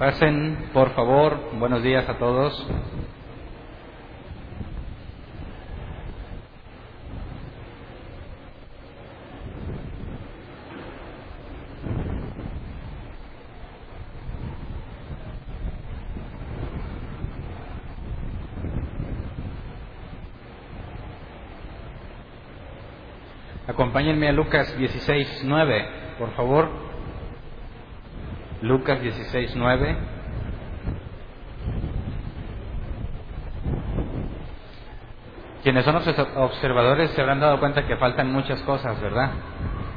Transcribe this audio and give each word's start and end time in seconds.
Pasen, 0.00 0.70
por 0.74 0.92
favor. 0.96 1.38
Buenos 1.60 1.84
días 1.84 2.10
a 2.10 2.18
todos. 2.18 2.68
Acompáñenme 23.68 24.28
a 24.28 24.32
Lucas 24.32 24.76
16, 24.78 25.42
9, 25.44 25.86
por 26.18 26.30
favor. 26.32 26.89
Lucas 28.62 29.00
16, 29.00 29.54
9. 29.56 29.96
Quienes 35.62 35.84
son 35.84 35.94
los 35.94 36.08
observadores 36.36 37.10
se 37.10 37.20
habrán 37.20 37.40
dado 37.40 37.60
cuenta 37.60 37.86
que 37.86 37.96
faltan 37.96 38.32
muchas 38.32 38.60
cosas, 38.62 38.98
¿verdad? 39.00 39.30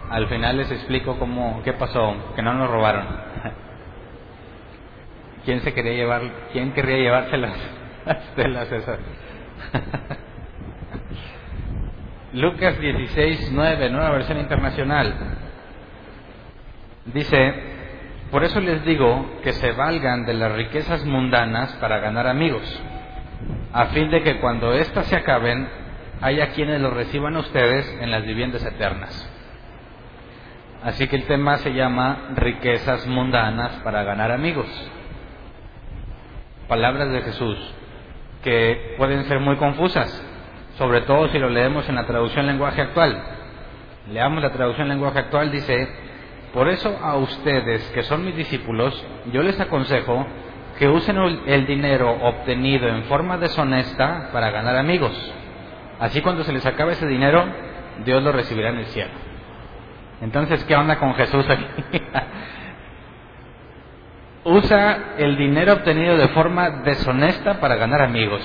Al 0.09 0.27
final 0.27 0.57
les 0.57 0.71
explico 0.71 1.17
cómo, 1.17 1.61
qué 1.63 1.73
pasó, 1.73 2.15
que 2.35 2.41
no 2.41 2.53
nos 2.53 2.69
robaron. 2.69 3.07
¿Quién 5.45 5.61
se 5.61 5.73
quería 5.73 5.93
llevar, 5.93 6.21
quién 6.51 6.73
querría 6.73 6.97
llevarse 6.97 7.37
las, 7.37 7.57
las 8.35 8.67
César? 8.69 8.99
Lucas 12.33 12.79
16, 12.79 13.51
9, 13.53 13.89
nueva 13.89 14.11
versión 14.11 14.39
internacional. 14.39 15.15
Dice, 17.05 17.72
por 18.33 18.43
eso 18.43 18.59
les 18.59 18.83
digo 18.83 19.39
que 19.43 19.53
se 19.53 19.71
valgan 19.73 20.25
de 20.25 20.33
las 20.33 20.51
riquezas 20.53 21.05
mundanas 21.05 21.71
para 21.75 21.99
ganar 21.99 22.25
amigos, 22.25 22.63
a 23.71 23.85
fin 23.85 24.09
de 24.09 24.23
que 24.23 24.39
cuando 24.39 24.73
éstas 24.73 25.05
se 25.05 25.15
acaben, 25.15 25.69
haya 26.19 26.49
quienes 26.49 26.81
los 26.81 26.93
reciban 26.93 27.35
a 27.35 27.41
ustedes 27.41 27.87
en 28.01 28.09
las 28.09 28.25
viviendas 28.25 28.65
eternas. 28.65 29.29
Así 30.83 31.07
que 31.07 31.15
el 31.15 31.25
tema 31.25 31.57
se 31.57 31.75
llama 31.75 32.29
riquezas 32.35 33.05
mundanas 33.05 33.73
para 33.83 34.03
ganar 34.03 34.31
amigos. 34.31 34.67
Palabras 36.67 37.11
de 37.11 37.21
Jesús 37.21 37.57
que 38.41 38.95
pueden 38.97 39.25
ser 39.25 39.39
muy 39.39 39.57
confusas 39.57 40.11
sobre 40.77 41.01
todo 41.01 41.29
si 41.29 41.37
lo 41.37 41.49
leemos 41.49 41.87
en 41.87 41.95
la 41.95 42.05
traducción 42.05 42.47
lenguaje 42.47 42.81
actual. 42.81 43.21
Leamos 44.11 44.41
la 44.41 44.51
traducción 44.51 44.89
lenguaje 44.89 45.19
actual, 45.19 45.51
dice, 45.51 45.87
por 46.53 46.69
eso 46.69 46.97
a 47.01 47.17
ustedes 47.17 47.83
que 47.91 48.03
son 48.03 48.23
mis 48.23 48.35
discípulos, 48.35 49.03
yo 49.31 49.41
les 49.41 49.59
aconsejo 49.59 50.25
que 50.77 50.87
usen 50.87 51.17
el 51.47 51.65
dinero 51.65 52.11
obtenido 52.21 52.87
en 52.87 53.03
forma 53.05 53.37
deshonesta 53.37 54.29
para 54.31 54.51
ganar 54.51 54.75
amigos. 54.75 55.11
Así 55.99 56.21
cuando 56.21 56.43
se 56.43 56.53
les 56.53 56.65
acabe 56.65 56.93
ese 56.93 57.07
dinero, 57.07 57.45
Dios 58.05 58.21
lo 58.23 58.31
recibirá 58.31 58.69
en 58.69 58.79
el 58.79 58.85
cielo. 58.85 59.11
Entonces, 60.21 60.63
¿qué 60.65 60.75
onda 60.75 60.97
con 60.99 61.13
Jesús 61.15 61.45
aquí? 61.49 61.65
Usa 64.45 65.15
el 65.17 65.37
dinero 65.37 65.73
obtenido 65.73 66.17
de 66.17 66.27
forma 66.29 66.69
deshonesta 66.69 67.59
para 67.59 67.75
ganar 67.75 68.01
amigos. 68.01 68.41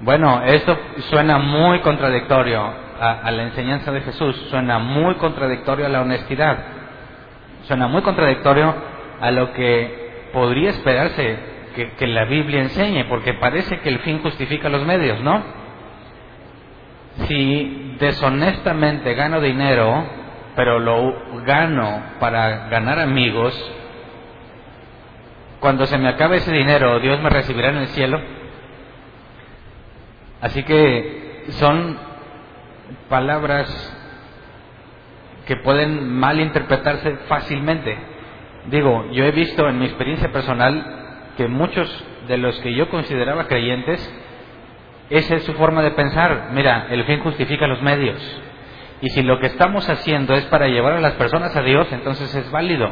Bueno, 0.00 0.42
esto 0.44 0.76
suena 1.10 1.38
muy 1.38 1.80
contradictorio 1.80 2.62
a, 3.00 3.30
la 3.30 3.42
enseñanza 3.44 3.92
de 3.92 4.00
Jesús, 4.00 4.36
suena 4.50 4.78
muy 4.78 5.14
contradictorio 5.16 5.86
a 5.86 5.88
la 5.88 6.02
honestidad, 6.02 6.58
suena 7.68 7.86
muy 7.86 8.02
contradictorio 8.02 8.74
a 9.20 9.30
lo 9.30 9.52
que 9.52 10.28
podría 10.32 10.70
esperarse 10.70 11.38
que, 11.76 11.90
que 11.92 12.06
la 12.06 12.24
Biblia 12.24 12.62
enseñe, 12.62 13.04
porque 13.08 13.34
parece 13.34 13.78
que 13.80 13.90
el 13.90 14.00
fin 14.00 14.20
justifica 14.20 14.68
los 14.68 14.84
medios, 14.84 15.20
¿no? 15.20 15.42
Si 17.26 17.96
deshonestamente 18.00 19.14
gano 19.14 19.40
dinero, 19.40 20.04
pero 20.56 20.78
lo 20.80 21.42
gano 21.44 22.02
para 22.18 22.68
ganar 22.68 22.98
amigos, 22.98 23.54
cuando 25.60 25.86
se 25.86 25.98
me 25.98 26.08
acabe 26.08 26.36
ese 26.36 26.52
dinero, 26.52 26.98
Dios 27.00 27.20
me 27.20 27.28
recibirá 27.28 27.68
en 27.70 27.76
el 27.78 27.88
cielo. 27.88 28.20
Así 30.40 30.62
que 30.62 31.44
son 31.50 31.98
palabras 33.08 33.97
que 35.48 35.56
pueden 35.56 36.12
malinterpretarse 36.12 37.16
fácilmente. 37.26 37.96
Digo, 38.66 39.10
yo 39.12 39.24
he 39.24 39.30
visto 39.30 39.66
en 39.66 39.78
mi 39.78 39.86
experiencia 39.86 40.30
personal 40.30 41.32
que 41.38 41.48
muchos 41.48 41.88
de 42.28 42.36
los 42.36 42.60
que 42.60 42.74
yo 42.74 42.90
consideraba 42.90 43.46
creyentes, 43.46 43.98
esa 45.08 45.36
es 45.36 45.44
su 45.44 45.54
forma 45.54 45.82
de 45.82 45.92
pensar. 45.92 46.50
Mira, 46.52 46.88
el 46.90 47.02
fin 47.04 47.20
justifica 47.20 47.66
los 47.66 47.80
medios. 47.80 48.20
Y 49.00 49.08
si 49.08 49.22
lo 49.22 49.40
que 49.40 49.46
estamos 49.46 49.88
haciendo 49.88 50.34
es 50.34 50.44
para 50.46 50.68
llevar 50.68 50.92
a 50.92 51.00
las 51.00 51.14
personas 51.14 51.56
a 51.56 51.62
Dios, 51.62 51.90
entonces 51.92 52.34
es 52.34 52.50
válido. 52.50 52.90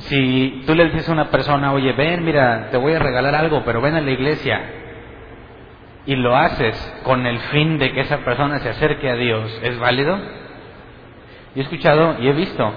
Si 0.00 0.64
tú 0.66 0.74
le 0.74 0.84
dices 0.84 1.08
a 1.08 1.12
una 1.12 1.30
persona, 1.30 1.72
oye, 1.72 1.92
ven, 1.94 2.26
mira, 2.26 2.68
te 2.70 2.76
voy 2.76 2.92
a 2.92 2.98
regalar 2.98 3.34
algo, 3.34 3.62
pero 3.64 3.80
ven 3.80 3.94
a 3.94 4.02
la 4.02 4.10
iglesia, 4.10 4.60
y 6.04 6.14
lo 6.16 6.36
haces 6.36 6.76
con 7.04 7.26
el 7.26 7.38
fin 7.38 7.78
de 7.78 7.92
que 7.92 8.00
esa 8.00 8.18
persona 8.18 8.58
se 8.58 8.68
acerque 8.68 9.08
a 9.08 9.14
Dios, 9.14 9.60
¿es 9.62 9.78
válido? 9.78 10.18
Yo 11.54 11.62
he 11.62 11.64
escuchado 11.64 12.16
y 12.20 12.28
he 12.28 12.32
visto 12.32 12.72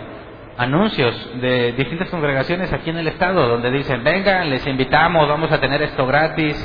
anuncios 0.58 1.42
de 1.42 1.74
distintas 1.74 2.10
congregaciones 2.10 2.72
aquí 2.72 2.90
en 2.90 2.98
el 2.98 3.08
estado 3.08 3.48
donde 3.48 3.72
dicen, 3.72 4.04
vengan, 4.04 4.50
les 4.50 4.66
invitamos, 4.68 5.28
vamos 5.28 5.52
a 5.52 5.60
tener 5.60 5.82
esto 5.82 6.06
gratis, 6.06 6.56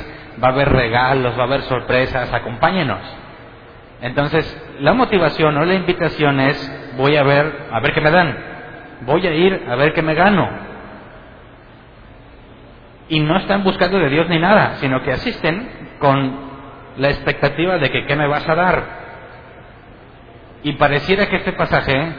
va 0.41 0.49
a 0.49 0.51
haber 0.51 0.69
regalos, 0.69 1.37
va 1.37 1.43
a 1.43 1.45
haber 1.45 1.61
sorpresas, 1.63 2.31
acompáñenos. 2.33 2.99
Entonces, 4.01 4.45
la 4.79 4.93
motivación 4.93 5.57
o 5.57 5.65
la 5.65 5.73
invitación 5.73 6.39
es, 6.39 6.93
voy 6.97 7.15
a 7.15 7.23
ver, 7.23 7.67
a 7.71 7.79
ver 7.79 7.93
qué 7.93 8.01
me 8.01 8.11
dan, 8.11 8.37
voy 9.01 9.25
a 9.25 9.33
ir 9.33 9.65
a 9.67 9.75
ver 9.75 9.93
qué 9.93 10.01
me 10.01 10.13
gano. 10.13 10.47
Y 13.09 13.19
no 13.21 13.37
están 13.37 13.63
buscando 13.63 13.97
de 13.99 14.09
Dios 14.09 14.27
ni 14.29 14.37
nada, 14.37 14.75
sino 14.75 15.01
que 15.01 15.11
asisten 15.11 15.69
con 15.99 16.47
la 16.97 17.09
expectativa 17.09 17.77
de 17.77 17.89
que 17.89 18.05
qué 18.05 18.15
me 18.15 18.27
vas 18.27 18.47
a 18.47 18.55
dar. 18.55 19.06
Y 20.63 20.73
pareciera 20.73 21.27
que 21.27 21.37
este 21.37 21.53
pasaje 21.53 22.13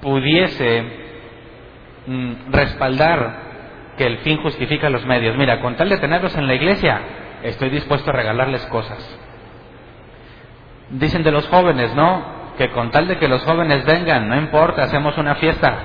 pudiese 0.00 0.84
mm, 2.06 2.32
respaldar 2.50 3.50
que 3.96 4.06
el 4.06 4.18
fin 4.18 4.38
justifica 4.42 4.88
los 4.88 5.04
medios. 5.04 5.36
Mira, 5.36 5.60
con 5.60 5.76
tal 5.76 5.88
de 5.88 5.98
tenerlos 5.98 6.34
en 6.36 6.46
la 6.46 6.54
iglesia, 6.54 7.00
estoy 7.42 7.70
dispuesto 7.70 8.10
a 8.10 8.14
regalarles 8.14 8.64
cosas. 8.66 8.98
Dicen 10.90 11.22
de 11.22 11.30
los 11.30 11.46
jóvenes, 11.48 11.94
¿no? 11.94 12.54
Que 12.58 12.70
con 12.70 12.90
tal 12.90 13.06
de 13.06 13.18
que 13.18 13.28
los 13.28 13.42
jóvenes 13.44 13.84
vengan, 13.84 14.28
no 14.28 14.36
importa, 14.36 14.82
hacemos 14.82 15.16
una 15.18 15.36
fiesta. 15.36 15.78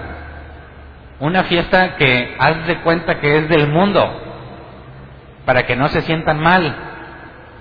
Una 1.19 1.43
fiesta 1.43 1.95
que 1.95 2.35
haz 2.39 2.65
de 2.67 2.81
cuenta 2.81 3.19
que 3.19 3.37
es 3.37 3.49
del 3.49 3.67
mundo, 3.67 4.21
para 5.45 5.65
que 5.65 5.75
no 5.75 5.87
se 5.89 6.01
sientan 6.01 6.39
mal, 6.39 6.75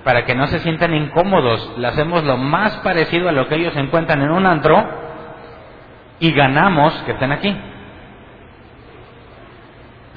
para 0.04 0.24
que 0.24 0.34
no 0.34 0.46
se 0.46 0.60
sientan 0.60 0.94
incómodos. 0.94 1.72
Le 1.78 1.88
hacemos 1.88 2.22
lo 2.24 2.36
más 2.36 2.76
parecido 2.78 3.28
a 3.28 3.32
lo 3.32 3.48
que 3.48 3.56
ellos 3.56 3.76
encuentran 3.76 4.22
en 4.22 4.30
un 4.30 4.46
antro 4.46 4.76
y 6.20 6.30
ganamos 6.32 6.92
que 7.04 7.12
estén 7.12 7.32
aquí. 7.32 7.56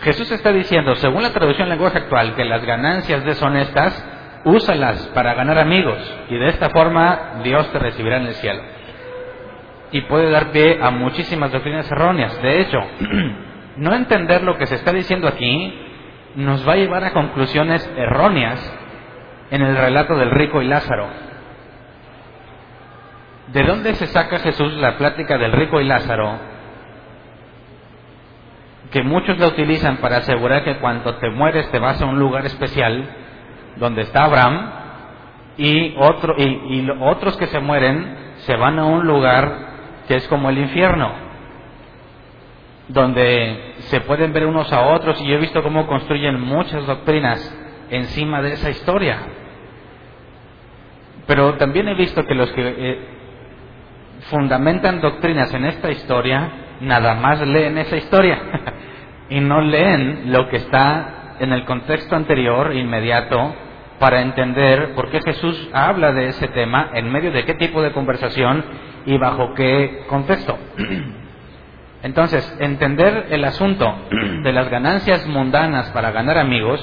Jesús 0.02 0.30
está 0.32 0.52
diciendo, 0.52 0.96
según 0.96 1.24
la 1.24 1.34
traducción 1.34 1.70
lenguaje 1.70 1.98
actual, 1.98 2.36
que 2.36 2.46
las 2.46 2.64
ganancias 2.64 3.24
deshonestas, 3.26 4.06
úsalas 4.44 5.08
para 5.08 5.34
ganar 5.34 5.58
amigos 5.58 5.98
y 6.30 6.38
de 6.38 6.50
esta 6.50 6.70
forma 6.70 7.42
Dios 7.44 7.70
te 7.72 7.80
recibirá 7.80 8.18
en 8.18 8.28
el 8.28 8.36
cielo. 8.36 8.62
Y 9.92 10.02
puede 10.02 10.30
dar 10.30 10.52
pie 10.52 10.80
a 10.82 10.92
muchísimas 10.92 11.52
doctrinas 11.52 11.90
erróneas. 11.90 12.40
De 12.42 12.60
hecho, 12.60 12.78
no 13.78 13.96
entender 13.96 14.44
lo 14.44 14.58
que 14.58 14.68
se 14.68 14.76
está 14.76 14.92
diciendo 14.92 15.28
aquí 15.28 15.74
nos 16.36 16.68
va 16.68 16.74
a 16.74 16.78
llevar 16.78 17.04
a 17.04 17.14
conclusiones 17.14 17.90
erróneas 17.98 18.74
en 19.52 19.62
el 19.62 19.78
relato 19.78 20.16
del 20.16 20.32
rico 20.32 20.62
y 20.62 20.68
Lázaro. 20.68 21.08
¿De 23.48 23.64
dónde 23.64 23.96
se 23.96 24.08
saca 24.08 24.40
Jesús 24.40 24.74
la 24.74 24.98
plática 24.98 25.38
del 25.38 25.54
rico 25.54 25.80
y 25.80 25.86
Lázaro? 25.86 26.38
Que 28.92 29.04
muchos 29.04 29.38
la 29.38 29.48
utilizan 29.48 29.98
para 29.98 30.18
asegurar 30.18 30.64
que 30.64 30.78
cuando 30.80 31.16
te 31.16 31.30
mueres 31.30 31.70
te 31.72 31.80
vas 31.80 32.02
a 32.02 32.06
un 32.06 32.20
lugar 32.20 32.46
especial 32.46 33.06
donde 33.78 34.02
está 34.02 34.26
Abraham 34.26 34.72
y, 35.58 35.96
otro, 35.98 36.36
y, 36.38 36.90
otros 37.02 37.38
que 37.38 37.48
se 37.48 37.60
mueren 37.60 38.34
se 38.38 38.56
van 38.56 38.80
a 38.80 38.86
un 38.86 39.06
lugar 39.06 39.68
que 40.08 40.16
es 40.16 40.28
como 40.28 40.50
el 40.50 40.58
infierno 40.58 41.28
donde 42.88 43.76
se 43.80 44.02
pueden 44.02 44.32
ver 44.34 44.46
unos 44.46 44.72
a 44.72 44.88
otros 44.88 45.22
y 45.22 45.28
yo 45.28 45.36
he 45.36 45.40
visto 45.40 45.62
cómo 45.62 45.88
construyen 45.88 46.40
muchas 46.40 46.86
doctrinas 46.86 47.54
encima 47.90 48.42
de 48.42 48.54
esa 48.54 48.70
historia. 48.70 49.20
Pero 51.28 51.56
también 51.56 51.88
he 51.90 51.94
visto 51.94 52.24
que 52.26 52.34
los 52.34 52.52
que 52.54 52.62
eh, 52.66 53.00
fundamentan 54.30 55.02
doctrinas 55.02 55.54
en 55.54 55.66
esta 55.66 55.92
historia 55.92 56.50
nada 56.82 57.16
más 57.16 57.42
leen 57.42 57.78
esa 57.78 57.98
historia 57.98 58.40
y 59.30 59.40
no 59.40 59.62
leen 59.62 60.32
lo 60.32 60.48
que 60.48 60.58
está 60.58 61.36
en 61.40 61.54
el 61.54 61.66
contexto 61.66 62.16
anterior, 62.16 62.74
inmediato, 62.74 63.56
para 64.00 64.22
entender 64.22 64.94
por 64.96 65.10
qué 65.10 65.22
Jesús 65.22 65.70
habla 65.74 66.12
de 66.12 66.30
ese 66.30 66.48
tema, 66.50 66.92
en 66.94 67.12
medio 67.12 67.32
de 67.32 67.46
qué 67.46 67.56
tipo 67.56 67.82
de 67.82 67.92
conversación 67.92 68.64
y 69.06 69.18
bajo 69.18 69.54
qué 69.54 70.04
contexto. 70.08 70.58
Entonces, 72.04 72.58
entender 72.60 73.28
el 73.32 73.44
asunto 73.44 73.94
de 74.44 74.54
las 74.54 74.70
ganancias 74.70 75.28
mundanas 75.28 75.90
para 75.90 76.12
ganar 76.12 76.38
amigos 76.38 76.80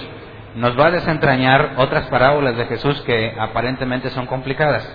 nos 0.54 0.78
va 0.78 0.86
a 0.86 0.90
desentrañar 0.92 1.74
otras 1.76 2.06
parábolas 2.06 2.56
de 2.56 2.66
Jesús 2.66 3.00
que 3.02 3.34
aparentemente 3.38 4.10
son 4.10 4.26
complicadas. 4.26 4.88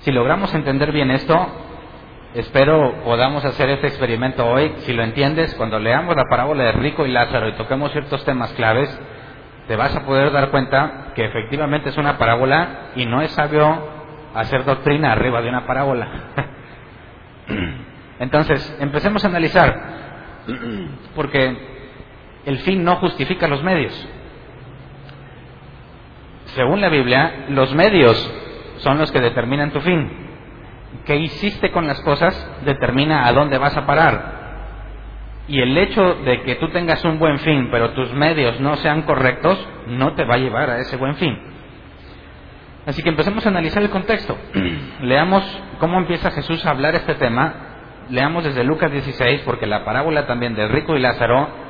Si 0.00 0.12
logramos 0.12 0.54
entender 0.54 0.92
bien 0.92 1.10
esto, 1.10 1.48
espero 2.34 3.02
podamos 3.04 3.44
hacer 3.44 3.70
este 3.70 3.88
experimento 3.88 4.46
hoy. 4.46 4.72
Si 4.78 4.92
lo 4.92 5.02
entiendes, 5.02 5.54
cuando 5.54 5.78
leamos 5.78 6.14
la 6.14 6.24
parábola 6.30 6.64
de 6.64 6.72
Rico 6.72 7.06
y 7.06 7.10
Lázaro 7.10 7.48
y 7.48 7.52
toquemos 7.52 7.90
ciertos 7.92 8.24
temas 8.24 8.52
claves, 8.52 8.88
te 9.66 9.74
vas 9.74 9.96
a 9.96 10.04
poder 10.04 10.30
dar 10.30 10.50
cuenta 10.50 11.12
que 11.14 11.24
efectivamente 11.24 11.88
es 11.88 11.96
una 11.96 12.18
parábola 12.18 12.90
y 12.94 13.04
no 13.04 13.20
es 13.20 13.32
sabio 13.32 13.96
hacer 14.34 14.64
doctrina 14.64 15.12
arriba 15.12 15.42
de 15.42 15.48
una 15.48 15.66
parábola. 15.66 16.08
Entonces, 18.20 18.76
empecemos 18.80 19.24
a 19.24 19.28
analizar, 19.28 19.82
porque 21.16 21.56
el 22.44 22.58
fin 22.60 22.84
no 22.84 22.96
justifica 22.96 23.48
los 23.48 23.62
medios. 23.64 24.08
Según 26.56 26.80
la 26.80 26.88
Biblia, 26.88 27.44
los 27.50 27.74
medios 27.74 28.16
son 28.78 28.96
los 28.96 29.12
que 29.12 29.20
determinan 29.20 29.72
tu 29.72 29.80
fin. 29.80 30.10
¿Qué 31.04 31.16
hiciste 31.16 31.70
con 31.70 31.86
las 31.86 32.00
cosas 32.00 32.34
determina 32.64 33.26
a 33.26 33.32
dónde 33.34 33.58
vas 33.58 33.76
a 33.76 33.84
parar? 33.84 34.36
Y 35.48 35.60
el 35.60 35.76
hecho 35.76 36.14
de 36.24 36.42
que 36.42 36.54
tú 36.54 36.68
tengas 36.70 37.04
un 37.04 37.18
buen 37.18 37.38
fin, 37.40 37.68
pero 37.70 37.90
tus 37.90 38.10
medios 38.14 38.58
no 38.58 38.74
sean 38.76 39.02
correctos, 39.02 39.68
no 39.86 40.14
te 40.14 40.24
va 40.24 40.36
a 40.36 40.38
llevar 40.38 40.70
a 40.70 40.78
ese 40.78 40.96
buen 40.96 41.16
fin. 41.16 41.38
Así 42.86 43.02
que 43.02 43.10
empecemos 43.10 43.44
a 43.44 43.50
analizar 43.50 43.82
el 43.82 43.90
contexto. 43.90 44.36
Leamos 45.02 45.44
cómo 45.78 45.98
empieza 45.98 46.30
Jesús 46.30 46.64
a 46.64 46.70
hablar 46.70 46.94
este 46.94 47.16
tema. 47.16 47.54
Leamos 48.08 48.44
desde 48.44 48.64
Lucas 48.64 48.90
16, 48.90 49.42
porque 49.44 49.66
la 49.66 49.84
parábola 49.84 50.26
también 50.26 50.54
de 50.54 50.66
rico 50.68 50.96
y 50.96 51.00
Lázaro 51.00 51.65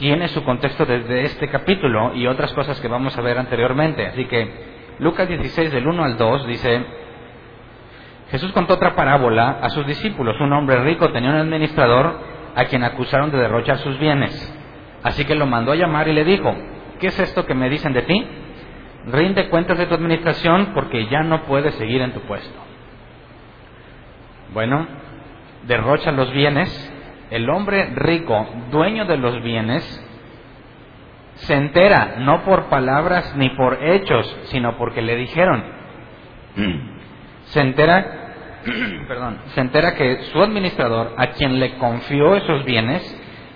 tiene 0.00 0.28
su 0.28 0.42
contexto 0.42 0.86
desde 0.86 1.22
este 1.24 1.48
capítulo 1.48 2.14
y 2.14 2.26
otras 2.26 2.52
cosas 2.54 2.80
que 2.80 2.88
vamos 2.88 3.16
a 3.16 3.20
ver 3.20 3.38
anteriormente. 3.38 4.06
Así 4.06 4.24
que 4.24 4.96
Lucas 4.98 5.28
16 5.28 5.70
del 5.70 5.86
1 5.86 6.04
al 6.04 6.16
2 6.16 6.46
dice, 6.46 6.84
Jesús 8.30 8.50
contó 8.52 8.74
otra 8.74 8.96
parábola 8.96 9.58
a 9.60 9.68
sus 9.68 9.86
discípulos. 9.86 10.40
Un 10.40 10.54
hombre 10.54 10.82
rico 10.82 11.12
tenía 11.12 11.30
un 11.30 11.36
administrador 11.36 12.18
a 12.56 12.64
quien 12.64 12.82
acusaron 12.82 13.30
de 13.30 13.36
derrochar 13.36 13.76
sus 13.78 13.98
bienes. 13.98 14.56
Así 15.02 15.26
que 15.26 15.34
lo 15.34 15.46
mandó 15.46 15.72
a 15.72 15.76
llamar 15.76 16.08
y 16.08 16.14
le 16.14 16.24
dijo, 16.24 16.56
¿qué 16.98 17.08
es 17.08 17.18
esto 17.20 17.44
que 17.44 17.54
me 17.54 17.68
dicen 17.68 17.92
de 17.92 18.02
ti? 18.02 18.26
Rinde 19.06 19.50
cuentas 19.50 19.76
de 19.76 19.86
tu 19.86 19.94
administración 19.94 20.72
porque 20.72 21.08
ya 21.08 21.22
no 21.22 21.42
puedes 21.42 21.74
seguir 21.74 22.00
en 22.00 22.12
tu 22.12 22.20
puesto. 22.20 22.58
Bueno, 24.54 24.86
derrocha 25.66 26.10
los 26.10 26.32
bienes. 26.32 26.89
El 27.30 27.48
hombre 27.48 27.86
rico, 27.94 28.46
dueño 28.70 29.04
de 29.04 29.16
los 29.16 29.42
bienes, 29.42 30.06
se 31.34 31.54
entera 31.54 32.16
no 32.18 32.42
por 32.42 32.64
palabras 32.64 33.34
ni 33.36 33.50
por 33.50 33.82
hechos, 33.82 34.36
sino 34.44 34.76
porque 34.76 35.00
le 35.00 35.16
dijeron. 35.16 35.64
Se 37.44 37.60
entera 37.60 38.20
perdón, 39.08 39.38
se 39.54 39.60
entera 39.60 39.94
que 39.94 40.24
su 40.32 40.42
administrador, 40.42 41.14
a 41.16 41.28
quien 41.28 41.58
le 41.58 41.76
confió 41.78 42.36
esos 42.36 42.64
bienes, 42.64 43.02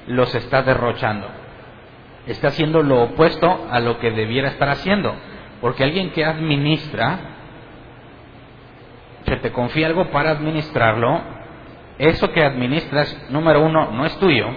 los 0.06 0.34
está 0.34 0.62
derrochando. 0.62 1.28
Está 2.26 2.48
haciendo 2.48 2.82
lo 2.82 3.02
opuesto 3.02 3.68
a 3.70 3.80
lo 3.80 3.98
que 3.98 4.10
debiera 4.10 4.48
estar 4.48 4.68
haciendo. 4.68 5.14
Porque 5.60 5.84
alguien 5.84 6.10
que 6.10 6.24
administra, 6.24 7.18
se 9.26 9.36
te 9.36 9.52
confía 9.52 9.86
algo 9.86 10.10
para 10.10 10.30
administrarlo, 10.30 11.20
eso 11.98 12.32
que 12.32 12.42
administras, 12.42 13.16
número 13.30 13.62
uno, 13.62 13.90
no 13.92 14.04
es 14.04 14.18
tuyo. 14.18 14.48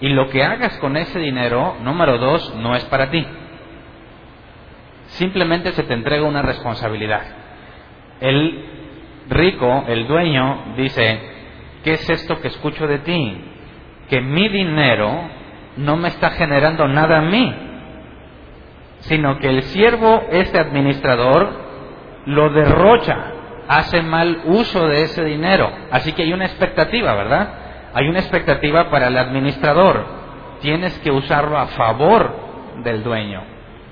Y 0.00 0.08
lo 0.10 0.28
que 0.28 0.42
hagas 0.42 0.78
con 0.78 0.96
ese 0.96 1.18
dinero, 1.18 1.76
número 1.82 2.18
dos, 2.18 2.54
no 2.56 2.74
es 2.76 2.84
para 2.84 3.10
ti. 3.10 3.26
Simplemente 5.08 5.72
se 5.72 5.82
te 5.82 5.94
entrega 5.94 6.24
una 6.24 6.42
responsabilidad. 6.42 7.22
El 8.20 8.64
rico, 9.28 9.84
el 9.88 10.06
dueño, 10.06 10.74
dice, 10.76 11.20
¿qué 11.84 11.92
es 11.94 12.10
esto 12.10 12.40
que 12.40 12.48
escucho 12.48 12.86
de 12.86 12.98
ti? 13.00 13.44
Que 14.08 14.20
mi 14.20 14.48
dinero 14.48 15.28
no 15.76 15.96
me 15.96 16.08
está 16.08 16.30
generando 16.30 16.86
nada 16.88 17.18
a 17.18 17.22
mí, 17.22 17.54
sino 19.00 19.38
que 19.38 19.48
el 19.48 19.62
siervo, 19.64 20.24
este 20.30 20.58
administrador, 20.58 21.68
lo 22.26 22.50
derrocha, 22.50 23.32
hace 23.68 24.02
mal 24.02 24.42
uso 24.46 24.88
de 24.88 25.02
ese 25.02 25.24
dinero. 25.24 25.70
Así 25.90 26.12
que 26.12 26.22
hay 26.22 26.32
una 26.32 26.46
expectativa, 26.46 27.14
¿verdad? 27.14 27.48
Hay 27.94 28.08
una 28.08 28.20
expectativa 28.20 28.90
para 28.90 29.08
el 29.08 29.18
administrador. 29.18 30.04
Tienes 30.60 30.98
que 31.00 31.10
usarlo 31.10 31.58
a 31.58 31.66
favor 31.68 32.48
del 32.82 33.02
dueño, 33.02 33.42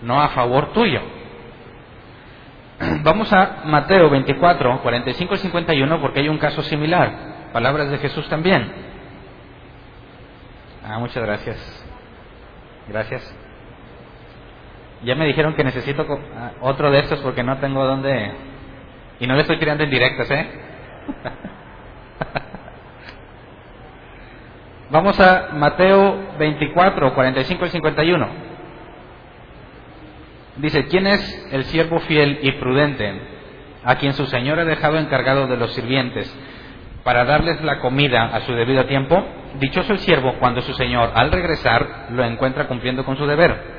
no 0.02 0.20
a 0.20 0.28
favor 0.28 0.73
tuyo. 0.73 1.00
Vamos 3.02 3.32
a 3.32 3.62
Mateo 3.64 4.11
24, 4.11 4.82
45 4.82 5.34
y 5.34 5.38
51 5.38 6.00
porque 6.00 6.20
hay 6.20 6.29
un 6.29 6.38
caso 6.38 6.62
similar. 6.62 7.37
Palabras 7.52 7.90
de 7.90 7.99
Jesús 7.99 8.29
también. 8.29 8.72
Ah, 10.84 10.99
muchas 10.99 11.22
gracias. 11.22 11.84
Gracias. 12.88 13.34
Ya 15.02 15.14
me 15.14 15.26
dijeron 15.26 15.55
que 15.55 15.64
necesito 15.64 16.06
ah, 16.37 16.52
otro 16.61 16.90
de 16.90 17.00
estos 17.00 17.20
porque 17.20 17.43
no 17.43 17.58
tengo 17.58 17.84
dónde... 17.84 18.56
Y 19.20 19.26
no 19.26 19.34
le 19.34 19.42
estoy 19.42 19.58
tirando 19.58 19.84
en 19.84 19.90
directas, 19.90 20.30
¿eh? 20.30 20.46
Vamos 24.90 25.18
a 25.18 25.48
Mateo 25.52 26.34
24, 26.38 27.14
45 27.14 27.66
y 27.66 27.68
51. 27.70 28.28
Dice, 30.56 30.86
¿quién 30.86 31.06
es 31.06 31.48
el 31.52 31.64
siervo 31.64 31.98
fiel 32.00 32.38
y 32.42 32.52
prudente 32.52 33.20
a 33.84 33.96
quien 33.96 34.14
su 34.14 34.26
señor 34.26 34.58
ha 34.58 34.64
dejado 34.64 34.98
encargado 34.98 35.46
de 35.48 35.56
los 35.56 35.72
sirvientes 35.74 36.34
para 37.04 37.24
darles 37.24 37.60
la 37.62 37.80
comida 37.80 38.34
a 38.34 38.40
su 38.40 38.54
debido 38.54 38.86
tiempo? 38.86 39.22
Dichoso 39.58 39.93
el 39.93 39.98
siervo 39.98 40.34
cuando 40.38 40.62
su 40.62 40.72
señor 40.74 41.12
al 41.14 41.32
regresar 41.32 42.06
lo 42.10 42.24
encuentra 42.24 42.69
cumpliendo 42.69 43.05
con 43.05 43.17
su 43.17 43.26
deber. 43.26 43.76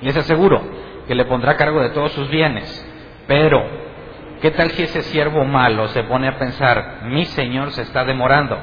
Les 0.00 0.16
aseguro 0.16 0.62
que 1.06 1.14
le 1.14 1.24
pondrá 1.24 1.56
cargo 1.56 1.82
de 1.82 1.90
todos 1.90 2.12
sus 2.12 2.28
bienes. 2.30 2.84
Pero, 3.26 3.87
¿qué 4.40 4.50
tal 4.50 4.70
si 4.70 4.82
ese 4.82 5.02
siervo 5.02 5.44
malo 5.44 5.88
se 5.88 6.04
pone 6.04 6.28
a 6.28 6.38
pensar, 6.38 7.00
mi 7.04 7.24
señor 7.26 7.72
se 7.72 7.82
está 7.82 8.04
demorando? 8.04 8.58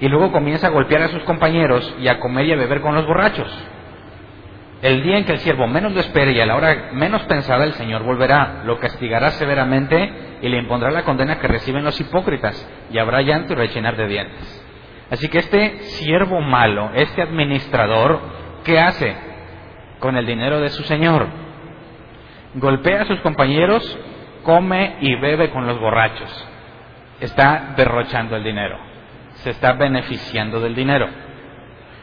Y 0.00 0.08
luego 0.08 0.32
comienza 0.32 0.68
a 0.68 0.70
golpear 0.70 1.02
a 1.02 1.08
sus 1.08 1.22
compañeros 1.24 1.94
y 1.98 2.08
a 2.08 2.20
comer 2.20 2.46
y 2.46 2.52
a 2.52 2.56
beber 2.56 2.80
con 2.80 2.94
los 2.94 3.06
borrachos. 3.06 3.50
El 4.80 5.02
día 5.02 5.18
en 5.18 5.24
que 5.24 5.32
el 5.32 5.38
siervo 5.40 5.66
menos 5.66 5.92
lo 5.92 6.00
espere 6.00 6.32
y 6.32 6.40
a 6.40 6.46
la 6.46 6.54
hora 6.54 6.90
menos 6.92 7.22
pensada 7.24 7.64
el 7.64 7.72
Señor 7.72 8.04
volverá, 8.04 8.62
lo 8.64 8.78
castigará 8.78 9.30
severamente 9.30 10.38
y 10.40 10.48
le 10.48 10.58
impondrá 10.58 10.92
la 10.92 11.02
condena 11.02 11.40
que 11.40 11.48
reciben 11.48 11.82
los 11.82 12.00
hipócritas 12.00 12.68
y 12.92 12.98
habrá 12.98 13.22
llanto 13.22 13.54
y 13.54 13.56
rechinar 13.56 13.96
de 13.96 14.06
dientes. 14.06 14.64
Así 15.10 15.28
que 15.28 15.38
este 15.38 15.78
siervo 15.80 16.40
malo, 16.40 16.90
este 16.94 17.22
administrador, 17.22 18.20
¿qué 18.64 18.78
hace 18.78 19.16
con 19.98 20.16
el 20.16 20.26
dinero 20.26 20.60
de 20.60 20.68
su 20.68 20.84
Señor? 20.84 21.26
Golpea 22.54 23.02
a 23.02 23.06
sus 23.06 23.20
compañeros, 23.20 23.98
come 24.42 24.96
y 25.00 25.14
bebe 25.16 25.50
con 25.50 25.66
los 25.66 25.78
borrachos. 25.78 26.48
Está 27.20 27.74
derrochando 27.76 28.36
el 28.36 28.44
dinero, 28.44 28.78
se 29.34 29.50
está 29.50 29.72
beneficiando 29.72 30.60
del 30.60 30.74
dinero. 30.74 31.08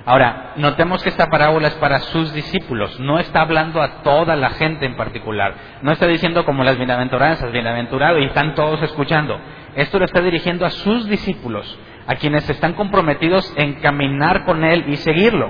Ahora, 0.07 0.53
notemos 0.57 1.01
que 1.01 1.09
esta 1.09 1.31
parábola 1.31 1.69
es 1.69 1.73
para 1.75 1.97
sus 1.97 2.31
discípulos, 2.31 2.99
no 2.99 3.17
está 3.17 3.41
hablando 3.41 3.81
a 3.81 4.03
toda 4.03 4.35
la 4.35 4.51
gente 4.51 4.85
en 4.85 4.95
particular, 4.95 5.55
no 5.81 5.91
está 5.91 6.05
diciendo 6.05 6.45
como 6.45 6.63
las 6.63 6.77
bienaventuranzas, 6.77 7.51
bienaventurado 7.51 8.19
y 8.19 8.25
están 8.25 8.53
todos 8.53 8.83
escuchando. 8.83 9.39
Esto 9.75 9.97
lo 9.97 10.05
está 10.05 10.21
dirigiendo 10.21 10.63
a 10.63 10.69
sus 10.69 11.07
discípulos, 11.09 11.79
a 12.05 12.15
quienes 12.15 12.47
están 12.47 12.73
comprometidos 12.73 13.51
en 13.57 13.81
caminar 13.81 14.45
con 14.45 14.63
Él 14.63 14.85
y 14.87 14.97
seguirlo. 14.97 15.49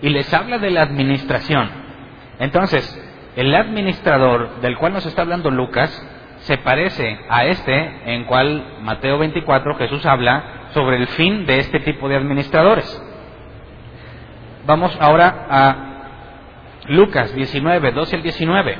Y 0.00 0.10
les 0.10 0.32
habla 0.32 0.58
de 0.58 0.70
la 0.70 0.82
administración. 0.82 1.68
Entonces, 2.38 3.04
el 3.34 3.52
administrador 3.52 4.60
del 4.60 4.76
cual 4.78 4.92
nos 4.92 5.06
está 5.06 5.22
hablando 5.22 5.50
Lucas 5.50 5.90
se 6.40 6.58
parece 6.58 7.18
a 7.28 7.44
este 7.46 8.14
en 8.14 8.24
cual 8.24 8.78
Mateo 8.82 9.18
24 9.18 9.74
Jesús 9.76 10.04
habla 10.06 10.68
sobre 10.72 10.96
el 10.96 11.08
fin 11.08 11.46
de 11.46 11.58
este 11.58 11.80
tipo 11.80 12.08
de 12.08 12.16
administradores. 12.16 13.02
Vamos 14.66 14.96
ahora 15.00 15.46
a 15.48 15.76
Lucas 16.88 17.34
19, 17.34 17.92
12 17.92 18.16
al 18.16 18.22
19. 18.22 18.78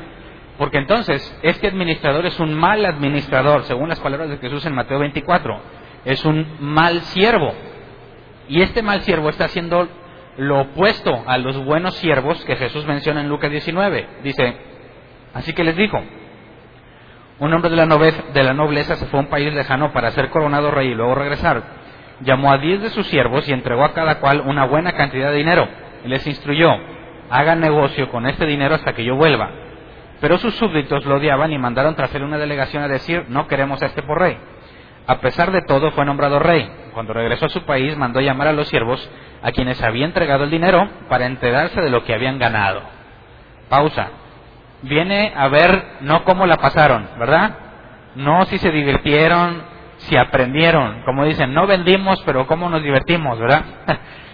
Porque 0.57 0.77
entonces, 0.77 1.39
este 1.41 1.67
administrador 1.67 2.25
es 2.25 2.37
un 2.39 2.53
mal 2.53 2.85
administrador, 2.85 3.63
según 3.63 3.87
las 3.87 3.99
palabras 4.01 4.29
de 4.29 4.37
Jesús 4.37 4.65
en 4.65 4.75
Mateo 4.75 4.99
24. 4.99 5.57
Es 6.03 6.25
un 6.25 6.57
mal 6.59 6.99
siervo. 7.01 7.53
Y 8.49 8.61
este 8.61 8.81
mal 8.81 9.01
siervo 9.01 9.29
está 9.29 9.45
haciendo 9.45 9.87
lo 10.37 10.61
opuesto 10.61 11.23
a 11.27 11.37
los 11.37 11.63
buenos 11.63 11.95
siervos 11.95 12.43
que 12.43 12.55
Jesús 12.55 12.85
menciona 12.85 13.21
en 13.21 13.29
Lucas 13.29 13.51
19. 13.51 14.07
Dice, 14.23 14.57
así 15.33 15.53
que 15.53 15.63
les 15.63 15.77
dijo, 15.77 16.03
un 17.39 17.53
hombre 17.53 17.69
de 17.69 17.77
la, 17.77 17.85
de 17.85 18.43
la 18.43 18.53
nobleza 18.53 18.95
se 18.97 19.05
fue 19.05 19.19
a 19.19 19.23
un 19.23 19.29
país 19.29 19.53
lejano 19.53 19.93
para 19.93 20.11
ser 20.11 20.29
coronado 20.29 20.71
rey 20.71 20.89
y 20.89 20.95
luego 20.95 21.15
regresar. 21.15 21.63
Llamó 22.21 22.51
a 22.51 22.57
diez 22.57 22.81
de 22.81 22.89
sus 22.89 23.07
siervos 23.07 23.47
y 23.47 23.53
entregó 23.53 23.85
a 23.85 23.93
cada 23.93 24.19
cual 24.19 24.41
una 24.41 24.65
buena 24.65 24.91
cantidad 24.93 25.31
de 25.31 25.37
dinero. 25.37 25.67
Y 26.03 26.09
les 26.09 26.25
instruyó, 26.27 26.69
hagan 27.29 27.61
negocio 27.61 28.09
con 28.09 28.25
este 28.25 28.45
dinero 28.45 28.75
hasta 28.75 28.93
que 28.93 29.05
yo 29.05 29.15
vuelva. 29.15 29.51
Pero 30.19 30.37
sus 30.37 30.53
súbditos 30.55 31.05
lo 31.05 31.15
odiaban 31.15 31.51
y 31.53 31.57
mandaron 31.57 31.95
tras 31.95 32.13
él 32.13 32.23
una 32.23 32.37
delegación 32.37 32.83
a 32.83 32.89
decir, 32.89 33.25
no 33.29 33.47
queremos 33.47 33.81
a 33.81 33.85
este 33.85 34.03
por 34.03 34.19
rey. 34.19 34.37
A 35.07 35.19
pesar 35.21 35.51
de 35.51 35.61
todo, 35.61 35.91
fue 35.91 36.05
nombrado 36.05 36.39
rey. 36.39 36.69
Cuando 36.93 37.13
regresó 37.13 37.45
a 37.45 37.49
su 37.49 37.63
país, 37.63 37.95
mandó 37.97 38.19
llamar 38.19 38.49
a 38.49 38.53
los 38.53 38.67
siervos 38.67 39.09
a 39.41 39.51
quienes 39.51 39.81
había 39.81 40.05
entregado 40.05 40.43
el 40.43 40.51
dinero 40.51 40.87
para 41.07 41.25
enterarse 41.25 41.79
de 41.79 41.89
lo 41.89 42.03
que 42.03 42.13
habían 42.13 42.37
ganado. 42.37 42.81
Pausa. 43.69 44.09
Viene 44.81 45.33
a 45.35 45.47
ver 45.49 45.97
no 46.01 46.23
cómo 46.23 46.45
la 46.45 46.57
pasaron, 46.57 47.07
¿verdad? 47.17 47.57
No 48.15 48.45
si 48.45 48.57
se 48.57 48.71
divirtieron, 48.71 49.61
si 49.97 50.17
aprendieron. 50.17 51.01
Como 51.03 51.25
dicen, 51.25 51.53
no 51.53 51.67
vendimos, 51.67 52.21
pero 52.25 52.47
cómo 52.47 52.69
nos 52.69 52.81
divertimos, 52.81 53.39
¿verdad? 53.39 53.63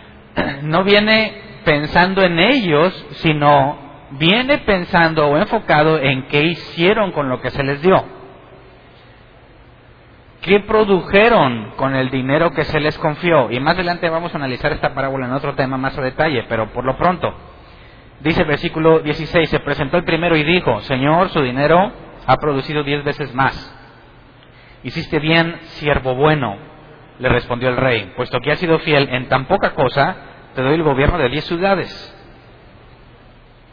no 0.63 0.83
viene 0.83 1.61
pensando 1.63 2.21
en 2.21 2.39
ellos, 2.39 2.93
sino 3.11 3.77
viene 4.11 4.59
pensando 4.59 5.27
o 5.27 5.37
enfocado 5.37 5.99
en 5.99 6.27
qué 6.27 6.43
hicieron 6.43 7.11
con 7.11 7.29
lo 7.29 7.41
que 7.41 7.49
se 7.49 7.63
les 7.63 7.81
dio. 7.81 8.03
¿Qué 10.41 10.59
produjeron 10.59 11.71
con 11.75 11.95
el 11.95 12.11
dinero 12.11 12.51
que 12.51 12.65
se 12.65 12.79
les 12.79 12.95
confió? 12.99 13.49
Y 13.49 13.59
más 13.59 13.73
adelante 13.73 14.07
vamos 14.09 14.31
a 14.31 14.37
analizar 14.37 14.71
esta 14.71 14.93
parábola 14.93 15.25
en 15.25 15.33
otro 15.33 15.55
tema 15.55 15.75
más 15.77 15.97
a 15.97 16.01
detalle, 16.03 16.45
pero 16.47 16.67
por 16.67 16.85
lo 16.85 16.95
pronto, 16.97 17.33
dice 18.21 18.41
el 18.41 18.47
versículo 18.47 18.99
16, 18.99 19.49
se 19.49 19.59
presentó 19.59 19.97
el 19.97 20.03
primero 20.03 20.35
y 20.35 20.43
dijo, 20.43 20.81
Señor, 20.81 21.29
su 21.29 21.41
dinero 21.41 21.91
ha 22.25 22.37
producido 22.37 22.83
diez 22.83 23.03
veces 23.03 23.33
más. 23.33 23.73
Hiciste 24.83 25.19
bien, 25.19 25.57
siervo 25.79 26.15
bueno, 26.15 26.57
le 27.19 27.29
respondió 27.29 27.69
el 27.69 27.77
rey, 27.77 28.13
puesto 28.15 28.39
que 28.39 28.51
has 28.51 28.59
sido 28.59 28.79
fiel 28.79 29.09
en 29.09 29.27
tan 29.29 29.45
poca 29.45 29.73
cosa, 29.73 30.15
te 30.53 30.61
doy 30.61 30.75
el 30.75 30.83
gobierno 30.83 31.17
de 31.17 31.29
diez 31.29 31.45
ciudades 31.45 32.15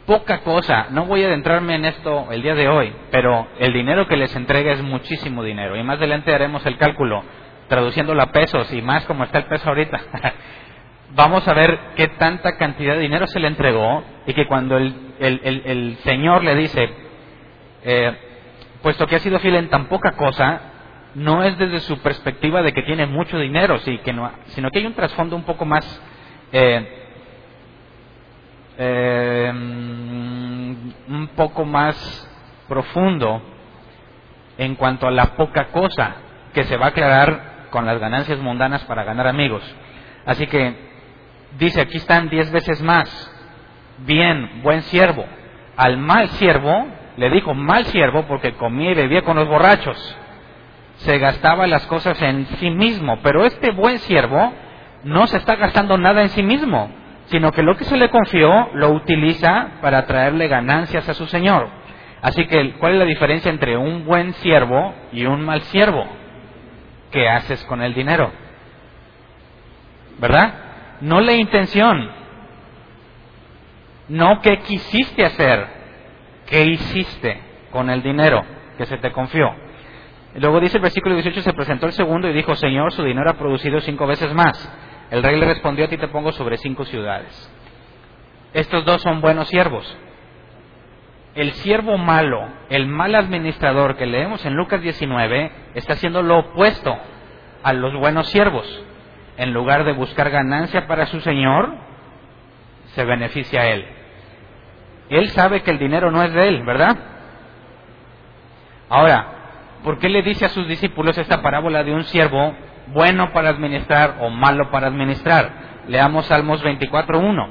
poca 0.05 0.41
cosa, 0.41 0.87
no 0.89 1.05
voy 1.05 1.23
a 1.23 1.27
adentrarme 1.27 1.75
en 1.75 1.85
esto 1.85 2.27
el 2.31 2.41
día 2.41 2.55
de 2.55 2.67
hoy, 2.67 2.93
pero 3.11 3.47
el 3.59 3.73
dinero 3.73 4.07
que 4.07 4.17
les 4.17 4.35
entrega 4.35 4.73
es 4.73 4.81
muchísimo 4.81 5.43
dinero. 5.43 5.75
Y 5.77 5.83
más 5.83 5.97
adelante 5.97 6.33
haremos 6.33 6.65
el 6.65 6.77
cálculo, 6.77 7.23
traduciéndolo 7.67 8.21
a 8.21 8.31
pesos 8.31 8.71
y 8.73 8.81
más 8.81 9.05
como 9.05 9.23
está 9.23 9.39
el 9.39 9.45
peso 9.45 9.69
ahorita. 9.69 9.99
Vamos 11.15 11.47
a 11.47 11.53
ver 11.53 11.79
qué 11.95 12.07
tanta 12.07 12.57
cantidad 12.57 12.95
de 12.95 13.01
dinero 13.01 13.27
se 13.27 13.39
le 13.39 13.47
entregó 13.47 14.03
y 14.25 14.33
que 14.33 14.47
cuando 14.47 14.77
el, 14.77 15.13
el, 15.19 15.97
Señor 16.03 16.43
le 16.43 16.55
dice, 16.55 16.89
eh, 17.83 18.17
puesto 18.81 19.05
que 19.05 19.17
ha 19.17 19.19
sido 19.19 19.37
fiel 19.37 19.55
en 19.55 19.69
tan 19.69 19.85
poca 19.85 20.13
cosa, 20.13 20.61
no 21.13 21.43
es 21.43 21.55
desde 21.59 21.81
su 21.81 21.99
perspectiva 21.99 22.63
de 22.63 22.73
que 22.73 22.81
tiene 22.81 23.05
mucho 23.05 23.37
dinero, 23.37 23.77
sí, 23.79 23.99
que 23.99 24.11
no, 24.11 24.31
sino 24.47 24.71
que 24.71 24.79
hay 24.79 24.87
un 24.87 24.95
trasfondo 24.95 25.35
un 25.35 25.43
poco 25.43 25.65
más 25.65 26.01
eh, 26.51 27.03
eh, 28.79 29.51
un 29.53 31.29
poco 31.35 31.63
más 31.63 31.95
profundo 32.67 33.39
en 34.57 34.73
cuanto 34.73 35.05
a 35.05 35.11
la 35.11 35.35
poca 35.35 35.67
cosa 35.67 36.15
que 36.55 36.63
se 36.63 36.75
va 36.75 36.87
a 36.87 36.89
aclarar 36.89 37.67
con 37.69 37.85
las 37.85 37.99
ganancias 37.99 38.39
mundanas 38.39 38.83
para 38.85 39.03
ganar 39.03 39.27
amigos. 39.27 39.63
Así 40.25 40.47
que 40.47 40.92
dice, 41.57 41.81
aquí 41.81 41.97
están 41.97 42.29
diez 42.29 42.51
veces 42.51 42.81
más. 42.81 43.09
Bien, 43.99 44.61
buen 44.63 44.81
siervo. 44.83 45.25
Al 45.77 45.97
mal 45.97 46.29
siervo, 46.29 46.87
le 47.17 47.29
dijo 47.29 47.53
mal 47.53 47.85
siervo 47.85 48.23
porque 48.23 48.53
comía 48.53 48.91
y 48.91 48.95
bebía 48.95 49.23
con 49.23 49.37
los 49.37 49.47
borrachos. 49.47 50.17
Se 50.97 51.17
gastaba 51.17 51.67
las 51.67 51.85
cosas 51.87 52.21
en 52.21 52.45
sí 52.59 52.69
mismo. 52.69 53.19
Pero 53.23 53.45
este 53.45 53.71
buen 53.71 53.99
siervo 53.99 54.53
no 55.03 55.27
se 55.27 55.37
está 55.37 55.55
gastando 55.55 55.97
nada 55.97 56.21
en 56.21 56.29
sí 56.29 56.43
mismo 56.43 56.89
sino 57.25 57.51
que 57.51 57.63
lo 57.63 57.75
que 57.75 57.85
se 57.85 57.97
le 57.97 58.09
confió 58.09 58.69
lo 58.73 58.89
utiliza 58.89 59.79
para 59.81 60.05
traerle 60.05 60.47
ganancias 60.47 61.07
a 61.07 61.13
su 61.13 61.25
Señor. 61.27 61.69
Así 62.21 62.45
que, 62.47 62.73
¿cuál 62.73 62.93
es 62.93 62.99
la 62.99 63.05
diferencia 63.05 63.51
entre 63.51 63.77
un 63.77 64.05
buen 64.05 64.33
siervo 64.35 64.93
y 65.11 65.25
un 65.25 65.41
mal 65.41 65.61
siervo? 65.63 66.05
¿Qué 67.11 67.27
haces 67.27 67.63
con 67.65 67.81
el 67.81 67.93
dinero? 67.93 68.31
¿Verdad? 70.19 70.53
No 71.03 71.19
la 71.19 71.33
intención, 71.33 72.09
no 74.07 74.39
qué 74.39 74.59
quisiste 74.59 75.25
hacer, 75.25 75.67
qué 76.45 76.63
hiciste 76.63 77.41
con 77.71 77.89
el 77.89 78.01
dinero 78.01 78.41
que 78.77 78.85
se 78.85 78.97
te 78.99 79.11
confió. 79.11 79.53
Luego 80.35 80.61
dice 80.61 80.77
el 80.77 80.81
versículo 80.83 81.15
18, 81.15 81.41
se 81.41 81.51
presentó 81.51 81.87
el 81.87 81.91
segundo 81.91 82.29
y 82.29 82.33
dijo, 82.33 82.55
Señor, 82.55 82.93
su 82.93 83.03
dinero 83.03 83.29
ha 83.29 83.33
producido 83.33 83.81
cinco 83.81 84.07
veces 84.07 84.33
más. 84.33 84.57
El 85.11 85.21
rey 85.21 85.37
le 85.37 85.45
respondió, 85.45 85.83
a 85.83 85.89
ti 85.89 85.97
te 85.97 86.07
pongo 86.07 86.31
sobre 86.31 86.55
cinco 86.55 86.85
ciudades. 86.85 87.51
Estos 88.53 88.85
dos 88.85 89.01
son 89.01 89.19
buenos 89.19 89.49
siervos. 89.49 89.97
El 91.35 91.51
siervo 91.51 91.97
malo, 91.97 92.47
el 92.69 92.87
mal 92.87 93.13
administrador 93.15 93.97
que 93.97 94.05
leemos 94.05 94.45
en 94.45 94.53
Lucas 94.53 94.81
19, 94.81 95.51
está 95.73 95.93
haciendo 95.95 96.23
lo 96.23 96.39
opuesto 96.39 96.97
a 97.61 97.73
los 97.73 97.93
buenos 97.93 98.29
siervos. 98.29 98.85
En 99.37 99.53
lugar 99.53 99.83
de 99.83 99.93
buscar 99.93 100.29
ganancia 100.29 100.87
para 100.87 101.07
su 101.07 101.19
Señor, 101.21 101.73
se 102.95 103.03
beneficia 103.03 103.61
a 103.61 103.67
él. 103.67 103.85
Él 105.09 105.29
sabe 105.29 105.61
que 105.61 105.71
el 105.71 105.79
dinero 105.79 106.11
no 106.11 106.23
es 106.23 106.33
de 106.33 106.47
él, 106.47 106.63
¿verdad? 106.63 106.97
Ahora, 108.89 109.27
¿por 109.83 109.97
qué 109.99 110.09
le 110.09 110.21
dice 110.21 110.45
a 110.45 110.49
sus 110.49 110.67
discípulos 110.67 111.17
esta 111.17 111.41
parábola 111.41 111.83
de 111.83 111.93
un 111.93 112.03
siervo 112.03 112.55
bueno 112.87 113.31
para 113.31 113.49
administrar 113.49 114.17
o 114.21 114.29
malo 114.29 114.69
para 114.71 114.87
administrar. 114.87 115.51
Leamos 115.87 116.25
Salmos 116.25 116.63
24.1. 116.63 117.47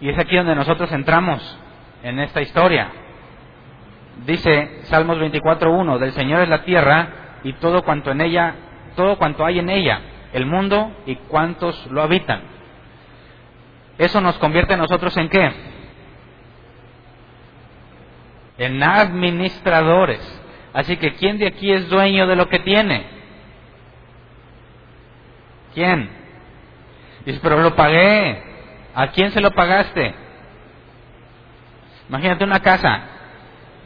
Y 0.00 0.10
es 0.10 0.18
aquí 0.18 0.36
donde 0.36 0.54
nosotros 0.54 0.90
entramos 0.92 1.58
en 2.02 2.18
esta 2.18 2.42
historia. 2.42 2.90
Dice 4.26 4.80
Salmos 4.84 5.18
24.1, 5.18 5.98
del 5.98 6.12
Señor 6.12 6.42
es 6.42 6.48
la 6.48 6.62
tierra 6.64 7.08
y 7.42 7.52
todo 7.54 7.82
cuanto 7.82 8.10
en 8.10 8.20
ella, 8.20 8.54
todo 8.96 9.16
cuanto 9.18 9.44
hay 9.44 9.58
en 9.58 9.68
ella, 9.68 10.00
el 10.32 10.46
mundo 10.46 10.92
y 11.06 11.16
cuantos 11.16 11.86
lo 11.90 12.02
habitan. 12.02 12.42
Eso 13.98 14.20
nos 14.20 14.36
convierte 14.38 14.74
a 14.74 14.78
nosotros 14.78 15.16
en 15.16 15.28
qué? 15.28 15.52
En 18.58 18.82
administradores. 18.82 20.20
Así 20.72 20.96
que 20.96 21.14
¿quién 21.14 21.38
de 21.38 21.46
aquí 21.46 21.72
es 21.72 21.88
dueño 21.88 22.26
de 22.26 22.36
lo 22.36 22.48
que 22.48 22.58
tiene? 22.60 23.06
¿Quién? 25.74 26.10
Dice, 27.24 27.40
pero 27.42 27.60
lo 27.60 27.74
pagué. 27.74 28.42
¿A 28.94 29.08
quién 29.08 29.30
se 29.32 29.40
lo 29.40 29.50
pagaste? 29.52 30.14
Imagínate 32.08 32.44
una 32.44 32.60
casa. 32.60 33.02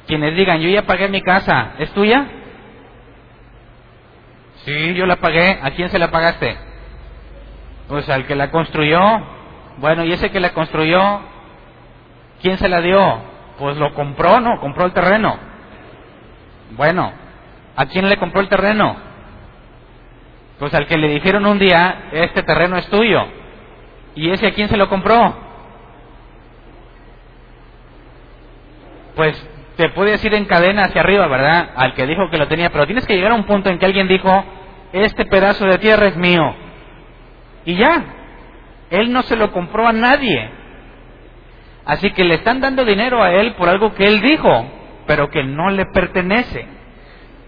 Quienes 0.06 0.34
digan, 0.34 0.60
yo 0.60 0.68
ya 0.68 0.82
pagué 0.82 1.08
mi 1.08 1.22
casa, 1.22 1.74
¿es 1.78 1.90
tuya? 1.92 2.26
Sí, 4.68 4.92
yo 4.92 5.06
la 5.06 5.16
pagué. 5.16 5.58
¿A 5.62 5.70
quién 5.70 5.88
se 5.88 5.98
la 5.98 6.10
pagaste? 6.10 6.54
Pues 7.88 8.06
al 8.10 8.26
que 8.26 8.34
la 8.34 8.50
construyó. 8.50 9.00
Bueno, 9.78 10.04
¿y 10.04 10.12
ese 10.12 10.30
que 10.30 10.40
la 10.40 10.52
construyó, 10.52 11.20
quién 12.42 12.58
se 12.58 12.68
la 12.68 12.82
dio? 12.82 13.18
Pues 13.58 13.78
lo 13.78 13.94
compró, 13.94 14.40
¿no? 14.40 14.60
Compró 14.60 14.84
el 14.84 14.92
terreno. 14.92 15.38
Bueno, 16.72 17.12
¿a 17.76 17.86
quién 17.86 18.10
le 18.10 18.18
compró 18.18 18.42
el 18.42 18.48
terreno? 18.50 18.94
Pues 20.58 20.74
al 20.74 20.86
que 20.86 20.98
le 20.98 21.08
dijeron 21.08 21.46
un 21.46 21.58
día, 21.58 22.10
este 22.12 22.42
terreno 22.42 22.76
es 22.76 22.86
tuyo. 22.88 23.24
¿Y 24.16 24.30
ese 24.30 24.48
a 24.48 24.52
quién 24.52 24.68
se 24.68 24.76
lo 24.76 24.90
compró? 24.90 25.34
Pues 29.16 29.48
te 29.76 29.88
puedes 29.90 30.22
ir 30.24 30.34
en 30.34 30.44
cadena 30.44 30.82
hacia 30.82 31.00
arriba, 31.00 31.26
¿verdad? 31.26 31.70
Al 31.74 31.94
que 31.94 32.06
dijo 32.06 32.28
que 32.28 32.36
lo 32.36 32.48
tenía, 32.48 32.68
pero 32.68 32.84
tienes 32.84 33.06
que 33.06 33.16
llegar 33.16 33.32
a 33.32 33.36
un 33.36 33.44
punto 33.44 33.70
en 33.70 33.78
que 33.78 33.86
alguien 33.86 34.08
dijo, 34.08 34.44
este 34.92 35.24
pedazo 35.26 35.64
de 35.66 35.78
tierra 35.78 36.06
es 36.06 36.16
mío. 36.16 36.54
Y 37.64 37.76
ya, 37.76 38.04
él 38.90 39.12
no 39.12 39.22
se 39.22 39.36
lo 39.36 39.52
compró 39.52 39.86
a 39.86 39.92
nadie. 39.92 40.50
Así 41.84 42.10
que 42.12 42.24
le 42.24 42.34
están 42.34 42.60
dando 42.60 42.84
dinero 42.84 43.22
a 43.22 43.32
él 43.32 43.54
por 43.54 43.68
algo 43.68 43.94
que 43.94 44.06
él 44.06 44.20
dijo, 44.20 44.66
pero 45.06 45.30
que 45.30 45.42
no 45.42 45.70
le 45.70 45.86
pertenece 45.86 46.78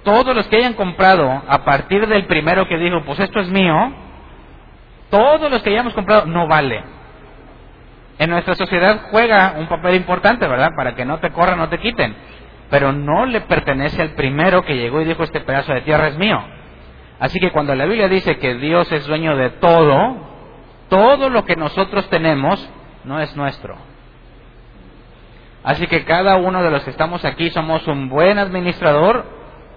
todos 0.02 0.34
los 0.34 0.46
que 0.48 0.56
hayan 0.56 0.74
comprado 0.74 1.42
a 1.46 1.64
partir 1.64 2.06
del 2.06 2.26
primero 2.26 2.66
que 2.66 2.78
dijo, 2.78 3.02
pues 3.04 3.20
esto 3.20 3.40
es 3.40 3.48
mío, 3.50 3.92
todos 5.10 5.50
los 5.50 5.62
que 5.62 5.70
hayamos 5.70 5.94
comprado 5.94 6.26
no 6.26 6.46
vale. 6.46 6.82
En 8.18 8.30
nuestra 8.30 8.54
sociedad 8.54 9.08
juega 9.10 9.54
un 9.58 9.66
papel 9.66 9.96
importante, 9.96 10.46
¿verdad? 10.46 10.70
Para 10.76 10.94
que 10.94 11.04
no 11.04 11.18
te 11.18 11.30
corran, 11.30 11.58
no 11.58 11.68
te 11.68 11.78
quiten. 11.78 12.14
Pero 12.68 12.92
no 12.92 13.26
le 13.26 13.40
pertenece 13.42 14.00
al 14.00 14.10
primero 14.10 14.62
que 14.62 14.76
llegó 14.76 15.00
y 15.00 15.06
dijo, 15.06 15.22
este 15.22 15.40
pedazo 15.40 15.72
de 15.72 15.80
tierra 15.80 16.08
es 16.08 16.18
mío. 16.18 16.40
Así 17.20 17.38
que 17.38 17.52
cuando 17.52 17.74
la 17.74 17.84
Biblia 17.84 18.08
dice 18.08 18.38
que 18.38 18.54
Dios 18.54 18.90
es 18.90 19.06
dueño 19.06 19.36
de 19.36 19.50
todo, 19.50 20.16
todo 20.88 21.28
lo 21.28 21.44
que 21.44 21.54
nosotros 21.54 22.08
tenemos 22.08 22.68
no 23.04 23.20
es 23.20 23.36
nuestro. 23.36 23.76
Así 25.62 25.86
que 25.86 26.06
cada 26.06 26.36
uno 26.36 26.62
de 26.62 26.70
los 26.70 26.82
que 26.82 26.90
estamos 26.90 27.24
aquí 27.26 27.50
somos 27.50 27.86
un 27.86 28.08
buen 28.08 28.38
administrador 28.38 29.26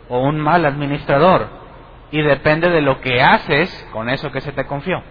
o 0.07 0.19
un 0.19 0.39
mal 0.39 0.65
administrador. 0.65 1.50
Y 2.12 2.21
depende 2.21 2.69
de 2.69 2.81
lo 2.81 3.01
que 3.01 3.21
haces 3.21 3.89
con 3.91 4.07
eso 4.09 4.31
que 4.31 4.39
se 4.39 4.53
te 4.53 4.65
confió. 4.65 5.03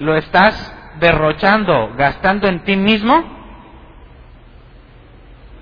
¿Lo 0.00 0.16
estás 0.16 0.76
derrochando, 0.98 1.94
gastando 1.96 2.46
en 2.46 2.60
ti 2.64 2.76
mismo? 2.76 3.24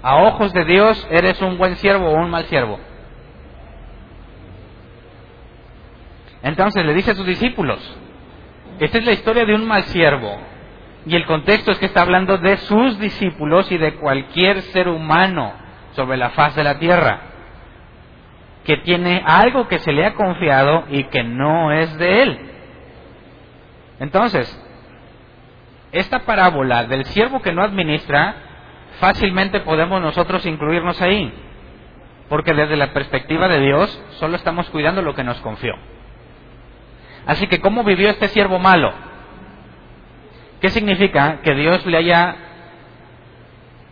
A 0.02 0.16
ojos 0.16 0.52
de 0.52 0.64
Dios, 0.64 1.06
¿eres 1.10 1.40
un 1.42 1.58
buen 1.58 1.76
siervo 1.76 2.08
o 2.08 2.14
un 2.14 2.30
mal 2.30 2.44
siervo? 2.46 2.87
Entonces 6.42 6.84
le 6.84 6.94
dice 6.94 7.12
a 7.12 7.14
sus 7.14 7.26
discípulos, 7.26 7.78
esta 8.78 8.98
es 8.98 9.04
la 9.04 9.12
historia 9.12 9.44
de 9.44 9.54
un 9.54 9.66
mal 9.66 9.82
siervo. 9.84 10.38
Y 11.06 11.16
el 11.16 11.26
contexto 11.26 11.72
es 11.72 11.78
que 11.78 11.86
está 11.86 12.02
hablando 12.02 12.38
de 12.38 12.56
sus 12.58 12.98
discípulos 12.98 13.70
y 13.72 13.78
de 13.78 13.94
cualquier 13.94 14.62
ser 14.62 14.88
humano 14.88 15.52
sobre 15.92 16.16
la 16.16 16.30
faz 16.30 16.54
de 16.54 16.64
la 16.64 16.78
tierra 16.78 17.28
que 18.68 18.76
tiene 18.76 19.22
algo 19.24 19.66
que 19.66 19.78
se 19.78 19.92
le 19.92 20.04
ha 20.04 20.12
confiado 20.12 20.84
y 20.90 21.04
que 21.04 21.24
no 21.24 21.72
es 21.72 21.96
de 21.96 22.22
él. 22.22 22.38
Entonces, 23.98 24.46
esta 25.90 26.26
parábola 26.26 26.84
del 26.84 27.06
siervo 27.06 27.40
que 27.40 27.54
no 27.54 27.62
administra, 27.62 28.36
fácilmente 29.00 29.60
podemos 29.60 30.02
nosotros 30.02 30.44
incluirnos 30.44 31.00
ahí, 31.00 31.32
porque 32.28 32.52
desde 32.52 32.76
la 32.76 32.92
perspectiva 32.92 33.48
de 33.48 33.60
Dios 33.60 34.04
solo 34.18 34.36
estamos 34.36 34.68
cuidando 34.68 35.00
lo 35.00 35.14
que 35.14 35.24
nos 35.24 35.40
confió. 35.40 35.74
Así 37.26 37.46
que, 37.46 37.60
¿cómo 37.60 37.84
vivió 37.84 38.10
este 38.10 38.28
siervo 38.28 38.58
malo? 38.58 38.92
¿Qué 40.60 40.70
significa 40.70 41.40
que 41.42 41.54
Dios 41.54 41.84
le 41.86 41.98
haya, 41.98 42.36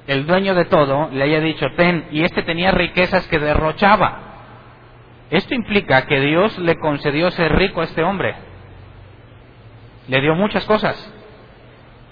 el 0.06 0.26
dueño 0.26 0.54
de 0.54 0.64
todo, 0.64 1.10
le 1.12 1.22
haya 1.22 1.40
dicho, 1.40 1.66
ten, 1.76 2.06
y 2.10 2.22
este 2.22 2.42
tenía 2.42 2.70
riquezas 2.70 3.26
que 3.28 3.38
derrochaba? 3.38 4.20
Esto 5.30 5.54
implica 5.54 6.06
que 6.06 6.20
Dios 6.20 6.58
le 6.58 6.76
concedió 6.76 7.30
ser 7.30 7.54
rico 7.56 7.80
a 7.80 7.84
este 7.84 8.02
hombre. 8.02 8.34
Le 10.08 10.20
dio 10.20 10.34
muchas 10.34 10.64
cosas. 10.64 11.12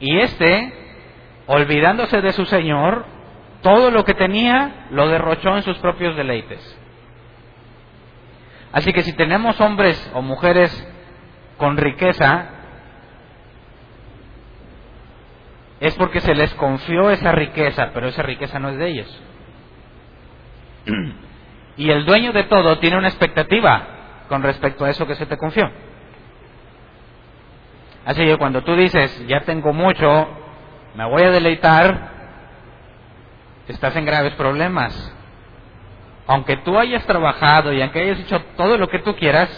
Y 0.01 0.19
este, 0.19 0.73
olvidándose 1.47 2.21
de 2.21 2.33
su 2.33 2.45
Señor, 2.47 3.07
todo 3.63 3.91
lo 3.91 4.05
que 4.05 4.15
tenía 4.15 4.87
lo 4.91 5.09
derrochó 5.09 5.57
en 5.57 5.63
sus 5.63 5.79
propios 5.79 6.17
deleites. 6.17 6.79
Así 8.73 8.93
que 8.93 9.03
si 9.03 9.13
tenemos 9.13 9.61
hombres 9.61 10.11
o 10.15 10.21
mujeres 10.21 10.89
con 11.57 11.77
riqueza, 11.77 12.49
es 15.81 15.95
porque 15.97 16.21
se 16.21 16.35
les 16.35 16.53
confió 16.55 17.11
esa 17.11 17.33
riqueza, 17.33 17.91
pero 17.93 18.09
esa 18.09 18.23
riqueza 18.23 18.59
no 18.59 18.71
es 18.71 18.79
de 18.79 18.89
ellos. 18.89 19.23
Y 21.77 21.91
el 21.91 22.05
dueño 22.05 22.33
de 22.33 22.45
todo 22.45 22.79
tiene 22.79 22.97
una 22.97 23.09
expectativa 23.09 23.83
con 24.29 24.45
respecto 24.45 24.85
a 24.85 24.91
eso 24.91 25.09
que 25.09 25.17
se 25.17 25.27
te 25.27 25.37
confió. 25.37 25.69
Así 28.05 28.25
que 28.25 28.37
cuando 28.37 28.63
tú 28.63 28.77
dices, 28.77 29.27
ya 29.27 29.41
tengo 29.41 29.73
mucho, 29.73 30.29
me 30.95 31.05
voy 31.05 31.23
a 31.23 31.31
deleitar, 31.31 32.11
estás 33.67 33.97
en 33.97 34.05
graves 34.05 34.35
problemas. 34.35 35.13
Aunque 36.27 36.59
tú 36.59 36.79
hayas 36.79 37.05
trabajado 37.07 37.73
y 37.73 37.83
aunque 37.83 38.03
hayas 38.03 38.21
hecho 38.21 38.41
todo 38.57 38.79
lo 38.79 38.89
que 38.89 39.01
tú 39.01 39.17
quieras, 39.17 39.49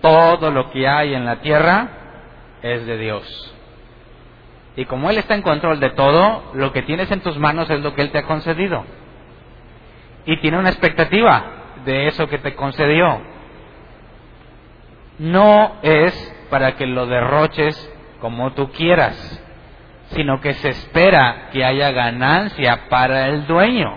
todo 0.00 0.50
lo 0.50 0.70
que 0.70 0.86
hay 0.86 1.14
en 1.14 1.24
la 1.24 1.40
tierra 1.40 1.88
es 2.62 2.86
de 2.86 2.98
Dios. 2.98 3.54
Y 4.76 4.86
como 4.86 5.10
Él 5.10 5.18
está 5.18 5.34
en 5.34 5.42
control 5.42 5.80
de 5.80 5.90
todo, 5.90 6.50
lo 6.54 6.72
que 6.72 6.82
tienes 6.82 7.10
en 7.10 7.20
tus 7.20 7.38
manos 7.38 7.70
es 7.70 7.80
lo 7.80 7.94
que 7.94 8.02
Él 8.02 8.10
te 8.10 8.18
ha 8.18 8.26
concedido. 8.26 8.84
Y 10.26 10.38
tiene 10.40 10.58
una 10.58 10.70
expectativa 10.70 11.44
de 11.84 12.08
eso 12.08 12.26
que 12.28 12.38
te 12.38 12.54
concedió. 12.54 13.20
No 15.18 15.76
es 15.82 16.46
para 16.50 16.76
que 16.76 16.86
lo 16.86 17.06
derroches 17.06 17.90
como 18.20 18.52
tú 18.52 18.70
quieras, 18.72 19.42
sino 20.10 20.40
que 20.40 20.54
se 20.54 20.70
espera 20.70 21.50
que 21.52 21.64
haya 21.64 21.92
ganancia 21.92 22.88
para 22.88 23.28
el 23.28 23.46
dueño. 23.46 23.94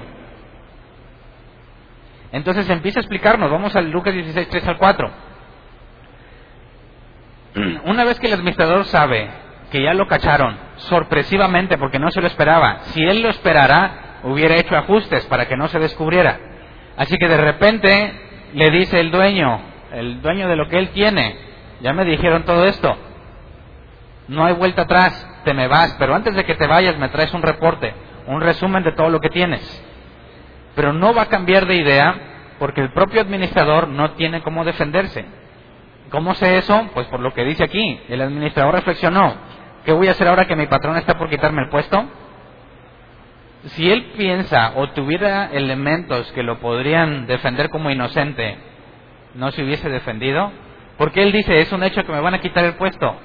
Entonces 2.31 2.69
empieza 2.69 2.99
a 2.99 3.01
explicarnos, 3.01 3.49
vamos 3.49 3.75
al 3.75 3.89
Lucas 3.89 4.13
16, 4.13 4.49
3 4.49 4.67
al 4.67 4.77
4. 4.77 5.12
Una 7.85 8.03
vez 8.03 8.19
que 8.19 8.27
el 8.27 8.33
administrador 8.33 8.85
sabe 8.85 9.29
que 9.71 9.81
ya 9.81 9.93
lo 9.93 10.07
cacharon, 10.07 10.57
sorpresivamente, 10.77 11.77
porque 11.77 11.99
no 11.99 12.09
se 12.11 12.21
lo 12.21 12.27
esperaba, 12.27 12.79
si 12.93 13.03
él 13.03 13.21
lo 13.21 13.29
esperara, 13.29 14.19
hubiera 14.23 14.55
hecho 14.55 14.75
ajustes 14.75 15.25
para 15.25 15.47
que 15.47 15.57
no 15.57 15.67
se 15.67 15.79
descubriera. 15.79 16.39
Así 16.95 17.17
que 17.17 17.27
de 17.27 17.37
repente 17.37 18.13
le 18.53 18.69
dice 18.71 18.99
el 18.99 19.11
dueño, 19.11 19.59
el 19.91 20.21
dueño 20.21 20.47
de 20.47 20.55
lo 20.55 20.67
que 20.69 20.79
él 20.79 20.89
tiene, 20.89 21.37
ya 21.81 21.93
me 21.93 22.05
dijeron 22.05 22.43
todo 22.43 22.65
esto, 22.65 22.97
no 24.27 24.45
hay 24.45 24.53
vuelta 24.53 24.83
atrás, 24.83 25.41
te 25.43 25.53
me 25.53 25.67
vas, 25.67 25.95
pero 25.99 26.15
antes 26.15 26.35
de 26.35 26.43
que 26.43 26.55
te 26.55 26.67
vayas 26.67 26.97
me 26.97 27.09
traes 27.09 27.33
un 27.33 27.41
reporte, 27.41 27.93
un 28.27 28.41
resumen 28.41 28.83
de 28.83 28.93
todo 28.93 29.09
lo 29.09 29.19
que 29.19 29.29
tienes. 29.29 29.83
Pero 30.75 30.93
no 30.93 31.13
va 31.13 31.23
a 31.23 31.29
cambiar 31.29 31.65
de 31.65 31.75
idea 31.75 32.15
porque 32.59 32.81
el 32.81 32.91
propio 32.91 33.21
administrador 33.21 33.87
no 33.87 34.11
tiene 34.11 34.41
cómo 34.41 34.63
defenderse. 34.63 35.25
¿Cómo 36.09 36.35
sé 36.35 36.57
eso? 36.57 36.89
Pues 36.93 37.07
por 37.07 37.19
lo 37.19 37.33
que 37.33 37.43
dice 37.43 37.63
aquí. 37.63 37.99
El 38.09 38.21
administrador 38.21 38.75
reflexionó. 38.75 39.35
¿Qué 39.85 39.91
voy 39.91 40.07
a 40.07 40.11
hacer 40.11 40.27
ahora 40.27 40.45
que 40.45 40.55
mi 40.55 40.67
patrón 40.67 40.97
está 40.97 41.17
por 41.17 41.29
quitarme 41.29 41.63
el 41.63 41.69
puesto? 41.69 42.05
Si 43.65 43.89
él 43.89 44.11
piensa 44.17 44.73
o 44.75 44.89
tuviera 44.89 45.49
elementos 45.51 46.31
que 46.31 46.43
lo 46.43 46.59
podrían 46.59 47.25
defender 47.27 47.69
como 47.69 47.89
inocente, 47.89 48.57
no 49.35 49.51
se 49.51 49.63
hubiese 49.63 49.89
defendido. 49.89 50.51
Porque 50.97 51.21
él 51.23 51.31
dice, 51.31 51.59
es 51.59 51.71
un 51.71 51.83
hecho 51.83 52.03
que 52.03 52.11
me 52.11 52.21
van 52.21 52.33
a 52.33 52.39
quitar 52.41 52.63
el 52.63 52.73
puesto. 52.73 53.15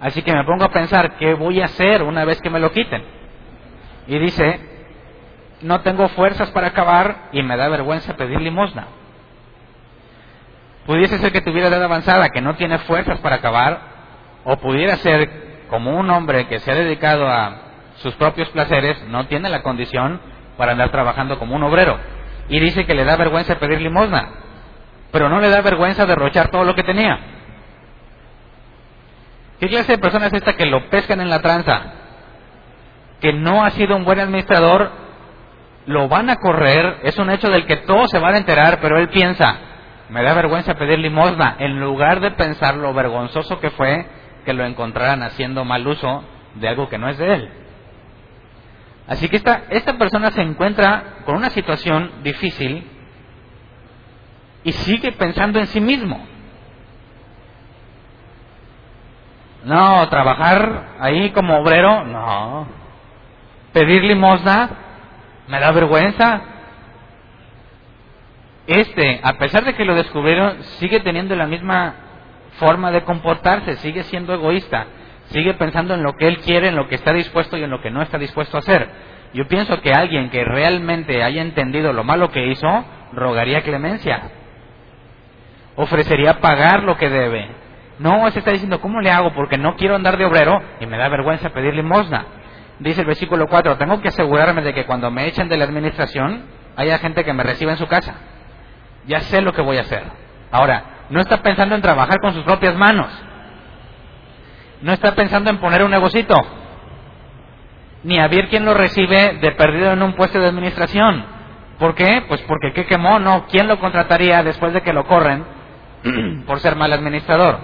Así 0.00 0.22
que 0.22 0.32
me 0.32 0.44
pongo 0.44 0.64
a 0.64 0.72
pensar, 0.72 1.16
¿qué 1.16 1.34
voy 1.34 1.60
a 1.60 1.66
hacer 1.66 2.02
una 2.02 2.24
vez 2.24 2.40
que 2.40 2.50
me 2.50 2.60
lo 2.60 2.72
quiten? 2.72 3.02
Y 4.06 4.18
dice, 4.18 4.60
no 5.62 5.80
tengo 5.80 6.08
fuerzas 6.08 6.50
para 6.50 6.68
acabar 6.68 7.30
y 7.32 7.42
me 7.42 7.56
da 7.56 7.68
vergüenza 7.68 8.16
pedir 8.16 8.40
limosna. 8.40 8.86
Pudiese 10.86 11.18
ser 11.18 11.32
que 11.32 11.40
tuviera 11.40 11.68
edad 11.68 11.82
avanzada, 11.82 12.28
que 12.28 12.42
no 12.42 12.54
tiene 12.56 12.78
fuerzas 12.80 13.18
para 13.20 13.36
acabar, 13.36 13.80
o 14.44 14.56
pudiera 14.58 14.96
ser 14.96 15.66
como 15.68 15.98
un 15.98 16.10
hombre 16.10 16.46
que 16.46 16.60
se 16.60 16.70
ha 16.70 16.74
dedicado 16.74 17.26
a 17.26 17.62
sus 17.96 18.14
propios 18.14 18.48
placeres, 18.50 19.02
no 19.08 19.26
tiene 19.26 19.48
la 19.48 19.62
condición 19.62 20.20
para 20.56 20.72
andar 20.72 20.90
trabajando 20.90 21.38
como 21.38 21.56
un 21.56 21.62
obrero. 21.62 21.98
Y 22.48 22.60
dice 22.60 22.84
que 22.84 22.94
le 22.94 23.04
da 23.04 23.16
vergüenza 23.16 23.58
pedir 23.58 23.80
limosna, 23.80 24.28
pero 25.10 25.28
no 25.28 25.40
le 25.40 25.48
da 25.48 25.62
vergüenza 25.62 26.04
derrochar 26.04 26.50
todo 26.50 26.64
lo 26.64 26.74
que 26.74 26.82
tenía. 26.82 27.18
¿Qué 29.58 29.68
clase 29.68 29.92
de 29.92 29.98
persona 29.98 30.26
es 30.26 30.34
esta 30.34 30.54
que 30.54 30.66
lo 30.66 30.90
pescan 30.90 31.20
en 31.20 31.30
la 31.30 31.40
tranza? 31.40 31.80
Que 33.20 33.32
no 33.32 33.64
ha 33.64 33.70
sido 33.70 33.96
un 33.96 34.04
buen 34.04 34.20
administrador, 34.20 34.90
lo 35.86 36.08
van 36.08 36.28
a 36.28 36.36
correr, 36.36 37.00
es 37.04 37.16
un 37.16 37.30
hecho 37.30 37.48
del 37.48 37.64
que 37.64 37.78
todos 37.78 38.10
se 38.10 38.18
van 38.18 38.34
a 38.34 38.38
enterar, 38.38 38.80
pero 38.82 38.98
él 38.98 39.08
piensa, 39.08 39.56
me 40.14 40.22
da 40.22 40.32
vergüenza 40.32 40.74
pedir 40.74 41.00
limosna, 41.00 41.56
en 41.58 41.80
lugar 41.80 42.20
de 42.20 42.30
pensar 42.30 42.76
lo 42.76 42.94
vergonzoso 42.94 43.58
que 43.58 43.70
fue 43.70 44.06
que 44.44 44.52
lo 44.52 44.64
encontraran 44.64 45.24
haciendo 45.24 45.64
mal 45.64 45.84
uso 45.84 46.22
de 46.54 46.68
algo 46.68 46.88
que 46.88 46.98
no 46.98 47.08
es 47.08 47.18
de 47.18 47.34
él. 47.34 47.50
Así 49.08 49.28
que 49.28 49.34
esta, 49.34 49.64
esta 49.70 49.98
persona 49.98 50.30
se 50.30 50.40
encuentra 50.40 51.16
con 51.24 51.34
una 51.34 51.50
situación 51.50 52.22
difícil 52.22 52.88
y 54.62 54.70
sigue 54.70 55.10
pensando 55.10 55.58
en 55.58 55.66
sí 55.66 55.80
mismo. 55.80 56.24
No, 59.64 60.08
trabajar 60.10 60.90
ahí 61.00 61.30
como 61.30 61.58
obrero, 61.58 62.04
no. 62.04 62.68
Pedir 63.72 64.04
limosna, 64.04 64.70
me 65.48 65.58
da 65.58 65.72
vergüenza, 65.72 66.40
este, 68.66 69.20
a 69.22 69.34
pesar 69.34 69.64
de 69.64 69.74
que 69.74 69.84
lo 69.84 69.94
descubrieron, 69.94 70.62
sigue 70.78 71.00
teniendo 71.00 71.36
la 71.36 71.46
misma 71.46 71.94
forma 72.58 72.90
de 72.90 73.02
comportarse, 73.02 73.76
sigue 73.76 74.04
siendo 74.04 74.32
egoísta, 74.34 74.86
sigue 75.26 75.54
pensando 75.54 75.94
en 75.94 76.02
lo 76.02 76.14
que 76.14 76.28
él 76.28 76.38
quiere, 76.38 76.68
en 76.68 76.76
lo 76.76 76.88
que 76.88 76.94
está 76.94 77.12
dispuesto 77.12 77.56
y 77.56 77.64
en 77.64 77.70
lo 77.70 77.80
que 77.82 77.90
no 77.90 78.02
está 78.02 78.18
dispuesto 78.18 78.56
a 78.56 78.60
hacer. 78.60 78.88
Yo 79.34 79.48
pienso 79.48 79.80
que 79.80 79.92
alguien 79.92 80.30
que 80.30 80.44
realmente 80.44 81.22
haya 81.22 81.42
entendido 81.42 81.92
lo 81.92 82.04
malo 82.04 82.30
que 82.30 82.46
hizo, 82.46 82.84
rogaría 83.12 83.62
clemencia, 83.62 84.30
ofrecería 85.76 86.40
pagar 86.40 86.84
lo 86.84 86.96
que 86.96 87.10
debe. 87.10 87.48
No, 87.98 88.30
se 88.30 88.38
está 88.38 88.52
diciendo, 88.52 88.80
¿cómo 88.80 89.00
le 89.00 89.10
hago? 89.10 89.32
Porque 89.34 89.58
no 89.58 89.76
quiero 89.76 89.94
andar 89.94 90.16
de 90.16 90.24
obrero 90.24 90.60
y 90.80 90.86
me 90.86 90.98
da 90.98 91.08
vergüenza 91.08 91.50
pedir 91.50 91.74
limosna. 91.74 92.26
Dice 92.78 93.02
el 93.02 93.06
versículo 93.06 93.46
4, 93.46 93.76
tengo 93.76 94.00
que 94.00 94.08
asegurarme 94.08 94.62
de 94.62 94.74
que 94.74 94.84
cuando 94.84 95.10
me 95.10 95.26
echen 95.26 95.48
de 95.48 95.56
la 95.56 95.64
administración 95.64 96.44
haya 96.76 96.98
gente 96.98 97.24
que 97.24 97.32
me 97.32 97.44
reciba 97.44 97.72
en 97.72 97.78
su 97.78 97.86
casa. 97.86 98.14
Ya 99.06 99.20
sé 99.20 99.40
lo 99.40 99.52
que 99.52 99.62
voy 99.62 99.78
a 99.78 99.82
hacer. 99.82 100.02
Ahora, 100.50 101.06
no 101.10 101.20
está 101.20 101.42
pensando 101.42 101.74
en 101.74 101.82
trabajar 101.82 102.18
con 102.20 102.34
sus 102.34 102.44
propias 102.44 102.76
manos. 102.76 103.08
No 104.82 104.92
está 104.92 105.14
pensando 105.14 105.50
en 105.50 105.58
poner 105.58 105.82
un 105.82 105.90
negocito. 105.90 106.36
Ni 108.02 108.18
a 108.18 108.28
ver 108.28 108.48
quién 108.48 108.64
lo 108.64 108.74
recibe 108.74 109.38
de 109.40 109.52
perdido 109.52 109.92
en 109.92 110.02
un 110.02 110.14
puesto 110.14 110.38
de 110.38 110.48
administración. 110.48 111.24
¿Por 111.78 111.94
qué? 111.94 112.24
Pues 112.28 112.40
porque 112.42 112.72
qué 112.72 112.86
quemó, 112.86 113.18
no. 113.18 113.46
¿Quién 113.46 113.66
lo 113.66 113.78
contrataría 113.80 114.42
después 114.42 114.72
de 114.72 114.82
que 114.82 114.92
lo 114.92 115.04
corren 115.04 115.44
por 116.46 116.60
ser 116.60 116.76
mal 116.76 116.92
administrador? 116.92 117.58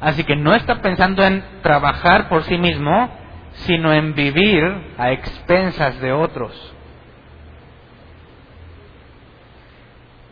Así 0.00 0.24
que 0.24 0.36
no 0.36 0.54
está 0.54 0.80
pensando 0.80 1.22
en 1.24 1.44
trabajar 1.62 2.28
por 2.28 2.42
sí 2.44 2.58
mismo, 2.58 3.10
sino 3.52 3.92
en 3.92 4.14
vivir 4.14 4.94
a 4.98 5.12
expensas 5.12 6.00
de 6.00 6.12
otros. 6.12 6.74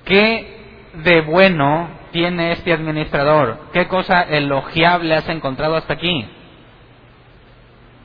¿Qué 0.09 0.90
de 1.05 1.21
bueno 1.21 1.90
tiene 2.12 2.53
este 2.53 2.73
administrador? 2.73 3.59
¿Qué 3.75 3.87
cosa 3.88 4.23
elogiable 4.23 5.14
has 5.14 5.29
encontrado 5.29 5.77
hasta 5.77 5.92
aquí? 5.92 6.27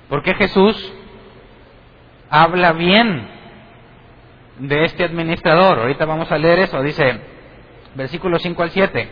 ¿Por 0.09 0.21
qué 0.21 0.33
Jesús 0.33 0.93
habla 2.29 2.73
bien 2.73 3.25
de 4.59 4.83
este 4.83 5.05
administrador? 5.05 5.79
Ahorita 5.79 6.05
vamos 6.05 6.29
a 6.29 6.37
leer 6.37 6.59
eso. 6.59 6.81
Dice, 6.81 7.21
versículo 7.95 8.37
5 8.37 8.63
al 8.63 8.71
7. 8.71 9.09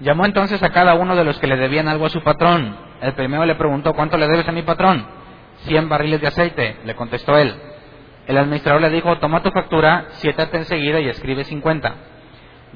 Llamó 0.00 0.24
entonces 0.24 0.62
a 0.62 0.70
cada 0.70 0.94
uno 0.94 1.14
de 1.16 1.24
los 1.24 1.38
que 1.38 1.46
le 1.46 1.58
debían 1.58 1.88
algo 1.88 2.06
a 2.06 2.10
su 2.10 2.22
patrón. 2.22 2.74
El 3.02 3.12
primero 3.12 3.44
le 3.44 3.54
preguntó, 3.54 3.92
¿cuánto 3.92 4.16
le 4.16 4.28
debes 4.28 4.48
a 4.48 4.52
mi 4.52 4.62
patrón? 4.62 5.06
Cien 5.66 5.90
barriles 5.90 6.22
de 6.22 6.28
aceite, 6.28 6.78
le 6.86 6.94
contestó 6.94 7.36
él. 7.36 7.54
El 8.26 8.38
administrador 8.38 8.80
le 8.80 8.88
dijo, 8.88 9.18
toma 9.18 9.42
tu 9.42 9.50
factura, 9.50 10.06
siéntate 10.12 10.56
enseguida 10.56 11.00
y 11.00 11.08
escribe 11.10 11.44
50. 11.44 11.94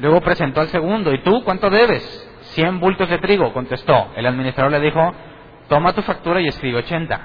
Luego 0.00 0.20
presentó 0.20 0.60
al 0.60 0.68
segundo, 0.68 1.12
¿y 1.12 1.22
tú 1.22 1.42
cuánto 1.44 1.70
debes? 1.70 2.24
Cien 2.54 2.78
bultos 2.78 3.08
de 3.08 3.18
trigo, 3.18 3.52
contestó. 3.52 4.12
El 4.16 4.26
administrador 4.26 4.72
le 4.72 4.80
dijo, 4.80 5.14
toma 5.68 5.92
tu 5.92 6.02
factura 6.02 6.40
y 6.40 6.46
escribe 6.46 6.78
80. 6.78 7.20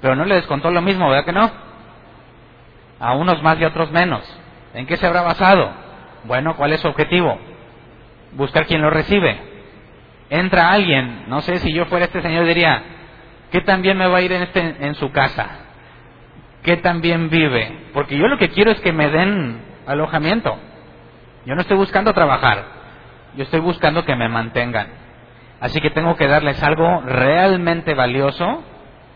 Pero 0.00 0.14
no 0.14 0.24
le 0.24 0.36
descontó 0.36 0.70
lo 0.70 0.80
mismo, 0.80 1.08
¿verdad 1.08 1.24
que 1.24 1.32
no? 1.32 1.50
A 3.00 3.14
unos 3.14 3.42
más 3.42 3.58
y 3.60 3.64
a 3.64 3.68
otros 3.68 3.90
menos. 3.90 4.22
¿En 4.74 4.86
qué 4.86 4.96
se 4.96 5.06
habrá 5.06 5.22
basado? 5.22 5.72
Bueno, 6.24 6.56
¿cuál 6.56 6.72
es 6.72 6.80
su 6.80 6.88
objetivo? 6.88 7.38
Buscar 8.32 8.66
quien 8.66 8.82
lo 8.82 8.90
recibe. 8.90 9.40
Entra 10.30 10.70
alguien, 10.70 11.24
no 11.28 11.40
sé 11.40 11.58
si 11.58 11.72
yo 11.72 11.86
fuera 11.86 12.04
este 12.04 12.20
señor 12.22 12.46
diría, 12.46 12.82
¿qué 13.50 13.62
también 13.62 13.96
me 13.96 14.06
va 14.06 14.18
a 14.18 14.22
ir 14.22 14.32
en, 14.32 14.42
este, 14.42 14.60
en 14.60 14.94
su 14.94 15.10
casa? 15.10 15.48
¿Qué 16.62 16.76
también 16.76 17.30
vive? 17.30 17.88
Porque 17.94 18.16
yo 18.16 18.28
lo 18.28 18.36
que 18.36 18.50
quiero 18.50 18.70
es 18.70 18.80
que 18.80 18.92
me 18.92 19.08
den 19.08 19.60
alojamiento. 19.86 20.58
Yo 21.48 21.54
no 21.54 21.62
estoy 21.62 21.78
buscando 21.78 22.12
trabajar, 22.12 22.62
yo 23.34 23.44
estoy 23.44 23.60
buscando 23.60 24.04
que 24.04 24.14
me 24.14 24.28
mantengan. 24.28 24.88
Así 25.60 25.80
que 25.80 25.88
tengo 25.88 26.14
que 26.14 26.28
darles 26.28 26.62
algo 26.62 27.00
realmente 27.00 27.94
valioso 27.94 28.62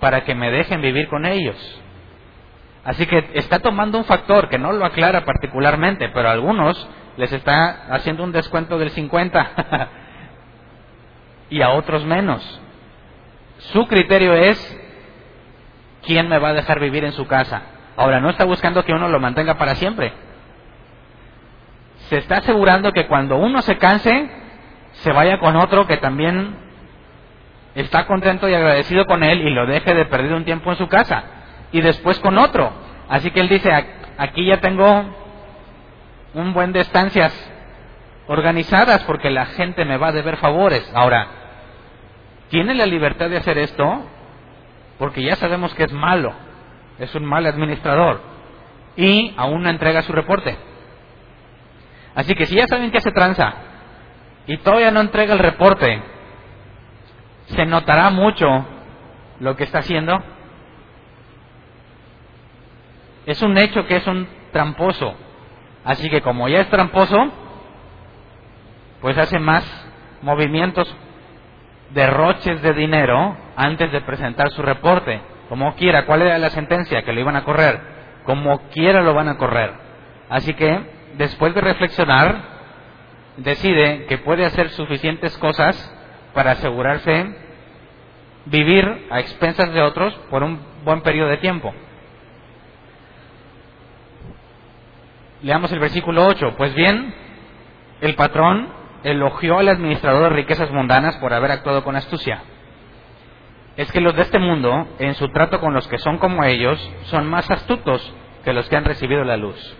para 0.00 0.24
que 0.24 0.34
me 0.34 0.50
dejen 0.50 0.80
vivir 0.80 1.08
con 1.08 1.26
ellos. 1.26 1.58
Así 2.84 3.04
que 3.04 3.32
está 3.34 3.58
tomando 3.58 3.98
un 3.98 4.06
factor 4.06 4.48
que 4.48 4.56
no 4.56 4.72
lo 4.72 4.86
aclara 4.86 5.26
particularmente, 5.26 6.08
pero 6.08 6.30
a 6.30 6.32
algunos 6.32 6.88
les 7.18 7.30
está 7.34 7.88
haciendo 7.90 8.24
un 8.24 8.32
descuento 8.32 8.78
del 8.78 8.88
50 8.88 9.50
y 11.50 11.60
a 11.60 11.68
otros 11.72 12.02
menos. 12.06 12.62
Su 13.58 13.86
criterio 13.86 14.32
es 14.32 14.80
quién 16.06 16.30
me 16.30 16.38
va 16.38 16.48
a 16.48 16.54
dejar 16.54 16.80
vivir 16.80 17.04
en 17.04 17.12
su 17.12 17.26
casa. 17.26 17.60
Ahora, 17.94 18.20
no 18.20 18.30
está 18.30 18.46
buscando 18.46 18.86
que 18.86 18.94
uno 18.94 19.08
lo 19.08 19.20
mantenga 19.20 19.58
para 19.58 19.74
siempre 19.74 20.31
se 22.12 22.18
está 22.18 22.36
asegurando 22.36 22.92
que 22.92 23.06
cuando 23.06 23.38
uno 23.38 23.62
se 23.62 23.78
canse, 23.78 24.28
se 24.92 25.12
vaya 25.12 25.38
con 25.38 25.56
otro 25.56 25.86
que 25.86 25.96
también 25.96 26.54
está 27.74 28.06
contento 28.06 28.50
y 28.50 28.54
agradecido 28.54 29.06
con 29.06 29.24
él 29.24 29.40
y 29.40 29.48
lo 29.48 29.64
deje 29.64 29.94
de 29.94 30.04
perder 30.04 30.34
un 30.34 30.44
tiempo 30.44 30.70
en 30.70 30.76
su 30.76 30.88
casa. 30.88 31.24
Y 31.72 31.80
después 31.80 32.18
con 32.18 32.36
otro. 32.36 32.70
Así 33.08 33.30
que 33.30 33.40
él 33.40 33.48
dice, 33.48 33.72
aquí 34.18 34.44
ya 34.44 34.60
tengo 34.60 35.06
un 36.34 36.52
buen 36.52 36.74
de 36.74 36.80
estancias 36.80 37.32
organizadas 38.26 39.02
porque 39.04 39.30
la 39.30 39.46
gente 39.46 39.86
me 39.86 39.96
va 39.96 40.08
a 40.08 40.12
deber 40.12 40.36
favores. 40.36 40.86
Ahora, 40.94 41.28
¿tiene 42.50 42.74
la 42.74 42.84
libertad 42.84 43.30
de 43.30 43.38
hacer 43.38 43.56
esto? 43.56 44.04
Porque 44.98 45.22
ya 45.22 45.36
sabemos 45.36 45.72
que 45.72 45.84
es 45.84 45.92
malo, 45.94 46.34
es 46.98 47.14
un 47.14 47.24
mal 47.24 47.46
administrador 47.46 48.20
y 48.96 49.32
aún 49.38 49.62
no 49.62 49.70
entrega 49.70 50.02
su 50.02 50.12
reporte. 50.12 50.71
Así 52.14 52.34
que 52.34 52.46
si 52.46 52.56
ya 52.56 52.66
saben 52.66 52.90
que 52.90 52.98
hace 52.98 53.12
tranza 53.12 53.54
y 54.46 54.56
todavía 54.58 54.90
no 54.90 55.00
entrega 55.00 55.32
el 55.32 55.38
reporte, 55.38 56.02
se 57.46 57.66
notará 57.66 58.10
mucho 58.10 58.46
lo 59.40 59.56
que 59.56 59.64
está 59.64 59.78
haciendo. 59.78 60.22
Es 63.26 63.40
un 63.42 63.56
hecho 63.56 63.86
que 63.86 63.96
es 63.96 64.06
un 64.06 64.28
tramposo. 64.52 65.14
Así 65.84 66.08
que 66.10 66.20
como 66.20 66.48
ya 66.48 66.60
es 66.60 66.70
tramposo, 66.70 67.16
pues 69.00 69.16
hace 69.18 69.38
más 69.38 69.64
movimientos, 70.22 70.94
derroches 71.90 72.62
de 72.62 72.72
dinero 72.72 73.36
antes 73.56 73.90
de 73.90 74.00
presentar 74.02 74.50
su 74.50 74.62
reporte. 74.62 75.20
Como 75.48 75.74
quiera, 75.74 76.06
¿cuál 76.06 76.22
era 76.22 76.38
la 76.38 76.50
sentencia? 76.50 77.02
Que 77.02 77.12
lo 77.12 77.20
iban 77.20 77.36
a 77.36 77.44
correr. 77.44 77.80
Como 78.24 78.58
quiera 78.70 79.02
lo 79.02 79.12
van 79.14 79.28
a 79.28 79.36
correr. 79.36 79.72
Así 80.30 80.54
que 80.54 81.01
después 81.16 81.54
de 81.54 81.60
reflexionar, 81.60 82.52
decide 83.36 84.06
que 84.06 84.18
puede 84.18 84.44
hacer 84.44 84.70
suficientes 84.70 85.36
cosas 85.38 85.76
para 86.34 86.52
asegurarse 86.52 87.36
vivir 88.46 89.06
a 89.10 89.20
expensas 89.20 89.72
de 89.72 89.82
otros 89.82 90.14
por 90.30 90.42
un 90.42 90.60
buen 90.84 91.02
periodo 91.02 91.28
de 91.28 91.38
tiempo. 91.38 91.72
Leamos 95.42 95.72
el 95.72 95.80
versículo 95.80 96.26
8. 96.26 96.54
Pues 96.56 96.74
bien, 96.74 97.14
el 98.00 98.14
patrón 98.14 98.68
elogió 99.02 99.58
al 99.58 99.68
administrador 99.68 100.24
de 100.24 100.36
riquezas 100.36 100.70
mundanas 100.70 101.16
por 101.16 101.32
haber 101.32 101.50
actuado 101.50 101.82
con 101.82 101.96
astucia. 101.96 102.42
Es 103.76 103.90
que 103.90 104.00
los 104.00 104.14
de 104.14 104.22
este 104.22 104.38
mundo, 104.38 104.86
en 104.98 105.14
su 105.14 105.28
trato 105.28 105.58
con 105.58 105.72
los 105.72 105.88
que 105.88 105.98
son 105.98 106.18
como 106.18 106.44
ellos, 106.44 106.78
son 107.04 107.28
más 107.28 107.50
astutos 107.50 108.14
que 108.44 108.52
los 108.52 108.68
que 108.68 108.76
han 108.76 108.84
recibido 108.84 109.24
la 109.24 109.36
luz. 109.36 109.76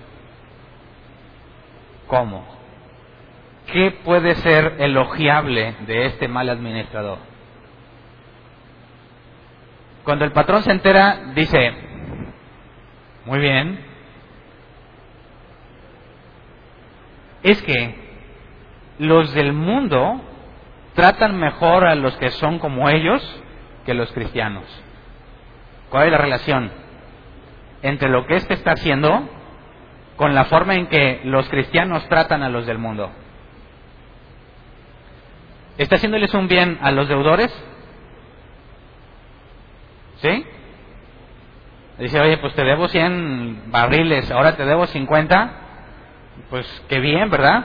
¿Cómo? 2.12 2.44
¿Qué 3.72 3.90
puede 4.04 4.34
ser 4.34 4.76
elogiable 4.80 5.76
de 5.86 6.04
este 6.04 6.28
mal 6.28 6.50
administrador? 6.50 7.16
Cuando 10.04 10.26
el 10.26 10.32
patrón 10.32 10.62
se 10.62 10.72
entera, 10.72 11.32
dice, 11.34 11.72
muy 13.24 13.38
bien, 13.38 13.80
es 17.44 17.62
que 17.62 17.94
los 18.98 19.32
del 19.32 19.54
mundo 19.54 20.20
tratan 20.94 21.40
mejor 21.40 21.86
a 21.86 21.94
los 21.94 22.14
que 22.18 22.30
son 22.32 22.58
como 22.58 22.90
ellos 22.90 23.22
que 23.86 23.94
los 23.94 24.12
cristianos. 24.12 24.64
¿Cuál 25.88 26.08
es 26.08 26.12
la 26.12 26.18
relación 26.18 26.70
entre 27.80 28.10
lo 28.10 28.26
que 28.26 28.34
éste 28.34 28.52
está 28.52 28.72
haciendo 28.72 29.30
con 30.16 30.34
la 30.34 30.44
forma 30.44 30.74
en 30.74 30.86
que 30.86 31.20
los 31.24 31.48
cristianos 31.48 32.06
tratan 32.08 32.42
a 32.42 32.48
los 32.48 32.66
del 32.66 32.78
mundo. 32.78 33.10
¿Está 35.78 35.96
haciéndoles 35.96 36.32
un 36.34 36.48
bien 36.48 36.78
a 36.82 36.90
los 36.90 37.08
deudores? 37.08 37.52
¿Sí? 40.20 40.46
Dice, 41.98 42.20
oye, 42.20 42.38
pues 42.38 42.54
te 42.54 42.64
debo 42.64 42.88
100 42.88 43.70
barriles, 43.70 44.30
ahora 44.30 44.56
te 44.56 44.64
debo 44.64 44.86
50. 44.86 45.52
Pues 46.50 46.66
qué 46.88 47.00
bien, 47.00 47.30
¿verdad? 47.30 47.64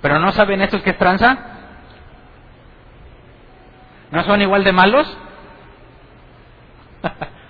Pero 0.00 0.18
no 0.18 0.32
saben 0.32 0.62
estos 0.62 0.82
que 0.82 0.90
es 0.90 0.98
tranza. 0.98 1.38
¿No 4.10 4.22
son 4.24 4.42
igual 4.42 4.64
de 4.64 4.72
malos? 4.72 5.18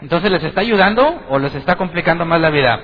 Entonces, 0.00 0.30
¿les 0.30 0.42
está 0.44 0.62
ayudando 0.62 1.22
o 1.28 1.38
les 1.38 1.54
está 1.54 1.76
complicando 1.76 2.24
más 2.24 2.40
la 2.40 2.50
vida? 2.50 2.80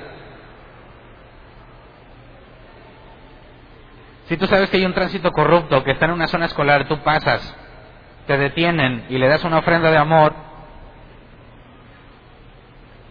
Si 4.26 4.37
tú 4.37 4.46
sabes 4.46 4.68
que 4.70 4.76
hay 4.79 4.85
un 4.85 4.94
tránsito 4.94 5.31
corrupto 5.31 5.85
que 5.85 5.92
está 5.92 6.07
en 6.07 6.12
una 6.12 6.26
zona 6.26 6.46
escolar, 6.46 6.88
tú 6.88 6.98
pasas, 6.98 7.57
te 8.26 8.37
detienen 8.37 9.07
y 9.09 9.18
le 9.18 9.29
das 9.29 9.44
una 9.44 9.59
ofrenda 9.59 9.90
de 9.90 9.98
amor, 9.98 10.35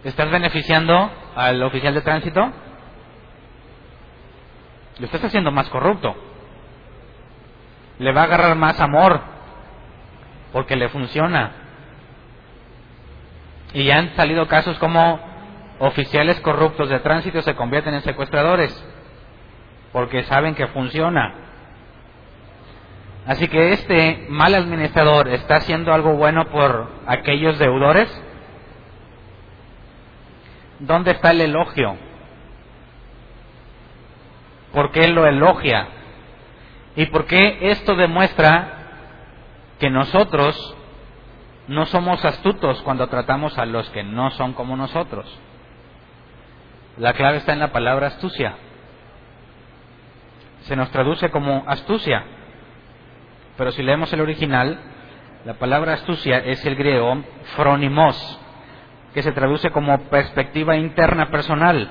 ¿estás 0.04 0.30
beneficiando 0.30 1.10
al 1.34 1.62
oficial 1.62 1.94
de 1.94 2.02
tránsito? 2.02 2.52
Lo 4.98 5.06
estás 5.06 5.24
haciendo 5.24 5.50
más 5.50 5.68
corrupto. 5.70 6.14
Le 7.98 8.12
va 8.12 8.22
a 8.22 8.24
agarrar 8.24 8.56
más 8.56 8.78
amor 8.80 9.20
porque 10.52 10.76
le 10.76 10.90
funciona. 10.90 11.65
Y 13.76 13.90
han 13.90 14.16
salido 14.16 14.48
casos 14.48 14.78
como 14.78 15.20
oficiales 15.80 16.40
corruptos 16.40 16.88
de 16.88 16.98
tránsito 17.00 17.42
se 17.42 17.54
convierten 17.54 17.92
en 17.92 18.00
secuestradores, 18.00 18.72
porque 19.92 20.22
saben 20.22 20.54
que 20.54 20.66
funciona. 20.68 21.34
Así 23.26 23.48
que 23.48 23.74
este 23.74 24.28
mal 24.30 24.54
administrador 24.54 25.28
está 25.28 25.56
haciendo 25.56 25.92
algo 25.92 26.14
bueno 26.14 26.46
por 26.46 26.90
aquellos 27.06 27.58
deudores. 27.58 28.08
¿Dónde 30.78 31.10
está 31.10 31.32
el 31.32 31.42
elogio? 31.42 31.98
¿Por 34.72 34.90
qué 34.90 35.06
lo 35.08 35.26
elogia? 35.26 35.86
¿Y 36.96 37.04
por 37.04 37.26
qué 37.26 37.58
esto 37.72 37.94
demuestra 37.94 38.72
que 39.78 39.90
nosotros 39.90 40.75
no 41.68 41.86
somos 41.86 42.24
astutos 42.24 42.80
cuando 42.82 43.08
tratamos 43.08 43.58
a 43.58 43.66
los 43.66 43.88
que 43.90 44.02
no 44.02 44.30
son 44.32 44.52
como 44.52 44.76
nosotros? 44.76 45.26
La 46.98 47.12
clave 47.12 47.38
está 47.38 47.52
en 47.52 47.58
la 47.58 47.72
palabra 47.72 48.06
astucia. 48.08 48.54
Se 50.60 50.76
nos 50.76 50.90
traduce 50.90 51.30
como 51.30 51.64
astucia. 51.66 52.24
Pero 53.56 53.72
si 53.72 53.82
leemos 53.82 54.12
el 54.12 54.20
original, 54.20 54.78
la 55.44 55.54
palabra 55.54 55.94
astucia 55.94 56.38
es 56.38 56.64
el 56.66 56.76
griego 56.76 57.22
fronimos, 57.54 58.40
que 59.14 59.22
se 59.22 59.32
traduce 59.32 59.70
como 59.70 59.98
perspectiva 60.10 60.76
interna 60.76 61.30
personal, 61.30 61.88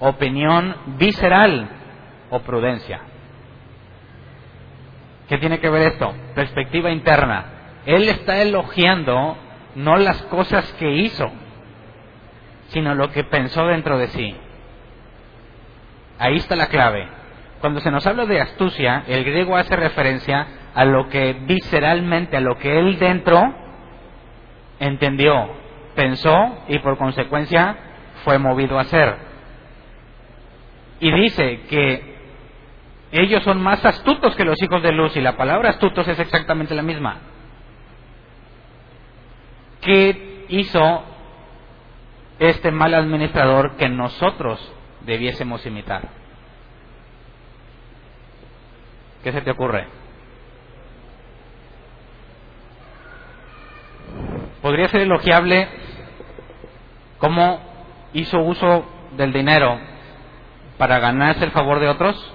opinión 0.00 0.76
visceral 0.98 1.68
o 2.30 2.40
prudencia. 2.40 3.00
¿Qué 5.28 5.38
tiene 5.38 5.60
que 5.60 5.70
ver 5.70 5.92
esto? 5.92 6.14
Perspectiva 6.34 6.90
interna. 6.90 7.53
Él 7.86 8.08
está 8.08 8.40
elogiando 8.40 9.36
no 9.74 9.96
las 9.96 10.22
cosas 10.24 10.72
que 10.74 10.90
hizo, 10.90 11.30
sino 12.68 12.94
lo 12.94 13.10
que 13.10 13.24
pensó 13.24 13.66
dentro 13.66 13.98
de 13.98 14.08
sí. 14.08 14.36
Ahí 16.18 16.36
está 16.36 16.56
la 16.56 16.68
clave. 16.68 17.08
Cuando 17.60 17.80
se 17.80 17.90
nos 17.90 18.06
habla 18.06 18.26
de 18.26 18.40
astucia, 18.40 19.04
el 19.08 19.24
griego 19.24 19.56
hace 19.56 19.74
referencia 19.76 20.46
a 20.74 20.84
lo 20.84 21.08
que 21.08 21.32
visceralmente, 21.32 22.36
a 22.36 22.40
lo 22.40 22.56
que 22.58 22.78
él 22.78 22.98
dentro 22.98 23.54
entendió, 24.80 25.50
pensó 25.94 26.64
y 26.68 26.78
por 26.80 26.98
consecuencia 26.98 27.76
fue 28.24 28.38
movido 28.38 28.78
a 28.78 28.82
hacer. 28.82 29.16
Y 31.00 31.10
dice 31.12 31.60
que 31.68 32.14
ellos 33.12 33.42
son 33.44 33.62
más 33.62 33.84
astutos 33.84 34.34
que 34.36 34.44
los 34.44 34.60
hijos 34.62 34.82
de 34.82 34.92
luz 34.92 35.16
y 35.16 35.20
la 35.20 35.36
palabra 35.36 35.70
astutos 35.70 36.06
es 36.08 36.18
exactamente 36.18 36.74
la 36.74 36.82
misma. 36.82 37.18
¿Qué 39.84 40.46
hizo 40.48 41.04
este 42.38 42.70
mal 42.70 42.94
administrador 42.94 43.76
que 43.76 43.88
nosotros 43.88 44.72
debiésemos 45.02 45.64
imitar. 45.66 46.08
¿Qué 49.22 49.32
se 49.32 49.40
te 49.40 49.50
ocurre? 49.50 49.86
¿Podría 54.60 54.88
ser 54.88 55.02
elogiable 55.02 55.68
cómo 57.18 57.60
hizo 58.12 58.40
uso 58.40 58.86
del 59.16 59.32
dinero 59.32 59.78
para 60.78 60.98
ganarse 60.98 61.44
el 61.44 61.50
favor 61.52 61.80
de 61.80 61.88
otros? 61.88 62.34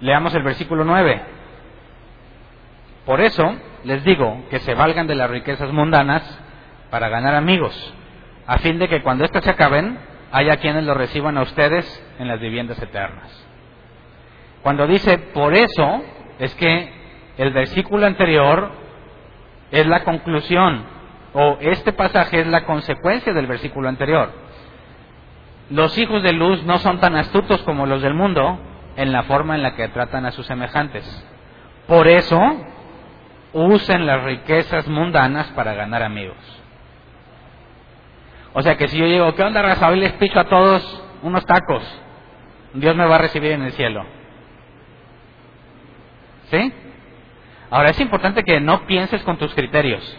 Leamos 0.00 0.34
el 0.34 0.42
versículo 0.42 0.84
9. 0.84 1.37
Por 3.08 3.22
eso, 3.22 3.56
les 3.84 4.04
digo 4.04 4.44
que 4.50 4.58
se 4.58 4.74
valgan 4.74 5.06
de 5.06 5.14
las 5.14 5.30
riquezas 5.30 5.72
mundanas 5.72 6.22
para 6.90 7.08
ganar 7.08 7.34
amigos, 7.34 7.94
a 8.46 8.58
fin 8.58 8.78
de 8.78 8.86
que 8.86 9.00
cuando 9.00 9.24
éstas 9.24 9.44
se 9.44 9.50
acaben, 9.50 9.98
haya 10.30 10.58
quienes 10.58 10.84
lo 10.84 10.92
reciban 10.92 11.38
a 11.38 11.40
ustedes 11.40 11.86
en 12.18 12.28
las 12.28 12.38
viviendas 12.38 12.78
eternas. 12.82 13.46
Cuando 14.62 14.86
dice 14.86 15.16
por 15.16 15.54
eso, 15.54 16.02
es 16.38 16.54
que 16.56 16.92
el 17.38 17.50
versículo 17.54 18.04
anterior 18.04 18.72
es 19.70 19.86
la 19.86 20.04
conclusión, 20.04 20.84
o 21.32 21.56
este 21.62 21.94
pasaje 21.94 22.40
es 22.40 22.46
la 22.46 22.66
consecuencia 22.66 23.32
del 23.32 23.46
versículo 23.46 23.88
anterior. 23.88 24.32
Los 25.70 25.96
hijos 25.96 26.22
de 26.22 26.34
luz 26.34 26.62
no 26.64 26.76
son 26.76 27.00
tan 27.00 27.16
astutos 27.16 27.62
como 27.62 27.86
los 27.86 28.02
del 28.02 28.12
mundo 28.12 28.58
en 28.96 29.12
la 29.12 29.22
forma 29.22 29.54
en 29.54 29.62
la 29.62 29.74
que 29.76 29.88
tratan 29.88 30.26
a 30.26 30.32
sus 30.32 30.44
semejantes. 30.44 31.06
Por 31.86 32.06
eso, 32.06 32.38
usen 33.52 34.06
las 34.06 34.22
riquezas 34.22 34.86
mundanas 34.88 35.46
para 35.48 35.74
ganar 35.74 36.02
amigos. 36.02 36.36
O 38.52 38.62
sea 38.62 38.76
que 38.76 38.88
si 38.88 38.98
yo 38.98 39.06
digo, 39.06 39.34
¿qué 39.34 39.42
onda 39.42 39.62
raza? 39.62 39.88
Hoy 39.88 40.00
les 40.00 40.12
picho 40.14 40.40
a 40.40 40.48
todos 40.48 41.02
unos 41.22 41.44
tacos. 41.46 41.82
Dios 42.74 42.96
me 42.96 43.06
va 43.06 43.16
a 43.16 43.18
recibir 43.18 43.52
en 43.52 43.62
el 43.62 43.72
cielo. 43.72 44.04
¿Sí? 46.50 46.72
Ahora 47.70 47.90
es 47.90 48.00
importante 48.00 48.42
que 48.42 48.60
no 48.60 48.86
pienses 48.86 49.22
con 49.22 49.36
tus 49.36 49.54
criterios. 49.54 50.18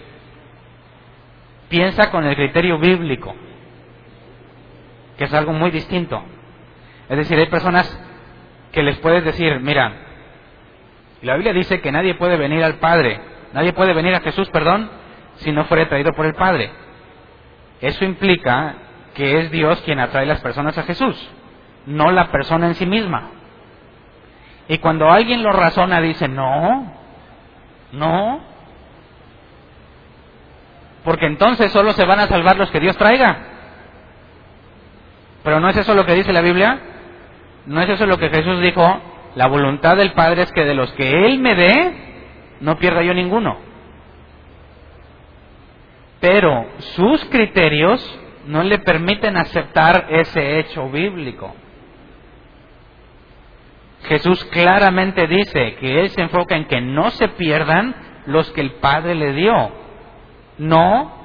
Piensa 1.69 2.11
con 2.11 2.25
el 2.25 2.35
criterio 2.35 2.79
bíblico, 2.79 3.35
que 5.17 5.25
es 5.25 5.33
algo 5.33 5.53
muy 5.53 5.71
distinto. 5.71 6.23
Es 7.09 7.17
decir, 7.17 7.37
hay 7.37 7.47
personas 7.47 7.87
que 8.71 8.83
les 8.83 8.97
puedes 8.99 9.23
decir, 9.23 9.59
mira, 9.59 10.08
la 11.21 11.35
Biblia 11.35 11.53
dice 11.53 11.81
que 11.81 11.91
nadie 11.91 12.15
puede 12.15 12.37
venir 12.37 12.63
al 12.63 12.75
Padre, 12.75 13.19
nadie 13.53 13.73
puede 13.73 13.93
venir 13.93 14.15
a 14.15 14.21
Jesús, 14.21 14.49
perdón, 14.49 14.89
si 15.37 15.51
no 15.51 15.65
fuera 15.65 15.87
traído 15.89 16.13
por 16.13 16.25
el 16.25 16.33
Padre. 16.33 16.71
Eso 17.81 18.05
implica 18.05 18.75
que 19.13 19.39
es 19.39 19.51
Dios 19.51 19.81
quien 19.81 19.99
atrae 19.99 20.25
las 20.25 20.41
personas 20.41 20.77
a 20.77 20.83
Jesús, 20.83 21.29
no 21.85 22.11
la 22.11 22.31
persona 22.31 22.67
en 22.67 22.75
sí 22.75 22.85
misma. 22.85 23.31
Y 24.67 24.77
cuando 24.77 25.09
alguien 25.09 25.43
lo 25.43 25.51
razona, 25.51 25.99
dice, 25.99 26.27
no, 26.27 26.93
no, 27.91 28.41
porque 31.03 31.25
entonces 31.25 31.71
solo 31.71 31.93
se 31.93 32.05
van 32.05 32.19
a 32.19 32.27
salvar 32.27 32.57
los 32.57 32.69
que 32.71 32.79
Dios 32.79 32.95
traiga. 32.97 33.37
Pero 35.43 35.59
no 35.59 35.69
es 35.69 35.77
eso 35.77 35.93
lo 35.93 36.05
que 36.05 36.13
dice 36.13 36.33
la 36.33 36.41
Biblia, 36.41 36.79
no 37.65 37.81
es 37.81 37.89
eso 37.89 38.05
lo 38.05 38.17
que 38.17 38.29
Jesús 38.29 38.61
dijo, 38.61 39.01
la 39.35 39.47
voluntad 39.47 39.97
del 39.97 40.13
Padre 40.13 40.43
es 40.43 40.51
que 40.51 40.65
de 40.65 40.73
los 40.73 40.91
que 40.93 41.25
Él 41.25 41.39
me 41.39 41.55
dé, 41.55 41.93
no 42.61 42.77
pierda 42.77 43.03
yo 43.03 43.13
ninguno. 43.13 43.57
Pero 46.19 46.65
sus 46.79 47.23
criterios 47.25 48.19
no 48.47 48.63
le 48.63 48.79
permiten 48.79 49.37
aceptar 49.37 50.07
ese 50.09 50.59
hecho 50.59 50.89
bíblico. 50.89 51.55
Jesús 54.07 54.43
claramente 54.45 55.27
dice 55.27 55.75
que 55.75 56.01
Él 56.01 56.09
se 56.09 56.21
enfoca 56.21 56.55
en 56.55 56.65
que 56.65 56.81
no 56.81 57.09
se 57.11 57.27
pierdan 57.29 57.95
los 58.25 58.49
que 58.51 58.61
el 58.61 58.71
Padre 58.73 59.15
le 59.15 59.33
dio, 59.33 59.71
no 60.57 61.19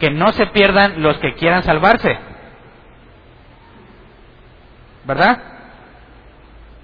que 0.00 0.10
no 0.10 0.32
se 0.32 0.46
pierdan 0.46 1.02
los 1.02 1.18
que 1.18 1.34
quieran 1.34 1.62
salvarse. 1.62 2.18
¿Verdad? 5.04 5.59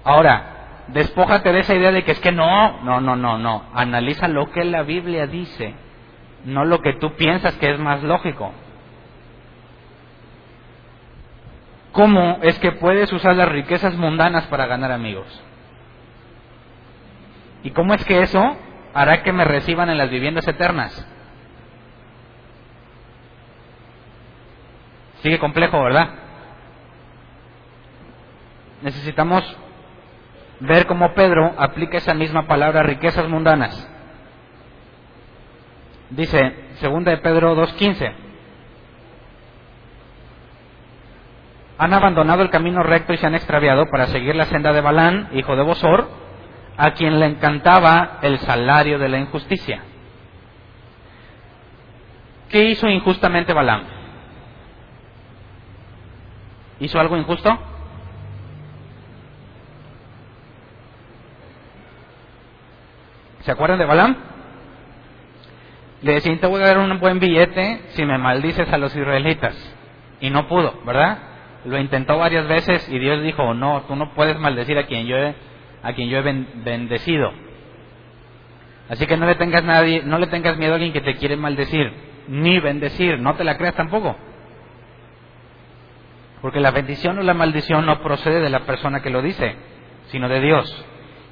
Ahora, 0.07 0.85
despójate 0.87 1.51
de 1.51 1.59
esa 1.59 1.75
idea 1.75 1.91
de 1.91 2.05
que 2.05 2.13
es 2.13 2.19
que 2.21 2.31
no, 2.31 2.81
no, 2.81 3.01
no, 3.01 3.17
no, 3.17 3.37
no. 3.37 3.65
Analiza 3.73 4.29
lo 4.29 4.49
que 4.51 4.63
la 4.63 4.83
Biblia 4.83 5.27
dice, 5.27 5.75
no 6.45 6.63
lo 6.63 6.79
que 6.79 6.93
tú 6.93 7.17
piensas 7.17 7.53
que 7.55 7.71
es 7.71 7.77
más 7.77 8.01
lógico. 8.03 8.53
¿Cómo 11.91 12.39
es 12.41 12.57
que 12.59 12.71
puedes 12.71 13.11
usar 13.11 13.35
las 13.35 13.49
riquezas 13.49 13.97
mundanas 13.97 14.47
para 14.47 14.65
ganar 14.65 14.93
amigos? 14.93 15.27
¿Y 17.63 17.71
cómo 17.71 17.93
es 17.93 18.05
que 18.05 18.21
eso 18.21 18.55
hará 18.93 19.23
que 19.23 19.33
me 19.33 19.43
reciban 19.43 19.89
en 19.89 19.97
las 19.97 20.09
viviendas 20.09 20.47
eternas? 20.47 21.05
Sigue 25.21 25.37
complejo, 25.37 25.83
¿verdad? 25.83 26.11
Necesitamos 28.81 29.57
ver 30.59 30.85
cómo 30.87 31.13
Pedro 31.13 31.53
aplica 31.57 31.97
esa 31.97 32.13
misma 32.13 32.47
palabra 32.47 32.83
riquezas 32.83 33.27
mundanas. 33.27 33.89
Dice, 36.09 36.55
segunda 36.75 37.11
de 37.11 37.17
Pedro 37.17 37.55
2.15, 37.55 38.13
han 41.77 41.93
abandonado 41.93 42.41
el 42.41 42.49
camino 42.49 42.81
recto 42.81 43.13
y 43.13 43.17
se 43.17 43.27
han 43.27 43.35
extraviado 43.35 43.85
para 43.91 44.07
seguir 44.07 44.35
la 44.35 44.45
senda 44.45 44.73
de 44.73 44.81
Balán, 44.81 45.29
hijo 45.33 45.55
de 45.55 45.63
Bosor, 45.63 46.09
a 46.77 46.91
quien 46.91 47.19
le 47.19 47.25
encantaba 47.25 48.19
el 48.21 48.39
salario 48.39 48.97
de 48.99 49.09
la 49.09 49.19
injusticia. 49.19 49.83
¿Qué 52.49 52.65
hizo 52.65 52.87
injustamente 52.87 53.53
Balán? 53.53 53.83
¿Hizo 56.79 56.99
algo 56.99 57.17
injusto? 57.17 57.59
¿Se 63.47 63.53
acuerdan 63.53 63.79
de 63.79 63.85
Balaam? 63.85 64.13
Le 66.01 66.15
decía, 66.15 66.37
te 66.37 66.47
voy 66.47 66.61
a 66.61 66.65
dar 66.65 66.79
un 66.79 66.99
buen 66.99 67.17
billete 67.17 67.79
si 67.91 68.03
me 68.03 68.17
maldices 68.17 68.67
a 68.73 68.77
los 68.77 68.93
israelitas. 68.93 69.55
Y 70.19 70.29
no 70.29 70.49
pudo, 70.49 70.81
¿verdad? 70.85 71.17
Lo 71.63 71.79
intentó 71.79 72.17
varias 72.17 72.45
veces 72.45 72.85
y 72.89 72.99
Dios 72.99 73.23
dijo, 73.23 73.53
no, 73.53 73.83
tú 73.83 73.95
no 73.95 74.13
puedes 74.15 74.37
maldecir 74.37 74.77
a 74.77 74.85
quien 74.85 75.05
yo 75.05 75.15
he, 75.15 75.33
a 75.81 75.93
quien 75.93 76.09
yo 76.09 76.17
he 76.17 76.23
bendecido. 76.23 77.31
Así 78.89 79.07
que 79.07 79.15
no 79.15 79.25
le 79.25 79.35
tengas 79.35 79.63
nadie, 79.63 80.03
no 80.03 80.19
le 80.19 80.27
tengas 80.27 80.57
miedo 80.57 80.73
a 80.73 80.75
alguien 80.75 80.91
que 80.91 80.99
te 80.99 81.15
quiere 81.15 81.37
maldecir, 81.37 81.89
ni 82.27 82.59
bendecir, 82.59 83.17
no 83.17 83.35
te 83.35 83.45
la 83.45 83.55
creas 83.55 83.75
tampoco. 83.75 84.17
Porque 86.41 86.59
la 86.59 86.71
bendición 86.71 87.17
o 87.17 87.23
la 87.23 87.33
maldición 87.33 87.85
no 87.85 88.01
procede 88.01 88.41
de 88.41 88.49
la 88.49 88.65
persona 88.65 89.01
que 89.01 89.09
lo 89.09 89.21
dice, 89.21 89.55
sino 90.07 90.27
de 90.27 90.41
Dios. 90.41 90.85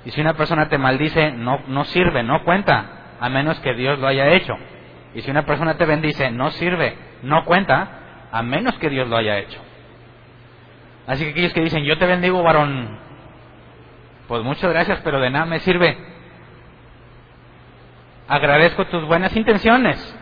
Y 0.05 0.11
si 0.11 0.21
una 0.21 0.35
persona 0.35 0.69
te 0.69 0.77
maldice, 0.77 1.31
no, 1.31 1.61
no 1.67 1.83
sirve, 1.85 2.23
no 2.23 2.43
cuenta, 2.43 3.15
a 3.19 3.29
menos 3.29 3.59
que 3.59 3.73
Dios 3.73 3.99
lo 3.99 4.07
haya 4.07 4.29
hecho. 4.29 4.55
Y 5.15 5.21
si 5.21 5.31
una 5.31 5.45
persona 5.45 5.77
te 5.77 5.85
bendice, 5.85 6.29
no 6.31 6.51
sirve, 6.51 6.95
no 7.23 7.43
cuenta, 7.45 8.27
a 8.31 8.43
menos 8.43 8.75
que 8.75 8.89
Dios 8.89 9.07
lo 9.07 9.17
haya 9.17 9.39
hecho. 9.39 9.59
Así 11.07 11.23
que 11.23 11.31
aquellos 11.31 11.53
que 11.53 11.61
dicen, 11.61 11.83
yo 11.83 11.97
te 11.97 12.05
bendigo, 12.05 12.43
varón, 12.43 12.99
pues 14.27 14.43
muchas 14.43 14.69
gracias, 14.71 14.99
pero 15.03 15.19
de 15.19 15.29
nada 15.29 15.45
me 15.45 15.59
sirve. 15.59 15.97
Agradezco 18.27 18.85
tus 18.85 19.05
buenas 19.05 19.35
intenciones, 19.35 20.17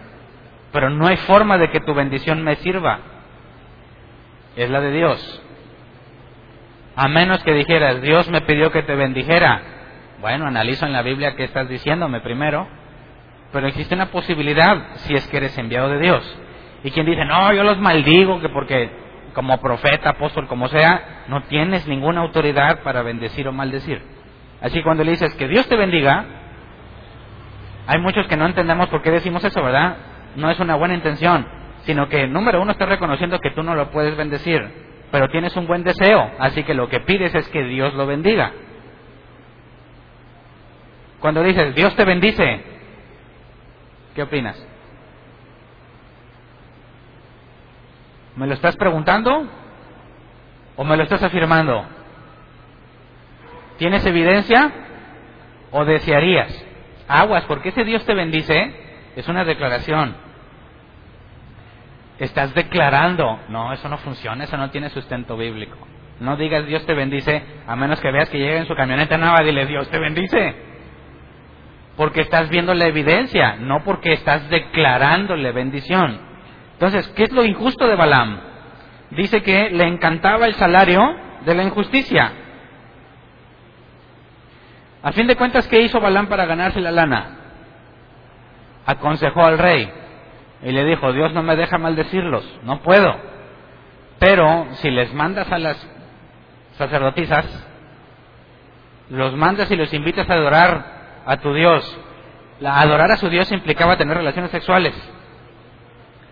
pero 0.72 0.90
no 0.90 1.08
hay 1.08 1.18
forma 1.18 1.58
de 1.58 1.70
que 1.72 1.80
tu 1.80 1.94
bendición 1.94 2.44
me 2.44 2.56
sirva. 2.58 3.00
Es 4.56 4.70
la 4.70 4.82
de 4.82 4.92
Dios. 4.92 5.42
A 6.96 7.08
menos 7.08 7.44
que 7.44 7.54
dijeras, 7.54 8.02
Dios 8.02 8.30
me 8.30 8.42
pidió 8.42 8.72
que 8.72 8.84
te 8.84 8.96
bendijera. 8.96 9.73
Bueno, 10.24 10.48
analizo 10.48 10.86
en 10.86 10.94
la 10.94 11.02
Biblia 11.02 11.36
qué 11.36 11.44
estás 11.44 11.68
diciéndome 11.68 12.22
primero. 12.22 12.66
Pero 13.52 13.68
existe 13.68 13.94
una 13.94 14.06
posibilidad 14.06 14.96
si 15.00 15.14
es 15.14 15.28
que 15.28 15.36
eres 15.36 15.58
enviado 15.58 15.90
de 15.90 16.00
Dios. 16.00 16.38
Y 16.86 16.92
quien 16.92 17.06
dice, 17.06 17.26
no, 17.26 17.52
yo 17.52 17.62
los 17.66 17.78
maldigo, 17.78 18.40
que 18.40 18.48
porque 18.48 18.90
como 19.34 19.60
profeta, 19.60 20.12
apóstol, 20.12 20.48
como 20.48 20.70
sea, 20.70 21.26
no 21.28 21.42
tienes 21.44 21.86
ninguna 21.90 22.22
autoridad 22.22 22.84
para 22.84 23.02
bendecir 23.02 23.50
o 23.50 23.52
maldecir. 23.52 24.02
Así 24.62 24.82
cuando 24.82 25.04
le 25.04 25.12
dices 25.12 25.34
que 25.34 25.50
Dios 25.50 25.68
te 25.68 25.76
bendiga, 25.76 26.24
hay 27.86 28.00
muchos 28.00 28.26
que 28.28 28.38
no 28.38 28.46
entendemos 28.46 28.88
por 28.88 29.02
qué 29.02 29.12
decimos 29.12 29.44
eso, 29.44 29.62
¿verdad? 29.62 29.98
No 30.38 30.50
es 30.50 30.58
una 30.58 30.76
buena 30.76 30.94
intención, 30.94 31.46
sino 31.82 32.08
que 32.08 32.28
número 32.28 32.62
uno 32.62 32.72
estás 32.72 32.88
reconociendo 32.88 33.40
que 33.40 33.52
tú 33.52 33.62
no 33.62 33.76
lo 33.76 33.92
puedes 33.92 34.16
bendecir, 34.16 34.62
pero 35.12 35.28
tienes 35.28 35.54
un 35.58 35.68
buen 35.68 35.84
deseo, 35.84 36.32
así 36.40 36.64
que 36.64 36.74
lo 36.74 36.88
que 36.88 37.02
pides 37.02 37.36
es 37.36 37.50
que 37.50 37.66
Dios 37.66 37.94
lo 37.96 38.08
bendiga. 38.08 38.54
Cuando 41.24 41.42
dices 41.42 41.74
Dios 41.74 41.96
te 41.96 42.04
bendice, 42.04 42.62
¿qué 44.14 44.24
opinas? 44.24 44.62
¿Me 48.36 48.46
lo 48.46 48.54
estás 48.54 48.76
preguntando 48.76 49.48
o 50.76 50.84
me 50.84 50.98
lo 50.98 51.04
estás 51.04 51.24
afirmando? 51.24 51.86
¿Tienes 53.78 54.06
evidencia 54.06 54.70
o 55.72 55.86
desearías? 55.86 56.66
Aguas, 57.08 57.46
porque 57.46 57.70
ese 57.70 57.86
Dios 57.86 58.06
te 58.06 58.14
bendice 58.14 58.76
es 59.16 59.26
una 59.30 59.46
declaración. 59.46 60.18
Estás 62.20 62.54
declarando, 62.54 63.40
no, 63.48 63.72
eso 63.72 63.88
no 63.88 63.98
funciona, 64.00 64.44
eso 64.44 64.58
no 64.58 64.72
tiene 64.72 64.90
sustento 64.90 65.38
bíblico. 65.38 65.78
No 66.20 66.36
digas 66.36 66.66
Dios 66.66 66.86
te 66.86 66.94
bendice, 66.94 67.42
a 67.66 67.78
menos 67.78 68.02
que 68.02 68.12
veas 68.12 68.30
que 68.30 68.40
llega 68.40 68.58
en 68.58 68.68
su 68.68 68.76
camioneta 68.76 69.18
nueva, 69.18 69.40
dile 69.42 69.66
Dios 69.66 69.90
te 69.90 70.00
bendice. 70.00 70.73
Porque 71.96 72.22
estás 72.22 72.50
viendo 72.50 72.74
la 72.74 72.88
evidencia, 72.88 73.56
no 73.58 73.84
porque 73.84 74.14
estás 74.14 74.50
declarándole 74.50 75.52
bendición. 75.52 76.20
Entonces, 76.74 77.08
¿qué 77.16 77.24
es 77.24 77.32
lo 77.32 77.46
injusto 77.46 77.88
de 77.88 77.96
Balaam? 77.96 78.40
Dice 79.12 79.44
que 79.44 79.70
le 79.70 79.86
encantaba 79.86 80.48
el 80.48 80.56
salario 80.56 81.02
de 81.46 81.56
la 81.56 81.64
injusticia. 81.64 82.32
A 85.04 85.12
fin 85.12 85.28
de 85.28 85.36
cuentas, 85.36 85.68
¿qué 85.68 85.82
hizo 85.82 86.00
Balaam 86.00 86.28
para 86.28 86.46
ganarse 86.46 86.82
la 86.82 86.92
lana? 86.92 87.38
Aconsejó 88.86 89.46
al 89.46 89.58
rey 89.58 89.92
y 90.64 90.72
le 90.72 90.86
dijo, 90.86 91.12
Dios 91.12 91.34
no 91.34 91.44
me 91.44 91.56
deja 91.56 91.78
maldecirlos, 91.78 92.44
no 92.64 92.82
puedo. 92.82 93.16
Pero 94.18 94.68
si 94.76 94.90
les 94.90 95.14
mandas 95.14 95.52
a 95.52 95.58
las 95.58 95.90
sacerdotisas, 96.78 97.46
los 99.10 99.36
mandas 99.36 99.70
y 99.70 99.76
los 99.76 99.94
invitas 99.94 100.30
a 100.30 100.34
adorar 100.34 101.03
a 101.26 101.38
tu 101.38 101.54
Dios. 101.54 101.98
La, 102.60 102.80
adorar 102.80 103.12
a 103.12 103.18
su 103.18 103.30
Dios 103.30 103.52
implicaba 103.52 103.98
tener 103.98 104.18
relaciones 104.18 104.52
sexuales. 104.52 104.94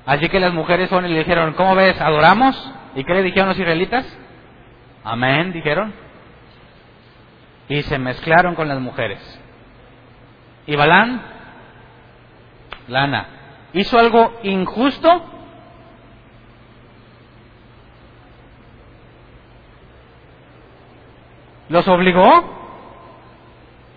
Así 0.06 0.30
que 0.30 0.39
las 0.39 0.54
mujeres 0.54 0.89
son 0.89 1.06
y 1.06 1.10
le 1.10 1.19
dijeron, 1.19 1.54
¿cómo 1.54 1.75
ves? 1.75 1.99
¿Adoramos? 1.99 2.71
¿Y 2.95 3.04
qué 3.04 3.13
le 3.13 3.23
dijeron 3.23 3.49
los 3.49 3.60
israelitas? 3.60 4.06
Amén, 5.04 5.54
dijeron. 5.54 5.93
Y 7.69 7.82
se 7.84 7.97
mezclaron 7.97 8.56
con 8.56 8.67
las 8.67 8.80
mujeres. 8.80 9.19
¿Y 10.67 10.75
Balán? 10.75 11.21
Lana. 12.88 13.27
¿Hizo 13.73 13.97
algo 13.97 14.39
injusto? 14.43 15.25
¿Los 21.69 21.88
obligó? 21.88 22.27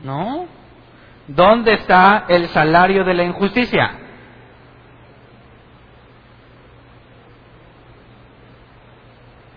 No. 0.05 0.47
¿Dónde 1.29 1.75
está 1.75 2.27
el 2.29 2.49
salario 2.49 3.05
de 3.05 3.15
la 3.15 3.25
injusticia? 3.25 3.91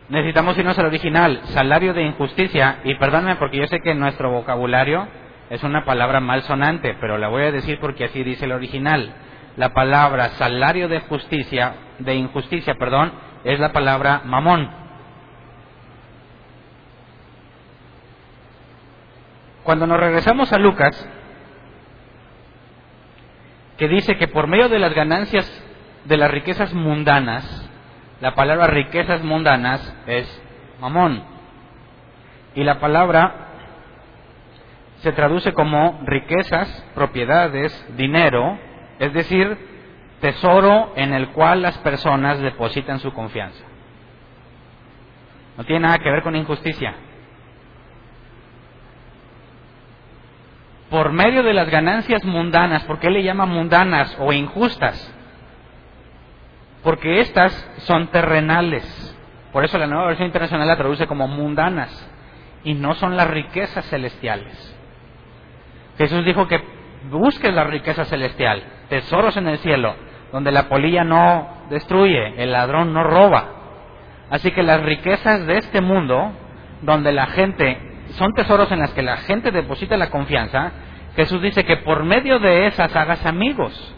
Necesitamos 0.10 0.58
irnos 0.58 0.80
al 0.80 0.86
original, 0.86 1.42
salario 1.48 1.94
de 1.94 2.04
injusticia, 2.04 2.80
y 2.86 2.96
perdónme 2.96 3.36
porque 3.36 3.58
yo 3.58 3.68
sé 3.68 3.82
que 3.82 3.94
nuestro 3.94 4.32
vocabulario 4.32 5.06
es 5.50 5.62
una 5.64 5.84
palabra 5.84 6.22
mal 6.22 6.44
sonante, 6.44 6.96
pero 7.02 7.18
la 7.18 7.28
voy 7.28 7.44
a 7.44 7.52
decir 7.52 7.80
porque 7.82 8.06
así 8.06 8.24
dice 8.24 8.46
el 8.46 8.54
original. 8.54 9.14
La 9.58 9.74
palabra 9.74 10.30
salario 10.30 10.88
de 10.88 11.02
justicia, 11.02 11.74
de 12.00 12.16
injusticia, 12.16 12.76
perdón, 12.76 13.12
es 13.44 13.60
la 13.60 13.74
palabra 13.74 14.22
mamón. 14.24 14.70
Cuando 19.64 19.88
nos 19.88 20.00
regresamos 20.00 20.54
a 20.54 20.58
Lucas, 20.58 21.10
que 23.78 23.88
dice 23.88 24.18
que 24.18 24.28
por 24.28 24.48
medio 24.48 24.70
de 24.70 24.80
las 24.80 24.94
ganancias 24.94 25.46
de 26.06 26.18
las 26.18 26.32
riquezas 26.32 26.74
mundanas, 26.74 27.70
la 28.22 28.34
palabra 28.34 28.68
riquezas 28.68 29.24
mundanas 29.24 29.96
es 30.08 30.44
mamón. 30.80 31.24
Y 32.56 32.64
la 32.64 32.80
palabra 32.80 33.48
se 34.98 35.12
traduce 35.12 35.54
como 35.54 36.00
riquezas, 36.06 36.86
propiedades, 36.96 37.96
dinero, 37.96 38.58
es 39.00 39.14
decir, 39.14 39.58
tesoro 40.22 40.94
en 40.96 41.14
el 41.14 41.30
cual 41.30 41.62
las 41.62 41.78
personas 41.80 42.40
depositan 42.40 43.00
su 43.00 43.14
confianza. 43.14 43.64
No 45.56 45.64
tiene 45.66 45.82
nada 45.82 46.00
que 46.00 46.10
ver 46.10 46.24
con 46.24 46.36
injusticia. 46.36 46.96
Por 50.90 51.12
medio 51.12 51.44
de 51.44 51.54
las 51.54 51.70
ganancias 51.70 52.24
mundanas, 52.24 52.84
¿por 52.84 53.00
qué 53.00 53.10
le 53.10 53.24
llama 53.24 53.46
mundanas 53.46 54.16
o 54.20 54.32
injustas? 54.32 55.14
porque 56.88 57.20
estas 57.20 57.52
son 57.80 58.08
terrenales. 58.08 59.14
Por 59.52 59.66
eso 59.66 59.78
la 59.78 59.88
nueva 59.88 60.08
versión 60.08 60.28
internacional 60.28 60.70
la 60.70 60.78
traduce 60.78 61.06
como 61.06 61.28
mundanas 61.28 61.92
y 62.64 62.76
no 62.76 62.94
son 62.94 63.18
las 63.18 63.30
riquezas 63.30 63.86
celestiales. 63.90 64.74
Jesús 65.98 66.24
dijo 66.24 66.48
que 66.48 66.64
busques 67.10 67.54
la 67.54 67.66
riqueza 67.66 68.06
celestial, 68.06 68.64
tesoros 68.88 69.36
en 69.36 69.50
el 69.50 69.58
cielo, 69.58 69.96
donde 70.32 70.54
la 70.54 70.70
polilla 70.70 71.04
no 71.04 71.66
destruye, 71.70 72.42
el 72.42 72.54
ladrón 72.54 72.94
no 72.94 73.04
roba. 73.04 73.50
Así 74.30 74.52
que 74.52 74.64
las 74.64 74.82
riquezas 74.82 75.46
de 75.46 75.58
este 75.58 75.82
mundo, 75.82 76.32
donde 76.84 77.12
la 77.12 77.28
gente, 77.28 77.78
son 78.18 78.34
tesoros 78.34 78.72
en 78.72 78.80
las 78.80 78.94
que 78.94 79.04
la 79.04 79.18
gente 79.18 79.52
deposita 79.52 79.96
la 79.96 80.10
confianza, 80.10 80.72
Jesús 81.16 81.42
dice 81.42 81.64
que 81.66 81.78
por 81.78 82.04
medio 82.04 82.40
de 82.40 82.68
esas 82.68 82.96
hagas 82.96 83.26
amigos. 83.26 83.96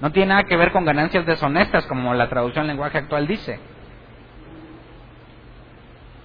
No 0.00 0.10
tiene 0.10 0.30
nada 0.30 0.44
que 0.44 0.56
ver 0.56 0.72
con 0.72 0.84
ganancias 0.84 1.24
deshonestas, 1.24 1.86
como 1.86 2.14
la 2.14 2.28
traducción 2.28 2.64
en 2.64 2.72
lenguaje 2.72 2.98
actual 2.98 3.26
dice. 3.26 3.60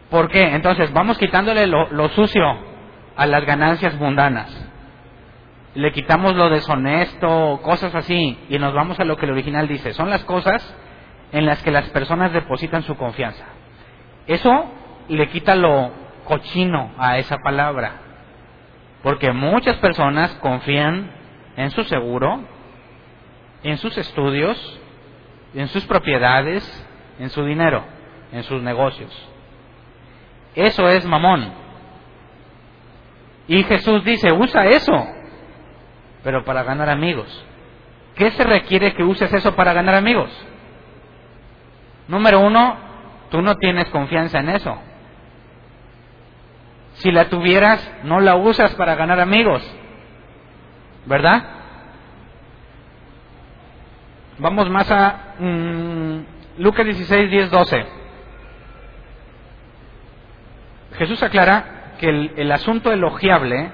¿Por 0.09 0.29
qué? 0.29 0.55
Entonces, 0.55 0.91
vamos 0.91 1.17
quitándole 1.19 1.67
lo, 1.67 2.09
sucio 2.09 2.43
a 3.15 3.25
las 3.27 3.45
ganancias 3.45 3.93
mundanas. 3.95 4.49
Le 5.75 5.91
quitamos 5.91 6.35
lo 6.35 6.49
deshonesto, 6.49 7.59
cosas 7.61 7.93
así, 7.93 8.39
y 8.49 8.57
nos 8.57 8.73
vamos 8.73 8.99
a 8.99 9.05
lo 9.05 9.17
que 9.17 9.27
el 9.27 9.33
original 9.33 9.67
dice. 9.67 9.93
Son 9.93 10.09
las 10.09 10.23
cosas 10.25 10.75
en 11.31 11.45
las 11.45 11.61
que 11.61 11.69
las 11.69 11.87
personas 11.89 12.33
depositan 12.33 12.81
su 12.81 12.95
confianza. 12.95 13.45
Eso 14.25 14.65
le 15.09 15.29
quita 15.29 15.55
lo 15.55 16.08
cochino 16.29 16.91
a 16.97 17.17
esa 17.17 17.37
palabra. 17.39 17.93
Porque 19.01 19.31
muchas 19.31 19.77
personas 19.77 20.31
confían 20.35 21.11
en 21.57 21.71
su 21.71 21.83
seguro, 21.85 22.41
en 23.63 23.77
sus 23.77 23.97
estudios, 23.97 24.79
en 25.55 25.67
sus 25.69 25.85
propiedades, 25.85 26.63
en 27.17 27.29
su 27.31 27.43
dinero, 27.43 27.83
en 28.31 28.43
sus 28.43 28.61
negocios. 28.61 29.11
Eso 30.55 30.87
es 30.87 31.03
mamón. 31.05 31.51
Y 33.47 33.63
Jesús 33.63 34.03
dice, 34.05 34.31
usa 34.31 34.67
eso, 34.67 35.07
pero 36.23 36.45
para 36.45 36.63
ganar 36.63 36.89
amigos. 36.89 37.45
¿Qué 38.15 38.29
se 38.31 38.43
requiere 38.43 38.93
que 38.93 39.03
uses 39.03 39.33
eso 39.33 39.55
para 39.55 39.73
ganar 39.73 39.95
amigos? 39.95 40.29
Número 42.07 42.41
uno, 42.41 42.77
tú 43.31 43.41
no 43.41 43.55
tienes 43.55 43.89
confianza 43.89 44.39
en 44.39 44.49
eso. 44.49 44.77
Si 46.99 47.11
la 47.11 47.29
tuvieras, 47.29 47.91
no 48.03 48.19
la 48.19 48.35
usas 48.35 48.75
para 48.75 48.95
ganar 48.95 49.19
amigos. 49.19 49.63
¿Verdad? 51.05 51.43
Vamos 54.37 54.69
más 54.69 54.89
a 54.91 55.35
mm, 55.39 56.19
Lucas 56.59 56.85
16, 56.85 57.31
10, 57.31 57.51
12. 57.51 57.85
Jesús 60.97 61.23
aclara 61.23 61.95
que 61.99 62.09
el, 62.09 62.33
el 62.35 62.51
asunto 62.51 62.91
elogiable 62.91 63.71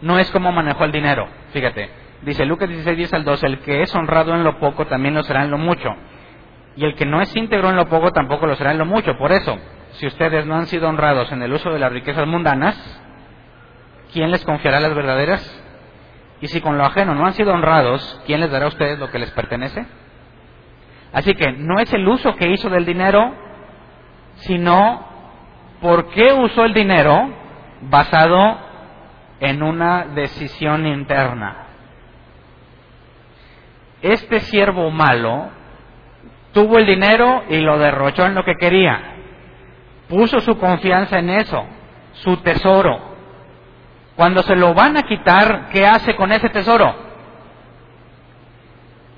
no 0.00 0.18
es 0.18 0.30
cómo 0.30 0.50
manejó 0.50 0.84
el 0.84 0.92
dinero. 0.92 1.28
Fíjate, 1.52 1.90
dice 2.22 2.46
Lucas 2.46 2.70
16, 2.70 2.96
10 2.96 3.12
al 3.12 3.24
12, 3.24 3.46
el 3.46 3.58
que 3.60 3.82
es 3.82 3.94
honrado 3.94 4.34
en 4.34 4.44
lo 4.44 4.58
poco 4.58 4.86
también 4.86 5.14
lo 5.14 5.22
será 5.22 5.44
en 5.44 5.50
lo 5.50 5.58
mucho. 5.58 5.90
Y 6.76 6.84
el 6.86 6.94
que 6.94 7.04
no 7.04 7.20
es 7.20 7.34
íntegro 7.36 7.68
en 7.68 7.76
lo 7.76 7.86
poco 7.86 8.10
tampoco 8.12 8.46
lo 8.46 8.56
será 8.56 8.72
en 8.72 8.78
lo 8.78 8.86
mucho. 8.86 9.18
Por 9.18 9.32
eso, 9.32 9.58
si 9.92 10.06
ustedes 10.06 10.46
no 10.46 10.54
han 10.56 10.66
sido 10.66 10.88
honrados 10.88 11.30
en 11.32 11.42
el 11.42 11.52
uso 11.52 11.70
de 11.70 11.78
las 11.78 11.92
riquezas 11.92 12.26
mundanas, 12.26 12.76
¿quién 14.12 14.30
les 14.30 14.44
confiará 14.44 14.80
las 14.80 14.94
verdaderas? 14.94 15.64
Y 16.40 16.46
si 16.48 16.60
con 16.60 16.78
lo 16.78 16.84
ajeno 16.84 17.14
no 17.14 17.26
han 17.26 17.34
sido 17.34 17.52
honrados, 17.52 18.20
¿quién 18.26 18.40
les 18.40 18.50
dará 18.50 18.66
a 18.66 18.68
ustedes 18.68 18.98
lo 18.98 19.10
que 19.10 19.18
les 19.18 19.30
pertenece? 19.32 19.86
Así 21.12 21.34
que 21.34 21.52
no 21.52 21.78
es 21.80 21.92
el 21.92 22.06
uso 22.06 22.34
que 22.36 22.48
hizo 22.48 22.70
del 22.70 22.86
dinero, 22.86 23.34
sino 24.36 25.06
por 25.80 26.08
qué 26.10 26.32
usó 26.32 26.64
el 26.64 26.72
dinero 26.72 27.28
basado 27.82 28.58
en 29.40 29.62
una 29.62 30.06
decisión 30.06 30.86
interna. 30.86 31.66
Este 34.02 34.40
siervo 34.40 34.90
malo 34.90 35.50
tuvo 36.52 36.78
el 36.78 36.86
dinero 36.86 37.44
y 37.48 37.58
lo 37.58 37.78
derrochó 37.78 38.24
en 38.26 38.34
lo 38.34 38.44
que 38.44 38.56
quería. 38.56 39.16
Puso 40.10 40.40
su 40.40 40.58
confianza 40.58 41.20
en 41.20 41.30
eso, 41.30 41.64
su 42.14 42.36
tesoro. 42.38 42.98
Cuando 44.16 44.42
se 44.42 44.56
lo 44.56 44.74
van 44.74 44.96
a 44.96 45.04
quitar, 45.04 45.68
¿qué 45.70 45.86
hace 45.86 46.16
con 46.16 46.32
ese 46.32 46.48
tesoro? 46.48 46.92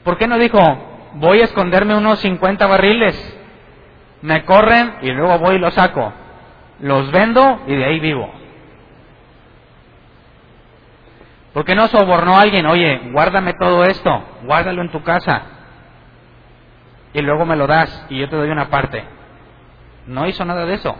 ¿Por 0.05 0.18
qué 0.18 0.28
no 0.28 0.36
dijo, 0.36 0.59
voy 1.14 1.40
a 1.40 1.45
esconderme 1.45 1.97
unos 1.97 2.18
50 2.18 2.66
barriles? 2.66 3.38
Me 4.20 4.45
corren 4.45 4.97
y 5.01 5.11
luego 5.12 5.38
voy 5.38 5.57
y 5.57 5.59
los 5.59 5.72
saco. 5.72 6.12
Los 6.80 7.11
vendo 7.11 7.62
y 7.66 7.74
de 7.74 7.84
ahí 7.86 7.99
vivo. 7.99 8.30
¿Por 11.55 11.64
qué 11.64 11.74
no 11.74 11.88
sobornó 11.88 12.36
a 12.36 12.43
alguien? 12.43 12.66
Oye, 12.66 13.01
guárdame 13.12 13.55
todo 13.55 13.84
esto, 13.84 14.24
guárdalo 14.45 14.82
en 14.82 14.90
tu 14.90 15.03
casa. 15.03 15.43
Y 17.14 17.22
luego 17.22 17.47
me 17.47 17.57
lo 17.57 17.66
das 17.66 18.07
y 18.11 18.18
yo 18.18 18.28
te 18.28 18.36
doy 18.36 18.51
una 18.51 18.68
parte. 18.68 19.22
No 20.07 20.26
hizo 20.26 20.44
nada 20.44 20.66
de 20.66 20.74
eso. 20.74 20.96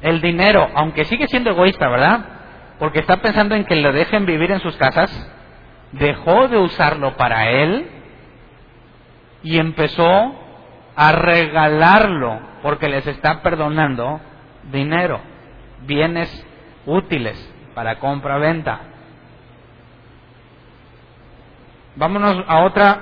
El 0.00 0.20
dinero, 0.20 0.68
aunque 0.74 1.04
sigue 1.04 1.26
siendo 1.28 1.50
egoísta, 1.50 1.88
¿verdad? 1.88 2.26
Porque 2.78 3.00
está 3.00 3.18
pensando 3.18 3.54
en 3.54 3.64
que 3.64 3.76
le 3.76 3.92
dejen 3.92 4.26
vivir 4.26 4.50
en 4.50 4.60
sus 4.60 4.76
casas, 4.76 5.10
dejó 5.92 6.48
de 6.48 6.58
usarlo 6.58 7.16
para 7.16 7.50
él 7.50 7.86
y 9.42 9.58
empezó 9.58 10.34
a 10.96 11.12
regalarlo 11.12 12.40
porque 12.62 12.88
les 12.88 13.06
está 13.06 13.42
perdonando 13.42 14.20
dinero, 14.72 15.20
bienes 15.86 16.46
útiles 16.86 17.52
para 17.74 17.98
compra-venta. 17.98 18.80
Vámonos 21.96 22.44
a 22.48 22.64
otra 22.64 23.00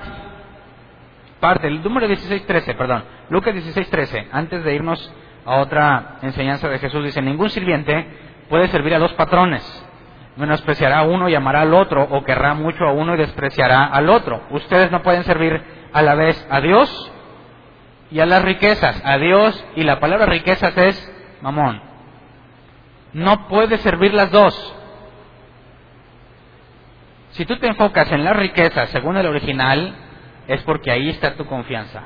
parte, 1.41 1.67
el 1.67 1.83
número 1.83 2.07
16.13, 2.09 2.77
perdón, 2.77 3.05
Lucas 3.31 3.55
16.13, 3.55 4.29
antes 4.33 4.65
de 4.65 4.75
irnos 4.75 5.15
a 5.45 5.57
otra 5.57 6.19
enseñanza 6.23 6.69
de 6.69 6.79
Jesús, 6.79 7.05
dice, 7.05 7.21
ningún 7.23 7.51
sirviente 7.51 8.07
puede 8.49 8.69
servir 8.69 8.95
a 8.95 8.99
dos 8.99 9.13
patrones, 9.15 9.63
menospreciará 10.37 10.99
a 10.99 11.03
uno 11.03 11.29
y 11.29 11.35
amará 11.35 11.63
al 11.63 11.75
otro, 11.75 12.03
o 12.11 12.23
querrá 12.25 12.55
mucho 12.55 12.85
a 12.85 12.93
uno 12.93 13.15
y 13.15 13.19
despreciará 13.19 13.87
al 13.87 14.09
otro. 14.09 14.43
Ustedes 14.51 14.91
no 14.91 15.03
pueden 15.03 15.25
servir 15.25 15.63
a 15.93 16.03
la 16.03 16.15
vez 16.15 16.47
a 16.51 16.61
Dios 16.61 17.13
y 18.11 18.21
a 18.21 18.27
las 18.27 18.43
riquezas, 18.43 19.01
a 19.05 19.19
Dios 19.19 19.65
y 19.77 19.83
la 19.83 20.01
palabra 20.01 20.27
riquezas 20.27 20.77
es 20.77 21.13
mamón. 21.41 21.83
No 23.13 23.49
puedes 23.49 23.81
servir 23.83 24.15
las 24.15 24.31
dos. 24.31 24.75
Si 27.31 27.47
tú 27.47 27.57
te 27.59 27.67
enfocas 27.67 28.11
en 28.13 28.25
las 28.25 28.37
riquezas 28.37 28.91
según 28.91 29.17
el 29.17 29.27
original, 29.27 29.95
es 30.49 30.63
porque 30.63 30.91
ahí 30.91 31.09
está 31.11 31.35
tu 31.35 31.47
confianza. 31.47 32.03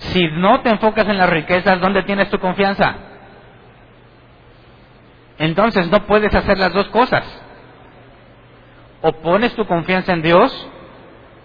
Si 0.00 0.26
no 0.28 0.60
te 0.62 0.70
enfocas 0.70 1.06
en 1.06 1.18
las 1.18 1.28
riquezas, 1.28 1.80
¿dónde 1.80 2.02
tienes 2.02 2.30
tu 2.30 2.38
confianza? 2.38 2.96
Entonces 5.38 5.88
no 5.88 6.06
puedes 6.06 6.34
hacer 6.34 6.58
las 6.58 6.72
dos 6.72 6.88
cosas. 6.88 7.24
O 9.02 9.12
pones 9.12 9.54
tu 9.54 9.66
confianza 9.66 10.12
en 10.12 10.22
Dios 10.22 10.68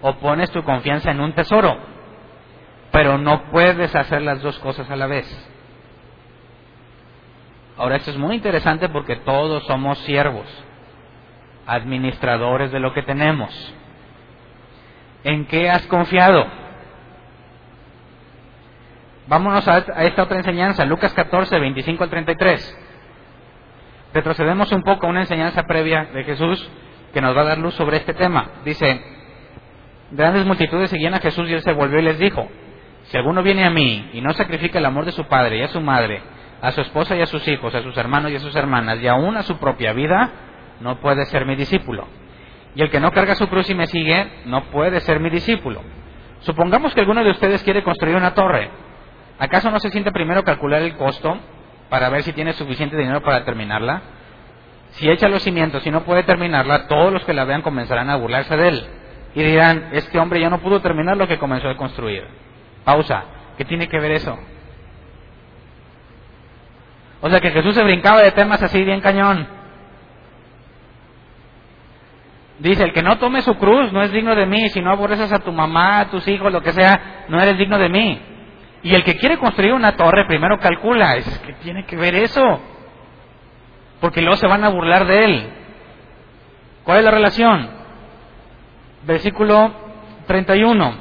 o 0.02 0.16
pones 0.16 0.52
tu 0.52 0.64
confianza 0.64 1.12
en 1.12 1.20
un 1.20 1.34
tesoro. 1.34 1.78
Pero 2.92 3.18
no 3.18 3.44
puedes 3.52 3.94
hacer 3.94 4.22
las 4.22 4.42
dos 4.42 4.58
cosas 4.60 4.90
a 4.90 4.96
la 4.96 5.08
vez. 5.08 5.28
Ahora, 7.78 7.98
esto 7.98 8.12
es 8.12 8.18
muy 8.18 8.36
interesante 8.36 8.88
porque 8.88 9.18
todos 9.18 9.66
somos 9.66 9.98
siervos, 10.00 10.46
administradores 11.68 12.72
de 12.72 12.80
lo 12.80 12.94
que 12.94 13.04
tenemos. 13.04 13.74
¿En 15.26 15.46
qué 15.46 15.70
has 15.70 15.86
confiado? 15.88 16.65
Vámonos 19.28 19.68
a 19.68 19.80
esta 20.04 20.24
otra 20.24 20.38
enseñanza, 20.38 20.86
Lucas 20.86 21.14
14, 21.14 21.60
25 21.60 22.04
al 22.04 22.10
33. 22.10 22.78
Retrocedemos 24.14 24.72
un 24.72 24.84
poco 24.84 25.08
a 25.08 25.10
una 25.10 25.22
enseñanza 25.22 25.64
previa 25.64 26.06
de 26.14 26.24
Jesús 26.24 26.70
que 27.12 27.22
nos 27.22 27.36
va 27.36 27.42
a 27.42 27.46
dar 27.46 27.58
luz 27.58 27.74
sobre 27.74 27.98
este 27.98 28.14
tema. 28.14 28.50
Dice, 28.64 29.02
grandes 30.12 30.46
multitudes 30.46 30.92
seguían 30.92 31.16
a 31.16 31.20
Jesús 31.20 31.50
y 31.50 31.54
él 31.54 31.62
se 31.64 31.74
volvió 31.74 32.00
y 32.00 32.04
les 32.04 32.20
dijo, 32.20 32.48
si 33.06 33.18
alguno 33.18 33.42
viene 33.42 33.66
a 33.66 33.72
mí 33.72 34.12
y 34.14 34.22
no 34.22 34.32
sacrifica 34.34 34.78
el 34.78 34.86
amor 34.86 35.06
de 35.06 35.12
su 35.12 35.26
padre 35.26 35.58
y 35.58 35.62
a 35.64 35.70
su 35.70 35.82
madre, 35.82 36.22
a 36.62 36.72
su 36.72 36.82
esposa 36.82 37.16
y 37.16 37.22
a 37.22 37.26
sus 37.26 37.48
hijos, 37.48 37.74
a 37.74 37.82
sus 37.82 37.98
hermanos 37.98 38.32
y 38.32 38.36
a 38.36 38.40
sus 38.40 38.56
hermanas, 38.56 39.00
y 39.02 39.08
aún 39.08 39.38
a 39.38 39.44
su 39.44 39.58
propia 39.58 39.92
vida, 39.94 40.32
no 40.82 41.00
puede 41.00 41.26
ser 41.26 41.46
mi 41.46 41.56
discípulo. 41.56 42.08
Y 42.76 42.82
el 42.82 42.92
que 42.92 43.00
no 43.00 43.12
carga 43.12 43.34
su 43.36 43.48
cruz 43.48 43.70
y 43.72 43.76
me 43.76 43.88
sigue, 43.88 44.28
no 44.46 44.66
puede 44.66 45.00
ser 45.00 45.20
mi 45.20 45.30
discípulo. 45.30 45.82
Supongamos 46.42 46.94
que 46.94 47.02
alguno 47.02 47.24
de 47.24 47.32
ustedes 47.32 47.64
quiere 47.64 47.84
construir 47.84 48.16
una 48.16 48.34
torre. 48.34 48.70
¿Acaso 49.40 49.70
no 49.70 49.80
se 49.80 49.90
siente 49.90 50.12
primero 50.12 50.44
calcular 50.44 50.82
el 50.82 50.96
costo 50.96 51.38
para 51.90 52.10
ver 52.10 52.24
si 52.24 52.34
tiene 52.34 52.54
suficiente 52.54 52.96
dinero 52.96 53.22
para 53.22 53.44
terminarla? 53.44 54.02
Si 54.92 55.10
echa 55.10 55.28
los 55.28 55.44
cimientos 55.44 55.86
y 55.86 55.92
no 55.92 56.04
puede 56.04 56.24
terminarla, 56.24 56.88
todos 56.88 57.12
los 57.12 57.26
que 57.26 57.34
la 57.34 57.44
vean 57.44 57.62
comenzarán 57.62 58.10
a 58.10 58.16
burlarse 58.16 58.56
de 58.56 58.68
él. 58.70 58.88
Y 59.36 59.44
dirán, 59.44 59.90
este 59.92 60.18
hombre 60.18 60.40
ya 60.40 60.50
no 60.50 60.62
pudo 60.62 60.80
terminar 60.80 61.18
lo 61.18 61.28
que 61.28 61.38
comenzó 61.38 61.68
a 61.68 61.76
construir. 61.76 62.26
Pausa. 62.86 63.26
¿Qué 63.58 63.66
tiene 63.66 63.88
que 63.88 64.00
ver 64.00 64.12
eso? 64.12 64.38
O 67.22 67.30
sea 67.30 67.40
que 67.40 67.52
Jesús 67.52 67.76
se 67.76 67.84
brincaba 67.84 68.22
de 68.22 68.32
temas 68.32 68.62
así 68.62 68.84
bien 68.84 69.02
cañón. 69.02 69.48
Dice, 72.60 72.84
el 72.84 72.94
que 72.94 73.02
no 73.02 73.18
tome 73.18 73.42
su 73.42 73.56
cruz 73.56 73.92
no 73.92 74.02
es 74.02 74.12
digno 74.12 74.34
de 74.36 74.46
mí, 74.46 74.70
si 74.70 74.80
no 74.82 74.92
aborreces 74.92 75.32
a 75.34 75.40
tu 75.40 75.52
mamá, 75.52 76.00
a 76.00 76.10
tus 76.10 76.26
hijos, 76.28 76.54
lo 76.54 76.62
que 76.62 76.72
sea, 76.72 77.26
no 77.28 77.42
eres 77.42 77.58
digno 77.58 77.78
de 77.78 77.90
mí. 77.90 78.22
Y 78.86 78.94
el 78.94 79.04
que 79.04 79.18
quiere 79.18 79.40
construir 79.40 79.74
una 79.74 79.98
torre 79.98 80.28
primero 80.28 80.60
calcula, 80.60 81.16
es 81.16 81.40
que 81.40 81.54
tiene 81.54 81.88
que 81.88 81.96
ver 81.96 82.14
eso, 82.14 82.62
porque 84.00 84.22
luego 84.22 84.38
se 84.38 84.46
van 84.46 84.64
a 84.64 84.70
burlar 84.70 85.08
de 85.08 85.26
él. 85.26 85.50
¿Cuál 86.84 87.00
es 87.00 87.04
la 87.06 87.10
relación? 87.10 87.68
Versículo 89.08 89.74
31. 90.28 90.94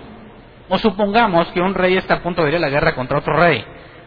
O 0.70 0.78
supongamos 0.78 1.46
que 1.48 1.60
un 1.60 1.74
rey 1.74 1.98
está 1.98 2.14
a 2.14 2.22
punto 2.22 2.42
de 2.42 2.52
ir 2.52 2.56
a 2.56 2.58
la 2.58 2.70
guerra 2.70 2.94
contra 2.94 3.18
otro 3.18 3.36
rey. 3.36 3.62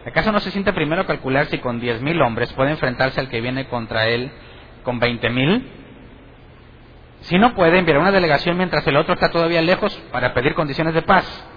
¿Acaso 0.08 0.32
no 0.32 0.40
se 0.40 0.50
siente 0.50 0.74
primero 0.74 1.06
calcular 1.06 1.46
si 1.46 1.60
con 1.60 1.80
diez 1.80 2.02
mil 2.02 2.20
hombres 2.24 2.52
puede 2.54 2.72
enfrentarse 2.72 3.20
al 3.20 3.30
que 3.30 3.42
viene 3.42 3.68
contra 3.68 4.08
él 4.08 4.32
con 4.82 4.98
veinte 4.98 5.30
mil? 5.30 5.72
Si 7.20 7.38
no 7.38 7.54
puede, 7.54 7.78
enviar 7.78 8.00
una 8.00 8.12
delegación 8.12 8.58
mientras 8.58 8.88
el 8.88 8.98
otro 8.98 9.14
está 9.14 9.30
todavía 9.30 9.62
lejos 9.62 9.96
para 10.12 10.34
pedir 10.34 10.56
condiciones 10.56 10.96
de 10.96 11.04
paz. 11.04 11.48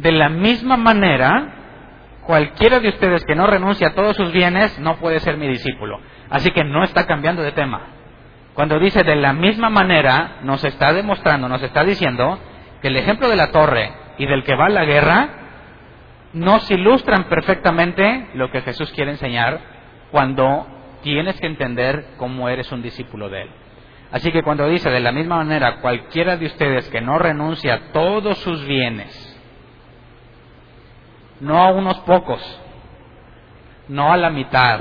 De 0.00 0.12
la 0.12 0.30
misma 0.30 0.78
manera, 0.78 2.22
cualquiera 2.26 2.80
de 2.80 2.88
ustedes 2.88 3.22
que 3.26 3.34
no 3.34 3.46
renuncie 3.46 3.86
a 3.86 3.94
todos 3.94 4.16
sus 4.16 4.32
bienes 4.32 4.78
no 4.78 4.96
puede 4.96 5.20
ser 5.20 5.36
mi 5.36 5.46
discípulo. 5.46 6.00
Así 6.30 6.50
que 6.52 6.64
no 6.64 6.82
está 6.84 7.06
cambiando 7.06 7.42
de 7.42 7.52
tema. 7.52 7.82
Cuando 8.54 8.78
dice 8.78 9.04
de 9.04 9.16
la 9.16 9.34
misma 9.34 9.68
manera, 9.68 10.38
nos 10.42 10.64
está 10.64 10.94
demostrando, 10.94 11.50
nos 11.50 11.62
está 11.62 11.84
diciendo 11.84 12.38
que 12.80 12.88
el 12.88 12.96
ejemplo 12.96 13.28
de 13.28 13.36
la 13.36 13.50
torre 13.50 13.92
y 14.16 14.24
del 14.24 14.42
que 14.42 14.56
va 14.56 14.66
a 14.66 14.70
la 14.70 14.86
guerra 14.86 15.28
nos 16.32 16.70
ilustran 16.70 17.24
perfectamente 17.24 18.28
lo 18.32 18.50
que 18.50 18.62
Jesús 18.62 18.90
quiere 18.92 19.10
enseñar 19.10 19.60
cuando 20.10 20.66
tienes 21.02 21.38
que 21.38 21.46
entender 21.46 22.14
cómo 22.16 22.48
eres 22.48 22.72
un 22.72 22.80
discípulo 22.80 23.28
de 23.28 23.42
Él. 23.42 23.50
Así 24.12 24.32
que 24.32 24.42
cuando 24.42 24.66
dice 24.66 24.88
de 24.88 25.00
la 25.00 25.12
misma 25.12 25.36
manera, 25.36 25.76
cualquiera 25.82 26.38
de 26.38 26.46
ustedes 26.46 26.88
que 26.88 27.02
no 27.02 27.18
renuncia 27.18 27.74
a 27.74 27.92
todos 27.92 28.38
sus 28.38 28.64
bienes, 28.64 29.29
no 31.40 31.58
a 31.58 31.70
unos 31.70 31.98
pocos, 32.00 32.40
no 33.88 34.12
a 34.12 34.16
la 34.16 34.30
mitad, 34.30 34.80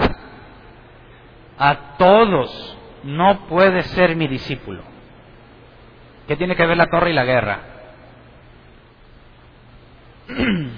a 1.57 1.97
todos, 1.97 2.77
no 3.03 3.47
puede 3.47 3.83
ser 3.83 4.15
mi 4.15 4.27
discípulo. 4.27 4.83
¿Qué 6.27 6.35
tiene 6.35 6.55
que 6.55 6.65
ver 6.65 6.77
la 6.77 6.85
torre 6.85 7.09
y 7.09 7.13
la 7.13 7.25
guerra? 7.25 7.59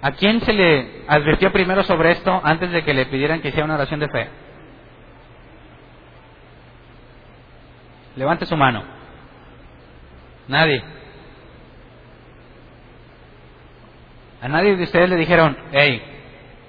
¿A 0.00 0.12
quién 0.12 0.40
se 0.42 0.52
le 0.52 1.04
advirtió 1.08 1.50
primero 1.52 1.82
sobre 1.82 2.12
esto 2.12 2.40
antes 2.44 2.70
de 2.70 2.84
que 2.84 2.94
le 2.94 3.06
pidieran 3.06 3.40
que 3.40 3.48
hiciera 3.48 3.64
una 3.64 3.74
oración 3.74 3.98
de 3.98 4.08
fe? 4.08 4.28
Levante 8.14 8.46
su 8.46 8.56
mano. 8.56 8.84
Nadie. 10.46 10.97
A 14.40 14.48
nadie 14.48 14.76
de 14.76 14.84
ustedes 14.84 15.08
le 15.08 15.16
dijeron, 15.16 15.56
hey, 15.72 16.02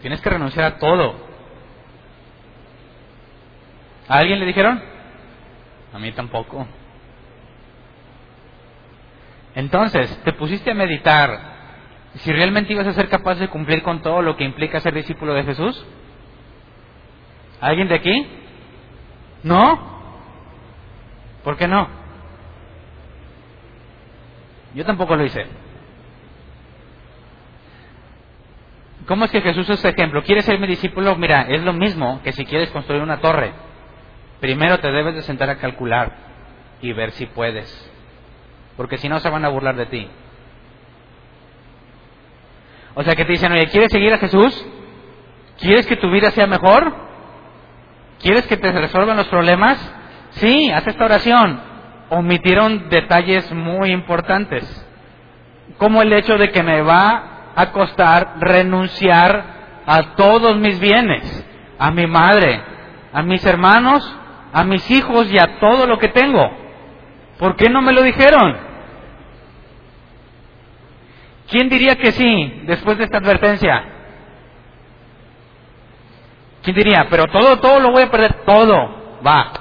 tienes 0.01 0.21
que 0.21 0.29
renunciar 0.29 0.65
a 0.65 0.77
todo. 0.77 1.15
¿A 4.07 4.17
alguien 4.17 4.39
le 4.39 4.45
dijeron? 4.45 4.81
A 5.93 5.99
mí 5.99 6.11
tampoco. 6.11 6.65
Entonces, 9.55 10.19
te 10.23 10.33
pusiste 10.33 10.71
a 10.71 10.75
meditar 10.75 11.57
si 12.15 12.31
realmente 12.31 12.73
ibas 12.73 12.87
a 12.87 12.93
ser 12.93 13.07
capaz 13.07 13.35
de 13.35 13.49
cumplir 13.49 13.83
con 13.83 14.01
todo 14.01 14.21
lo 14.21 14.35
que 14.35 14.43
implica 14.43 14.79
ser 14.79 14.93
discípulo 14.93 15.33
de 15.33 15.43
Jesús. 15.43 15.85
¿Alguien 17.61 17.87
de 17.87 17.95
aquí? 17.95 18.27
¿No? 19.43 19.99
¿Por 21.43 21.57
qué 21.57 21.67
no? 21.67 21.87
Yo 24.73 24.85
tampoco 24.85 25.15
lo 25.15 25.25
hice. 25.25 25.45
¿Cómo 29.09 29.25
es 29.25 29.31
que 29.31 29.41
Jesús 29.41 29.67
es 29.67 29.83
ejemplo? 29.83 30.21
¿Quieres 30.21 30.45
ser 30.45 30.59
mi 30.59 30.67
discípulo? 30.67 31.15
Mira, 31.15 31.47
es 31.49 31.63
lo 31.63 31.73
mismo 31.73 32.21
que 32.23 32.31
si 32.31 32.45
quieres 32.45 32.69
construir 32.69 33.01
una 33.01 33.17
torre. 33.17 33.53
Primero 34.39 34.77
te 34.77 34.91
debes 34.91 35.15
de 35.15 35.23
sentar 35.23 35.49
a 35.49 35.57
calcular 35.57 36.11
y 36.79 36.93
ver 36.93 37.09
si 37.13 37.25
puedes. 37.25 37.91
Porque 38.77 38.99
si 38.99 39.09
no 39.09 39.19
se 39.19 39.31
van 39.31 39.43
a 39.43 39.49
burlar 39.49 39.75
de 39.75 39.87
ti. 39.87 40.07
O 42.93 43.01
sea 43.01 43.15
que 43.15 43.25
te 43.25 43.31
dicen, 43.31 43.51
oye, 43.51 43.65
¿quieres 43.69 43.91
seguir 43.91 44.13
a 44.13 44.19
Jesús? 44.19 44.63
¿Quieres 45.59 45.87
que 45.87 45.95
tu 45.95 46.11
vida 46.11 46.29
sea 46.29 46.45
mejor? 46.45 46.95
¿Quieres 48.21 48.45
que 48.45 48.57
te 48.57 48.71
resuelvan 48.71 49.17
los 49.17 49.27
problemas? 49.29 49.91
Sí, 50.33 50.69
haz 50.69 50.85
esta 50.85 51.05
oración. 51.05 51.59
Omitieron 52.09 52.89
detalles 52.89 53.51
muy 53.53 53.89
importantes. 53.89 54.85
Como 55.79 56.03
el 56.03 56.13
hecho 56.13 56.37
de 56.37 56.51
que 56.51 56.61
me 56.61 56.83
va 56.83 57.38
a 57.55 57.71
costar 57.71 58.35
renunciar 58.39 59.81
a 59.85 60.15
todos 60.15 60.57
mis 60.57 60.79
bienes, 60.79 61.45
a 61.77 61.91
mi 61.91 62.05
madre, 62.07 62.61
a 63.11 63.21
mis 63.23 63.45
hermanos, 63.45 64.15
a 64.53 64.63
mis 64.63 64.89
hijos 64.91 65.31
y 65.31 65.37
a 65.37 65.59
todo 65.59 65.87
lo 65.87 65.97
que 65.97 66.09
tengo. 66.09 66.49
¿Por 67.37 67.55
qué 67.55 67.69
no 67.69 67.81
me 67.81 67.93
lo 67.93 68.01
dijeron? 68.03 68.57
¿Quién 71.49 71.69
diría 71.69 71.95
que 71.95 72.11
sí 72.11 72.61
después 72.65 72.97
de 72.97 73.05
esta 73.05 73.17
advertencia? 73.17 73.83
¿Quién 76.61 76.75
diría? 76.75 77.07
Pero 77.09 77.25
todo, 77.25 77.57
todo 77.57 77.79
lo 77.79 77.91
voy 77.91 78.03
a 78.03 78.11
perder, 78.11 78.43
todo, 78.45 79.19
va. 79.25 79.51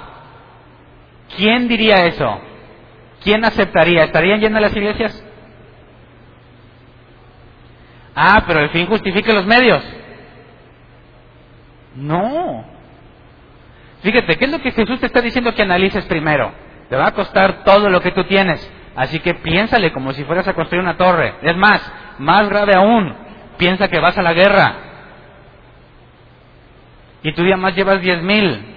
¿Quién 1.35 1.67
diría 1.67 2.05
eso? 2.05 2.39
¿Quién 3.23 3.43
aceptaría? 3.43 4.03
¿Estarían 4.03 4.39
llenas 4.39 4.61
las 4.61 4.75
iglesias? 4.75 5.25
Ah, 8.21 8.43
pero 8.45 8.59
el 8.59 8.69
fin 8.71 8.85
justifica 8.85 9.31
los 9.31 9.45
medios. 9.45 9.81
No. 11.95 12.65
Fíjate, 14.01 14.35
¿qué 14.35 14.43
es 14.43 14.51
lo 14.51 14.59
que 14.59 14.73
Jesús 14.73 14.99
te 14.99 15.05
está 15.05 15.21
diciendo 15.21 15.55
que 15.55 15.61
analices 15.61 16.03
primero? 16.03 16.51
Te 16.89 16.97
va 16.97 17.07
a 17.07 17.13
costar 17.13 17.63
todo 17.63 17.89
lo 17.89 18.01
que 18.01 18.11
tú 18.11 18.25
tienes. 18.25 18.69
Así 18.93 19.21
que 19.21 19.35
piénsale 19.35 19.93
como 19.93 20.11
si 20.11 20.25
fueras 20.25 20.45
a 20.49 20.53
construir 20.53 20.83
una 20.83 20.97
torre. 20.97 21.35
Es 21.43 21.55
más, 21.55 21.81
más 22.17 22.49
grave 22.49 22.75
aún, 22.75 23.15
piensa 23.57 23.87
que 23.87 24.01
vas 24.01 24.17
a 24.17 24.21
la 24.21 24.33
guerra. 24.33 24.75
Y 27.23 27.31
tú 27.31 27.45
ya 27.45 27.55
más 27.55 27.73
llevas 27.73 28.01
diez 28.01 28.21
mil. 28.21 28.75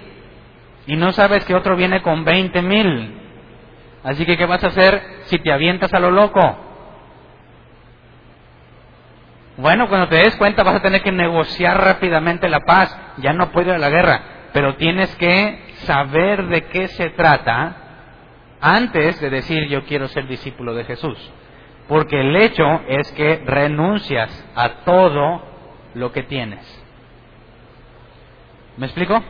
Y 0.87 0.95
no 0.95 1.11
sabes 1.11 1.43
que 1.43 1.53
otro 1.53 1.75
viene 1.75 2.01
con 2.01 2.23
veinte 2.23 2.61
mil. 2.61 3.19
Así 4.05 4.25
que, 4.25 4.37
¿qué 4.37 4.45
vas 4.45 4.63
a 4.63 4.67
hacer 4.67 5.01
si 5.25 5.37
te 5.39 5.51
avientas 5.51 5.93
a 5.93 5.99
lo 5.99 6.11
loco? 6.11 6.72
Bueno, 9.57 9.87
cuando 9.87 10.07
te 10.07 10.15
des 10.15 10.35
cuenta 10.37 10.63
vas 10.63 10.75
a 10.75 10.81
tener 10.81 11.01
que 11.03 11.11
negociar 11.11 11.79
rápidamente 11.83 12.49
la 12.49 12.61
paz. 12.61 12.95
Ya 13.17 13.33
no 13.33 13.51
puede 13.51 13.69
ir 13.69 13.75
a 13.75 13.79
la 13.79 13.89
guerra, 13.89 14.21
pero 14.51 14.75
tienes 14.75 15.13
que 15.15 15.73
saber 15.85 16.47
de 16.47 16.63
qué 16.65 16.87
se 16.87 17.11
trata 17.11 17.77
antes 18.59 19.19
de 19.19 19.29
decir 19.29 19.67
yo 19.67 19.85
quiero 19.85 20.07
ser 20.07 20.27
discípulo 20.27 20.73
de 20.73 20.85
Jesús. 20.85 21.17
Porque 21.87 22.19
el 22.19 22.35
hecho 22.35 22.81
es 22.87 23.11
que 23.11 23.43
renuncias 23.45 24.45
a 24.55 24.69
todo 24.85 25.43
lo 25.93 26.11
que 26.11 26.23
tienes. 26.23 26.83
¿Me 28.77 28.87
explico? 28.87 29.21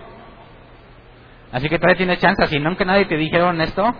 Así 1.51 1.67
que 1.67 1.77
todavía 1.77 1.97
tienes 1.97 2.19
chance. 2.19 2.47
Si 2.47 2.59
nunca 2.59 2.85
nadie 2.85 3.05
te 3.05 3.17
dijeron 3.17 3.59
esto, 3.59 3.93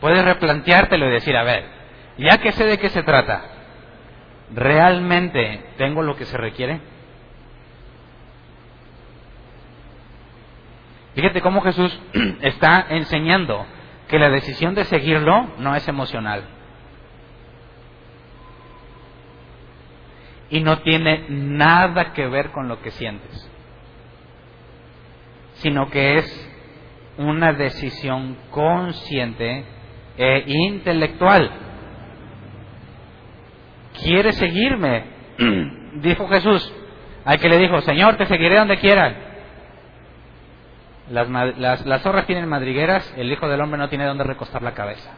puedes 0.00 0.24
replanteártelo 0.24 1.06
y 1.08 1.12
decir, 1.12 1.36
a 1.36 1.44
ver, 1.44 1.64
ya 2.18 2.38
que 2.38 2.52
sé 2.52 2.64
de 2.64 2.78
qué 2.78 2.88
se 2.88 3.02
trata, 3.02 3.55
¿realmente 4.54 5.64
tengo 5.76 6.02
lo 6.02 6.16
que 6.16 6.24
se 6.24 6.36
requiere? 6.36 6.80
Fíjate 11.14 11.40
cómo 11.40 11.62
Jesús 11.62 11.98
está 12.42 12.86
enseñando 12.90 13.66
que 14.06 14.18
la 14.18 14.28
decisión 14.28 14.74
de 14.74 14.84
seguirlo 14.84 15.48
no 15.58 15.74
es 15.74 15.88
emocional. 15.88 16.44
Y 20.50 20.60
no 20.60 20.78
tiene 20.80 21.24
nada 21.28 22.12
que 22.12 22.26
ver 22.28 22.50
con 22.52 22.68
lo 22.68 22.80
que 22.80 22.90
sientes, 22.90 23.50
sino 25.54 25.90
que 25.90 26.18
es 26.18 26.52
una 27.16 27.52
decisión 27.52 28.36
consciente 28.50 29.64
e 30.18 30.44
intelectual. 30.46 31.65
¿Quieres 34.02 34.36
seguirme? 34.36 35.04
dijo 35.94 36.28
Jesús. 36.28 36.72
Al 37.24 37.40
que 37.40 37.48
le 37.48 37.58
dijo, 37.58 37.80
Señor, 37.80 38.16
te 38.16 38.26
seguiré 38.26 38.56
donde 38.58 38.78
quieras. 38.78 39.14
Las, 41.10 41.28
las, 41.28 41.86
las, 41.86 42.02
zorras 42.02 42.26
tienen 42.26 42.48
madrigueras, 42.48 43.12
el 43.16 43.30
Hijo 43.30 43.48
del 43.48 43.60
Hombre 43.60 43.78
no 43.78 43.88
tiene 43.88 44.06
donde 44.06 44.24
recostar 44.24 44.62
la 44.62 44.74
cabeza. 44.74 45.12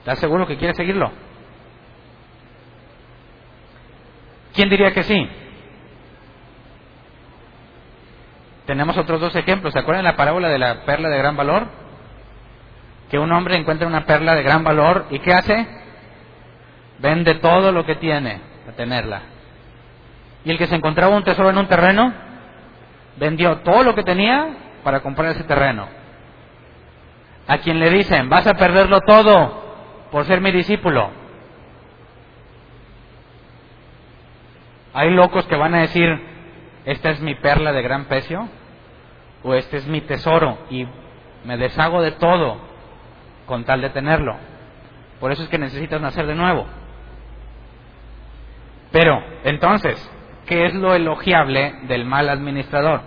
¿Estás 0.00 0.18
seguro 0.18 0.46
que 0.46 0.56
quieres 0.56 0.76
seguirlo? 0.76 1.10
¿Quién 4.54 4.68
diría 4.68 4.92
que 4.92 5.02
sí? 5.02 5.28
Tenemos 8.66 8.96
otros 8.96 9.20
dos 9.20 9.34
ejemplos. 9.34 9.72
¿Se 9.72 9.80
acuerdan 9.80 10.04
la 10.04 10.16
parábola 10.16 10.48
de 10.48 10.58
la 10.58 10.84
perla 10.84 11.08
de 11.08 11.18
gran 11.18 11.36
valor? 11.36 11.66
Que 13.10 13.18
un 13.18 13.32
hombre 13.32 13.56
encuentra 13.56 13.88
una 13.88 14.06
perla 14.06 14.34
de 14.34 14.42
gran 14.42 14.62
valor 14.62 15.06
y 15.10 15.18
¿qué 15.18 15.32
hace? 15.32 15.79
Vende 17.00 17.36
todo 17.36 17.72
lo 17.72 17.84
que 17.84 17.96
tiene 17.96 18.40
para 18.64 18.76
tenerla. 18.76 19.22
Y 20.44 20.50
el 20.50 20.58
que 20.58 20.66
se 20.66 20.76
encontraba 20.76 21.16
un 21.16 21.24
tesoro 21.24 21.50
en 21.50 21.58
un 21.58 21.66
terreno, 21.66 22.12
vendió 23.16 23.58
todo 23.58 23.82
lo 23.82 23.94
que 23.94 24.02
tenía 24.02 24.56
para 24.84 25.00
comprar 25.00 25.30
ese 25.30 25.44
terreno. 25.44 25.88
A 27.46 27.58
quien 27.58 27.80
le 27.80 27.90
dicen, 27.90 28.28
vas 28.28 28.46
a 28.46 28.54
perderlo 28.54 29.00
todo 29.00 30.08
por 30.10 30.24
ser 30.24 30.40
mi 30.40 30.52
discípulo. 30.52 31.10
Hay 34.92 35.10
locos 35.10 35.46
que 35.46 35.56
van 35.56 35.74
a 35.74 35.80
decir, 35.80 36.08
esta 36.84 37.10
es 37.10 37.20
mi 37.20 37.34
perla 37.34 37.72
de 37.72 37.82
gran 37.82 38.06
precio, 38.06 38.48
o 39.42 39.54
este 39.54 39.78
es 39.78 39.86
mi 39.86 40.00
tesoro, 40.00 40.58
y 40.70 40.86
me 41.44 41.56
deshago 41.56 42.02
de 42.02 42.12
todo 42.12 42.58
con 43.46 43.64
tal 43.64 43.80
de 43.80 43.90
tenerlo. 43.90 44.36
Por 45.18 45.32
eso 45.32 45.42
es 45.42 45.48
que 45.48 45.58
necesitas 45.58 46.00
nacer 46.00 46.26
de 46.26 46.34
nuevo. 46.34 46.66
Pero, 48.92 49.22
entonces, 49.44 50.10
qué 50.46 50.66
es 50.66 50.74
lo 50.74 50.94
elogiable 50.94 51.74
del 51.82 52.04
mal 52.04 52.28
administrador. 52.28 53.02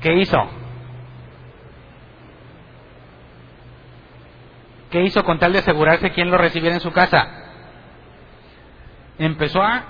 ¿Qué 0.00 0.14
hizo? 0.14 0.38
¿Qué 4.90 5.02
hizo 5.02 5.24
con 5.24 5.38
tal 5.38 5.52
de 5.52 5.58
asegurarse 5.58 6.12
quién 6.12 6.30
lo 6.30 6.38
recibiera 6.38 6.74
en 6.74 6.80
su 6.80 6.92
casa? 6.92 7.26
Empezó 9.18 9.62
a 9.62 9.84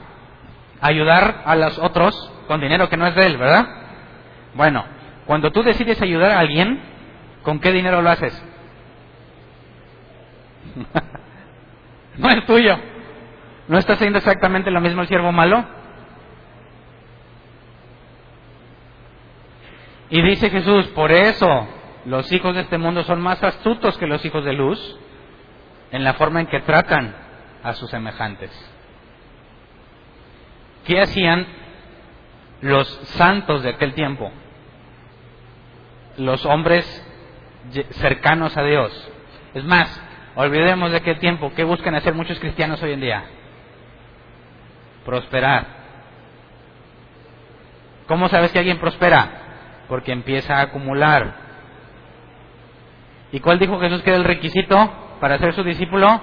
ayudar 0.80 1.42
a 1.44 1.54
los 1.54 1.78
otros 1.78 2.32
con 2.48 2.60
dinero 2.60 2.88
que 2.88 2.96
no 2.96 3.06
es 3.06 3.14
de 3.14 3.26
él, 3.26 3.36
¿verdad? 3.36 3.66
Bueno, 4.54 4.84
cuando 5.26 5.52
tú 5.52 5.62
decides 5.62 6.00
ayudar 6.00 6.32
a 6.32 6.40
alguien, 6.40 6.80
¿con 7.42 7.60
qué 7.60 7.72
dinero 7.72 8.02
lo 8.02 8.10
haces? 8.10 8.42
no 12.18 12.28
es 12.28 12.46
tuyo. 12.46 12.78
¿No 13.68 13.78
está 13.78 13.94
haciendo 13.94 14.18
exactamente 14.18 14.70
lo 14.70 14.80
mismo 14.80 15.02
el 15.02 15.08
siervo 15.08 15.32
malo? 15.32 15.64
Y 20.08 20.22
dice 20.22 20.50
Jesús, 20.50 20.86
por 20.88 21.10
eso 21.10 21.66
los 22.04 22.30
hijos 22.32 22.54
de 22.54 22.60
este 22.60 22.78
mundo 22.78 23.02
son 23.02 23.20
más 23.20 23.42
astutos 23.42 23.98
que 23.98 24.06
los 24.06 24.24
hijos 24.24 24.44
de 24.44 24.52
luz 24.52 24.98
en 25.90 26.04
la 26.04 26.14
forma 26.14 26.40
en 26.40 26.46
que 26.46 26.60
tratan 26.60 27.14
a 27.62 27.72
sus 27.72 27.90
semejantes. 27.90 28.50
¿Qué 30.86 31.00
hacían 31.00 31.46
los 32.60 32.88
santos 33.16 33.64
de 33.64 33.70
aquel 33.70 33.94
tiempo? 33.94 34.30
Los 36.18 36.46
hombres 36.46 36.86
cercanos 37.90 38.56
a 38.56 38.62
Dios. 38.62 39.10
Es 39.54 39.64
más, 39.64 40.05
olvidemos 40.36 40.92
de 40.92 40.98
aquel 40.98 41.18
tiempo. 41.18 41.52
¿Qué 41.56 41.64
buscan 41.64 41.94
hacer 41.94 42.14
muchos 42.14 42.38
cristianos 42.38 42.80
hoy 42.82 42.92
en 42.92 43.00
día? 43.00 43.24
Prosperar. 45.04 45.66
¿Cómo 48.06 48.28
sabes 48.28 48.52
que 48.52 48.58
alguien 48.60 48.78
prospera? 48.78 49.30
Porque 49.88 50.12
empieza 50.12 50.58
a 50.58 50.62
acumular. 50.62 51.34
¿Y 53.32 53.40
cuál 53.40 53.58
dijo 53.58 53.80
Jesús 53.80 54.02
que 54.02 54.10
era 54.10 54.18
el 54.18 54.24
requisito 54.24 54.92
para 55.20 55.38
ser 55.38 55.54
su 55.54 55.64
discípulo? 55.64 56.20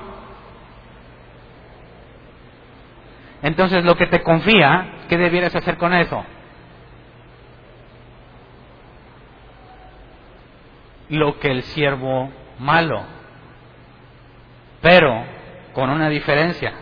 Entonces, 3.41 3.83
lo 3.83 3.97
que 3.97 4.07
te 4.07 4.23
confía, 4.23 4.99
¿qué 5.09 5.17
debieras 5.17 5.53
hacer 5.53 5.77
con 5.77 5.93
eso? 5.93 6.23
Lo 11.09 11.37
que 11.39 11.51
el 11.51 11.63
siervo 11.63 12.31
malo. 12.59 13.03
Pero, 14.83 15.25
con 15.73 15.89
una 15.89 16.09
diferencia. 16.09 16.73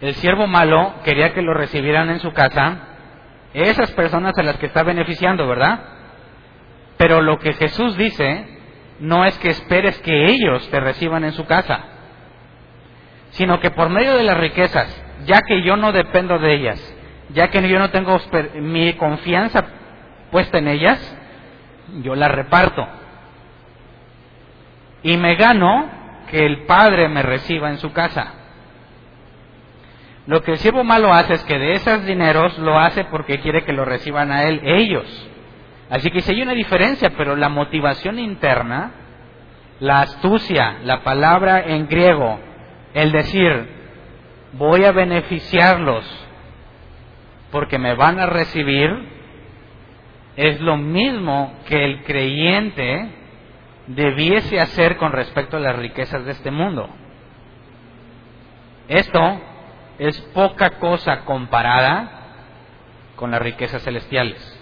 El 0.00 0.14
siervo 0.14 0.46
malo 0.46 0.94
quería 1.04 1.34
que 1.34 1.42
lo 1.42 1.52
recibieran 1.52 2.08
en 2.08 2.20
su 2.20 2.32
casa 2.32 2.78
esas 3.52 3.90
personas 3.92 4.32
a 4.38 4.42
las 4.42 4.56
que 4.58 4.66
está 4.66 4.84
beneficiando, 4.84 5.46
¿verdad? 5.46 5.80
Pero 6.96 7.20
lo 7.20 7.38
que 7.38 7.52
Jesús 7.52 7.96
dice 7.96 8.46
no 9.00 9.24
es 9.24 9.36
que 9.38 9.50
esperes 9.50 9.98
que 10.02 10.26
ellos 10.26 10.68
te 10.70 10.78
reciban 10.78 11.24
en 11.24 11.32
su 11.32 11.44
casa, 11.46 11.80
sino 13.30 13.58
que 13.58 13.72
por 13.72 13.90
medio 13.90 14.14
de 14.14 14.22
las 14.22 14.38
riquezas, 14.38 15.02
ya 15.26 15.40
que 15.46 15.62
yo 15.62 15.76
no 15.76 15.90
dependo 15.90 16.38
de 16.38 16.54
ellas, 16.54 16.96
ya 17.30 17.48
que 17.48 17.68
yo 17.68 17.78
no 17.80 17.90
tengo 17.90 18.20
mi 18.60 18.92
confianza 18.92 19.64
puesta 20.30 20.58
en 20.58 20.68
ellas, 20.68 21.18
yo 22.02 22.14
las 22.14 22.30
reparto. 22.30 22.86
Y 25.02 25.16
me 25.16 25.34
gano 25.34 26.03
que 26.34 26.44
el 26.44 26.64
Padre 26.64 27.08
me 27.08 27.22
reciba 27.22 27.70
en 27.70 27.78
su 27.78 27.92
casa. 27.92 28.34
Lo 30.26 30.42
que 30.42 30.50
el 30.50 30.58
siervo 30.58 30.82
malo 30.82 31.12
hace 31.12 31.34
es 31.34 31.44
que 31.44 31.56
de 31.56 31.74
esos 31.74 32.04
dineros 32.06 32.58
lo 32.58 32.76
hace 32.76 33.04
porque 33.04 33.38
quiere 33.38 33.62
que 33.62 33.72
lo 33.72 33.84
reciban 33.84 34.32
a 34.32 34.42
él 34.42 34.60
ellos. 34.64 35.30
Así 35.90 36.10
que 36.10 36.22
si 36.22 36.32
hay 36.32 36.42
una 36.42 36.54
diferencia, 36.54 37.10
pero 37.16 37.36
la 37.36 37.48
motivación 37.48 38.18
interna, 38.18 38.90
la 39.78 40.00
astucia, 40.00 40.78
la 40.82 41.04
palabra 41.04 41.60
en 41.60 41.86
griego, 41.86 42.40
el 42.94 43.12
decir, 43.12 43.68
voy 44.54 44.84
a 44.84 44.90
beneficiarlos 44.90 46.04
porque 47.52 47.78
me 47.78 47.94
van 47.94 48.18
a 48.18 48.26
recibir, 48.26 48.90
es 50.34 50.60
lo 50.60 50.78
mismo 50.78 51.60
que 51.68 51.84
el 51.84 52.02
creyente 52.02 53.23
debiese 53.86 54.60
hacer 54.60 54.96
con 54.96 55.12
respecto 55.12 55.56
a 55.56 55.60
las 55.60 55.76
riquezas 55.76 56.24
de 56.24 56.32
este 56.32 56.50
mundo. 56.50 56.88
Esto 58.88 59.40
es 59.98 60.20
poca 60.34 60.78
cosa 60.78 61.24
comparada 61.24 62.10
con 63.16 63.30
las 63.30 63.40
riquezas 63.40 63.82
celestiales. 63.82 64.60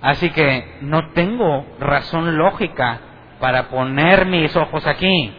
Así 0.00 0.30
que 0.30 0.78
no 0.82 1.10
tengo 1.10 1.66
razón 1.80 2.38
lógica 2.38 3.00
para 3.40 3.68
poner 3.68 4.26
mis 4.26 4.54
ojos 4.56 4.86
aquí, 4.86 5.34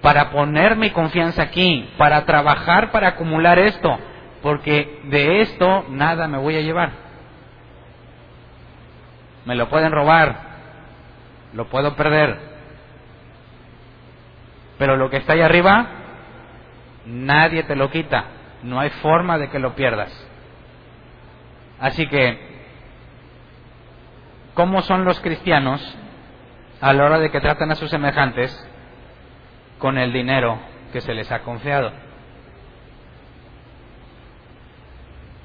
para 0.00 0.30
poner 0.30 0.76
mi 0.76 0.90
confianza 0.90 1.42
aquí, 1.42 1.88
para 1.96 2.24
trabajar 2.24 2.90
para 2.90 3.08
acumular 3.08 3.58
esto, 3.58 3.98
porque 4.42 5.00
de 5.04 5.40
esto 5.42 5.84
nada 5.90 6.26
me 6.28 6.38
voy 6.38 6.56
a 6.56 6.60
llevar. 6.60 6.90
Me 9.44 9.54
lo 9.54 9.68
pueden 9.68 9.92
robar, 9.92 10.53
lo 11.54 11.68
puedo 11.68 11.94
perder, 11.96 12.38
pero 14.78 14.96
lo 14.96 15.08
que 15.08 15.18
está 15.18 15.34
ahí 15.34 15.40
arriba, 15.40 15.86
nadie 17.06 17.62
te 17.62 17.76
lo 17.76 17.90
quita, 17.90 18.24
no 18.62 18.80
hay 18.80 18.90
forma 18.90 19.38
de 19.38 19.48
que 19.48 19.58
lo 19.58 19.74
pierdas. 19.74 20.12
Así 21.80 22.06
que 22.08 22.38
cómo 24.54 24.82
son 24.82 25.04
los 25.04 25.20
cristianos 25.20 25.80
a 26.80 26.92
la 26.92 27.04
hora 27.04 27.18
de 27.18 27.30
que 27.30 27.40
tratan 27.40 27.70
a 27.70 27.76
sus 27.76 27.90
semejantes 27.90 28.52
con 29.78 29.98
el 29.98 30.12
dinero 30.12 30.58
que 30.92 31.00
se 31.00 31.14
les 31.14 31.30
ha 31.30 31.40
confiado. 31.40 31.92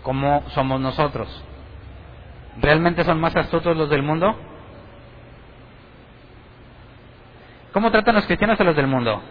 ¿Cómo 0.03 0.43
somos 0.49 0.79
nosotros? 0.79 1.43
¿Realmente 2.61 3.03
son 3.03 3.19
más 3.19 3.35
astutos 3.35 3.75
los 3.75 3.89
del 3.89 4.01
mundo? 4.01 4.48
¿Cómo 7.73 7.91
tratan 7.91 8.15
los 8.15 8.25
cristianos 8.25 8.59
a 8.59 8.63
los 8.63 8.75
del 8.75 8.87
mundo? 8.87 9.21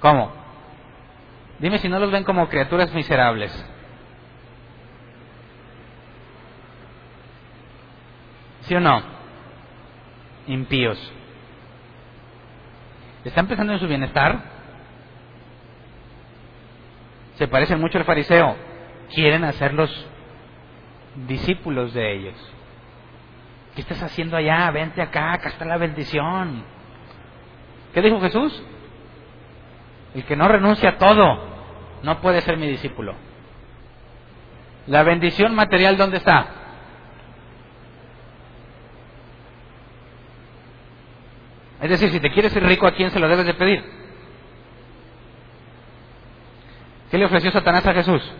¿Cómo? 0.00 0.32
Dime 1.58 1.78
si 1.78 1.88
no 1.88 1.98
los 1.98 2.10
ven 2.10 2.24
como 2.24 2.48
criaturas 2.48 2.92
miserables. 2.92 3.52
¿Sí 8.62 8.74
o 8.74 8.80
no? 8.80 9.02
Impíos. 10.48 10.98
¿Están 13.24 13.46
pensando 13.46 13.72
en 13.72 13.78
su 13.78 13.86
bienestar? 13.86 14.42
Se 17.36 17.46
parecen 17.48 17.80
mucho 17.80 17.98
al 17.98 18.04
fariseo. 18.04 18.56
Quieren 19.14 19.44
hacerlos 19.44 19.90
discípulos 21.26 21.94
de 21.94 22.12
ellos. 22.12 22.52
¿Qué 23.74 23.80
estás 23.80 24.02
haciendo 24.02 24.36
allá? 24.36 24.70
Vente 24.70 25.00
acá, 25.00 25.32
acá 25.32 25.48
está 25.48 25.64
la 25.64 25.78
bendición. 25.78 26.64
¿Qué 27.94 28.02
dijo 28.02 28.20
Jesús? 28.20 28.62
El 30.14 30.24
que 30.24 30.36
no 30.36 30.46
renuncia 30.48 30.90
a 30.90 30.98
todo 30.98 31.52
no 32.02 32.20
puede 32.20 32.40
ser 32.42 32.56
mi 32.56 32.68
discípulo. 32.68 33.14
La 34.86 35.02
bendición 35.02 35.54
material, 35.54 35.96
¿dónde 35.96 36.18
está? 36.18 36.46
Es 41.80 41.90
decir, 41.90 42.10
si 42.10 42.20
te 42.20 42.30
quieres 42.30 42.52
ser 42.52 42.62
rico, 42.62 42.86
¿a 42.86 42.92
quién 42.92 43.10
se 43.10 43.18
lo 43.18 43.28
debes 43.28 43.46
de 43.46 43.54
pedir? 43.54 43.82
¿Qué 47.10 47.18
le 47.18 47.24
ofreció 47.24 47.50
Satanás 47.50 47.86
a 47.86 47.94
Jesús? 47.94 48.32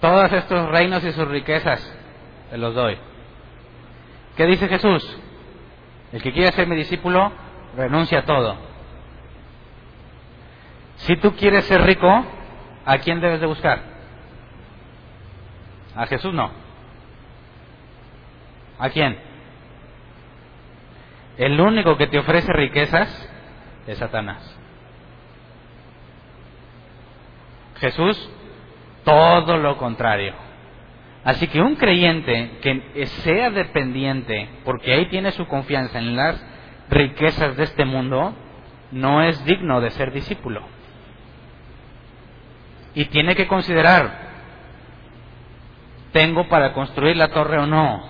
Todos 0.00 0.32
estos 0.32 0.68
reinos 0.68 1.04
y 1.04 1.12
sus 1.12 1.26
riquezas 1.28 1.80
te 2.50 2.58
los 2.58 2.74
doy. 2.74 2.98
¿Qué 4.36 4.46
dice 4.46 4.68
Jesús? 4.68 5.18
El 6.12 6.22
que 6.22 6.32
quiere 6.32 6.52
ser 6.52 6.66
mi 6.68 6.76
discípulo, 6.76 7.32
renuncia 7.76 8.20
a 8.20 8.24
todo. 8.24 8.56
Si 10.96 11.16
tú 11.16 11.34
quieres 11.34 11.64
ser 11.64 11.82
rico, 11.82 12.08
¿a 12.84 12.98
quién 12.98 13.20
debes 13.20 13.40
de 13.40 13.46
buscar? 13.46 13.82
A 15.94 16.06
Jesús 16.06 16.32
no. 16.32 16.50
¿A 18.78 18.88
quién? 18.90 19.18
El 21.36 21.60
único 21.60 21.96
que 21.96 22.06
te 22.06 22.18
ofrece 22.18 22.52
riquezas 22.52 23.30
es 23.86 23.98
Satanás. 23.98 24.56
Jesús, 27.80 28.30
todo 29.08 29.56
lo 29.56 29.78
contrario. 29.78 30.34
Así 31.24 31.48
que 31.48 31.62
un 31.62 31.76
creyente 31.76 32.58
que 32.60 33.06
sea 33.24 33.48
dependiente, 33.48 34.50
porque 34.66 34.92
ahí 34.92 35.08
tiene 35.08 35.32
su 35.32 35.46
confianza 35.46 35.98
en 35.98 36.14
las 36.14 36.44
riquezas 36.90 37.56
de 37.56 37.64
este 37.64 37.86
mundo, 37.86 38.34
no 38.92 39.22
es 39.22 39.42
digno 39.46 39.80
de 39.80 39.90
ser 39.92 40.12
discípulo. 40.12 40.60
Y 42.94 43.06
tiene 43.06 43.34
que 43.34 43.46
considerar, 43.46 44.10
¿tengo 46.12 46.46
para 46.50 46.74
construir 46.74 47.16
la 47.16 47.28
torre 47.28 47.58
o 47.58 47.66
no? 47.66 48.02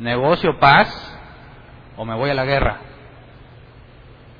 ¿Negocio 0.00 0.58
paz 0.58 1.18
o 1.96 2.04
me 2.04 2.14
voy 2.14 2.28
a 2.28 2.34
la 2.34 2.44
guerra? 2.44 2.76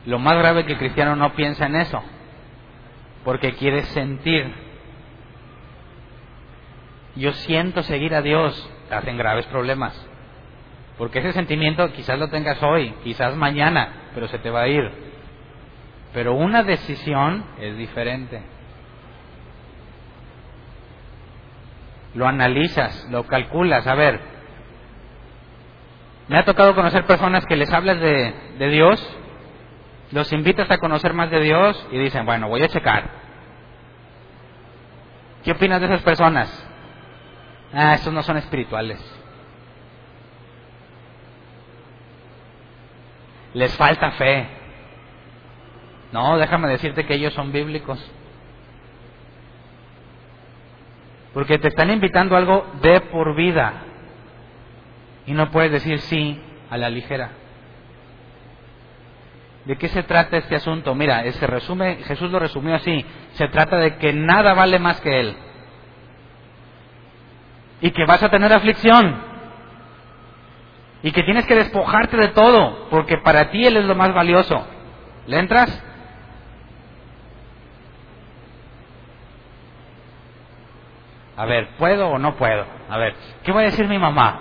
Lo 0.05 0.19
más 0.19 0.35
grave 0.37 0.61
es 0.61 0.67
que 0.67 0.73
el 0.73 0.79
cristiano 0.79 1.17
no 1.17 1.33
piensa 1.33 1.67
en 1.67 1.77
eso, 1.77 2.03
porque 3.25 3.53
quiere 3.55 3.83
sentir. 3.85 4.53
Yo 7.16 7.33
siento 7.33 7.83
seguir 7.83 8.14
a 8.14 8.23
Dios, 8.23 8.70
hacen 8.91 9.16
graves 9.16 9.47
problemas. 9.47 10.09
Porque 10.99 11.20
ese 11.20 11.33
sentimiento 11.33 11.93
quizás 11.93 12.18
lo 12.18 12.29
tengas 12.29 12.62
hoy, 12.62 12.95
quizás 13.03 13.35
mañana, 13.37 14.11
pero 14.14 14.29
se 14.29 14.39
te 14.39 14.51
va 14.51 14.62
a 14.62 14.68
ir. 14.68 14.91
Pero 16.12 16.35
una 16.35 16.62
decisión 16.62 17.45
es 17.59 17.77
diferente. 17.77 18.43
Lo 22.14 22.27
analizas, 22.27 23.09
lo 23.11 23.25
calculas. 23.25 23.87
A 23.87 23.95
ver, 23.95 24.20
me 26.29 26.39
ha 26.39 26.45
tocado 26.45 26.75
conocer 26.75 27.05
personas 27.07 27.45
que 27.47 27.57
les 27.57 27.73
hablas 27.73 27.99
de, 27.99 28.35
de 28.59 28.68
Dios, 28.68 29.18
los 30.13 30.33
invitas 30.33 30.71
a 30.71 30.79
conocer 30.79 31.15
más 31.15 31.31
de 31.31 31.41
Dios 31.41 31.89
y 31.91 31.99
dicen, 31.99 32.27
bueno, 32.27 32.49
voy 32.49 32.63
a 32.63 32.69
checar. 32.69 33.11
¿Qué 35.43 35.53
opinas 35.53 35.81
de 35.81 35.87
esas 35.87 36.03
personas? 36.03 36.69
Ah, 37.73 37.95
esos 37.95 38.13
no 38.13 38.23
son 38.23 38.37
espirituales. 38.37 39.01
Les 43.55 43.75
falta 43.77 44.13
fe. 44.13 44.47
No, 46.13 46.37
déjame 46.37 46.69
decirte 46.69 47.07
que 47.07 47.15
ellos 47.15 47.33
son 47.33 47.51
bíblicos. 47.51 47.99
Porque 51.33 51.59
te 51.59 51.69
están 51.69 51.91
invitando 51.91 52.35
a 52.35 52.39
algo 52.39 52.67
de 52.83 53.01
por 53.01 53.35
vida. 53.35 53.73
Y 55.27 55.33
no 55.33 55.51
puedes 55.51 55.73
decir 55.73 55.99
sí 56.01 56.39
a 56.69 56.77
la 56.77 56.91
ligera. 56.91 57.31
¿De 59.65 59.77
qué 59.77 59.89
se 59.89 60.03
trata 60.03 60.39
este 60.39 60.57
asunto? 60.57 60.95
Mira, 60.95 61.31
se 61.33 61.47
resume, 61.47 61.97
Jesús 62.05 62.31
lo 62.31 62.39
resumió 62.39 62.75
así. 62.75 63.05
Se 63.35 63.49
trata 63.49 63.77
de 63.77 63.97
que 63.97 64.13
nada 64.13 64.55
vale 64.55 64.79
más 64.79 65.01
que 65.01 65.21
Él. 65.21 65.37
Y 67.81 67.91
que 67.91 68.05
vas 68.05 68.23
a 68.23 68.29
tener 68.29 68.53
aflicción 68.53 69.33
y 71.03 71.11
que 71.11 71.25
tienes 71.25 71.47
que 71.47 71.57
despojarte 71.57 72.17
de 72.17 72.29
todo, 72.29 72.89
porque 72.91 73.19
para 73.19 73.51
ti 73.51 73.67
Él 73.67 73.77
es 73.77 73.85
lo 73.85 73.95
más 73.95 74.15
valioso. 74.15 74.67
¿Le 75.27 75.39
entras? 75.39 75.83
A 81.37 81.45
ver, 81.45 81.71
¿puedo 81.79 82.09
o 82.09 82.19
no 82.19 82.37
puedo? 82.37 82.65
A 82.89 82.99
ver, 82.99 83.17
¿qué 83.43 83.53
va 83.53 83.63
a 83.63 83.65
decir 83.65 83.89
mi 83.89 83.99
mamá? 83.99 84.41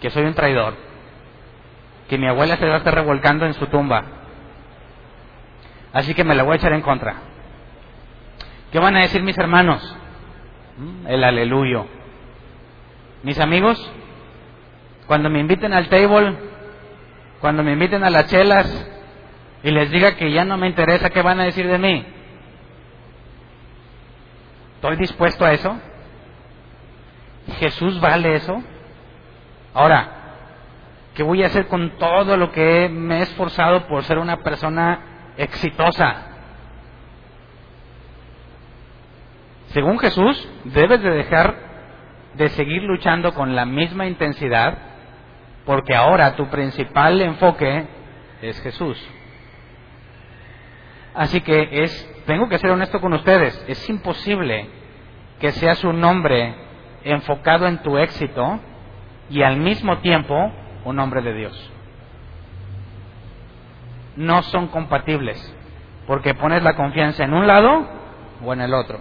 Que 0.00 0.08
soy 0.10 0.24
un 0.24 0.34
traidor. 0.34 0.85
Que 2.08 2.18
mi 2.18 2.26
abuela 2.26 2.56
se 2.56 2.66
va 2.66 2.74
a 2.74 2.78
estar 2.78 2.94
revolcando 2.94 3.46
en 3.46 3.54
su 3.54 3.66
tumba. 3.66 4.04
Así 5.92 6.14
que 6.14 6.24
me 6.24 6.34
la 6.34 6.42
voy 6.42 6.54
a 6.54 6.56
echar 6.56 6.72
en 6.72 6.82
contra. 6.82 7.16
¿Qué 8.70 8.78
van 8.78 8.96
a 8.96 9.00
decir 9.00 9.22
mis 9.22 9.38
hermanos? 9.38 9.96
Mm, 10.76 11.06
el 11.06 11.24
aleluyo. 11.24 11.86
Mis 13.22 13.38
amigos, 13.40 13.90
cuando 15.06 15.30
me 15.30 15.40
inviten 15.40 15.72
al 15.72 15.88
table, 15.88 16.36
cuando 17.40 17.62
me 17.62 17.72
inviten 17.72 18.04
a 18.04 18.10
las 18.10 18.26
chelas 18.28 18.86
y 19.62 19.70
les 19.70 19.90
diga 19.90 20.16
que 20.16 20.30
ya 20.32 20.44
no 20.44 20.56
me 20.56 20.66
interesa 20.66 21.10
qué 21.10 21.22
van 21.22 21.40
a 21.40 21.44
decir 21.44 21.66
de 21.66 21.78
mí. 21.78 22.06
¿Estoy 24.76 24.96
dispuesto 24.96 25.44
a 25.44 25.52
eso? 25.52 25.76
¿Jesús 27.58 28.00
vale 28.00 28.34
eso? 28.34 28.62
Ahora, 29.72 30.15
¿qué 31.16 31.22
voy 31.22 31.42
a 31.42 31.46
hacer 31.46 31.66
con 31.66 31.96
todo 31.98 32.36
lo 32.36 32.52
que 32.52 32.90
me 32.90 33.18
he 33.18 33.22
esforzado 33.22 33.86
por 33.88 34.04
ser 34.04 34.18
una 34.18 34.36
persona 34.42 35.32
exitosa? 35.38 36.26
Según 39.68 39.98
Jesús, 39.98 40.48
debes 40.64 41.02
de 41.02 41.10
dejar 41.10 41.56
de 42.34 42.50
seguir 42.50 42.82
luchando 42.82 43.32
con 43.32 43.56
la 43.56 43.64
misma 43.64 44.06
intensidad 44.06 44.76
porque 45.64 45.94
ahora 45.94 46.36
tu 46.36 46.48
principal 46.48 47.20
enfoque 47.22 47.86
es 48.42 48.60
Jesús. 48.60 49.02
Así 51.14 51.40
que 51.40 51.82
es, 51.82 52.14
tengo 52.26 52.46
que 52.48 52.58
ser 52.58 52.70
honesto 52.70 53.00
con 53.00 53.14
ustedes, 53.14 53.64
es 53.66 53.88
imposible 53.88 54.68
que 55.40 55.50
seas 55.52 55.82
un 55.82 56.04
hombre 56.04 56.54
enfocado 57.04 57.66
en 57.66 57.78
tu 57.78 57.96
éxito 57.96 58.60
y 59.30 59.42
al 59.42 59.56
mismo 59.56 59.98
tiempo 59.98 60.52
un 60.88 60.98
hombre 60.98 61.22
de 61.22 61.34
Dios. 61.34 61.72
No 64.16 64.42
son 64.42 64.68
compatibles, 64.68 65.54
porque 66.06 66.34
pones 66.34 66.62
la 66.62 66.74
confianza 66.74 67.24
en 67.24 67.34
un 67.34 67.46
lado 67.46 67.86
o 68.44 68.52
en 68.52 68.62
el 68.62 68.72
otro. 68.72 69.00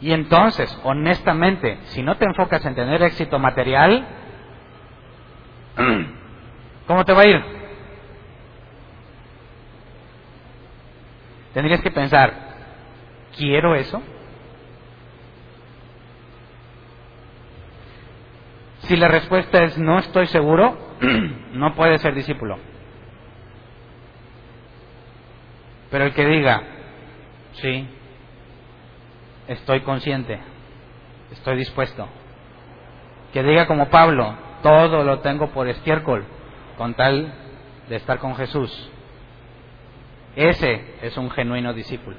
Y 0.00 0.12
entonces, 0.12 0.78
honestamente, 0.84 1.78
si 1.86 2.02
no 2.02 2.16
te 2.16 2.26
enfocas 2.26 2.64
en 2.66 2.74
tener 2.74 3.02
éxito 3.02 3.38
material, 3.38 4.06
¿Cómo 6.86 7.04
te 7.04 7.12
va 7.12 7.22
a 7.22 7.26
ir? 7.26 7.42
Tendrías 11.52 11.80
que 11.80 11.90
pensar, 11.90 12.34
¿quiero 13.36 13.74
eso? 13.74 14.02
Si 18.84 18.96
la 18.96 19.08
respuesta 19.08 19.64
es 19.64 19.78
no 19.78 19.98
estoy 19.98 20.26
seguro, 20.26 20.76
no 21.52 21.74
puede 21.74 21.98
ser 21.98 22.14
discípulo. 22.14 22.58
Pero 25.90 26.04
el 26.04 26.12
que 26.12 26.26
diga, 26.26 26.62
sí, 27.52 27.88
estoy 29.48 29.80
consciente, 29.80 30.38
estoy 31.30 31.56
dispuesto. 31.56 32.08
Que 33.32 33.42
diga 33.42 33.66
como 33.66 33.88
Pablo, 33.88 34.34
todo 34.62 35.02
lo 35.02 35.20
tengo 35.20 35.50
por 35.50 35.68
estiércol 35.68 36.24
con 36.76 36.94
tal 36.94 37.32
de 37.88 37.96
estar 37.96 38.18
con 38.18 38.34
Jesús. 38.36 38.90
Ese 40.36 40.96
es 41.02 41.16
un 41.16 41.30
genuino 41.30 41.72
discípulo. 41.72 42.16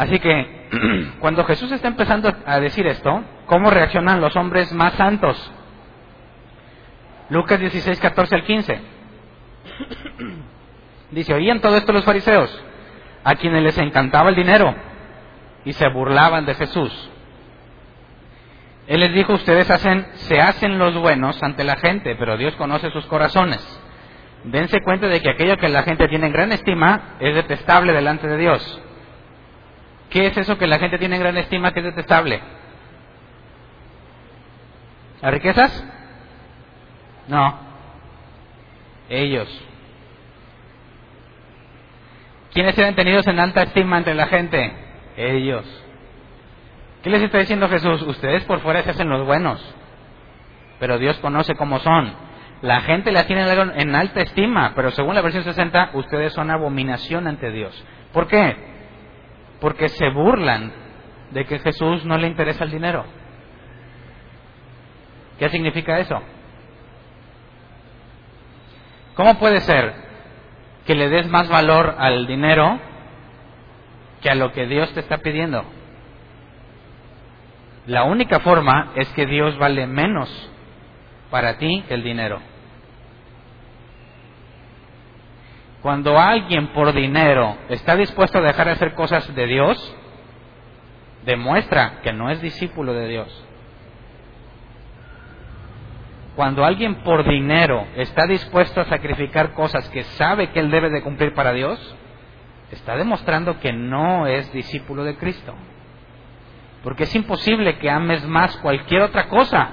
Así 0.00 0.18
que 0.18 1.12
cuando 1.20 1.44
Jesús 1.44 1.70
está 1.72 1.88
empezando 1.88 2.32
a 2.46 2.58
decir 2.58 2.86
esto, 2.86 3.22
¿cómo 3.44 3.70
reaccionan 3.70 4.18
los 4.18 4.34
hombres 4.34 4.72
más 4.72 4.94
santos? 4.94 5.52
Lucas 7.28 7.60
16, 7.60 8.00
14 8.00 8.34
al 8.34 8.44
15. 8.44 8.80
Dice, 11.10 11.34
oían 11.34 11.60
todo 11.60 11.76
esto 11.76 11.92
los 11.92 12.06
fariseos, 12.06 12.64
a 13.24 13.34
quienes 13.34 13.62
les 13.62 13.76
encantaba 13.76 14.30
el 14.30 14.36
dinero, 14.36 14.74
y 15.66 15.74
se 15.74 15.86
burlaban 15.90 16.46
de 16.46 16.54
Jesús. 16.54 17.10
Él 18.86 19.00
les 19.00 19.12
dijo, 19.12 19.34
ustedes 19.34 19.70
hacen, 19.70 20.06
se 20.14 20.40
hacen 20.40 20.78
los 20.78 20.96
buenos 20.96 21.42
ante 21.42 21.62
la 21.62 21.76
gente, 21.76 22.16
pero 22.18 22.38
Dios 22.38 22.54
conoce 22.54 22.90
sus 22.90 23.04
corazones. 23.04 23.60
Dense 24.44 24.80
cuenta 24.80 25.08
de 25.08 25.20
que 25.20 25.28
aquello 25.28 25.58
que 25.58 25.68
la 25.68 25.82
gente 25.82 26.08
tiene 26.08 26.28
en 26.28 26.32
gran 26.32 26.52
estima 26.52 27.16
es 27.20 27.34
detestable 27.34 27.92
delante 27.92 28.28
de 28.28 28.38
Dios. 28.38 28.82
¿Qué 30.10 30.26
es 30.26 30.36
eso 30.36 30.58
que 30.58 30.66
la 30.66 30.78
gente 30.78 30.98
tiene 30.98 31.16
en 31.16 31.22
gran 31.22 31.36
estima 31.38 31.72
que 31.72 31.80
es 31.80 31.86
detestable? 31.86 32.40
¿Las 35.22 35.32
riquezas? 35.32 35.84
No. 37.28 37.58
Ellos. 39.08 39.48
¿Quiénes 42.52 42.76
eran 42.76 42.96
tenidos 42.96 43.26
en 43.28 43.38
alta 43.38 43.62
estima 43.62 43.98
entre 43.98 44.14
la 44.14 44.26
gente? 44.26 44.72
Ellos. 45.16 45.64
¿Qué 47.02 47.10
les 47.10 47.22
está 47.22 47.38
diciendo 47.38 47.68
Jesús? 47.68 48.02
Ustedes 48.02 48.44
por 48.44 48.60
fuera 48.60 48.82
se 48.82 48.90
hacen 48.90 49.08
los 49.08 49.24
buenos, 49.24 49.62
pero 50.80 50.98
Dios 50.98 51.16
conoce 51.18 51.54
cómo 51.54 51.78
son. 51.78 52.12
La 52.62 52.82
gente 52.82 53.10
la 53.12 53.26
tiene 53.26 53.46
en 53.76 53.94
alta 53.94 54.20
estima, 54.20 54.72
pero 54.74 54.90
según 54.90 55.14
la 55.14 55.22
versión 55.22 55.44
60, 55.44 55.90
ustedes 55.94 56.32
son 56.34 56.50
abominación 56.50 57.26
ante 57.26 57.50
Dios. 57.50 57.84
¿Por 58.12 58.26
qué? 58.26 58.69
Porque 59.60 59.88
se 59.88 60.08
burlan 60.10 60.72
de 61.30 61.44
que 61.44 61.58
Jesús 61.58 62.04
no 62.04 62.16
le 62.18 62.26
interesa 62.26 62.64
el 62.64 62.70
dinero. 62.70 63.04
¿Qué 65.38 65.48
significa 65.48 65.98
eso? 65.98 66.20
¿Cómo 69.14 69.38
puede 69.38 69.60
ser 69.60 69.94
que 70.86 70.94
le 70.94 71.08
des 71.08 71.28
más 71.28 71.48
valor 71.48 71.94
al 71.98 72.26
dinero 72.26 72.80
que 74.20 74.30
a 74.30 74.34
lo 74.34 74.52
que 74.52 74.66
Dios 74.66 74.92
te 74.92 75.00
está 75.00 75.18
pidiendo. 75.18 75.64
La 77.86 78.04
única 78.04 78.40
forma 78.40 78.92
es 78.94 79.08
que 79.10 79.26
Dios 79.26 79.58
vale 79.58 79.86
menos 79.86 80.28
para 81.30 81.58
ti 81.58 81.84
que 81.88 81.94
el 81.94 82.02
dinero. 82.02 82.40
Cuando 85.82 86.18
alguien 86.18 86.68
por 86.68 86.92
dinero 86.92 87.56
está 87.68 87.96
dispuesto 87.96 88.38
a 88.38 88.42
dejar 88.42 88.66
de 88.66 88.72
hacer 88.72 88.94
cosas 88.94 89.34
de 89.34 89.46
Dios, 89.46 89.96
demuestra 91.24 92.00
que 92.02 92.12
no 92.12 92.30
es 92.30 92.40
discípulo 92.42 92.92
de 92.92 93.08
Dios. 93.08 93.46
Cuando 96.36 96.64
alguien 96.64 96.96
por 96.96 97.28
dinero 97.28 97.86
está 97.96 98.26
dispuesto 98.26 98.80
a 98.80 98.84
sacrificar 98.86 99.52
cosas 99.52 99.88
que 99.88 100.04
sabe 100.04 100.50
que 100.50 100.60
él 100.60 100.70
debe 100.70 100.90
de 100.90 101.02
cumplir 101.02 101.34
para 101.34 101.52
Dios, 101.52 101.96
está 102.70 102.96
demostrando 102.96 103.58
que 103.58 103.72
no 103.72 104.26
es 104.26 104.52
discípulo 104.52 105.04
de 105.04 105.16
Cristo. 105.16 105.54
Porque 106.82 107.04
es 107.04 107.14
imposible 107.14 107.78
que 107.78 107.90
ames 107.90 108.24
más 108.26 108.56
cualquier 108.58 109.02
otra 109.02 109.28
cosa 109.28 109.70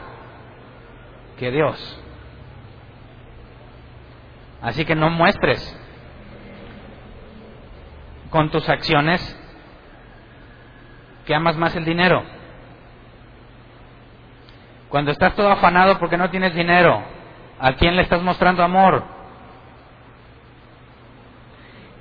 que 1.37 1.51
Dios. 1.51 2.03
Así 4.61 4.83
que 4.85 4.95
no 4.95 5.09
muestres 5.09 5.83
con 8.29 8.49
tus 8.49 8.67
acciones 8.67 9.37
que 11.25 11.35
amas 11.35 11.57
más 11.57 11.75
el 11.75 11.85
dinero. 11.85 12.23
Cuando 14.89 15.11
estás 15.11 15.35
todo 15.35 15.51
afanado 15.51 15.99
porque 15.99 16.17
no 16.17 16.29
tienes 16.29 16.53
dinero, 16.55 17.03
¿a 17.59 17.73
quién 17.73 17.95
le 17.95 18.03
estás 18.03 18.21
mostrando 18.21 18.63
amor? 18.63 19.03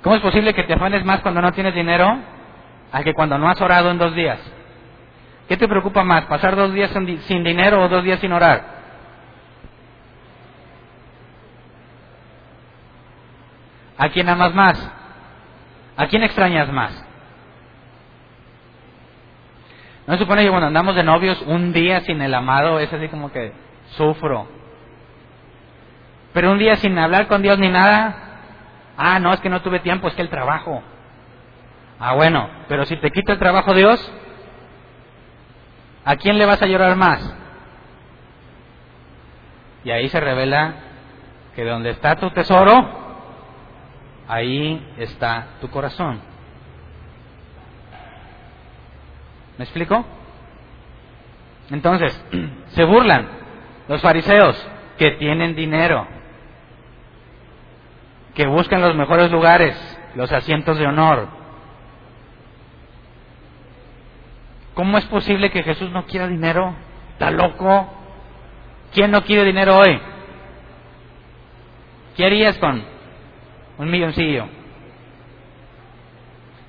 ¿Cómo 0.01 0.15
es 0.15 0.21
posible 0.21 0.53
que 0.53 0.63
te 0.63 0.73
afanes 0.73 1.03
más 1.03 1.19
cuando 1.19 1.41
no 1.41 1.51
tienes 1.51 1.75
dinero 1.75 2.17
a 2.91 3.03
que 3.03 3.13
cuando 3.13 3.37
no 3.37 3.49
has 3.49 3.59
orado 3.59 3.91
en 3.91 3.97
dos 3.97 4.15
días? 4.15 4.39
¿Qué 5.49 5.57
te 5.57 5.67
preocupa 5.67 6.03
más, 6.03 6.25
pasar 6.25 6.55
dos 6.55 6.73
días 6.73 6.91
sin 6.91 7.43
dinero 7.43 7.83
o 7.83 7.89
dos 7.89 8.03
días 8.03 8.19
sin 8.19 8.31
orar? 8.31 8.77
¿A 13.97 14.09
quién 14.09 14.29
amas 14.29 14.53
más? 14.53 14.91
¿A 15.97 16.07
quién 16.07 16.23
extrañas 16.23 16.71
más? 16.71 17.05
¿No 20.05 20.13
se 20.13 20.19
supone 20.19 20.43
que 20.43 20.49
cuando 20.49 20.67
andamos 20.67 20.95
de 20.95 21.03
novios 21.03 21.41
un 21.47 21.73
día 21.73 21.99
sin 22.01 22.21
el 22.21 22.33
amado 22.33 22.79
es 22.79 22.93
así 22.93 23.09
como 23.09 23.31
que 23.31 23.51
sufro? 23.97 24.47
Pero 26.33 26.51
un 26.51 26.59
día 26.59 26.75
sin 26.75 26.97
hablar 26.97 27.27
con 27.27 27.41
Dios 27.41 27.57
ni 27.57 27.69
nada, 27.69 28.15
ah, 28.95 29.19
no, 29.19 29.33
es 29.33 29.41
que 29.41 29.49
no 29.49 29.61
tuve 29.61 29.79
tiempo, 29.79 30.07
es 30.07 30.13
que 30.13 30.21
el 30.21 30.29
trabajo. 30.29 30.83
Ah, 31.99 32.13
bueno, 32.13 32.47
pero 32.69 32.85
si 32.85 32.95
te 32.97 33.09
quita 33.09 33.33
el 33.33 33.39
trabajo 33.39 33.73
Dios, 33.73 33.99
¿a 36.05 36.15
quién 36.15 36.37
le 36.37 36.45
vas 36.45 36.61
a 36.61 36.67
llorar 36.67 36.95
más? 36.95 37.35
Y 39.83 39.89
ahí 39.89 40.07
se 40.09 40.19
revela 40.19 40.75
que 41.55 41.65
donde 41.65 41.89
está 41.89 42.17
tu 42.17 42.29
tesoro, 42.29 43.06
ahí 44.27 44.93
está 44.97 45.47
tu 45.61 45.69
corazón. 45.69 46.19
¿Me 49.57 49.63
explico? 49.63 50.05
Entonces, 51.69 52.23
se 52.69 52.83
burlan 52.83 53.27
los 53.87 54.01
fariseos 54.01 54.55
que 54.97 55.11
tienen 55.11 55.55
dinero, 55.55 56.07
que 58.35 58.45
buscan 58.47 58.81
los 58.81 58.95
mejores 58.95 59.31
lugares, 59.31 59.75
los 60.15 60.31
asientos 60.31 60.77
de 60.77 60.85
honor. 60.85 61.27
¿Cómo 64.73 64.97
es 64.97 65.05
posible 65.05 65.49
que 65.49 65.63
Jesús 65.63 65.89
no 65.91 66.05
quiera 66.05 66.27
dinero? 66.27 66.75
¿Está 67.13 67.31
loco? 67.31 67.91
¿Quién 68.93 69.09
no 69.09 69.23
quiere 69.23 69.43
dinero 69.43 69.77
hoy? 69.77 69.99
¿Qué 72.15 72.25
harías 72.25 72.57
con 72.59 72.96
un 73.77 73.89
milloncillo. 73.89 74.47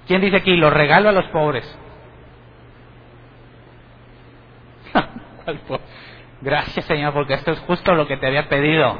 ¿Quién 0.06 0.20
dice 0.20 0.36
aquí? 0.36 0.56
Lo 0.56 0.70
regalo 0.70 1.09
a 1.09 1.12
los 1.12 1.26
pobres. 1.26 1.64
Gracias 6.40 6.84
Señor, 6.86 7.12
porque 7.12 7.34
esto 7.34 7.52
es 7.52 7.59
justo 7.61 7.94
lo 7.94 8.06
que 8.06 8.16
te 8.16 8.26
había 8.26 8.48
pedido. 8.48 8.96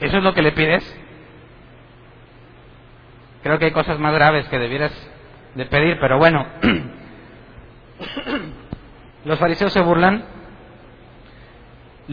¿Eso 0.00 0.18
es 0.18 0.24
lo 0.24 0.34
que 0.34 0.42
le 0.42 0.52
pides? 0.52 0.98
Creo 3.42 3.58
que 3.58 3.66
hay 3.66 3.72
cosas 3.72 3.98
más 3.98 4.14
graves 4.14 4.48
que 4.48 4.58
debieras 4.58 4.92
de 5.54 5.66
pedir, 5.66 5.98
pero 6.00 6.18
bueno. 6.18 6.46
Los 9.24 9.38
fariseos 9.38 9.72
se 9.72 9.80
burlan 9.80 10.24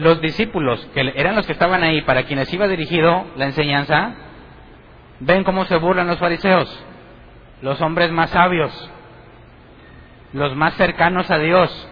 los 0.00 0.20
discípulos, 0.20 0.84
que 0.94 1.12
eran 1.14 1.36
los 1.36 1.46
que 1.46 1.52
estaban 1.52 1.82
ahí, 1.82 2.00
para 2.02 2.22
quienes 2.22 2.52
iba 2.52 2.66
dirigido 2.66 3.26
la 3.36 3.46
enseñanza, 3.46 4.14
ven 5.20 5.44
cómo 5.44 5.66
se 5.66 5.76
burlan 5.76 6.06
los 6.06 6.18
fariseos, 6.18 6.84
los 7.60 7.80
hombres 7.82 8.10
más 8.10 8.30
sabios, 8.30 8.90
los 10.32 10.56
más 10.56 10.74
cercanos 10.74 11.30
a 11.30 11.38
Dios. 11.38 11.88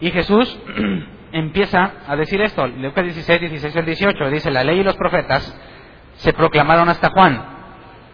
Y 0.00 0.10
Jesús 0.10 0.58
empieza 1.32 1.92
a 2.08 2.16
decir 2.16 2.40
esto, 2.40 2.66
Lucas 2.66 3.04
16, 3.04 3.40
16 3.40 3.76
al 3.76 3.84
18, 3.84 4.30
dice, 4.30 4.50
la 4.50 4.64
ley 4.64 4.80
y 4.80 4.84
los 4.84 4.96
profetas 4.96 5.54
se 6.14 6.32
proclamaron 6.32 6.88
hasta 6.88 7.10
Juan. 7.10 7.42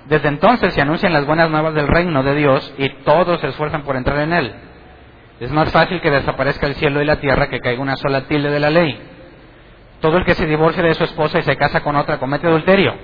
Desde 0.07 0.29
entonces 0.29 0.75
se 0.75 0.81
anuncian 0.81 1.13
las 1.13 1.25
buenas 1.25 1.51
nuevas 1.51 1.75
del 1.75 1.87
reino 1.87 2.25
de 2.25 2.35
Dios 2.35 2.75
y 2.79 2.89
todos 3.05 3.41
se 3.41 3.49
esfuerzan 3.49 3.83
por 3.83 3.95
entrar 3.95 4.19
en 4.19 4.33
él. 4.33 4.55
Es 5.41 5.51
más 5.51 5.71
fácil 5.71 6.01
que 6.01 6.11
desaparezca 6.11 6.67
el 6.67 6.75
cielo 6.77 7.03
y 7.03 7.05
la 7.05 7.21
tierra 7.21 7.49
que 7.49 7.61
caiga 7.61 7.83
una 7.83 7.97
sola 7.97 8.23
tilde 8.23 8.51
de 8.51 8.61
la 8.61 8.71
ley. 8.71 8.99
Todo 10.01 10.17
el 10.19 10.25
que 10.25 10.35
se 10.35 10.47
divorcia 10.47 10.83
de 10.83 10.95
su 10.95 11.05
esposa 11.05 11.39
y 11.39 11.43
se 11.43 11.57
casa 11.57 11.83
con 11.83 11.97
otra 11.97 12.19
comete 12.19 12.47
adulterio. 12.47 12.95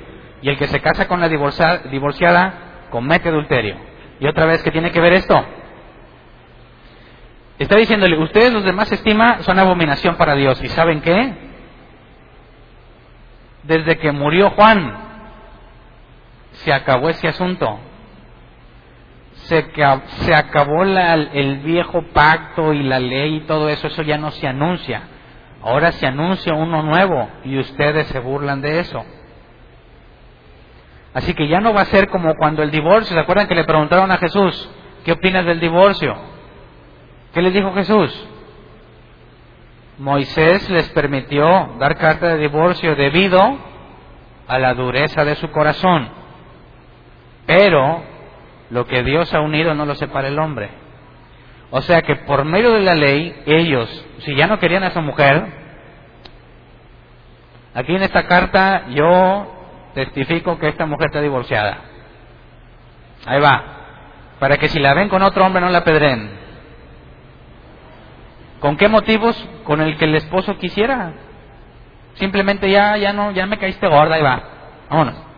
Y 0.41 0.49
el 0.49 0.57
que 0.57 0.67
se 0.67 0.81
casa 0.81 1.07
con 1.09 1.21
la 1.21 1.29
divorciada 1.29 2.51
comete 2.91 3.29
adulterio. 3.29 3.77
Y 4.19 4.27
otra 4.27 4.47
vez, 4.47 4.63
¿qué 4.63 4.71
tiene 4.71 4.91
que 4.91 5.01
ver 5.01 5.13
esto? 5.13 5.45
Está 7.59 7.77
diciéndole, 7.77 8.19
ustedes 8.19 8.53
los 8.53 8.65
demás 8.65 8.91
estima 8.91 9.43
son 9.43 9.59
abominación 9.59 10.17
para 10.17 10.35
Dios. 10.35 10.63
¿Y 10.63 10.69
saben 10.69 11.01
qué? 11.01 11.35
Desde 13.63 13.99
que 13.99 14.11
murió 14.11 14.51
Juan, 14.51 14.97
se 16.53 16.73
acabó 16.73 17.09
ese 17.11 17.29
asunto 17.29 17.79
se, 19.45 19.67
se 20.25 20.35
acabó 20.35 20.83
el 20.85 21.59
viejo 21.59 22.03
pacto 22.13 22.73
y 22.73 22.83
la 22.83 22.99
ley 22.99 23.37
y 23.37 23.41
todo 23.41 23.69
eso, 23.69 23.87
eso 23.87 24.03
ya 24.03 24.19
no 24.19 24.31
se 24.31 24.47
anuncia. 24.47 25.03
Ahora 25.63 25.93
se 25.93 26.07
anuncia 26.07 26.55
uno 26.55 26.83
nuevo 26.83 27.29
y 27.45 27.59
ustedes 27.59 28.09
se 28.09 28.19
burlan 28.19 28.61
de 28.61 28.81
eso. 28.81 29.05
Así 31.15 31.35
que 31.35 31.47
ya 31.47 31.61
no 31.61 31.75
va 31.75 31.83
a 31.83 31.87
ser 31.87 32.09
como 32.09 32.35
cuando 32.37 32.63
el 32.63 32.71
divorcio, 32.71 33.15
¿se 33.15 33.21
acuerdan 33.21 33.47
que 33.47 33.55
le 33.55 33.65
preguntaron 33.65 34.11
a 34.11 34.17
Jesús, 34.17 34.71
¿qué 35.05 35.13
opinas 35.13 35.45
del 35.45 35.61
divorcio? 35.61 36.15
¿Qué 37.35 37.43
les 37.43 37.53
dijo 37.53 37.73
Jesús? 37.75 38.29
Moisés 39.99 40.69
les 40.71 40.89
permitió 40.91 41.77
dar 41.79 41.97
carta 41.97 42.29
de 42.29 42.39
divorcio 42.39 42.97
debido 42.97 43.39
a 44.49 44.59
la 44.59 44.75
dureza 44.75 45.25
de 45.25 45.37
su 45.37 45.51
corazón. 45.51 46.09
Pero 47.47 48.12
lo 48.73 48.87
que 48.87 49.03
Dios 49.03 49.33
ha 49.35 49.41
unido 49.41 49.75
no 49.75 49.85
lo 49.85 49.95
separa 49.95 50.29
el 50.29 50.39
hombre. 50.39 50.71
O 51.71 51.83
sea 51.83 52.01
que 52.01 52.17
por 52.17 52.47
medio 52.47 52.73
de 52.73 52.81
la 52.81 52.95
ley, 52.95 53.43
ellos, 53.45 54.07
si 54.21 54.35
ya 54.35 54.47
no 54.47 54.59
querían 54.59 54.83
a 54.83 54.89
esa 54.89 55.03
mujer, 55.03 55.45
aquí 57.75 57.95
en 57.95 58.03
esta 58.03 58.27
carta 58.27 58.89
yo 58.89 59.47
testifico 59.93 60.59
que 60.59 60.69
esta 60.69 60.87
mujer 60.87 61.09
está 61.09 61.21
divorciada. 61.21 61.81
Ahí 63.27 63.41
va. 63.43 63.63
Para 64.39 64.57
que 64.57 64.69
si 64.69 64.81
la 64.81 64.95
ven 64.95 65.11
con 65.11 65.23
otro 65.23 65.45
hombre 65.45 65.61
no 65.61 65.69
la 65.69 65.85
pedren. 65.85 66.31
¿Con 68.59 68.79
qué 68.79 68.89
motivos? 68.89 69.37
Con 69.65 69.83
el 69.83 69.99
que 69.99 70.07
el 70.07 70.15
esposo 70.15 70.57
quisiera. 70.57 71.13
Simplemente 72.15 72.71
ya, 72.71 72.97
ya 72.97 73.13
no, 73.13 73.33
ya 73.33 73.45
me 73.45 73.59
caíste 73.59 73.87
gorda, 73.87 74.15
ahí 74.15 74.23
va. 74.23 74.43
Vámonos. 74.89 75.32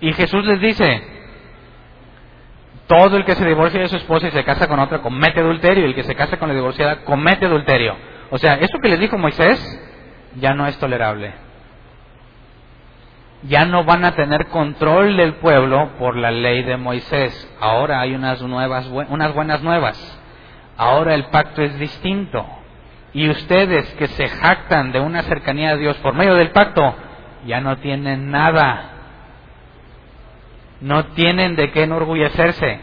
Y 0.00 0.12
Jesús 0.12 0.44
les 0.46 0.60
dice, 0.60 1.02
todo 2.86 3.16
el 3.16 3.24
que 3.24 3.36
se 3.36 3.46
divorcia 3.46 3.80
de 3.80 3.88
su 3.88 3.96
esposa 3.96 4.28
y 4.28 4.30
se 4.32 4.44
casa 4.44 4.66
con 4.66 4.80
otra 4.80 5.00
comete 5.00 5.40
adulterio, 5.40 5.84
y 5.84 5.88
el 5.88 5.94
que 5.94 6.04
se 6.04 6.14
casa 6.14 6.38
con 6.38 6.48
la 6.48 6.54
divorciada 6.54 7.04
comete 7.04 7.46
adulterio. 7.46 7.96
O 8.30 8.38
sea, 8.38 8.54
eso 8.54 8.78
que 8.82 8.88
les 8.88 8.98
dijo 8.98 9.18
Moisés 9.18 9.58
ya 10.36 10.54
no 10.54 10.66
es 10.66 10.78
tolerable. 10.78 11.32
Ya 13.44 13.64
no 13.64 13.84
van 13.84 14.04
a 14.04 14.14
tener 14.14 14.46
control 14.48 15.16
del 15.16 15.34
pueblo 15.34 15.90
por 15.98 16.16
la 16.16 16.30
ley 16.30 16.62
de 16.62 16.76
Moisés. 16.76 17.56
Ahora 17.60 18.00
hay 18.00 18.14
unas 18.14 18.42
nuevas, 18.42 18.86
unas 19.08 19.34
buenas 19.34 19.62
nuevas. 19.62 20.20
Ahora 20.76 21.14
el 21.14 21.24
pacto 21.26 21.62
es 21.62 21.78
distinto. 21.78 22.44
Y 23.12 23.28
ustedes 23.28 23.92
que 23.94 24.06
se 24.08 24.28
jactan 24.28 24.92
de 24.92 25.00
una 25.00 25.22
cercanía 25.22 25.70
a 25.70 25.76
Dios 25.76 25.96
por 25.98 26.14
medio 26.14 26.34
del 26.34 26.50
pacto, 26.50 26.94
ya 27.46 27.60
no 27.60 27.78
tienen 27.78 28.30
nada. 28.30 28.89
No 30.80 31.06
tienen 31.06 31.56
de 31.56 31.70
qué 31.70 31.82
enorgullecerse. 31.82 32.80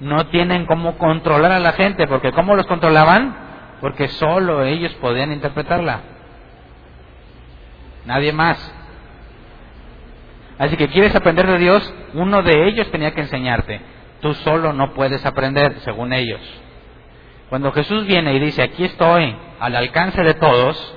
No 0.00 0.26
tienen 0.26 0.66
cómo 0.66 0.98
controlar 0.98 1.52
a 1.52 1.58
la 1.58 1.72
gente, 1.72 2.06
porque 2.06 2.32
¿cómo 2.32 2.54
los 2.54 2.66
controlaban? 2.66 3.36
Porque 3.80 4.08
solo 4.08 4.62
ellos 4.62 4.92
podían 4.94 5.32
interpretarla. 5.32 6.00
Nadie 8.04 8.32
más. 8.32 8.72
Así 10.58 10.76
que 10.76 10.88
quieres 10.88 11.14
aprender 11.14 11.46
de 11.46 11.58
Dios, 11.58 11.94
uno 12.14 12.42
de 12.42 12.68
ellos 12.68 12.90
tenía 12.90 13.12
que 13.12 13.20
enseñarte. 13.20 13.80
Tú 14.20 14.32
solo 14.34 14.72
no 14.72 14.94
puedes 14.94 15.24
aprender, 15.26 15.80
según 15.80 16.12
ellos. 16.12 16.40
Cuando 17.50 17.72
Jesús 17.72 18.06
viene 18.06 18.34
y 18.34 18.40
dice, 18.40 18.62
aquí 18.62 18.84
estoy, 18.84 19.36
al 19.60 19.76
alcance 19.76 20.22
de 20.22 20.34
todos, 20.34 20.96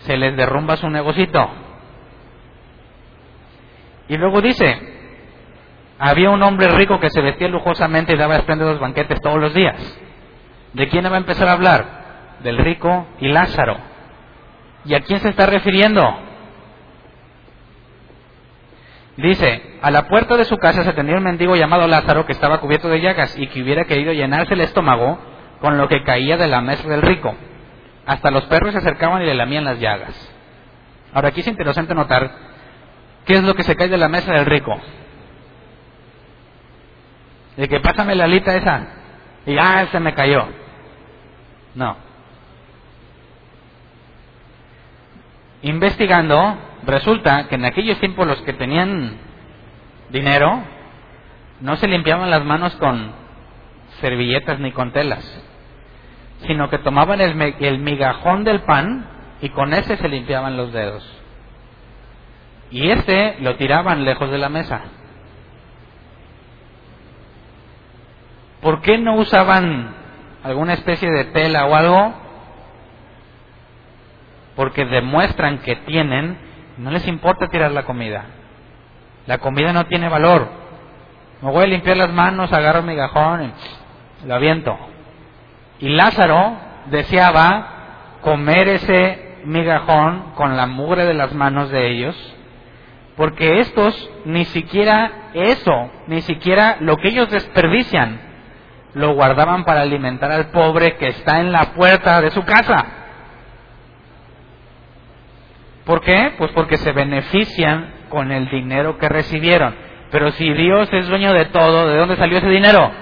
se 0.00 0.16
les 0.16 0.36
derrumba 0.36 0.76
su 0.76 0.88
negocito. 0.90 1.50
Y 4.08 4.16
luego 4.16 4.40
dice, 4.42 4.91
había 5.98 6.30
un 6.30 6.42
hombre 6.42 6.68
rico 6.68 6.98
que 7.00 7.10
se 7.10 7.20
vestía 7.20 7.48
lujosamente 7.48 8.12
y 8.12 8.16
daba 8.16 8.36
espléndidos 8.36 8.80
banquetes 8.80 9.20
todos 9.20 9.40
los 9.40 9.54
días. 9.54 9.76
¿De 10.72 10.88
quién 10.88 11.04
va 11.04 11.14
a 11.14 11.18
empezar 11.18 11.48
a 11.48 11.52
hablar? 11.52 12.38
Del 12.42 12.58
rico 12.58 13.06
y 13.20 13.28
Lázaro. 13.28 13.76
¿Y 14.84 14.94
a 14.94 15.00
quién 15.00 15.20
se 15.20 15.28
está 15.28 15.46
refiriendo? 15.46 16.02
Dice, 19.16 19.78
a 19.82 19.90
la 19.90 20.08
puerta 20.08 20.36
de 20.36 20.44
su 20.44 20.56
casa 20.56 20.84
se 20.84 20.92
tenía 20.94 21.16
un 21.16 21.22
mendigo 21.22 21.54
llamado 21.54 21.86
Lázaro 21.86 22.24
que 22.24 22.32
estaba 22.32 22.58
cubierto 22.58 22.88
de 22.88 23.00
llagas 23.00 23.36
y 23.38 23.46
que 23.48 23.62
hubiera 23.62 23.84
querido 23.84 24.12
llenarse 24.12 24.54
el 24.54 24.62
estómago 24.62 25.18
con 25.60 25.76
lo 25.76 25.86
que 25.86 26.02
caía 26.02 26.36
de 26.36 26.48
la 26.48 26.62
mesa 26.62 26.88
del 26.88 27.02
rico. 27.02 27.34
Hasta 28.06 28.30
los 28.30 28.44
perros 28.46 28.72
se 28.72 28.78
acercaban 28.78 29.22
y 29.22 29.26
le 29.26 29.34
lamían 29.34 29.64
las 29.64 29.78
llagas. 29.78 30.32
Ahora 31.12 31.28
aquí 31.28 31.40
es 31.40 31.46
interesante 31.46 31.94
notar 31.94 32.30
qué 33.26 33.34
es 33.34 33.44
lo 33.44 33.54
que 33.54 33.62
se 33.62 33.76
cae 33.76 33.88
de 33.88 33.98
la 33.98 34.08
mesa 34.08 34.32
del 34.32 34.46
rico. 34.46 34.74
De 37.56 37.68
que 37.68 37.80
pásame 37.80 38.14
la 38.14 38.24
alita 38.24 38.54
esa 38.54 38.86
y 39.46 39.56
ah, 39.58 39.86
se 39.90 40.00
me 40.00 40.14
cayó. 40.14 40.46
No. 41.74 41.96
Investigando, 45.62 46.56
resulta 46.84 47.48
que 47.48 47.54
en 47.54 47.64
aquellos 47.64 47.98
tiempos 48.00 48.26
los 48.26 48.40
que 48.42 48.52
tenían 48.52 49.16
dinero 50.10 50.62
no 51.60 51.76
se 51.76 51.86
limpiaban 51.86 52.30
las 52.30 52.44
manos 52.44 52.74
con 52.76 53.12
servilletas 54.00 54.58
ni 54.58 54.72
con 54.72 54.92
telas 54.92 55.42
sino 56.46 56.68
que 56.68 56.78
tomaban 56.78 57.20
el, 57.20 57.78
migajón 57.78 58.44
del 58.44 58.60
pan 58.62 59.06
y 59.40 59.48
con 59.50 59.72
ese 59.72 59.96
se 59.96 60.08
limpiaban 60.08 60.56
los 60.56 60.72
dedos. 60.72 61.04
Y 62.70 62.90
este 62.90 63.36
lo 63.40 63.56
tiraban 63.56 64.04
lejos 64.04 64.30
de 64.30 64.38
la 64.38 64.48
mesa. 64.48 64.82
¿Por 68.82 68.90
qué 68.90 68.98
no 68.98 69.14
usaban 69.14 69.94
alguna 70.42 70.72
especie 70.72 71.08
de 71.08 71.26
tela 71.26 71.66
o 71.66 71.74
algo? 71.76 72.14
Porque 74.56 74.84
demuestran 74.84 75.58
que 75.58 75.76
tienen, 75.76 76.36
no 76.78 76.90
les 76.90 77.06
importa 77.06 77.46
tirar 77.46 77.70
la 77.70 77.84
comida. 77.84 78.24
La 79.28 79.38
comida 79.38 79.72
no 79.72 79.86
tiene 79.86 80.08
valor. 80.08 80.48
Me 81.42 81.52
voy 81.52 81.62
a 81.62 81.68
limpiar 81.68 81.96
las 81.96 82.12
manos, 82.12 82.52
agarro 82.52 82.80
el 82.80 82.86
migajón 82.86 83.52
y 84.24 84.26
lo 84.26 84.34
aviento. 84.34 84.76
Y 85.78 85.90
Lázaro 85.90 86.56
deseaba 86.86 88.18
comer 88.20 88.66
ese 88.66 89.36
migajón 89.44 90.32
con 90.34 90.56
la 90.56 90.66
mugre 90.66 91.04
de 91.04 91.14
las 91.14 91.32
manos 91.32 91.70
de 91.70 91.88
ellos, 91.88 92.34
porque 93.16 93.60
estos 93.60 94.10
ni 94.24 94.44
siquiera 94.46 95.30
eso, 95.34 95.88
ni 96.08 96.20
siquiera 96.22 96.78
lo 96.80 96.96
que 96.96 97.10
ellos 97.10 97.30
desperdician, 97.30 98.31
lo 98.94 99.14
guardaban 99.14 99.64
para 99.64 99.82
alimentar 99.82 100.30
al 100.30 100.50
pobre 100.50 100.96
que 100.96 101.08
está 101.08 101.40
en 101.40 101.52
la 101.52 101.72
puerta 101.72 102.20
de 102.20 102.30
su 102.30 102.42
casa. 102.44 102.84
¿Por 105.84 106.00
qué? 106.00 106.34
Pues 106.38 106.50
porque 106.52 106.76
se 106.76 106.92
benefician 106.92 107.92
con 108.08 108.30
el 108.30 108.48
dinero 108.48 108.98
que 108.98 109.08
recibieron. 109.08 109.74
Pero 110.10 110.30
si 110.32 110.52
Dios 110.52 110.88
es 110.92 111.08
dueño 111.08 111.32
de 111.32 111.46
todo, 111.46 111.88
¿de 111.88 111.96
dónde 111.96 112.16
salió 112.16 112.38
ese 112.38 112.48
dinero? 112.48 112.92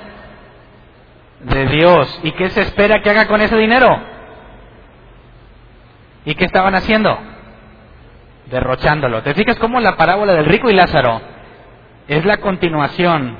de 1.40 1.66
Dios. 1.66 2.20
¿Y 2.22 2.32
qué 2.32 2.50
se 2.50 2.62
espera 2.62 3.02
que 3.02 3.10
haga 3.10 3.26
con 3.26 3.40
ese 3.40 3.56
dinero? 3.56 3.88
¿Y 6.24 6.34
qué 6.34 6.44
estaban 6.44 6.74
haciendo? 6.74 7.18
Derrochándolo. 8.46 9.22
¿Te 9.22 9.34
fijas 9.34 9.58
cómo 9.58 9.80
la 9.80 9.96
parábola 9.96 10.34
del 10.34 10.44
rico 10.44 10.70
y 10.70 10.74
Lázaro 10.74 11.20
es 12.08 12.24
la 12.24 12.38
continuación, 12.38 13.36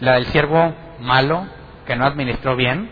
la 0.00 0.14
del 0.14 0.26
siervo 0.26 0.74
malo 1.00 1.46
que 1.86 1.96
no 1.96 2.04
administró 2.04 2.56
bien? 2.56 2.90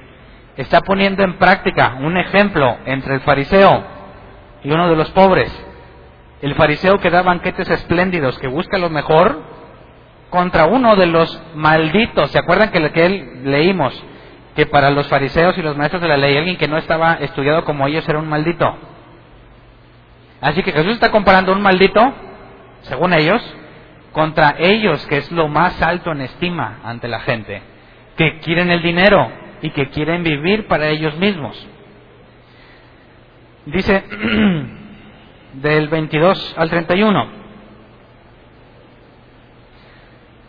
Está 0.56 0.80
poniendo 0.80 1.22
en 1.24 1.38
práctica 1.38 1.96
un 2.00 2.16
ejemplo 2.16 2.78
entre 2.86 3.14
el 3.14 3.20
fariseo 3.22 3.84
y 4.62 4.70
uno 4.70 4.88
de 4.88 4.96
los 4.96 5.10
pobres. 5.10 5.52
El 6.42 6.54
fariseo 6.54 6.98
que 6.98 7.10
da 7.10 7.22
banquetes 7.22 7.68
espléndidos, 7.68 8.38
que 8.38 8.48
busca 8.48 8.78
lo 8.78 8.90
mejor, 8.90 9.42
contra 10.30 10.66
uno 10.66 10.96
de 10.96 11.06
los 11.06 11.42
malditos. 11.54 12.30
¿Se 12.30 12.38
acuerdan 12.38 12.70
que, 12.70 12.90
que 12.92 13.06
él 13.06 13.42
leímos? 13.44 13.94
Que 14.54 14.66
para 14.66 14.90
los 14.90 15.08
fariseos 15.08 15.56
y 15.58 15.62
los 15.62 15.76
maestros 15.76 16.02
de 16.02 16.08
la 16.08 16.16
ley, 16.16 16.36
alguien 16.36 16.56
que 16.56 16.68
no 16.68 16.76
estaba 16.76 17.14
estudiado 17.14 17.64
como 17.64 17.86
ellos 17.86 18.08
era 18.08 18.18
un 18.18 18.28
maldito. 18.28 18.66
Así 20.40 20.62
que 20.62 20.72
Jesús 20.72 20.92
está 20.92 21.10
comparando 21.10 21.52
un 21.52 21.62
maldito, 21.62 22.12
según 22.82 23.14
ellos, 23.14 23.42
contra 24.12 24.54
ellos, 24.58 25.04
que 25.06 25.16
es 25.16 25.32
lo 25.32 25.48
más 25.48 25.80
alto 25.80 26.12
en 26.12 26.20
estima 26.20 26.80
ante 26.84 27.08
la 27.08 27.20
gente, 27.20 27.62
que 28.16 28.38
quieren 28.40 28.70
el 28.70 28.82
dinero 28.82 29.30
y 29.62 29.70
que 29.70 29.88
quieren 29.88 30.22
vivir 30.22 30.66
para 30.66 30.88
ellos 30.88 31.16
mismos. 31.18 31.68
Dice 33.66 34.04
del 35.54 35.88
22 35.88 36.54
al 36.58 36.70
31. 36.70 37.44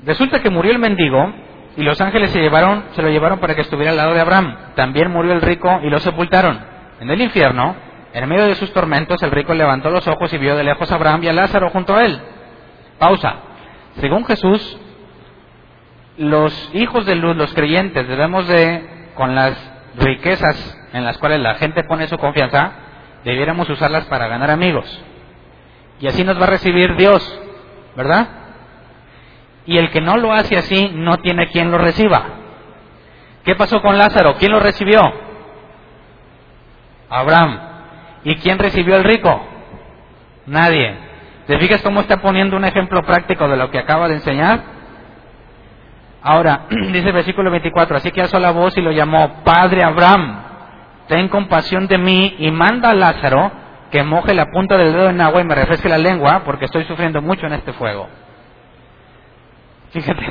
Resulta 0.06 0.42
que 0.42 0.50
murió 0.50 0.72
el 0.72 0.80
mendigo 0.80 1.34
y 1.78 1.84
los 1.84 2.00
ángeles 2.00 2.32
se, 2.32 2.40
llevaron, 2.40 2.86
se 2.92 3.02
lo 3.02 3.10
llevaron 3.10 3.40
para 3.40 3.56
que 3.56 3.62
estuviera 3.62 3.92
al 3.92 3.98
lado 3.98 4.14
de 4.14 4.22
Abraham. 4.22 4.56
También 4.76 5.12
murió 5.12 5.34
el 5.34 5.42
rico 5.42 5.80
y 5.84 5.90
lo 5.90 6.00
sepultaron. 6.00 6.60
En 7.00 7.10
el 7.10 7.22
infierno, 7.22 7.76
en 8.14 8.30
medio 8.30 8.46
de 8.46 8.56
sus 8.56 8.72
tormentos, 8.72 9.22
el 9.24 9.32
rico 9.32 9.54
levantó 9.54 9.90
los 9.90 10.08
ojos 10.08 10.32
y 10.34 10.38
vio 10.38 10.56
de 10.56 10.64
lejos 10.64 10.92
a 10.92 10.96
Abraham 10.96 11.24
y 11.24 11.28
a 11.28 11.34
Lázaro 11.34 11.70
junto 11.70 11.96
a 11.96 12.06
él. 12.06 12.20
Pausa. 13.00 13.36
Según 14.00 14.26
Jesús, 14.26 14.78
los 16.18 16.72
hijos 16.74 17.06
de 17.06 17.16
luz, 17.16 17.36
los 17.36 17.54
creyentes, 17.54 18.08
debemos 18.08 18.48
de, 18.48 19.12
con 19.16 19.36
las 19.36 19.58
riquezas 19.98 20.78
en 20.94 21.04
las 21.04 21.18
cuales 21.18 21.40
la 21.40 21.56
gente 21.56 21.84
pone 21.84 22.08
su 22.08 22.18
confianza, 22.18 22.72
debiéramos 23.24 23.70
usarlas 23.70 24.06
para 24.06 24.28
ganar 24.28 24.52
amigos. 24.52 25.02
Y 26.00 26.08
así 26.08 26.24
nos 26.24 26.40
va 26.40 26.44
a 26.44 26.50
recibir 26.50 26.96
Dios, 26.96 27.40
¿verdad? 27.96 28.46
y 29.66 29.78
el 29.78 29.90
que 29.90 30.02
no 30.02 30.18
lo 30.18 30.32
hace 30.32 30.58
así 30.58 30.92
no 30.94 31.18
tiene 31.18 31.48
quien 31.48 31.72
lo 31.72 31.78
reciba. 31.78 32.26
¿Qué 33.44 33.56
pasó 33.56 33.82
con 33.82 33.98
Lázaro? 33.98 34.36
¿Quién 34.36 34.52
lo 34.52 34.60
recibió? 34.60 35.02
Abraham. 37.10 37.60
¿Y 38.24 38.36
quién 38.38 38.58
recibió 38.58 38.96
el 38.96 39.04
rico? 39.04 39.46
Nadie. 40.46 40.96
¿Te 41.48 41.60
fijas 41.60 41.82
cómo 41.82 42.02
está 42.02 42.22
poniendo 42.22 42.58
un 42.58 42.66
ejemplo 42.66 43.04
práctico 43.04 43.48
de 43.48 43.58
lo 43.58 43.70
que 43.70 43.80
acaba 43.80 44.08
de 44.08 44.16
enseñar? 44.16 44.64
Ahora, 46.26 46.66
dice 46.70 47.08
el 47.08 47.14
versículo 47.14 47.52
24, 47.52 47.98
así 47.98 48.12
que 48.12 48.20
alzó 48.20 48.40
la 48.40 48.50
voz 48.50 48.76
y 48.78 48.82
lo 48.82 48.92
llamó, 48.92 49.44
Padre 49.44 49.84
Abraham, 49.84 50.42
ten 51.08 51.30
compasión 51.30 51.86
de 51.86 52.00
mí 52.00 52.36
y 52.40 52.50
manda 52.50 52.90
a 52.90 52.96
Lázaro 52.96 53.52
que 53.92 54.02
moje 54.02 54.34
la 54.34 54.48
punta 54.48 54.76
del 54.76 54.92
dedo 54.92 55.10
en 55.10 55.22
agua 55.22 55.40
y 55.40 55.44
me 55.44 55.54
refresque 55.54 55.88
la 55.88 56.00
lengua 56.00 56.42
porque 56.44 56.66
estoy 56.66 56.84
sufriendo 56.86 57.22
mucho 57.22 57.46
en 57.46 57.54
este 57.54 57.74
fuego. 57.74 58.10
Fíjate. 59.92 60.26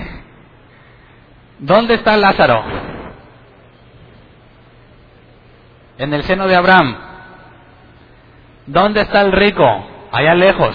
¿Dónde 1.61 1.95
está 1.95 2.17
Lázaro? 2.17 2.65
En 5.97 6.13
el 6.13 6.25
seno 6.25 6.49
de 6.49 6.57
Abraham. 6.57 6.97
¿Dónde 8.67 9.03
está 9.03 9.21
el 9.21 9.31
rico? 9.31 9.65
Allá 10.11 10.35
lejos. 10.35 10.75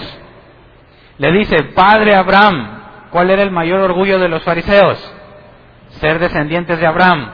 Le 1.18 1.30
dice, 1.32 1.62
Padre 1.74 2.14
Abraham, 2.14 2.79
¿cuál 3.10 3.30
era 3.30 3.42
el 3.42 3.50
mayor 3.50 3.80
orgullo 3.80 4.18
de 4.18 4.28
los 4.28 4.42
fariseos? 4.42 4.98
Ser 6.00 6.18
descendientes 6.18 6.78
de 6.78 6.86
Abraham. 6.86 7.30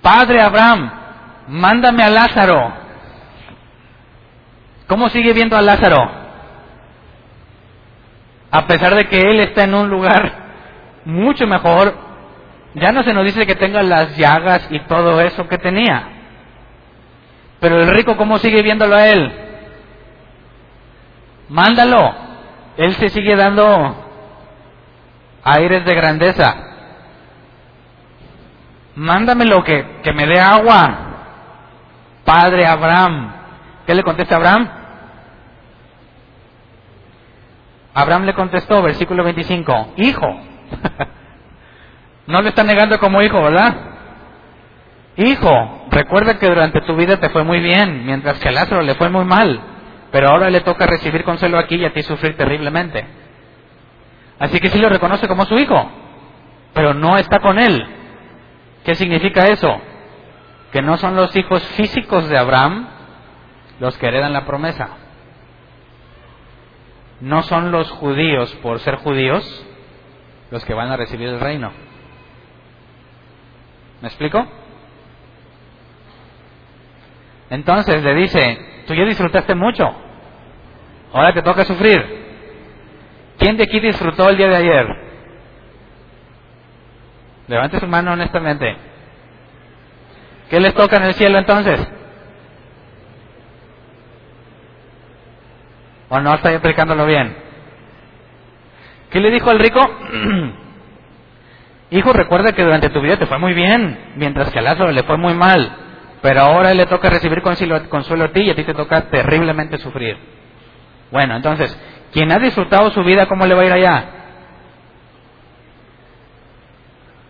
Padre 0.00 0.40
Abraham, 0.40 0.92
mándame 1.48 2.02
a 2.02 2.10
Lázaro. 2.10 2.72
¿Cómo 4.86 5.08
sigue 5.08 5.32
viendo 5.32 5.56
a 5.56 5.62
Lázaro? 5.62 6.22
a 8.52 8.66
pesar 8.66 8.94
de 8.94 9.06
que 9.06 9.18
él 9.18 9.40
está 9.40 9.64
en 9.64 9.74
un 9.74 9.88
lugar 9.88 10.30
mucho 11.06 11.46
mejor, 11.46 11.96
ya 12.74 12.92
no 12.92 13.02
se 13.02 13.14
nos 13.14 13.24
dice 13.24 13.46
que 13.46 13.54
tenga 13.54 13.82
las 13.82 14.14
llagas 14.14 14.68
y 14.70 14.78
todo 14.80 15.22
eso 15.22 15.48
que 15.48 15.56
tenía. 15.56 16.08
Pero 17.60 17.80
el 17.80 17.88
rico, 17.94 18.14
¿cómo 18.18 18.38
sigue 18.38 18.62
viéndolo 18.62 18.94
a 18.94 19.08
él? 19.08 19.32
Mándalo. 21.48 22.14
Él 22.76 22.92
se 22.94 23.08
sigue 23.08 23.36
dando 23.36 24.01
aires 25.44 25.84
de 25.84 25.94
grandeza. 25.94 26.56
Mándamelo 28.94 29.64
que, 29.64 30.00
que 30.02 30.12
me 30.12 30.26
dé 30.26 30.40
agua. 30.40 30.98
Padre 32.24 32.66
Abraham. 32.66 33.32
¿Qué 33.86 33.94
le 33.94 34.02
contesta 34.02 34.36
Abraham? 34.36 34.68
Abraham 37.94 38.24
le 38.24 38.34
contestó, 38.34 38.82
versículo 38.82 39.24
25, 39.24 39.94
hijo. 39.96 40.26
no 42.26 42.40
le 42.40 42.48
está 42.48 42.64
negando 42.64 42.98
como 42.98 43.20
hijo, 43.20 43.42
¿verdad? 43.42 43.74
Hijo, 45.16 45.86
recuerda 45.90 46.38
que 46.38 46.48
durante 46.48 46.80
tu 46.82 46.96
vida 46.96 47.18
te 47.18 47.28
fue 47.28 47.44
muy 47.44 47.60
bien, 47.60 48.06
mientras 48.06 48.38
que 48.38 48.48
a 48.48 48.52
Lázaro 48.52 48.82
le 48.82 48.94
fue 48.94 49.10
muy 49.10 49.26
mal, 49.26 49.60
pero 50.10 50.30
ahora 50.30 50.48
le 50.48 50.60
toca 50.60 50.86
recibir 50.86 51.22
consuelo 51.22 51.58
aquí 51.58 51.76
y 51.76 51.84
a 51.84 51.92
ti 51.92 52.02
sufrir 52.02 52.36
terriblemente. 52.36 53.04
Así 54.42 54.58
que 54.58 54.70
sí 54.70 54.78
lo 54.80 54.88
reconoce 54.88 55.28
como 55.28 55.44
su 55.44 55.54
hijo, 55.54 55.88
pero 56.74 56.94
no 56.94 57.16
está 57.16 57.38
con 57.38 57.60
él. 57.60 57.86
¿Qué 58.84 58.96
significa 58.96 59.46
eso? 59.46 59.80
Que 60.72 60.82
no 60.82 60.96
son 60.96 61.14
los 61.14 61.36
hijos 61.36 61.62
físicos 61.76 62.28
de 62.28 62.36
Abraham 62.36 62.88
los 63.78 63.96
que 63.98 64.08
heredan 64.08 64.32
la 64.32 64.44
promesa. 64.44 64.88
No 67.20 67.42
son 67.42 67.70
los 67.70 67.88
judíos 67.92 68.52
por 68.64 68.80
ser 68.80 68.96
judíos 68.96 69.64
los 70.50 70.64
que 70.64 70.74
van 70.74 70.90
a 70.90 70.96
recibir 70.96 71.28
el 71.28 71.38
reino. 71.38 71.70
¿Me 74.00 74.08
explico? 74.08 74.44
Entonces 77.48 78.02
le 78.02 78.14
dice, 78.16 78.84
tú 78.88 78.94
ya 78.94 79.04
disfrutaste 79.04 79.54
mucho, 79.54 79.84
ahora 81.12 81.32
te 81.32 81.42
toca 81.42 81.64
sufrir. 81.64 82.21
¿Quién 83.42 83.56
de 83.56 83.64
aquí 83.64 83.80
disfrutó 83.80 84.28
el 84.28 84.36
día 84.36 84.46
de 84.46 84.54
ayer? 84.54 84.86
Levante 87.48 87.80
su 87.80 87.88
mano 87.88 88.12
honestamente. 88.12 88.76
¿Qué 90.48 90.60
les 90.60 90.72
toca 90.74 90.98
en 90.98 91.02
el 91.02 91.14
cielo 91.14 91.38
entonces? 91.38 91.80
¿O 96.08 96.20
no 96.20 96.34
estoy 96.34 96.52
explicándolo 96.52 97.04
bien? 97.04 97.36
¿Qué 99.10 99.18
le 99.18 99.32
dijo 99.32 99.50
al 99.50 99.58
rico? 99.58 99.80
Hijo, 101.90 102.12
recuerda 102.12 102.52
que 102.52 102.62
durante 102.62 102.90
tu 102.90 103.00
vida 103.00 103.16
te 103.16 103.26
fue 103.26 103.38
muy 103.38 103.54
bien, 103.54 104.12
mientras 104.14 104.50
que 104.50 104.60
a 104.60 104.62
Lázaro 104.62 104.92
le 104.92 105.02
fue 105.02 105.16
muy 105.16 105.34
mal. 105.34 105.68
Pero 106.22 106.42
ahora 106.42 106.72
le 106.74 106.86
toca 106.86 107.10
recibir 107.10 107.42
consuelo, 107.42 107.74
a 107.74 108.28
ti 108.28 108.42
y 108.42 108.50
a 108.50 108.54
ti 108.54 108.62
te 108.62 108.72
toca 108.72 109.10
terriblemente 109.10 109.78
sufrir. 109.78 110.16
Bueno, 111.10 111.34
entonces, 111.34 111.76
quien 112.12 112.30
ha 112.30 112.38
disfrutado 112.38 112.90
su 112.90 113.02
vida, 113.02 113.26
¿cómo 113.26 113.46
le 113.46 113.54
va 113.54 113.62
a 113.62 113.66
ir 113.66 113.72
allá? 113.72 114.04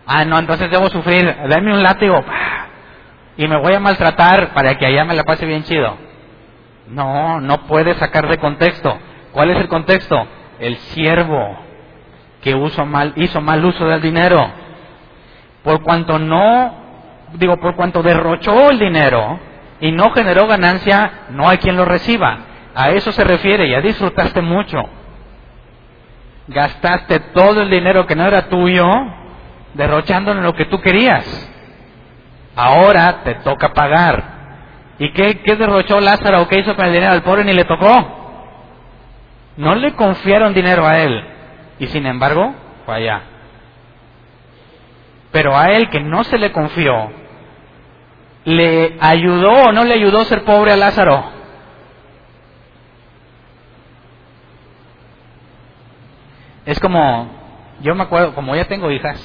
Ah, 0.05 0.25
no, 0.25 0.37
entonces 0.37 0.69
debo 0.69 0.89
sufrir, 0.89 1.35
dame 1.47 1.73
un 1.73 1.81
látigo 1.81 2.23
y 3.37 3.47
me 3.47 3.57
voy 3.57 3.73
a 3.73 3.79
maltratar 3.79 4.53
para 4.53 4.75
que 4.77 4.85
allá 4.85 5.05
me 5.05 5.15
la 5.15 5.23
pase 5.23 5.45
bien 5.45 5.63
chido. 5.63 5.97
No, 6.87 7.39
no 7.39 7.65
puede 7.65 7.95
sacar 7.95 8.27
de 8.27 8.37
contexto. 8.37 8.97
¿Cuál 9.31 9.51
es 9.51 9.57
el 9.57 9.67
contexto? 9.67 10.27
El 10.59 10.77
siervo 10.77 11.57
que 12.41 12.55
mal, 12.85 13.13
hizo 13.15 13.41
mal 13.41 13.63
uso 13.63 13.85
del 13.87 14.01
dinero. 14.01 14.51
Por 15.63 15.81
cuanto 15.81 16.19
no 16.19 16.83
digo, 17.33 17.57
por 17.57 17.75
cuanto 17.75 18.03
derrochó 18.03 18.69
el 18.69 18.79
dinero 18.79 19.39
y 19.79 19.91
no 19.91 20.11
generó 20.11 20.47
ganancia, 20.47 21.25
no 21.29 21.47
hay 21.47 21.57
quien 21.57 21.75
lo 21.75 21.85
reciba. 21.85 22.37
A 22.75 22.89
eso 22.91 23.11
se 23.11 23.23
refiere, 23.23 23.69
ya 23.69 23.81
disfrutaste 23.81 24.41
mucho. 24.41 24.81
Gastaste 26.47 27.19
todo 27.33 27.61
el 27.61 27.69
dinero 27.69 28.05
que 28.05 28.15
no 28.15 28.25
era 28.25 28.49
tuyo, 28.49 28.87
derrochándolo 29.73 30.39
en 30.39 30.45
lo 30.45 30.53
que 30.53 30.65
tú 30.65 30.81
querías. 30.81 31.25
Ahora 32.55 33.23
te 33.23 33.35
toca 33.35 33.73
pagar. 33.73 34.23
¿Y 34.99 35.11
qué, 35.13 35.55
derrochó 35.55 35.99
Lázaro 35.99 36.41
o 36.41 36.47
qué 36.47 36.59
hizo 36.59 36.75
con 36.75 36.85
el 36.85 36.93
dinero 36.93 37.13
al 37.13 37.23
pobre 37.23 37.43
ni 37.43 37.53
le 37.53 37.65
tocó? 37.65 38.21
No 39.57 39.75
le 39.75 39.93
confiaron 39.93 40.53
dinero 40.53 40.85
a 40.85 40.99
él. 40.99 41.23
Y 41.79 41.87
sin 41.87 42.05
embargo, 42.05 42.53
fue 42.85 42.95
allá. 42.95 43.21
Pero 45.31 45.57
a 45.57 45.71
él 45.71 45.89
que 45.89 45.99
no 45.99 46.23
se 46.23 46.37
le 46.37 46.51
confió, 46.51 47.11
¿Le 48.45 48.97
ayudó 48.99 49.51
o 49.51 49.71
no 49.71 49.83
le 49.85 49.93
ayudó 49.93 50.25
ser 50.25 50.43
pobre 50.43 50.73
a 50.73 50.77
Lázaro? 50.77 51.23
Es 56.65 56.79
como, 56.79 57.29
yo 57.81 57.95
me 57.95 58.03
acuerdo, 58.03 58.33
como 58.33 58.55
ya 58.55 58.65
tengo 58.65 58.89
hijas, 58.91 59.19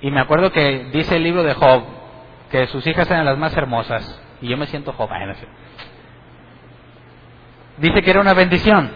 y 0.00 0.10
me 0.10 0.20
acuerdo 0.20 0.52
que 0.52 0.90
dice 0.92 1.16
el 1.16 1.24
libro 1.24 1.42
de 1.42 1.54
Job 1.54 1.84
que 2.50 2.66
sus 2.68 2.86
hijas 2.86 3.10
eran 3.10 3.24
las 3.24 3.38
más 3.38 3.56
hermosas, 3.56 4.20
y 4.40 4.48
yo 4.48 4.56
me 4.56 4.66
siento 4.66 4.92
Job. 4.92 5.10
Dice 7.78 8.02
que 8.02 8.10
era 8.10 8.20
una 8.20 8.34
bendición. 8.34 8.90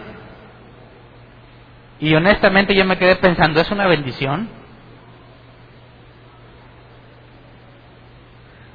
Y 1.99 2.15
honestamente 2.15 2.73
yo 2.73 2.83
me 2.85 2.97
quedé 2.97 3.15
pensando, 3.17 3.61
¿es 3.61 3.69
una 3.69 3.87
bendición? 3.87 4.49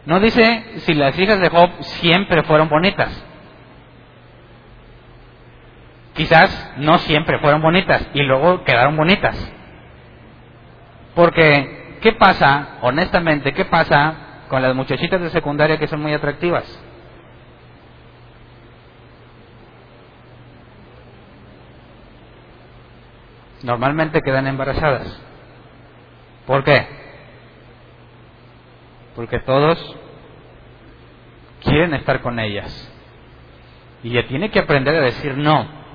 No 0.05 0.20
dice 0.20 0.79
si 0.81 0.95
las 0.95 1.18
hijas 1.18 1.41
de 1.41 1.49
Job 1.49 1.70
siempre 1.81 2.45
fueron 2.45 2.68
bonitas. 2.68 3.26
Quizás 6.16 6.72
no 6.78 6.98
siempre 6.98 7.38
fueron 7.40 7.60
bonitas 7.62 8.06
y 8.14 8.22
luego 8.22 8.64
quedaron 8.64 8.96
bonitas. 8.96 9.36
Porque, 11.14 11.98
¿qué 12.00 12.12
pasa, 12.12 12.78
honestamente, 12.82 13.52
qué 13.52 13.64
pasa 13.64 14.14
con 14.48 14.62
las 14.62 14.74
muchachitas 14.74 15.20
de 15.20 15.30
secundaria 15.30 15.78
que 15.78 15.88
son 15.88 16.00
muy 16.00 16.12
atractivas? 16.12 16.64
Normalmente 23.62 24.20
quedan 24.22 24.46
embarazadas. 24.46 25.20
¿Por 26.46 26.62
qué? 26.62 26.96
porque 29.16 29.40
todos 29.40 29.96
quieren 31.64 31.94
estar 31.94 32.20
con 32.20 32.38
ellas. 32.38 32.92
Y 34.02 34.10
ella 34.10 34.28
tiene 34.28 34.51
que 34.51 34.60
aprender 34.60 34.94
a 34.94 35.01
decir 35.01 35.36
no. 35.38 35.85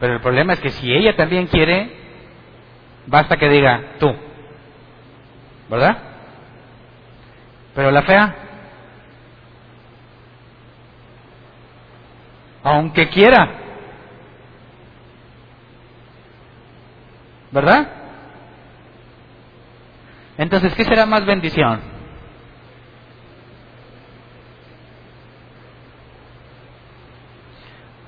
Pero 0.00 0.14
el 0.14 0.20
problema 0.20 0.54
es 0.54 0.60
que 0.60 0.70
si 0.70 0.90
ella 0.90 1.14
también 1.14 1.46
quiere, 1.46 1.94
basta 3.06 3.36
que 3.36 3.48
diga 3.50 3.96
tú. 3.98 4.10
¿Verdad? 5.68 5.98
Pero 7.74 7.90
la 7.90 8.02
fea, 8.02 8.34
aunque 12.62 13.08
quiera, 13.10 13.48
¿verdad? 17.52 17.88
Entonces, 20.38 20.74
¿qué 20.74 20.84
será 20.84 21.04
más 21.06 21.24
bendición? 21.26 21.89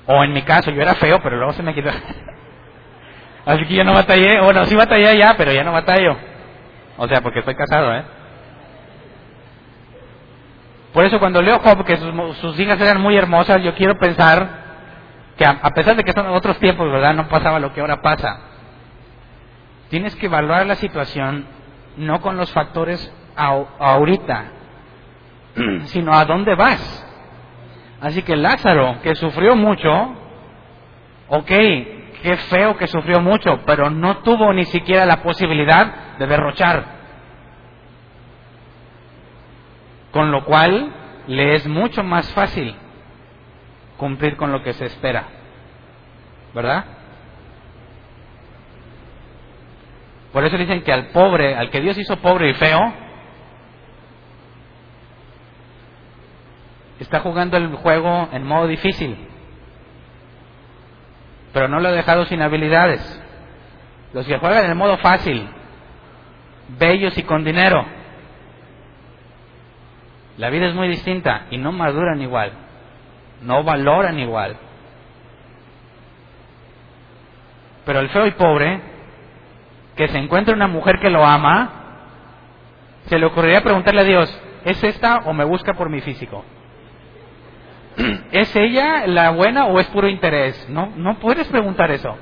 O 0.05 0.23
en 0.23 0.33
mi 0.33 0.41
caso, 0.41 0.71
yo 0.71 0.81
era 0.81 0.95
feo, 0.95 1.19
pero 1.21 1.37
luego 1.37 1.53
se 1.53 1.63
me 1.63 1.73
quitó. 1.73 1.89
Así 3.45 3.65
que 3.65 3.75
yo 3.75 3.83
no 3.83 3.93
batallé. 3.93 4.41
Bueno, 4.41 4.65
sí 4.65 4.75
batallé 4.75 5.17
ya, 5.17 5.35
pero 5.37 5.51
ya 5.51 5.63
no 5.63 5.71
batallo. 5.71 6.15
O 6.97 7.07
sea, 7.07 7.21
porque 7.21 7.39
estoy 7.39 7.55
casado, 7.55 7.93
¿eh? 7.93 8.03
Por 10.93 11.05
eso 11.05 11.19
cuando 11.19 11.41
leo 11.41 11.59
Job 11.59 11.83
que 11.83 11.97
sus, 11.97 12.59
hijas 12.59 12.79
eran 12.79 13.01
muy 13.01 13.17
hermosas, 13.17 13.61
yo 13.63 13.73
quiero 13.73 13.97
pensar 13.97 14.47
que 15.35 15.43
a, 15.43 15.59
pesar 15.71 15.95
de 15.95 16.03
que 16.03 16.13
son 16.13 16.27
otros 16.27 16.59
tiempos, 16.59 16.89
¿verdad? 16.91 17.15
No 17.15 17.27
pasaba 17.27 17.59
lo 17.59 17.73
que 17.73 17.81
ahora 17.81 18.01
pasa. 18.01 18.39
Tienes 19.89 20.15
que 20.15 20.27
evaluar 20.27 20.67
la 20.67 20.75
situación 20.75 21.47
no 21.97 22.21
con 22.21 22.37
los 22.37 22.51
factores 22.51 23.11
ahorita, 23.35 24.45
sino 25.85 26.13
a 26.13 26.25
dónde 26.25 26.53
vas. 26.53 27.02
Así 28.03 28.21
que 28.21 28.35
Lázaro, 28.35 28.99
que 29.01 29.15
sufrió 29.15 29.55
mucho, 29.55 29.89
ok, 31.29 31.47
qué 31.47 32.37
feo 32.49 32.75
que 32.75 32.85
sufrió 32.85 33.21
mucho, 33.21 33.61
pero 33.65 33.89
no 33.89 34.17
tuvo 34.17 34.51
ni 34.51 34.65
siquiera 34.65 35.05
la 35.05 35.23
posibilidad 35.23 36.17
de 36.19 36.27
derrochar. 36.27 36.83
Con 40.11 40.31
lo 40.31 40.43
cual 40.43 40.93
le 41.27 41.55
es 41.55 41.65
mucho 41.65 42.03
más 42.03 42.29
fácil 42.33 42.75
cumplir 43.95 44.35
con 44.35 44.51
lo 44.51 44.61
que 44.63 44.73
se 44.73 44.87
espera. 44.87 45.23
¿Verdad? 46.53 46.83
Por 50.33 50.43
eso 50.43 50.57
dicen 50.57 50.83
que 50.83 50.91
al 50.91 51.07
pobre, 51.11 51.55
al 51.55 51.69
que 51.69 51.79
Dios 51.79 51.97
hizo 51.97 52.17
pobre 52.17 52.49
y 52.49 52.53
feo, 52.55 52.81
está 57.03 57.19
jugando 57.19 57.57
el 57.57 57.75
juego 57.75 58.29
en 58.31 58.43
modo 58.43 58.67
difícil, 58.67 59.17
pero 61.53 61.67
no 61.67 61.79
lo 61.79 61.89
ha 61.89 61.91
dejado 61.91 62.25
sin 62.25 62.41
habilidades. 62.41 63.21
Los 64.13 64.25
que 64.25 64.37
juegan 64.37 64.69
en 64.69 64.77
modo 64.77 64.97
fácil, 64.97 65.47
bellos 66.79 67.17
y 67.17 67.23
con 67.23 67.43
dinero, 67.43 67.85
la 70.37 70.49
vida 70.49 70.67
es 70.67 70.75
muy 70.75 70.87
distinta 70.87 71.45
y 71.51 71.57
no 71.57 71.71
maduran 71.71 72.21
igual, 72.21 72.53
no 73.41 73.63
valoran 73.63 74.17
igual. 74.19 74.55
Pero 77.85 77.99
el 77.99 78.09
feo 78.09 78.25
y 78.27 78.31
pobre, 78.31 78.81
que 79.95 80.07
se 80.07 80.17
encuentra 80.17 80.55
una 80.55 80.67
mujer 80.67 80.99
que 80.99 81.09
lo 81.09 81.25
ama, 81.25 81.69
se 83.07 83.19
le 83.19 83.25
ocurriría 83.25 83.61
preguntarle 83.61 84.01
a 84.01 84.05
Dios, 84.05 84.41
¿es 84.63 84.83
esta 84.83 85.17
o 85.25 85.33
me 85.33 85.43
busca 85.43 85.73
por 85.73 85.89
mi 85.89 86.01
físico? 86.01 86.45
¿Es 88.31 88.55
ella 88.55 89.05
la 89.07 89.31
buena 89.31 89.65
o 89.65 89.79
es 89.79 89.87
puro 89.87 90.07
interés? 90.07 90.67
No, 90.69 90.91
no 90.95 91.19
puedes 91.19 91.47
preguntar 91.47 91.91
eso. 91.91 92.17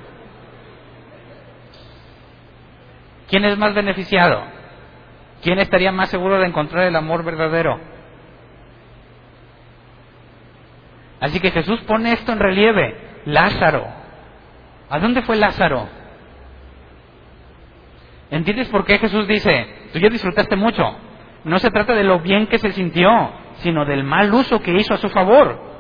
¿Quién 3.30 3.46
es 3.46 3.58
más 3.58 3.74
beneficiado? 3.74 4.44
¿Quién 5.42 5.60
estaría 5.60 5.92
más 5.92 6.10
seguro 6.10 6.40
de 6.40 6.48
encontrar 6.48 6.86
el 6.86 6.96
amor 6.96 7.24
verdadero? 7.24 7.80
Así 11.22 11.40
que 11.40 11.52
Jesús 11.52 11.80
pone 11.82 12.12
esto 12.14 12.32
en 12.34 12.40
relieve. 12.40 12.98
Lázaro. 13.26 13.88
¿A 14.90 15.00
dónde 15.00 15.22
fue 15.22 15.38
Lázaro? 15.38 15.88
¿Entiendes 18.32 18.68
por 18.70 18.86
qué 18.86 18.98
Jesús 18.98 19.28
dice, 19.28 19.68
tú 19.94 20.00
ya 20.00 20.10
disfrutaste 20.10 20.56
mucho? 20.56 20.84
No 21.44 21.60
se 21.60 21.70
trata 21.70 21.94
de 21.94 22.04
lo 22.04 22.20
bien 22.20 22.48
que 22.48 22.58
se 22.58 22.72
sintió, 22.72 23.10
sino 23.62 23.86
del 23.86 24.04
mal 24.04 24.34
uso 24.34 24.62
que 24.62 24.74
hizo 24.74 24.94
a 24.94 24.98
su 24.98 25.10
favor. 25.10 25.72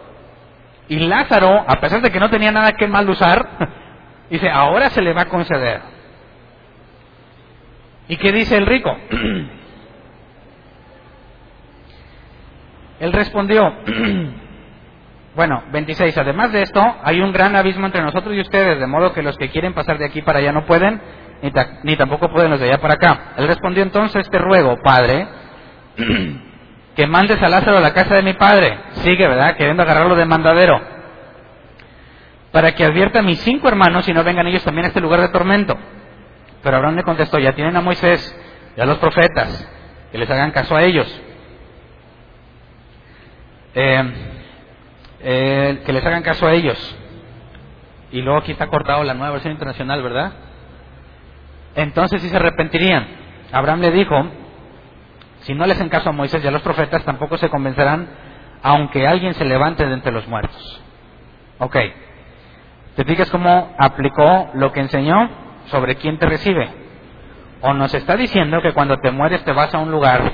Y 0.87 0.99
Lázaro, 0.99 1.63
a 1.67 1.79
pesar 1.79 2.01
de 2.01 2.11
que 2.11 2.19
no 2.19 2.29
tenía 2.29 2.51
nada 2.51 2.73
que 2.73 2.87
mal 2.87 3.09
usar, 3.09 3.47
dice, 4.29 4.49
ahora 4.49 4.89
se 4.89 5.01
le 5.01 5.13
va 5.13 5.21
a 5.23 5.29
conceder. 5.29 5.81
¿Y 8.07 8.17
qué 8.17 8.31
dice 8.31 8.57
el 8.57 8.65
rico? 8.65 8.95
Él 12.99 13.13
respondió, 13.13 13.73
bueno, 15.35 15.63
26, 15.71 16.17
además 16.17 16.51
de 16.51 16.61
esto, 16.63 16.83
hay 17.03 17.21
un 17.21 17.31
gran 17.31 17.55
abismo 17.55 17.85
entre 17.85 18.03
nosotros 18.03 18.35
y 18.35 18.41
ustedes, 18.41 18.79
de 18.79 18.87
modo 18.87 19.13
que 19.13 19.23
los 19.23 19.37
que 19.37 19.49
quieren 19.49 19.73
pasar 19.73 19.97
de 19.97 20.05
aquí 20.05 20.21
para 20.21 20.39
allá 20.39 20.51
no 20.51 20.65
pueden, 20.65 21.01
ni, 21.41 21.51
ni 21.83 21.95
tampoco 21.95 22.29
pueden 22.29 22.51
los 22.51 22.59
de 22.59 22.67
allá 22.67 22.81
para 22.81 22.95
acá. 22.95 23.33
Él 23.37 23.47
respondió 23.47 23.81
entonces, 23.81 24.29
te 24.29 24.37
ruego, 24.37 24.75
Padre, 24.83 25.27
que 26.95 27.07
mandes 27.07 27.41
a 27.41 27.49
Lázaro 27.49 27.77
a 27.77 27.81
la 27.81 27.93
casa 27.93 28.15
de 28.15 28.21
mi 28.21 28.33
padre. 28.33 28.77
Sigue, 29.03 29.27
¿verdad? 29.27 29.55
Queriendo 29.55 29.83
agarrarlo 29.83 30.15
de 30.15 30.25
mandadero. 30.25 30.81
Para 32.51 32.73
que 32.73 32.83
advierta 32.83 33.19
a 33.19 33.23
mis 33.23 33.39
cinco 33.41 33.67
hermanos 33.67 34.07
y 34.07 34.13
no 34.13 34.23
vengan 34.23 34.47
ellos 34.47 34.63
también 34.63 34.85
a 34.85 34.87
este 34.89 34.99
lugar 34.99 35.21
de 35.21 35.29
tormento. 35.29 35.77
Pero 36.61 36.77
Abraham 36.77 36.97
le 36.97 37.03
contestó, 37.03 37.39
ya 37.39 37.53
tienen 37.53 37.75
a 37.77 37.81
Moisés 37.81 38.37
y 38.75 38.81
a 38.81 38.85
los 38.85 38.97
profetas, 38.97 39.67
que 40.11 40.17
les 40.17 40.29
hagan 40.29 40.51
caso 40.51 40.75
a 40.75 40.83
ellos. 40.83 41.21
Eh, 43.73 44.13
eh, 45.21 45.81
que 45.85 45.93
les 45.93 46.05
hagan 46.05 46.23
caso 46.23 46.45
a 46.45 46.53
ellos. 46.53 46.97
Y 48.11 48.21
luego 48.21 48.39
aquí 48.39 48.51
está 48.51 48.67
cortado 48.67 49.03
la 49.03 49.13
nueva 49.13 49.31
versión 49.31 49.53
internacional, 49.53 50.03
¿verdad? 50.03 50.33
Entonces 51.75 52.21
sí 52.21 52.29
se 52.29 52.35
arrepentirían. 52.35 53.07
Abraham 53.51 53.79
le 53.79 53.91
dijo, 53.91 54.27
si 55.41 55.53
no 55.53 55.65
les 55.65 55.77
hacen 55.77 55.89
caso 55.89 56.09
a 56.09 56.13
Moisés 56.13 56.43
y 56.43 56.47
a 56.47 56.51
los 56.51 56.61
profetas, 56.61 57.03
tampoco 57.03 57.37
se 57.37 57.49
convencerán, 57.49 58.07
aunque 58.61 59.07
alguien 59.07 59.33
se 59.33 59.45
levante 59.45 59.85
de 59.85 59.93
entre 59.93 60.11
los 60.11 60.27
muertos. 60.27 60.81
Ok. 61.59 61.77
¿Te 62.95 63.05
fijas 63.05 63.29
cómo 63.29 63.73
aplicó 63.79 64.51
lo 64.53 64.71
que 64.71 64.81
enseñó 64.81 65.29
sobre 65.67 65.95
quién 65.95 66.19
te 66.19 66.25
recibe? 66.25 66.69
O 67.61 67.73
nos 67.73 67.93
está 67.93 68.15
diciendo 68.15 68.61
que 68.61 68.73
cuando 68.73 68.97
te 68.97 69.11
mueres 69.11 69.43
te 69.43 69.51
vas 69.51 69.73
a 69.73 69.79
un 69.79 69.91
lugar 69.91 70.33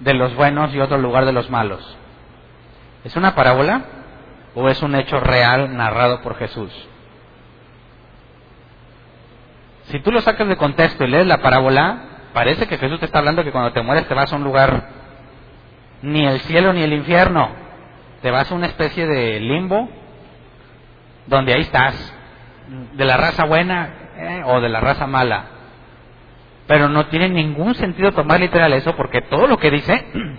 de 0.00 0.14
los 0.14 0.34
buenos 0.34 0.74
y 0.74 0.80
otro 0.80 0.98
lugar 0.98 1.24
de 1.24 1.32
los 1.32 1.50
malos. 1.50 1.96
¿Es 3.04 3.16
una 3.16 3.34
parábola 3.34 3.82
o 4.54 4.68
es 4.68 4.82
un 4.82 4.94
hecho 4.94 5.20
real 5.20 5.76
narrado 5.76 6.22
por 6.22 6.36
Jesús? 6.36 6.72
Si 9.84 10.00
tú 10.00 10.10
lo 10.10 10.20
sacas 10.22 10.48
de 10.48 10.56
contexto 10.56 11.04
y 11.04 11.08
lees 11.08 11.26
la 11.26 11.42
parábola, 11.42 12.13
Parece 12.34 12.66
que 12.66 12.78
Jesús 12.78 12.98
te 12.98 13.06
está 13.06 13.20
hablando 13.20 13.44
que 13.44 13.52
cuando 13.52 13.72
te 13.72 13.80
mueres 13.80 14.08
te 14.08 14.14
vas 14.14 14.32
a 14.32 14.36
un 14.36 14.42
lugar, 14.42 14.88
ni 16.02 16.26
el 16.26 16.40
cielo 16.40 16.72
ni 16.72 16.82
el 16.82 16.92
infierno, 16.92 17.48
te 18.22 18.30
vas 18.32 18.50
a 18.50 18.54
una 18.56 18.66
especie 18.66 19.06
de 19.06 19.38
limbo, 19.38 19.88
donde 21.26 21.54
ahí 21.54 21.60
estás, 21.60 22.12
de 22.94 23.04
la 23.04 23.16
raza 23.16 23.44
buena 23.44 23.88
eh, 24.16 24.42
o 24.46 24.60
de 24.60 24.68
la 24.68 24.80
raza 24.80 25.06
mala. 25.06 25.44
Pero 26.66 26.88
no 26.88 27.06
tiene 27.06 27.28
ningún 27.28 27.76
sentido 27.76 28.10
tomar 28.10 28.40
literal 28.40 28.72
eso 28.72 28.96
porque 28.96 29.22
todo 29.22 29.46
lo 29.46 29.56
que 29.58 29.70
dice 29.70 30.04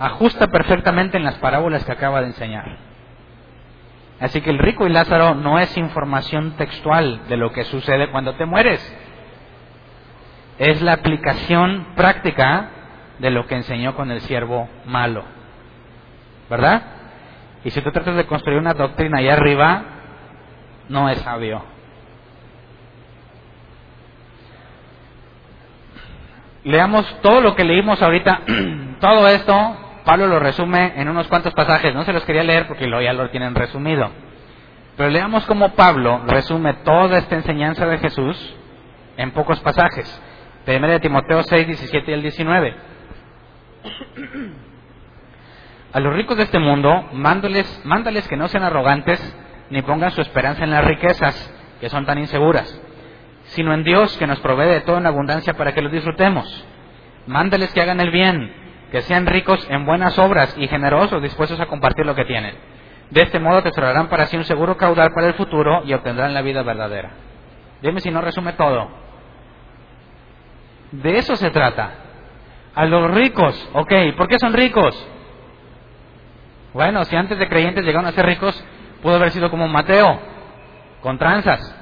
ajusta 0.00 0.48
perfectamente 0.48 1.18
en 1.18 1.24
las 1.24 1.36
parábolas 1.36 1.84
que 1.84 1.92
acaba 1.92 2.20
de 2.20 2.28
enseñar. 2.28 2.78
Así 4.18 4.40
que 4.40 4.50
el 4.50 4.58
rico 4.58 4.88
y 4.88 4.90
Lázaro 4.90 5.36
no 5.36 5.60
es 5.60 5.76
información 5.76 6.56
textual 6.56 7.28
de 7.28 7.36
lo 7.36 7.52
que 7.52 7.62
sucede 7.62 8.10
cuando 8.10 8.34
te 8.34 8.44
mueres 8.44 8.80
es 10.58 10.80
la 10.82 10.94
aplicación 10.94 11.86
práctica 11.96 12.68
de 13.18 13.30
lo 13.30 13.46
que 13.46 13.56
enseñó 13.56 13.94
con 13.94 14.10
el 14.10 14.20
siervo 14.20 14.68
malo. 14.84 15.24
¿Verdad? 16.50 16.82
Y 17.64 17.70
si 17.70 17.80
tú 17.80 17.90
tratas 17.90 18.16
de 18.16 18.26
construir 18.26 18.58
una 18.58 18.74
doctrina 18.74 19.18
allá 19.18 19.34
arriba, 19.34 19.82
no 20.88 21.08
es 21.08 21.18
sabio. 21.18 21.64
Leamos 26.64 27.20
todo 27.20 27.40
lo 27.40 27.54
que 27.54 27.64
leímos 27.64 28.00
ahorita, 28.00 28.40
todo 29.00 29.28
esto, 29.28 29.76
Pablo 30.04 30.26
lo 30.26 30.38
resume 30.38 30.94
en 30.96 31.08
unos 31.08 31.28
cuantos 31.28 31.52
pasajes, 31.54 31.94
no 31.94 32.04
se 32.04 32.12
los 32.12 32.24
quería 32.24 32.42
leer 32.42 32.66
porque 32.66 32.88
ya 33.02 33.12
lo 33.12 33.30
tienen 33.30 33.54
resumido. 33.54 34.10
Pero 34.96 35.10
leamos 35.10 35.44
cómo 35.46 35.70
Pablo 35.70 36.22
resume 36.26 36.74
toda 36.84 37.18
esta 37.18 37.34
enseñanza 37.34 37.86
de 37.86 37.98
Jesús 37.98 38.54
en 39.16 39.30
pocos 39.32 39.60
pasajes. 39.60 40.22
Primera 40.64 40.94
de 40.94 41.00
Timoteo 41.00 41.42
6, 41.42 41.66
17 41.66 42.10
y 42.10 42.14
el 42.14 42.22
19. 42.22 42.74
A 45.92 46.00
los 46.00 46.14
ricos 46.14 46.36
de 46.36 46.44
este 46.44 46.58
mundo, 46.58 47.08
mándales, 47.12 47.82
mándales 47.84 48.26
que 48.28 48.36
no 48.36 48.48
sean 48.48 48.64
arrogantes 48.64 49.20
ni 49.68 49.82
pongan 49.82 50.10
su 50.12 50.22
esperanza 50.22 50.64
en 50.64 50.70
las 50.70 50.84
riquezas, 50.84 51.54
que 51.80 51.90
son 51.90 52.06
tan 52.06 52.18
inseguras, 52.18 52.80
sino 53.44 53.74
en 53.74 53.84
Dios 53.84 54.16
que 54.16 54.26
nos 54.26 54.40
provee 54.40 54.68
de 54.68 54.80
todo 54.80 54.96
en 54.96 55.06
abundancia 55.06 55.52
para 55.54 55.74
que 55.74 55.82
lo 55.82 55.90
disfrutemos. 55.90 56.66
Mándales 57.26 57.72
que 57.72 57.82
hagan 57.82 58.00
el 58.00 58.10
bien, 58.10 58.52
que 58.90 59.02
sean 59.02 59.26
ricos 59.26 59.66
en 59.68 59.84
buenas 59.84 60.18
obras 60.18 60.54
y 60.58 60.66
generosos, 60.66 61.22
dispuestos 61.22 61.60
a 61.60 61.66
compartir 61.66 62.06
lo 62.06 62.14
que 62.14 62.24
tienen. 62.24 62.56
De 63.10 63.20
este 63.20 63.38
modo 63.38 63.62
tesorarán 63.62 64.08
para 64.08 64.26
sí 64.26 64.36
un 64.38 64.44
seguro 64.44 64.78
caudal 64.78 65.12
para 65.14 65.26
el 65.26 65.34
futuro 65.34 65.82
y 65.84 65.92
obtendrán 65.92 66.32
la 66.32 66.40
vida 66.40 66.62
verdadera. 66.62 67.10
Dime 67.82 68.00
si 68.00 68.10
no 68.10 68.22
resume 68.22 68.54
todo. 68.54 69.03
De 71.02 71.18
eso 71.18 71.34
se 71.36 71.50
trata. 71.50 71.92
A 72.74 72.84
los 72.84 73.10
ricos, 73.10 73.68
ok, 73.72 73.92
¿por 74.16 74.28
qué 74.28 74.38
son 74.38 74.52
ricos? 74.52 74.94
Bueno, 76.72 77.04
si 77.04 77.16
antes 77.16 77.38
de 77.38 77.48
creyentes 77.48 77.84
llegaron 77.84 78.06
a 78.06 78.12
ser 78.12 78.26
ricos, 78.26 78.64
pudo 79.02 79.16
haber 79.16 79.30
sido 79.30 79.50
como 79.50 79.68
Mateo, 79.68 80.18
con 81.00 81.18
tranzas. 81.18 81.74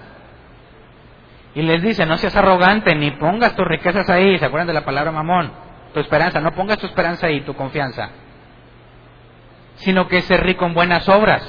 Y 1.54 1.62
les 1.62 1.82
dice, 1.82 2.06
no 2.06 2.16
seas 2.16 2.36
arrogante, 2.36 2.94
ni 2.94 3.10
pongas 3.12 3.54
tus 3.54 3.66
riquezas 3.66 4.08
ahí, 4.08 4.38
¿se 4.38 4.46
acuerdan 4.46 4.68
de 4.68 4.74
la 4.74 4.84
palabra 4.84 5.12
mamón? 5.12 5.52
Tu 5.92 6.00
esperanza, 6.00 6.40
no 6.40 6.52
pongas 6.52 6.78
tu 6.78 6.86
esperanza 6.86 7.26
ahí, 7.26 7.42
tu 7.42 7.54
confianza. 7.54 8.10
Sino 9.76 10.08
que 10.08 10.22
ser 10.22 10.42
rico 10.42 10.64
en 10.64 10.74
buenas 10.74 11.06
obras. 11.08 11.42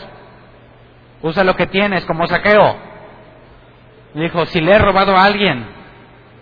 Usa 1.22 1.46
lo 1.46 1.56
que 1.56 1.68
tienes 1.68 2.06
como 2.06 2.28
saqueo. 2.28 2.76
Dijo, 4.16 4.46
si 4.48 4.60
le 4.60 4.74
he 4.74 4.80
robado 4.80 5.16
a 5.16 5.24
alguien, 5.24 5.66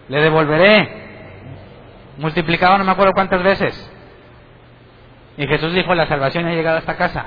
le 0.07 0.21
devolveré 0.21 1.00
multiplicado 2.21 2.77
no 2.77 2.85
me 2.85 2.91
acuerdo 2.91 3.13
cuántas 3.13 3.43
veces. 3.43 3.91
Y 5.37 5.47
Jesús 5.47 5.73
dijo, 5.73 5.93
la 5.95 6.07
salvación 6.07 6.45
ha 6.45 6.53
llegado 6.53 6.77
a 6.77 6.79
esta 6.79 6.95
casa. 6.95 7.25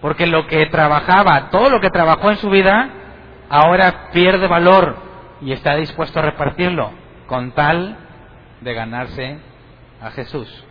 Porque 0.00 0.26
lo 0.26 0.46
que 0.46 0.66
trabajaba, 0.66 1.50
todo 1.50 1.70
lo 1.70 1.80
que 1.80 1.90
trabajó 1.90 2.30
en 2.30 2.36
su 2.38 2.50
vida, 2.50 2.90
ahora 3.48 4.10
pierde 4.12 4.48
valor 4.48 4.96
y 5.40 5.52
está 5.52 5.76
dispuesto 5.76 6.18
a 6.18 6.22
repartirlo 6.22 6.90
con 7.26 7.52
tal 7.52 7.96
de 8.60 8.74
ganarse 8.74 9.38
a 10.00 10.10
Jesús. 10.10 10.64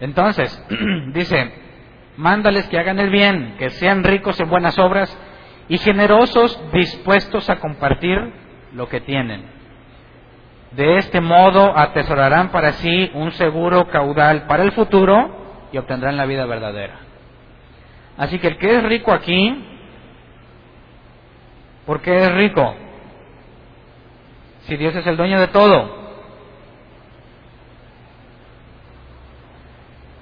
Entonces, 0.00 0.64
dice, 1.14 1.52
mándales 2.16 2.68
que 2.68 2.78
hagan 2.78 3.00
el 3.00 3.10
bien, 3.10 3.56
que 3.58 3.70
sean 3.70 4.04
ricos 4.04 4.38
en 4.38 4.48
buenas 4.48 4.78
obras 4.78 5.18
y 5.68 5.78
generosos, 5.78 6.60
dispuestos 6.72 7.50
a 7.50 7.56
compartir 7.56 8.18
lo 8.72 8.88
que 8.88 9.00
tienen. 9.00 9.53
De 10.76 10.98
este 10.98 11.20
modo 11.20 11.76
atesorarán 11.76 12.50
para 12.50 12.72
sí 12.72 13.10
un 13.14 13.30
seguro 13.32 13.86
caudal 13.88 14.46
para 14.46 14.64
el 14.64 14.72
futuro 14.72 15.66
y 15.70 15.78
obtendrán 15.78 16.16
la 16.16 16.26
vida 16.26 16.46
verdadera. 16.46 16.98
Así 18.16 18.38
que 18.38 18.48
el 18.48 18.58
que 18.58 18.76
es 18.76 18.82
rico 18.82 19.12
aquí, 19.12 19.64
¿por 21.86 22.00
qué 22.00 22.16
es 22.16 22.32
rico? 22.32 22.74
Si 24.62 24.76
Dios 24.76 24.96
es 24.96 25.06
el 25.06 25.16
dueño 25.16 25.38
de 25.38 25.48
todo. 25.48 26.04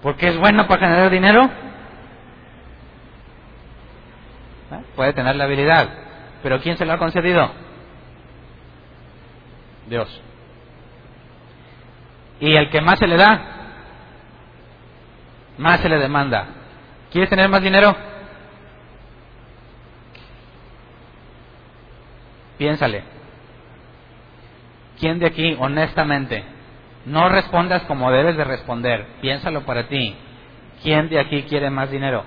¿Porque 0.03 0.29
es 0.29 0.37
bueno 0.37 0.67
para 0.67 0.87
generar 0.87 1.11
dinero? 1.11 1.45
¿Eh? 4.73 4.83
Puede 4.97 5.13
tener 5.13 5.37
la 5.37 5.45
habilidad, 5.45 5.89
pero 6.43 6.61
¿quién 6.61 6.77
se 6.77 6.85
lo 6.85 6.93
ha 6.93 6.99
concedido? 6.99 7.51
Dios. 9.87 10.23
Y 12.43 12.57
el 12.57 12.71
que 12.71 12.81
más 12.81 12.99
se 12.99 13.07
le 13.07 13.17
da, 13.17 13.41
más 15.59 15.79
se 15.81 15.89
le 15.89 15.97
demanda. 16.01 16.49
¿Quieres 17.13 17.31
tener 17.31 17.49
más 17.49 17.63
dinero? 17.63 17.95
Piénsale. 22.59 23.05
¿Quién 24.99 25.21
de 25.21 25.27
aquí, 25.27 25.57
honestamente, 25.61 26.43
no 27.07 27.29
respondas 27.29 27.83
como 27.83 28.11
debes 28.11 28.37
de 28.37 28.43
responder? 28.43 29.07
Piénsalo 29.21 29.65
para 29.65 29.87
ti. 29.87 30.17
¿Quién 30.83 31.09
de 31.11 31.21
aquí 31.21 31.45
quiere 31.45 31.71
más 31.71 31.93
dinero? 31.93 32.25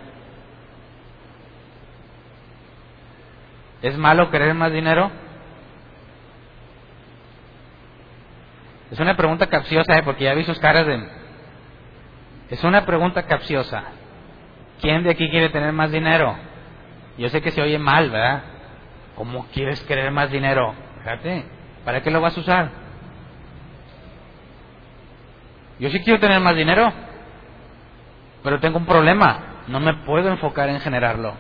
¿Es 3.82 3.98
malo 3.98 4.32
querer 4.32 4.54
más 4.54 4.72
dinero? 4.72 5.12
Es 8.91 8.99
una 8.99 9.18
pregunta 9.18 9.48
capciosa, 9.48 9.98
¿eh? 9.98 10.03
porque 10.03 10.26
ya 10.26 10.34
vi 10.34 10.44
sus 10.44 10.60
caras 10.60 10.86
de... 10.86 11.07
Es 12.49 12.64
una 12.64 12.86
pregunta 12.86 13.24
capciosa. 13.24 13.84
¿Quién 14.80 15.03
de 15.03 15.12
aquí 15.12 15.30
quiere 15.30 15.49
tener 15.49 15.72
más 15.72 15.91
dinero? 15.91 16.36
Yo 17.18 17.30
sé 17.30 17.41
que 17.41 17.52
se 17.52 17.62
oye 17.62 17.80
mal, 17.80 18.12
¿verdad? 18.12 18.44
¿Cómo 19.16 19.48
quieres 19.53 19.82
querer 19.82 20.12
más 20.12 20.30
dinero? 20.30 20.76
Fíjate, 20.99 21.45
¿para 21.84 22.02
qué 22.02 22.12
lo 22.12 22.22
vas 22.22 22.38
a 22.38 22.41
usar? 22.41 22.70
Yo 25.80 25.90
sí 25.90 25.99
quiero 26.02 26.20
tener 26.20 26.40
más 26.40 26.56
dinero, 26.56 26.91
pero 28.44 28.60
tengo 28.60 28.78
un 28.78 28.86
problema. 28.86 29.64
No 29.68 29.80
me 29.80 29.94
puedo 30.06 30.30
enfocar 30.30 30.70
en 30.70 30.80
generarlo. 30.80 31.34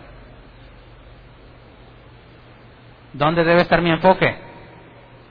¿Dónde 3.13 3.43
debe 3.43 3.61
estar 3.61 3.81
mi 3.81 3.91
enfoque? 3.91 4.35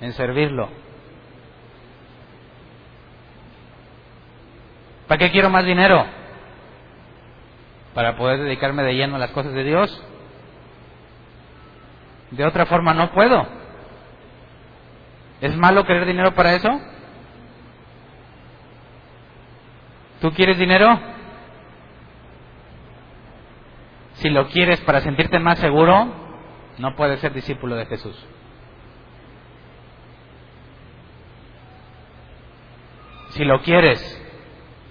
En 0.00 0.12
servirlo. 0.12 0.83
¿Para 5.06 5.18
qué 5.18 5.30
quiero 5.30 5.50
más 5.50 5.64
dinero? 5.64 6.06
Para 7.94 8.16
poder 8.16 8.40
dedicarme 8.40 8.82
de 8.82 8.94
lleno 8.94 9.16
a 9.16 9.18
las 9.18 9.30
cosas 9.30 9.52
de 9.52 9.64
Dios. 9.64 10.04
De 12.30 12.44
otra 12.44 12.66
forma 12.66 12.94
no 12.94 13.12
puedo. 13.12 13.46
¿Es 15.40 15.54
malo 15.56 15.84
querer 15.84 16.06
dinero 16.06 16.34
para 16.34 16.54
eso? 16.54 16.80
¿Tú 20.20 20.32
quieres 20.32 20.58
dinero? 20.58 20.98
Si 24.14 24.30
lo 24.30 24.48
quieres 24.48 24.80
para 24.80 25.02
sentirte 25.02 25.38
más 25.38 25.58
seguro, 25.58 26.06
no 26.78 26.96
puedes 26.96 27.20
ser 27.20 27.34
discípulo 27.34 27.76
de 27.76 27.86
Jesús. 27.86 28.16
Si 33.30 33.44
lo 33.44 33.60
quieres 33.62 34.23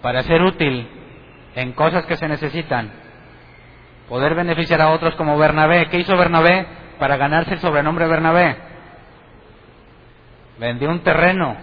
para 0.03 0.21
ser 0.23 0.41
útil 0.41 0.85
en 1.55 1.71
cosas 1.71 2.05
que 2.05 2.17
se 2.17 2.27
necesitan, 2.27 2.91
poder 4.09 4.35
beneficiar 4.35 4.81
a 4.81 4.89
otros 4.91 5.15
como 5.15 5.37
Bernabé. 5.37 5.87
¿Qué 5.87 5.97
hizo 5.97 6.17
Bernabé 6.17 6.67
para 6.99 7.15
ganarse 7.15 7.53
el 7.53 7.61
sobrenombre 7.61 8.05
Bernabé? 8.05 8.57
Vendió 10.59 10.89
un 10.89 10.99
terreno 11.03 11.55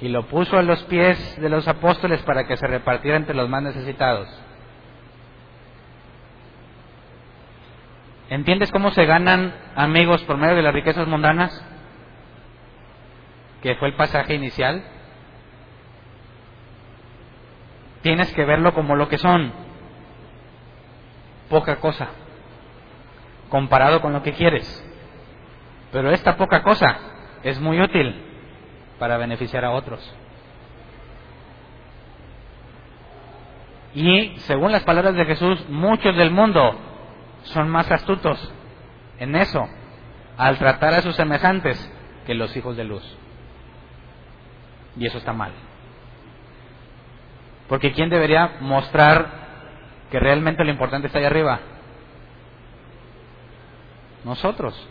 y 0.00 0.08
lo 0.08 0.26
puso 0.26 0.58
a 0.58 0.62
los 0.62 0.82
pies 0.84 1.40
de 1.40 1.48
los 1.48 1.68
apóstoles 1.68 2.20
para 2.22 2.44
que 2.48 2.56
se 2.56 2.66
repartiera 2.66 3.16
entre 3.16 3.36
los 3.36 3.48
más 3.48 3.62
necesitados. 3.62 4.28
¿Entiendes 8.30 8.72
cómo 8.72 8.90
se 8.90 9.06
ganan 9.06 9.54
amigos 9.76 10.24
por 10.24 10.38
medio 10.38 10.56
de 10.56 10.62
las 10.62 10.74
riquezas 10.74 11.06
mundanas? 11.06 11.64
Que 13.62 13.76
fue 13.76 13.88
el 13.88 13.94
pasaje 13.94 14.34
inicial. 14.34 14.97
Tienes 18.08 18.32
que 18.32 18.46
verlo 18.46 18.72
como 18.72 18.96
lo 18.96 19.06
que 19.10 19.18
son. 19.18 19.52
Poca 21.50 21.76
cosa, 21.76 22.08
comparado 23.50 24.00
con 24.00 24.14
lo 24.14 24.22
que 24.22 24.32
quieres. 24.32 24.66
Pero 25.92 26.10
esta 26.10 26.38
poca 26.38 26.62
cosa 26.62 26.96
es 27.42 27.60
muy 27.60 27.78
útil 27.78 28.18
para 28.98 29.18
beneficiar 29.18 29.62
a 29.66 29.72
otros. 29.72 30.00
Y 33.94 34.38
según 34.38 34.72
las 34.72 34.84
palabras 34.84 35.14
de 35.14 35.26
Jesús, 35.26 35.68
muchos 35.68 36.16
del 36.16 36.30
mundo 36.30 36.80
son 37.42 37.68
más 37.68 37.90
astutos 37.90 38.54
en 39.18 39.36
eso, 39.36 39.68
al 40.38 40.56
tratar 40.56 40.94
a 40.94 41.02
sus 41.02 41.14
semejantes, 41.14 41.92
que 42.24 42.32
los 42.32 42.56
hijos 42.56 42.74
de 42.74 42.84
luz. 42.84 43.04
Y 44.96 45.04
eso 45.04 45.18
está 45.18 45.34
mal. 45.34 45.52
Porque 47.68 47.92
¿quién 47.92 48.08
debería 48.08 48.56
mostrar 48.60 49.26
que 50.10 50.18
realmente 50.18 50.64
lo 50.64 50.70
importante 50.70 51.06
está 51.06 51.18
ahí 51.18 51.26
arriba? 51.26 51.60
Nosotros. 54.24 54.88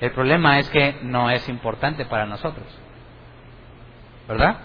El 0.00 0.12
problema 0.12 0.58
es 0.58 0.68
que 0.70 1.00
no 1.02 1.30
es 1.30 1.48
importante 1.48 2.06
para 2.06 2.26
nosotros. 2.26 2.66
¿Verdad? 4.28 4.56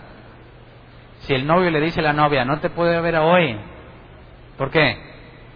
Si 1.22 1.34
el 1.34 1.46
novio 1.48 1.72
le 1.72 1.82
dice 1.82 2.00
a 2.00 2.04
la 2.04 2.14
novia, 2.14 2.46
no 2.46 2.60
te 2.60 2.70
puedo 2.70 3.02
ver 3.02 3.16
hoy. 3.16 3.58
¿Por 4.58 4.70
qué? 4.70 4.98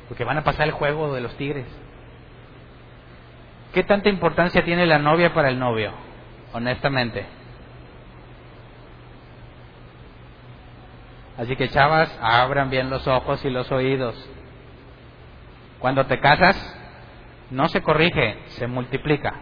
Porque 0.07 0.23
van 0.23 0.37
a 0.37 0.43
pasar 0.43 0.67
el 0.67 0.73
juego 0.73 1.13
de 1.13 1.21
los 1.21 1.35
tigres. 1.37 1.67
¿Qué 3.73 3.83
tanta 3.83 4.09
importancia 4.09 4.63
tiene 4.65 4.87
la 4.87 4.97
novia 4.97 5.33
para 5.33 5.49
el 5.49 5.59
novio? 5.59 5.91
Honestamente. 6.53 7.38
Así 11.39 11.55
que 11.55 11.69
chavas, 11.69 12.13
abran 12.21 12.69
bien 12.69 12.89
los 12.89 13.07
ojos 13.07 13.43
y 13.45 13.49
los 13.49 13.71
oídos. 13.71 14.13
Cuando 15.79 16.05
te 16.05 16.19
casas, 16.19 16.57
no 17.49 17.69
se 17.69 17.81
corrige, 17.81 18.39
se 18.49 18.67
multiplica. 18.67 19.35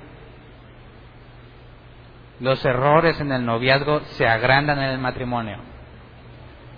Los 2.40 2.64
errores 2.64 3.20
en 3.20 3.32
el 3.32 3.44
noviazgo 3.44 4.02
se 4.02 4.28
agrandan 4.28 4.78
en 4.78 4.92
el 4.92 5.00
matrimonio. 5.00 5.58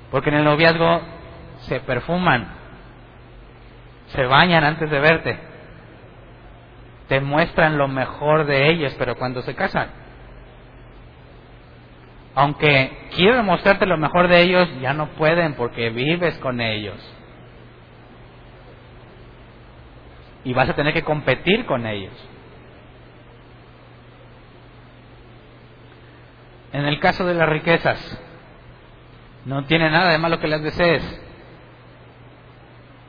Porque 0.10 0.30
en 0.30 0.38
el 0.38 0.46
noviazgo 0.46 1.02
se 1.64 1.82
perfuman, 1.82 2.54
se 4.08 4.24
bañan 4.24 4.64
antes 4.64 4.90
de 4.90 5.00
verte, 5.00 5.40
te 7.10 7.20
muestran 7.20 7.78
lo 7.78 7.90
mejor 7.90 8.46
de 8.46 8.70
ellos, 8.70 8.96
pero 8.98 9.18
cuando 9.18 9.42
se 9.42 9.54
casan, 9.54 9.90
aunque 12.36 13.10
quieren 13.16 13.46
mostrarte 13.46 13.86
lo 13.86 13.98
mejor 13.98 14.28
de 14.28 14.42
ellos, 14.42 14.70
ya 14.82 14.94
no 14.94 15.08
pueden 15.10 15.56
porque 15.56 15.90
vives 15.90 16.38
con 16.38 16.62
ellos. 16.62 16.98
Y 20.44 20.54
vas 20.54 20.70
a 20.70 20.76
tener 20.76 20.94
que 20.94 21.04
competir 21.04 21.66
con 21.66 21.86
ellos. 21.86 22.14
En 26.72 26.86
el 26.86 27.00
caso 27.00 27.26
de 27.26 27.34
las 27.34 27.50
riquezas, 27.50 28.22
no 29.46 29.66
tiene 29.66 29.90
nada 29.90 30.12
de 30.12 30.18
malo 30.18 30.40
que 30.40 30.48
las 30.48 30.62
desees. 30.62 31.04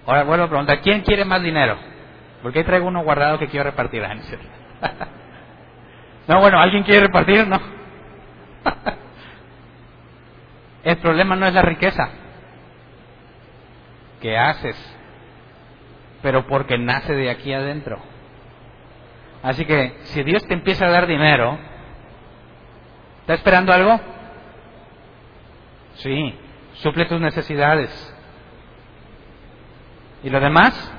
Ahora 0.07 0.25
vuelvo 0.25 0.45
a 0.45 0.49
preguntar, 0.49 0.81
¿quién 0.81 1.03
quiere 1.03 1.25
más 1.25 1.43
dinero? 1.43 1.77
Porque 2.43 2.61
ahí 2.61 2.65
traigo 2.65 2.89
uno 2.89 3.05
guardado 3.05 3.39
que 3.39 3.49
quiero 3.49 3.65
repartir. 3.65 4.03
no, 6.27 6.41
bueno, 6.41 6.59
¿alguien 6.59 6.83
quiere 6.85 7.03
repartir? 7.07 7.47
No. 7.47 7.61
El 10.85 10.97
problema 10.99 11.37
no 11.37 11.47
es 11.47 11.55
la 11.55 11.63
riqueza 11.63 12.09
que 14.21 14.37
haces, 14.37 14.77
pero 16.23 16.47
porque 16.47 16.79
nace 16.79 17.15
de 17.15 17.31
aquí 17.31 17.53
adentro. 17.53 17.99
Así 19.43 19.65
que 19.65 19.97
si 20.05 20.23
Dios 20.23 20.47
te 20.47 20.55
empieza 20.55 20.87
a 20.87 20.91
dar 20.91 21.07
dinero, 21.07 21.59
¿está 23.21 23.35
esperando 23.35 23.73
algo? 23.73 24.01
Sí, 25.95 26.35
suple 26.75 27.07
tus 27.07 27.21
necesidades. 27.21 28.17
¿Y 30.23 30.31
lo 30.31 30.41
demás? 30.41 30.93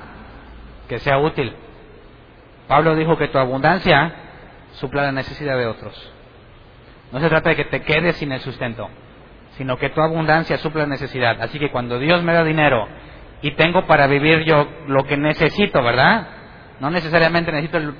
Que 0.88 0.98
sea 0.98 1.18
útil. 1.18 1.54
Pablo 2.66 2.96
dijo 2.96 3.16
que 3.16 3.28
tu 3.28 3.38
abundancia 3.38 4.14
supla 4.72 5.02
la 5.02 5.12
necesidad 5.12 5.56
de 5.56 5.66
otros. 5.66 6.12
No 7.12 7.20
se 7.20 7.28
trata 7.28 7.50
de 7.50 7.56
que 7.56 7.64
te 7.66 7.82
quedes 7.82 8.16
sin 8.16 8.32
el 8.32 8.40
sustento, 8.40 8.88
sino 9.56 9.76
que 9.76 9.90
tu 9.90 10.00
abundancia 10.00 10.58
supla 10.58 10.86
necesidad. 10.86 11.40
Así 11.40 11.58
que 11.58 11.70
cuando 11.70 11.98
Dios 11.98 12.22
me 12.22 12.32
da 12.32 12.44
dinero 12.44 12.88
y 13.42 13.52
tengo 13.52 13.86
para 13.86 14.06
vivir 14.06 14.44
yo 14.44 14.66
lo 14.86 15.04
que 15.04 15.16
necesito, 15.16 15.82
¿verdad? 15.82 16.26
No 16.80 16.90
necesariamente 16.90 17.52
necesito 17.52 17.78
el 17.78 17.94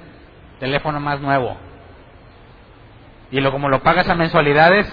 teléfono 0.58 1.00
más 1.00 1.20
nuevo. 1.20 1.56
Y 3.30 3.40
lo 3.40 3.50
como 3.50 3.68
lo 3.68 3.82
pagas 3.82 4.08
a 4.08 4.14
mensualidades, 4.14 4.86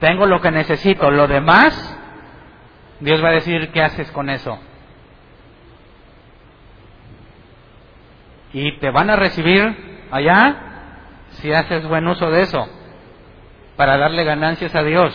tengo 0.00 0.26
lo 0.26 0.40
que 0.40 0.50
necesito, 0.50 1.10
lo 1.10 1.26
demás, 1.26 1.98
Dios 3.00 3.22
va 3.22 3.28
a 3.28 3.32
decir 3.32 3.70
qué 3.72 3.82
haces 3.82 4.10
con 4.10 4.28
eso. 4.28 4.58
Y 8.52 8.78
te 8.78 8.90
van 8.90 9.10
a 9.10 9.16
recibir 9.16 10.06
allá 10.10 10.56
si 11.30 11.52
haces 11.52 11.86
buen 11.86 12.06
uso 12.06 12.30
de 12.30 12.42
eso, 12.42 12.68
para 13.76 13.96
darle 13.98 14.24
ganancias 14.24 14.74
a 14.74 14.82
Dios, 14.82 15.14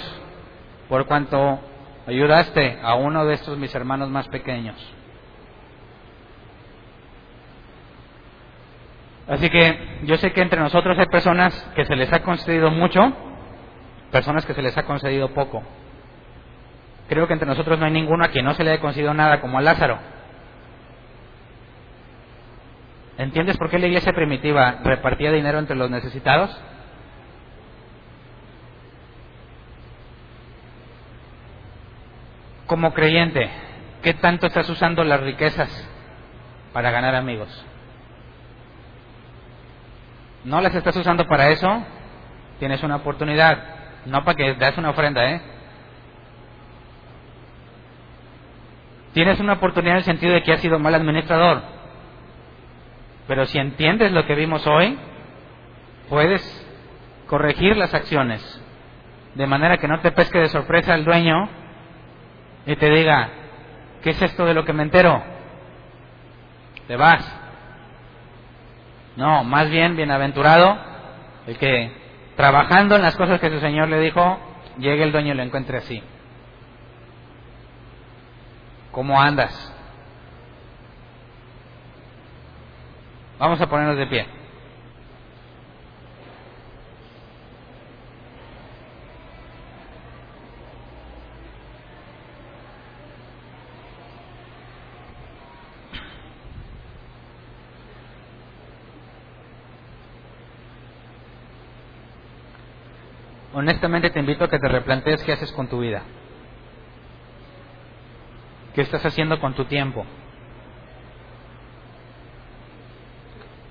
por 0.87 1.05
cuanto 1.05 1.59
ayudaste 2.07 2.79
a 2.81 2.95
uno 2.95 3.25
de 3.25 3.35
estos 3.35 3.57
mis 3.57 3.73
hermanos 3.73 4.09
más 4.09 4.27
pequeños. 4.27 4.75
Así 9.27 9.49
que 9.49 9.99
yo 10.03 10.17
sé 10.17 10.33
que 10.33 10.41
entre 10.41 10.59
nosotros 10.59 10.97
hay 10.99 11.05
personas 11.05 11.53
que 11.75 11.85
se 11.85 11.95
les 11.95 12.11
ha 12.11 12.21
concedido 12.21 12.69
mucho, 12.69 12.99
personas 14.11 14.45
que 14.45 14.53
se 14.53 14.61
les 14.61 14.77
ha 14.77 14.83
concedido 14.83 15.29
poco. 15.33 15.63
Creo 17.07 17.27
que 17.27 17.33
entre 17.33 17.47
nosotros 17.47 17.79
no 17.79 17.85
hay 17.85 17.91
ninguno 17.91 18.25
a 18.25 18.29
quien 18.29 18.45
no 18.45 18.53
se 18.53 18.63
le 18.63 18.71
haya 18.71 18.81
concedido 18.81 19.13
nada 19.13 19.41
como 19.41 19.57
a 19.57 19.61
Lázaro. 19.61 19.99
¿Entiendes 23.17 23.57
por 23.57 23.69
qué 23.69 23.79
la 23.79 23.87
iglesia 23.87 24.13
primitiva 24.13 24.79
repartía 24.83 25.31
dinero 25.31 25.59
entre 25.59 25.75
los 25.75 25.89
necesitados? 25.89 26.49
Como 32.71 32.93
creyente, 32.93 33.49
¿qué 34.01 34.13
tanto 34.13 34.47
estás 34.47 34.69
usando 34.69 35.03
las 35.03 35.19
riquezas 35.19 35.69
para 36.71 36.89
ganar 36.89 37.15
amigos? 37.15 37.49
¿No 40.45 40.61
las 40.61 40.73
estás 40.73 40.95
usando 40.95 41.27
para 41.27 41.49
eso? 41.49 41.83
Tienes 42.59 42.81
una 42.81 42.95
oportunidad, 42.95 43.61
no 44.05 44.23
para 44.23 44.37
que 44.37 44.53
des 44.53 44.77
una 44.77 44.91
ofrenda, 44.91 45.31
¿eh? 45.31 45.41
Tienes 49.15 49.37
una 49.41 49.51
oportunidad 49.51 49.95
en 49.95 49.97
el 49.97 50.05
sentido 50.05 50.33
de 50.33 50.41
que 50.41 50.53
has 50.53 50.61
sido 50.61 50.79
mal 50.79 50.95
administrador 50.95 51.63
pero 53.27 53.45
si 53.47 53.59
entiendes 53.59 54.13
lo 54.13 54.25
que 54.25 54.35
vimos 54.35 54.65
hoy, 54.65 54.97
puedes 56.07 56.41
corregir 57.27 57.75
las 57.75 57.93
acciones 57.93 58.41
de 59.35 59.45
manera 59.45 59.75
que 59.75 59.89
no 59.89 59.99
te 59.99 60.13
pesque 60.13 60.39
de 60.39 60.47
sorpresa 60.47 60.95
el 60.95 61.03
dueño 61.03 61.59
y 62.65 62.75
te 62.75 62.89
diga, 62.89 63.29
¿qué 64.03 64.11
es 64.11 64.21
esto 64.21 64.45
de 64.45 64.53
lo 64.53 64.65
que 64.65 64.73
me 64.73 64.83
entero? 64.83 65.23
Te 66.87 66.95
vas. 66.95 67.25
No, 69.15 69.43
más 69.43 69.69
bien 69.69 69.95
bienaventurado 69.95 70.77
el 71.47 71.57
que 71.57 71.91
trabajando 72.35 72.95
en 72.95 73.01
las 73.01 73.15
cosas 73.15 73.39
que 73.39 73.49
su 73.49 73.59
Señor 73.59 73.89
le 73.89 73.99
dijo, 73.99 74.39
llegue 74.77 75.03
el 75.03 75.11
dueño 75.11 75.33
y 75.33 75.37
lo 75.37 75.43
encuentre 75.43 75.77
así. 75.77 76.01
¿Cómo 78.91 79.19
andas? 79.21 79.73
Vamos 83.39 83.59
a 83.59 83.67
ponernos 83.67 83.97
de 83.97 84.07
pie. 84.07 84.40
Honestamente 103.61 104.09
te 104.09 104.19
invito 104.19 104.43
a 104.43 104.49
que 104.49 104.57
te 104.57 104.67
replantees 104.67 105.23
qué 105.23 105.33
haces 105.33 105.51
con 105.51 105.67
tu 105.67 105.81
vida. 105.81 106.01
¿Qué 108.73 108.81
estás 108.81 109.05
haciendo 109.05 109.39
con 109.39 109.53
tu 109.53 109.65
tiempo? 109.65 110.03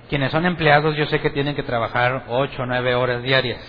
Quienes 0.09 0.31
son 0.31 0.47
empleados 0.47 0.95
yo 0.95 1.07
sé 1.07 1.19
que 1.19 1.31
tienen 1.31 1.57
que 1.57 1.65
trabajar 1.65 2.27
ocho 2.29 2.63
o 2.63 2.67
nueve 2.67 2.95
horas 2.95 3.21
diarias. 3.25 3.61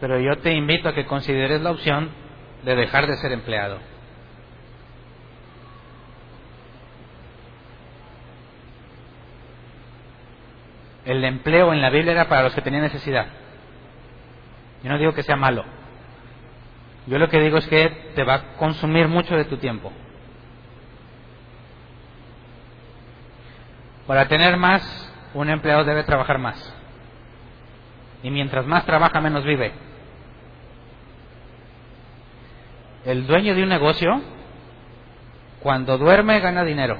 Pero 0.00 0.18
yo 0.20 0.38
te 0.38 0.54
invito 0.54 0.88
a 0.88 0.94
que 0.94 1.04
consideres 1.04 1.60
la 1.60 1.72
opción 1.72 2.12
de 2.62 2.74
dejar 2.76 3.06
de 3.06 3.18
ser 3.18 3.32
empleado. 3.32 3.78
El 11.04 11.24
empleo 11.24 11.72
en 11.72 11.82
la 11.82 11.90
Biblia 11.90 12.12
era 12.12 12.28
para 12.28 12.42
los 12.42 12.54
que 12.54 12.62
tenían 12.62 12.82
necesidad. 12.82 13.26
Yo 14.82 14.90
no 14.90 14.98
digo 14.98 15.12
que 15.12 15.22
sea 15.22 15.36
malo. 15.36 15.64
Yo 17.06 17.18
lo 17.18 17.28
que 17.28 17.40
digo 17.40 17.58
es 17.58 17.66
que 17.66 18.12
te 18.14 18.24
va 18.24 18.34
a 18.34 18.42
consumir 18.56 19.08
mucho 19.08 19.36
de 19.36 19.44
tu 19.44 19.58
tiempo. 19.58 19.92
Para 24.06 24.28
tener 24.28 24.56
más, 24.56 25.12
un 25.34 25.48
empleado 25.50 25.84
debe 25.84 26.04
trabajar 26.04 26.38
más. 26.38 26.74
Y 28.22 28.30
mientras 28.30 28.66
más 28.66 28.86
trabaja, 28.86 29.20
menos 29.20 29.44
vive. 29.44 29.72
El 33.04 33.26
dueño 33.26 33.54
de 33.54 33.62
un 33.62 33.68
negocio, 33.68 34.22
cuando 35.60 35.98
duerme, 35.98 36.40
gana 36.40 36.64
dinero. 36.64 36.98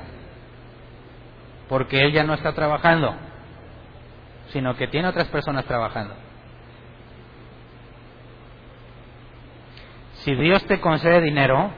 Porque 1.68 2.02
él 2.02 2.12
ya 2.12 2.24
no 2.24 2.34
está 2.34 2.52
trabajando, 2.52 3.16
sino 4.48 4.76
que 4.76 4.88
tiene 4.88 5.08
otras 5.08 5.28
personas 5.28 5.64
trabajando. 5.64 6.14
Si 10.24 10.34
Dios 10.34 10.64
te 10.66 10.80
concede 10.80 11.20
dinero, 11.20 11.70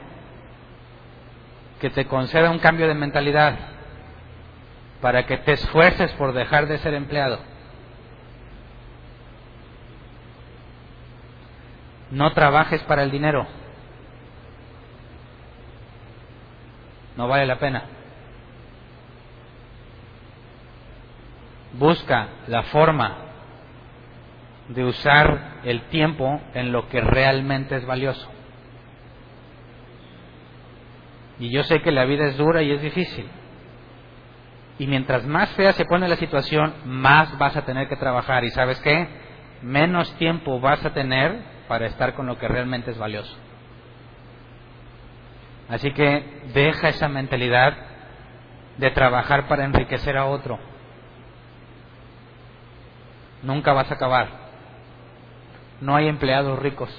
que 1.79 1.89
te 1.89 2.05
conceda 2.05 2.49
un 2.49 2.59
cambio 2.59 2.87
de 2.87 2.93
mentalidad, 2.93 3.57
para 5.01 5.25
que 5.25 5.37
te 5.37 5.53
esfuerces 5.53 6.11
por 6.13 6.33
dejar 6.33 6.67
de 6.67 6.77
ser 6.79 6.93
empleado. 6.93 7.39
No 12.09 12.31
trabajes 12.33 12.81
para 12.83 13.03
el 13.03 13.11
dinero. 13.11 13.45
No 17.15 17.27
vale 17.27 17.45
la 17.45 17.59
pena. 17.59 17.96
Busca 21.73 22.29
la 22.47 22.63
forma 22.63 23.17
de 24.69 24.83
usar 24.83 25.59
el 25.63 25.81
tiempo 25.89 26.41
en 26.53 26.71
lo 26.71 26.87
que 26.89 27.01
realmente 27.01 27.75
es 27.75 27.85
valioso. 27.85 28.29
Y 31.39 31.51
yo 31.51 31.63
sé 31.63 31.81
que 31.81 31.91
la 31.91 32.05
vida 32.05 32.25
es 32.25 32.37
dura 32.37 32.61
y 32.63 32.71
es 32.71 32.81
difícil. 32.81 33.27
Y 34.79 34.87
mientras 34.87 35.25
más 35.25 35.49
fea 35.51 35.73
se 35.73 35.85
pone 35.85 36.07
la 36.07 36.15
situación, 36.15 36.73
más 36.85 37.37
vas 37.37 37.55
a 37.55 37.65
tener 37.65 37.87
que 37.87 37.95
trabajar. 37.95 38.43
¿Y 38.43 38.51
sabes 38.51 38.79
qué? 38.81 39.07
Menos 39.61 40.11
tiempo 40.17 40.59
vas 40.59 40.83
a 40.85 40.93
tener 40.93 41.39
para 41.67 41.87
estar 41.87 42.13
con 42.13 42.27
lo 42.27 42.37
que 42.37 42.47
realmente 42.47 42.91
es 42.91 42.97
valioso. 42.97 43.35
Así 45.69 45.91
que 45.91 46.43
deja 46.53 46.89
esa 46.89 47.09
mentalidad 47.09 47.75
de 48.77 48.91
trabajar 48.91 49.47
para 49.47 49.65
enriquecer 49.65 50.17
a 50.17 50.25
otro. 50.25 50.59
Nunca 53.47 53.71
vas 53.71 53.89
a 53.89 53.93
acabar. 53.93 54.27
No 55.79 55.95
hay 55.95 56.09
empleados 56.09 56.59
ricos. 56.59 56.89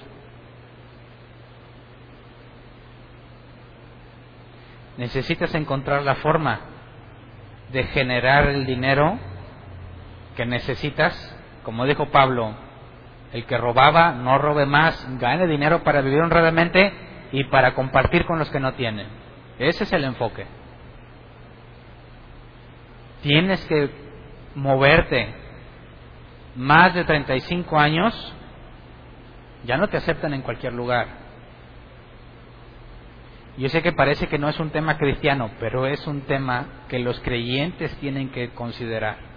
Necesitas 4.97 5.55
encontrar 5.55 6.05
la 6.05 6.15
forma 6.15 6.61
de 7.71 7.85
generar 7.85 8.47
el 8.49 8.65
dinero 8.65 9.19
que 10.37 10.47
necesitas, 10.47 11.15
como 11.65 11.85
dijo 11.85 12.07
Pablo, 12.07 12.55
el 13.35 13.45
que 13.45 13.59
robaba 13.59 14.13
no 14.13 14.39
robe 14.39 14.65
más, 14.65 15.07
gane 15.19 15.47
dinero 15.47 15.85
para 15.85 16.01
vivir 16.01 16.21
honradamente 16.21 16.95
y 17.31 17.45
para 17.45 17.75
compartir 17.75 18.25
con 18.25 18.39
los 18.39 18.49
que 18.49 18.59
no 18.59 18.73
tienen. 18.73 19.07
Ese 19.59 19.85
es 19.85 19.93
el 19.93 20.03
enfoque. 20.03 20.47
Tienes 23.21 23.63
que 23.67 23.91
moverte 24.55 25.48
más 26.59 26.93
de 26.93 27.05
35 27.05 27.79
años, 27.79 28.35
ya 29.65 29.79
no 29.79 29.89
te 29.89 29.97
aceptan 29.97 30.35
en 30.35 30.43
cualquier 30.43 30.75
lugar. 30.75 31.07
Yo 33.57 33.71
sé 33.71 33.83
que 33.83 33.93
parece 33.93 34.29
que 34.29 34.39
no 34.39 34.51
es 34.51 34.61
un 34.61 34.71
tema 34.71 34.99
cristiano, 34.99 35.51
pero 35.59 35.87
es 35.87 36.07
un 36.07 36.21
tema 36.23 36.67
que 36.89 36.99
los 36.99 37.19
creyentes 37.21 37.97
tienen 37.97 38.29
que 38.29 38.51
considerar. 38.51 39.29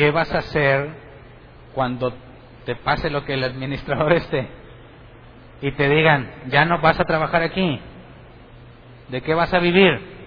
¿qué 0.00 0.10
vas 0.10 0.32
a 0.32 0.38
hacer 0.38 0.88
cuando 1.74 2.14
te 2.64 2.74
pase 2.74 3.10
lo 3.10 3.22
que 3.26 3.34
el 3.34 3.44
administrador 3.44 4.14
esté 4.14 4.48
y 5.60 5.72
te 5.72 5.90
digan, 5.90 6.48
ya 6.48 6.64
no 6.64 6.80
vas 6.80 6.98
a 6.98 7.04
trabajar 7.04 7.42
aquí? 7.42 7.78
¿De 9.08 9.20
qué 9.20 9.34
vas 9.34 9.52
a 9.52 9.58
vivir? 9.58 10.19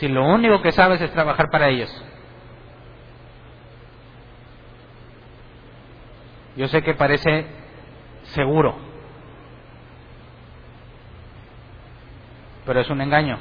Si 0.00 0.08
lo 0.08 0.24
único 0.24 0.62
que 0.62 0.72
sabes 0.72 0.98
es 1.02 1.12
trabajar 1.12 1.50
para 1.50 1.68
ellos. 1.68 1.90
Yo 6.56 6.68
sé 6.68 6.82
que 6.82 6.94
parece 6.94 7.46
seguro, 8.32 8.76
pero 12.64 12.80
es 12.80 12.88
un 12.88 13.02
engaño. 13.02 13.38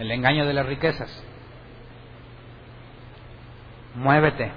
El 0.00 0.10
engaño 0.10 0.44
de 0.44 0.54
las 0.54 0.66
riquezas. 0.66 1.24
Muévete. 3.94 4.50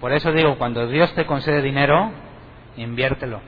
Por 0.00 0.12
eso 0.12 0.32
digo, 0.32 0.56
cuando 0.56 0.86
Dios 0.86 1.14
te 1.14 1.26
concede 1.26 1.60
dinero, 1.60 2.10
inviértelo. 2.78 3.42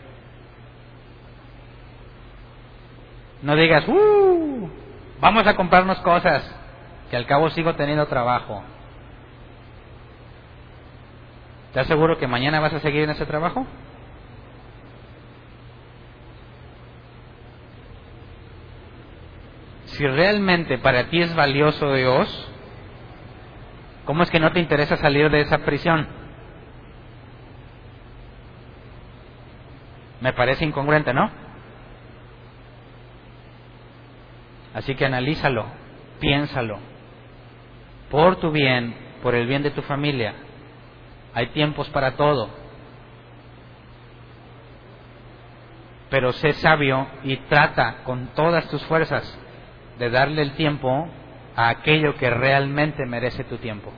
No 3.40 3.56
digas, 3.56 3.88
uh, 3.88 4.81
vamos 5.22 5.46
a 5.46 5.54
comprarnos 5.54 5.98
cosas, 6.00 6.42
que 7.08 7.16
al 7.16 7.26
cabo 7.26 7.48
sigo 7.50 7.74
teniendo 7.76 8.06
trabajo. 8.08 8.62
¿Te 11.72 11.78
aseguro 11.78 12.18
que 12.18 12.26
mañana 12.26 12.58
vas 12.58 12.74
a 12.74 12.80
seguir 12.80 13.04
en 13.04 13.10
ese 13.10 13.24
trabajo? 13.24 13.64
Si 19.84 20.04
realmente 20.06 20.76
para 20.78 21.04
ti 21.08 21.22
es 21.22 21.32
valioso 21.36 21.94
Dios, 21.94 22.50
¿cómo 24.04 24.24
es 24.24 24.30
que 24.30 24.40
no 24.40 24.52
te 24.52 24.58
interesa 24.58 24.96
salir 24.96 25.30
de 25.30 25.42
esa 25.42 25.58
prisión? 25.58 26.08
Me 30.20 30.32
parece 30.32 30.64
incongruente, 30.64 31.14
¿no? 31.14 31.30
Así 34.74 34.94
que 34.94 35.04
analízalo, 35.04 35.66
piénsalo, 36.20 36.78
por 38.10 38.36
tu 38.36 38.50
bien, 38.50 38.94
por 39.22 39.34
el 39.34 39.46
bien 39.46 39.62
de 39.62 39.70
tu 39.70 39.82
familia. 39.82 40.34
Hay 41.34 41.48
tiempos 41.48 41.88
para 41.90 42.16
todo. 42.16 42.50
Pero 46.10 46.32
sé 46.32 46.52
sabio 46.54 47.06
y 47.24 47.36
trata 47.48 48.02
con 48.04 48.28
todas 48.34 48.68
tus 48.68 48.84
fuerzas 48.84 49.38
de 49.98 50.10
darle 50.10 50.42
el 50.42 50.52
tiempo 50.52 51.08
a 51.56 51.70
aquello 51.70 52.16
que 52.16 52.28
realmente 52.28 53.06
merece 53.06 53.44
tu 53.44 53.56
tiempo. 53.58 53.92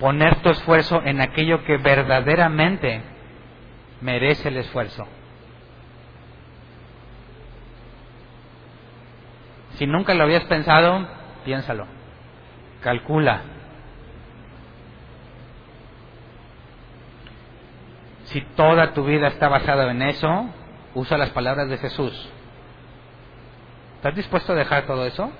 Poner 0.00 0.36
tu 0.42 0.50
esfuerzo 0.50 1.02
en 1.04 1.20
aquello 1.20 1.64
que 1.64 1.76
verdaderamente 1.76 3.00
merece 4.00 4.48
el 4.48 4.58
esfuerzo. 4.58 5.06
Si 9.78 9.86
nunca 9.86 10.12
lo 10.12 10.24
habías 10.24 10.42
pensado, 10.44 11.06
piénsalo. 11.44 11.86
Calcula. 12.82 13.42
Si 18.24 18.40
toda 18.56 18.92
tu 18.92 19.04
vida 19.04 19.28
está 19.28 19.48
basada 19.48 19.88
en 19.92 20.02
eso, 20.02 20.46
usa 20.94 21.16
las 21.16 21.30
palabras 21.30 21.68
de 21.68 21.78
Jesús. 21.78 22.28
¿Estás 23.96 24.16
dispuesto 24.16 24.52
a 24.52 24.56
dejar 24.56 24.84
todo 24.84 25.06
eso? 25.06 25.30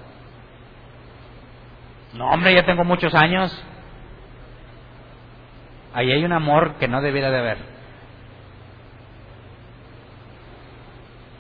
No, 2.15 2.31
hombre, 2.31 2.55
ya 2.55 2.65
tengo 2.65 2.85
muchos 2.85 3.13
años. 3.15 3.53
Ahí 5.93 6.13
hay 6.13 6.25
un 6.25 6.33
amor 6.33 6.75
que 6.75 6.87
no 6.87 7.03
debiera 7.03 7.33
de 7.33 7.39
haber. 7.39 7.59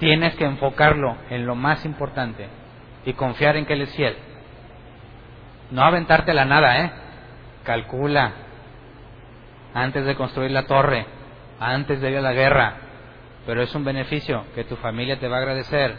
Tienes 0.00 0.34
que 0.34 0.44
enfocarlo 0.44 1.16
en 1.30 1.46
lo 1.46 1.54
más 1.54 1.84
importante 1.84 2.48
y 3.04 3.12
confiar 3.12 3.56
en 3.56 3.66
que 3.66 3.74
Él 3.74 3.82
es 3.82 3.94
fiel. 3.94 4.16
No 5.70 5.82
aventarte 5.82 6.32
la 6.34 6.44
nada, 6.44 6.84
¿eh? 6.84 6.90
Calcula 7.64 8.32
antes 9.74 10.04
de 10.04 10.14
construir 10.14 10.50
la 10.50 10.66
torre, 10.66 11.06
antes 11.60 12.00
de 12.00 12.10
ir 12.10 12.18
a 12.18 12.22
la 12.22 12.32
guerra, 12.32 12.76
pero 13.46 13.62
es 13.62 13.74
un 13.74 13.84
beneficio 13.84 14.44
que 14.54 14.64
tu 14.64 14.76
familia 14.76 15.18
te 15.18 15.28
va 15.28 15.36
a 15.36 15.40
agradecer, 15.40 15.94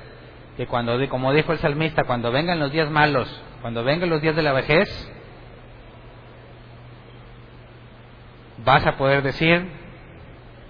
que 0.57 0.67
cuando, 0.67 0.97
como 1.09 1.33
dijo 1.33 1.51
el 1.51 1.59
salmista, 1.59 2.03
cuando 2.03 2.31
vengan 2.31 2.59
los 2.59 2.71
días 2.71 2.89
malos, 2.89 3.29
cuando 3.61 3.83
vengan 3.83 4.09
los 4.09 4.21
días 4.21 4.35
de 4.35 4.43
la 4.43 4.53
vejez, 4.53 4.89
vas 8.65 8.85
a 8.85 8.97
poder 8.97 9.21
decir, 9.21 9.67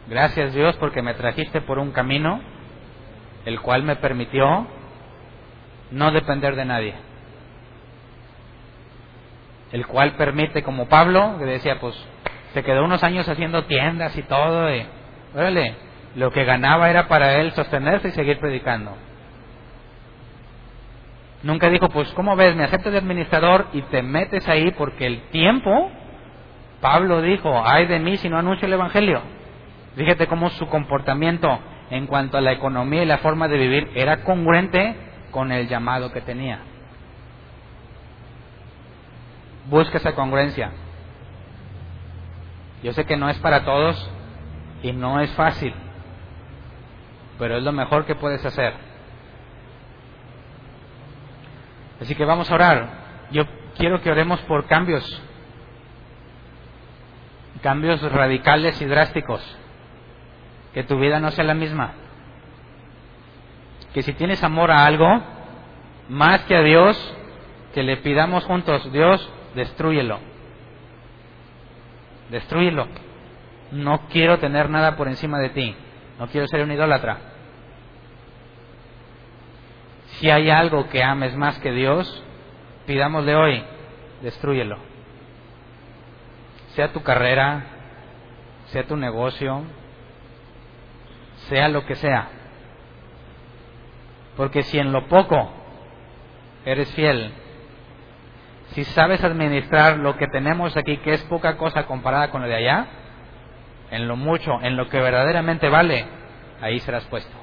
gracias 0.08 0.54
Dios 0.54 0.76
porque 0.78 1.02
me 1.02 1.14
trajiste 1.14 1.62
por 1.62 1.80
un 1.80 1.92
camino 1.92 2.42
el 3.46 3.62
cual 3.62 3.84
me 3.84 3.96
permitió 3.96 4.68
no 5.92 6.12
depender 6.12 6.56
de 6.56 6.66
nadie. 6.66 6.96
El 9.72 9.86
cual 9.86 10.14
permite, 10.14 10.64
como 10.64 10.88
Pablo, 10.88 11.36
que 11.38 11.46
decía, 11.46 11.80
pues 11.80 11.96
se 12.54 12.64
quedó 12.64 12.84
unos 12.84 13.04
años 13.04 13.28
haciendo 13.30 13.66
tiendas 13.66 14.18
y 14.18 14.24
todo, 14.24 14.74
y, 14.74 14.86
órale, 15.36 15.76
lo 16.16 16.32
que 16.32 16.44
ganaba 16.44 16.90
era 16.90 17.08
para 17.08 17.36
él 17.36 17.52
sostenerse 17.52 18.10
y 18.10 18.12
seguir 18.12 18.40
predicando. 18.40 18.98
Nunca 21.44 21.70
dijo, 21.70 21.88
pues, 21.90 22.12
¿cómo 22.14 22.36
ves? 22.36 22.56
Me 22.56 22.66
acepto 22.66 22.92
de 22.92 22.98
administrador 22.98 23.68
y 23.74 23.82
te 23.84 24.02
metes 24.02 24.48
ahí 24.50 24.72
porque 24.72 25.06
el 25.06 25.22
tiempo, 25.30 25.92
Pablo 26.82 27.22
dijo, 27.22 27.64
ay 27.66 27.86
de 27.86 28.00
mí 28.00 28.18
si 28.18 28.28
no 28.28 28.38
anuncio 28.38 28.66
el 28.66 28.74
Evangelio. 28.74 29.22
Fíjate 29.96 30.28
cómo 30.28 30.50
su 30.50 30.68
comportamiento 30.68 31.60
en 31.92 32.08
cuanto 32.08 32.38
a 32.38 32.42
la 32.42 32.52
economía 32.52 33.04
y 33.04 33.06
la 33.06 33.20
forma 33.20 33.48
de 33.48 33.58
vivir 33.58 33.92
era 33.96 34.24
congruente 34.24 34.96
con 35.32 35.52
el 35.52 35.68
llamado 35.68 36.12
que 36.12 36.22
tenía. 36.22 36.60
Busca 39.70 39.98
esa 39.98 40.16
congruencia. 40.16 40.72
Yo 42.84 42.94
sé 42.94 43.06
que 43.06 43.18
no 43.18 43.30
es 43.30 43.38
para 43.40 43.66
todos 43.66 44.10
y 44.82 44.94
no 44.94 45.20
es 45.20 45.32
fácil, 45.32 45.74
pero 47.38 47.58
es 47.58 47.64
lo 47.64 47.72
mejor 47.72 48.06
que 48.06 48.16
puedes 48.16 48.44
hacer. 48.46 48.74
Así 52.02 52.16
que 52.16 52.26
vamos 52.26 52.50
a 52.50 52.56
orar. 52.56 52.90
Yo 53.32 53.44
quiero 53.78 54.02
que 54.02 54.10
oremos 54.10 54.40
por 54.42 54.66
cambios, 54.68 55.22
cambios 57.62 58.02
radicales 58.02 58.82
y 58.82 58.86
drásticos, 58.86 59.58
que 60.74 60.84
tu 60.84 60.98
vida 60.98 61.20
no 61.20 61.32
sea 61.32 61.44
la 61.44 61.54
misma 61.54 61.94
que 63.94 64.04
si 64.04 64.14
tienes 64.14 64.44
amor 64.44 64.72
a 64.72 64.86
algo, 64.86 65.08
más 66.10 66.42
que 66.46 66.56
a 66.56 66.62
Dios, 66.62 67.16
que 67.74 67.84
le 67.84 67.98
pidamos 67.98 68.46
juntos, 68.46 68.92
Dios, 68.92 69.30
destruyelo. 69.56 70.20
Destruyelo. 72.30 72.88
No 73.72 74.08
quiero 74.10 74.40
tener 74.40 74.70
nada 74.70 74.96
por 74.96 75.08
encima 75.08 75.40
de 75.40 75.50
ti. 75.50 75.76
No 76.18 76.28
quiero 76.28 76.48
ser 76.48 76.64
un 76.64 76.72
idólatra. 76.72 77.18
Si 80.18 80.30
hay 80.30 80.50
algo 80.50 80.90
que 80.90 81.04
ames 81.04 81.36
más 81.36 81.60
que 81.60 81.72
Dios, 81.72 82.24
pidámosle 82.86 83.36
hoy, 83.36 83.64
destruyelo. 84.22 84.78
Sea 86.76 86.92
tu 86.92 87.02
carrera, 87.02 87.64
sea 88.66 88.84
tu 88.86 88.98
negocio, 88.98 89.64
sea 91.48 91.70
lo 91.70 91.86
que 91.86 91.96
sea. 91.96 92.39
Porque 94.40 94.64
si 94.64 94.80
en 94.80 94.94
lo 94.94 95.06
poco 95.10 95.52
eres 96.64 96.90
fiel, 96.94 97.34
si 98.68 98.86
sabes 98.86 99.22
administrar 99.22 99.98
lo 99.98 100.16
que 100.16 100.28
tenemos 100.28 100.78
aquí, 100.78 100.96
que 101.00 101.12
es 101.12 101.22
poca 101.26 101.58
cosa 101.58 101.86
comparada 101.86 102.32
con 102.32 102.44
lo 102.44 102.48
de 102.48 102.56
allá, 102.56 102.88
en 103.92 104.08
lo 104.08 104.16
mucho, 104.16 104.62
en 104.62 104.78
lo 104.78 104.88
que 104.88 104.98
verdaderamente 104.98 105.68
vale, 105.68 106.06
ahí 106.62 106.80
serás 106.80 107.04
puesto. 107.08 107.36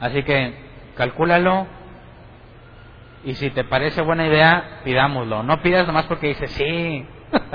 Así 0.00 0.22
que 0.22 0.54
calcúlalo 0.96 1.66
y 3.22 3.34
si 3.34 3.50
te 3.50 3.64
parece 3.64 4.00
buena 4.00 4.26
idea, 4.26 4.80
pidámoslo. 4.82 5.42
No 5.42 5.60
pidas 5.60 5.86
nomás 5.86 6.06
porque 6.06 6.28
dices 6.28 6.50
sí. 6.52 7.06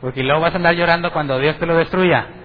porque 0.00 0.24
luego 0.24 0.40
vas 0.40 0.54
a 0.54 0.56
andar 0.56 0.74
llorando 0.74 1.12
cuando 1.12 1.38
Dios 1.38 1.56
te 1.60 1.66
lo 1.66 1.76
destruya 1.76 2.39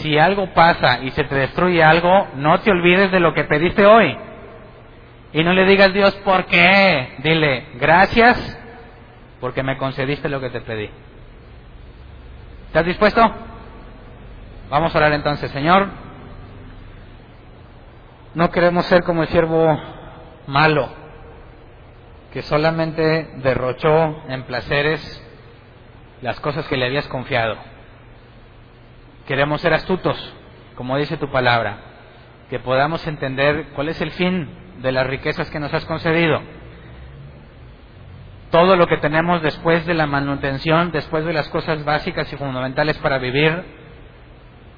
si 0.00 0.18
algo 0.18 0.52
pasa 0.52 1.00
y 1.02 1.10
se 1.10 1.24
te 1.24 1.34
destruye 1.34 1.82
algo, 1.82 2.28
no 2.36 2.60
te 2.60 2.70
olvides 2.70 3.10
de 3.10 3.20
lo 3.20 3.34
que 3.34 3.44
pediste 3.44 3.86
hoy. 3.86 4.16
Y 5.32 5.42
no 5.42 5.52
le 5.52 5.64
digas 5.64 5.92
Dios, 5.92 6.14
¿por 6.16 6.46
qué? 6.46 7.16
Dile, 7.18 7.66
gracias 7.74 8.58
porque 9.40 9.62
me 9.62 9.76
concediste 9.76 10.28
lo 10.28 10.40
que 10.40 10.50
te 10.50 10.60
pedí. 10.60 10.90
¿Estás 12.68 12.86
dispuesto? 12.86 13.22
Vamos 14.70 14.94
a 14.94 14.98
orar 14.98 15.12
entonces, 15.12 15.50
Señor. 15.50 15.88
No 18.34 18.50
queremos 18.50 18.84
ser 18.86 19.02
como 19.02 19.22
el 19.22 19.28
siervo 19.28 19.80
malo, 20.46 20.88
que 22.32 22.42
solamente 22.42 23.30
derrochó 23.36 24.24
en 24.28 24.42
placeres 24.42 25.22
las 26.22 26.38
cosas 26.40 26.66
que 26.66 26.76
le 26.76 26.86
habías 26.86 27.08
confiado. 27.08 27.56
Queremos 29.26 29.60
ser 29.60 29.74
astutos, 29.74 30.16
como 30.76 30.96
dice 30.96 31.16
tu 31.16 31.30
palabra, 31.30 31.78
que 32.48 32.60
podamos 32.60 33.06
entender 33.06 33.68
cuál 33.74 33.88
es 33.88 34.00
el 34.00 34.12
fin 34.12 34.48
de 34.78 34.92
las 34.92 35.06
riquezas 35.06 35.50
que 35.50 35.58
nos 35.58 35.74
has 35.74 35.84
concedido. 35.84 36.40
Todo 38.50 38.76
lo 38.76 38.86
que 38.86 38.98
tenemos 38.98 39.42
después 39.42 39.84
de 39.84 39.94
la 39.94 40.06
manutención, 40.06 40.92
después 40.92 41.24
de 41.24 41.32
las 41.32 41.48
cosas 41.48 41.84
básicas 41.84 42.32
y 42.32 42.36
fundamentales 42.36 42.96
para 42.98 43.18
vivir, 43.18 43.64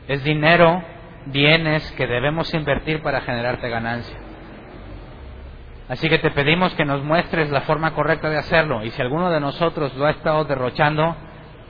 es 0.09 0.25
dinero, 0.25 0.83
bienes 1.27 1.93
que 1.93 2.07
debemos 2.07 2.53
invertir 2.55 3.03
para 3.03 3.21
generarte 3.21 3.69
ganancia. 3.69 4.17
Así 5.91 6.09
que 6.09 6.19
te 6.19 6.31
pedimos 6.31 6.75
que 6.75 6.87
nos 6.87 7.03
muestres 7.03 7.51
la 7.51 7.63
forma 7.63 7.93
correcta 7.93 8.31
de 8.31 8.39
hacerlo 8.39 8.83
y 8.83 8.91
si 8.91 9.03
alguno 9.03 9.31
de 9.31 9.41
nosotros 9.41 9.95
lo 9.97 10.07
ha 10.07 10.11
estado 10.11 10.45
derrochando, 10.45 11.17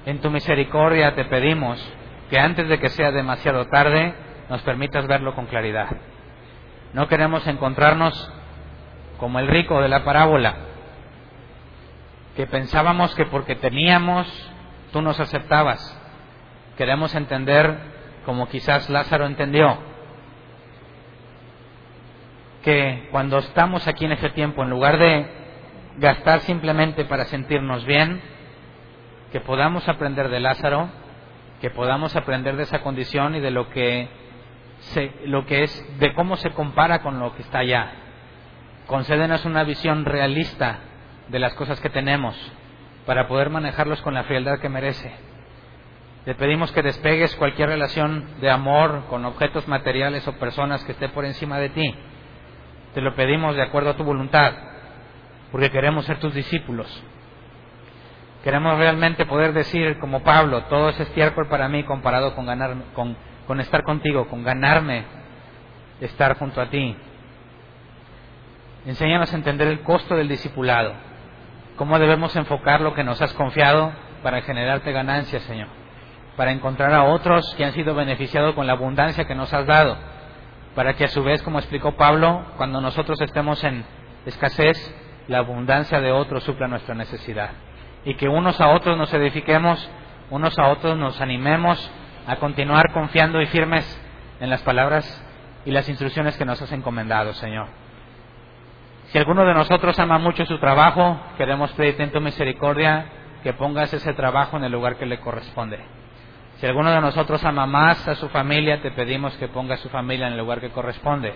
en 0.07 0.21
tu 0.21 0.31
misericordia 0.31 1.15
te 1.17 1.25
pedimos 1.25 1.79
que 2.31 2.39
antes 2.39 2.69
de 2.69 2.79
que 2.79 2.91
sea 2.91 3.11
demasiado 3.11 3.67
tarde 3.67 4.15
nos 4.49 4.63
permitas 4.63 5.07
verlo 5.07 5.35
con 5.35 5.47
claridad. 5.47 5.89
No 6.93 7.09
queremos 7.09 7.47
encontrarnos 7.47 8.33
como 9.19 9.39
el 9.39 9.49
rico 9.49 9.81
de 9.81 9.89
la 9.89 10.05
parábola, 10.05 10.55
que 12.37 12.47
pensábamos 12.47 13.15
que 13.15 13.27
porque 13.27 13.57
teníamos 13.57 14.27
tú 14.93 15.03
nos 15.03 15.19
aceptabas. 15.21 15.97
Queremos 16.77 17.15
entender, 17.15 17.77
como 18.25 18.49
quizás 18.49 18.89
Lázaro 18.89 19.27
entendió, 19.27 19.79
que 22.63 23.09
cuando 23.11 23.39
estamos 23.39 23.87
aquí 23.87 24.05
en 24.05 24.13
ese 24.13 24.31
tiempo, 24.31 24.63
en 24.63 24.71
lugar 24.71 24.99
de 24.99 25.27
gastar 25.99 26.41
simplemente 26.41 27.05
para 27.05 27.25
sentirnos 27.25 27.85
bien, 27.85 28.21
que 29.33 29.41
podamos 29.41 29.89
aprender 29.89 30.29
de 30.29 30.41
Lázaro 30.41 30.89
que 31.61 31.71
podamos 31.71 32.15
aprender 32.17 32.57
de 32.57 32.63
esa 32.65 32.81
condición 32.81 33.35
y 33.35 33.41
de 33.41 33.51
lo 33.51 33.69
que, 33.71 34.09
lo 35.27 35.45
que 35.47 35.65
es, 35.65 35.99
de 35.99 36.15
cómo 36.15 36.37
se 36.37 36.51
compara 36.51 37.01
con 37.01 37.19
lo 37.19 37.35
que 37.35 37.43
está 37.43 37.61
allá. 37.61 37.93
Concédenos 38.87 39.45
una 39.45 39.65
visión 39.65 40.05
realista 40.05 40.79
de 41.29 41.39
las 41.39 41.55
cosas 41.55 41.81
que 41.81 41.91
tenemos 41.91 42.37
para 43.07 43.27
poder 43.29 43.51
manejarlos 43.51 44.01
con 44.03 44.15
la 44.15 44.25
frialdad 44.25 44.61
que 44.61 44.69
merece. 44.69 45.13
Te 46.25 46.35
pedimos 46.35 46.71
que 46.73 46.83
despegues 46.83 47.35
cualquier 47.37 47.71
relación 47.71 48.41
de 48.41 48.51
amor 48.51 49.07
con 49.09 49.25
objetos 49.25 49.67
materiales 49.67 50.27
o 50.29 50.39
personas 50.39 50.85
que 50.85 50.93
esté 50.93 51.09
por 51.09 51.25
encima 51.25 51.59
de 51.59 51.71
ti. 51.71 51.95
Te 52.95 53.01
lo 53.01 53.15
pedimos 53.15 53.57
de 53.57 53.63
acuerdo 53.63 53.91
a 53.91 53.97
tu 53.97 54.05
voluntad, 54.05 54.53
porque 55.51 55.71
queremos 55.71 56.05
ser 56.05 56.19
tus 56.19 56.35
discípulos. 56.35 57.03
Queremos 58.45 58.79
realmente 58.79 59.27
poder 59.27 59.53
decir, 59.53 59.99
como 59.99 60.23
Pablo, 60.23 60.63
todo 60.65 60.91
es 60.91 61.01
estiércol 61.01 61.49
para 61.49 61.69
mí 61.69 61.83
comparado 61.83 62.35
con, 62.37 63.17
con 63.47 63.61
estar 63.61 63.83
contigo, 63.83 64.29
con 64.29 64.45
ganarme 64.45 65.05
estar 66.01 66.39
junto 66.39 66.61
a 66.61 66.67
ti. 66.67 66.97
Enséñanos 68.87 69.33
a 69.33 69.37
entender 69.37 69.67
el 69.67 69.81
costo 69.81 70.15
del 70.15 70.29
discipulado, 70.29 70.95
cómo 71.77 71.99
debemos 71.99 72.35
enfocar 72.37 72.81
lo 72.81 72.95
que 72.95 73.03
nos 73.03 73.21
has 73.21 73.35
confiado 73.35 73.93
para 74.23 74.41
generarte 74.43 74.93
ganancias, 74.93 75.43
Señor, 75.43 75.69
para 76.37 76.53
encontrar 76.53 76.95
a 76.95 77.05
otros 77.05 77.55
que 77.57 77.65
han 77.65 77.73
sido 77.73 77.95
beneficiados 77.95 78.55
con 78.55 78.69
la 78.69 78.75
abundancia 78.75 79.27
que 79.27 79.35
nos 79.35 79.53
has 79.53 79.67
dado, 79.67 79.97
para 80.77 80.95
que 80.95 81.05
a 81.05 81.09
su 81.09 81.25
vez, 81.25 81.43
como 81.43 81.59
explicó 81.59 81.97
Pablo, 81.97 82.45
cuando 82.57 82.81
nosotros 82.81 83.21
estemos 83.21 83.63
en 83.65 83.85
escasez, 84.27 84.95
la 85.27 85.39
abundancia 85.39 86.01
de 86.01 86.13
otros 86.13 86.45
supla 86.45 86.69
nuestra 86.69 86.95
necesidad 86.95 87.51
y 88.05 88.15
que 88.15 88.29
unos 88.29 88.61
a 88.61 88.69
otros 88.69 88.97
nos 88.97 89.13
edifiquemos, 89.13 89.91
unos 90.31 90.59
a 90.59 90.69
otros 90.69 90.97
nos 90.97 91.21
animemos 91.21 91.91
a 92.27 92.37
continuar 92.37 92.93
confiando 92.93 93.41
y 93.41 93.47
firmes 93.47 93.85
en 94.41 94.51
las 94.51 94.63
palabras 94.63 95.25
y 95.65 95.71
las 95.71 95.89
instrucciones 95.89 96.37
que 96.37 96.45
nos 96.45 96.61
has 96.61 96.73
encomendado, 96.73 97.33
Señor. 97.35 97.67
Si 99.07 99.19
alguno 99.19 99.45
de 99.45 99.55
nosotros 99.55 99.99
ama 99.99 100.19
mucho 100.19 100.45
su 100.45 100.59
trabajo, 100.59 101.19
queremos 101.39 101.73
pedirte 101.73 102.03
en 102.03 102.13
tu 102.13 102.21
misericordia 102.21 103.07
que 103.43 103.55
pongas 103.55 103.93
ese 103.93 104.13
trabajo 104.13 104.57
en 104.59 104.65
el 104.65 104.73
lugar 104.73 104.97
que 104.97 105.07
le 105.07 105.21
corresponde. 105.21 105.79
Si 106.57 106.67
alguno 106.67 106.91
de 106.91 107.01
nosotros 107.01 107.43
ama 107.45 107.67
más 107.67 108.07
a 108.07 108.17
su 108.17 108.29
familia, 108.29 108.83
te 108.83 108.91
pedimos 108.91 109.37
que 109.37 109.49
ponga 109.49 109.77
su 109.77 109.89
familia 109.89 110.27
en 110.27 110.33
el 110.33 110.39
lugar 110.39 110.61
que 110.61 110.71
corresponde. 110.71 111.33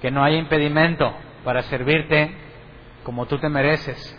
Que 0.00 0.10
no 0.10 0.24
haya 0.24 0.38
impedimento 0.38 1.14
para 1.44 1.62
servirte 1.62 2.34
como 3.04 3.26
tú 3.26 3.38
te 3.38 3.48
mereces 3.48 4.18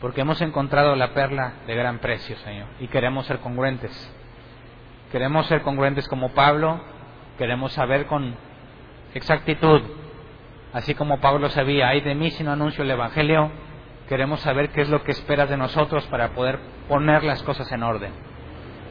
porque 0.00 0.20
hemos 0.20 0.40
encontrado 0.40 0.94
la 0.94 1.12
perla 1.12 1.54
de 1.66 1.74
gran 1.74 1.98
precio, 1.98 2.36
Señor, 2.38 2.68
y 2.80 2.88
queremos 2.88 3.26
ser 3.26 3.38
congruentes. 3.38 4.14
Queremos 5.10 5.46
ser 5.46 5.62
congruentes 5.62 6.06
como 6.08 6.30
Pablo, 6.30 6.80
queremos 7.36 7.72
saber 7.72 8.06
con 8.06 8.34
exactitud, 9.14 9.82
así 10.72 10.94
como 10.94 11.20
Pablo 11.20 11.48
sabía, 11.48 11.88
hay 11.88 12.00
de 12.00 12.14
mí 12.14 12.30
si 12.30 12.44
no 12.44 12.52
anuncio 12.52 12.84
el 12.84 12.90
Evangelio, 12.90 13.50
queremos 14.08 14.40
saber 14.40 14.70
qué 14.70 14.82
es 14.82 14.88
lo 14.88 15.02
que 15.02 15.12
esperas 15.12 15.48
de 15.48 15.56
nosotros 15.56 16.06
para 16.06 16.30
poder 16.30 16.58
poner 16.88 17.24
las 17.24 17.42
cosas 17.42 17.70
en 17.72 17.82
orden. 17.82 18.12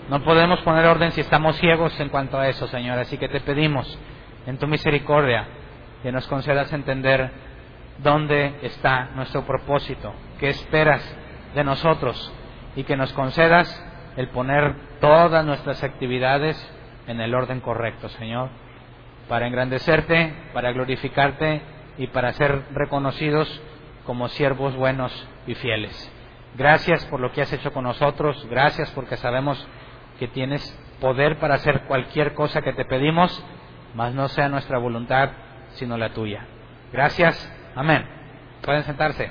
No 0.10 0.24
podemos 0.24 0.60
poner 0.62 0.86
orden 0.86 1.12
si 1.12 1.22
estamos 1.22 1.58
ciegos 1.58 1.98
en 2.00 2.10
cuanto 2.10 2.40
a 2.40 2.48
eso, 2.48 2.68
Señor, 2.68 2.98
así 3.00 3.18
que 3.18 3.28
te 3.30 3.42
pedimos 3.42 3.98
en 4.46 4.58
tu 4.58 4.68
misericordia 4.68 5.48
que 6.02 6.12
nos 6.12 6.28
concedas 6.28 6.72
entender 6.74 7.30
dónde 8.00 8.60
está 8.62 9.10
nuestro 9.16 9.46
propósito, 9.46 10.14
qué 10.40 10.50
esperas 10.50 11.04
de 11.56 11.64
nosotros 11.64 12.32
y 12.76 12.84
que 12.84 12.98
nos 12.98 13.14
concedas 13.14 13.84
el 14.16 14.30
poner 14.30 14.76
todas 15.00 15.46
nuestras 15.46 15.84
actividades 15.84 16.58
en 17.08 17.22
el 17.22 17.34
orden 17.34 17.62
correcto, 17.62 18.10
Señor, 18.10 18.50
para 19.30 19.48
engrandecerte, 19.48 20.34
para 20.54 20.72
glorificarte 20.72 21.62
y 21.98 22.08
para 22.08 22.34
ser 22.34 22.64
reconocidos 22.74 23.62
como 24.06 24.28
siervos 24.30 24.76
buenos 24.76 25.28
y 25.46 25.56
fieles. 25.56 26.14
Gracias 26.56 27.06
por 27.06 27.20
lo 27.20 27.32
que 27.32 27.42
has 27.42 27.54
hecho 27.54 27.72
con 27.72 27.84
nosotros, 27.84 28.46
gracias 28.50 28.90
porque 28.92 29.18
sabemos 29.18 29.68
que 30.20 30.28
tienes 30.28 30.64
poder 31.00 31.38
para 31.38 31.56
hacer 31.56 31.82
cualquier 31.82 32.34
cosa 32.34 32.62
que 32.62 32.74
te 32.74 32.86
pedimos, 32.86 33.44
mas 33.94 34.14
no 34.14 34.28
sea 34.28 34.50
nuestra 34.50 34.78
voluntad, 34.80 35.30
sino 35.74 35.98
la 35.98 36.10
tuya. 36.10 36.46
Gracias 36.92 37.54
Amén. 37.78 38.04
Pueden 38.64 38.84
sentarse. 38.84 39.30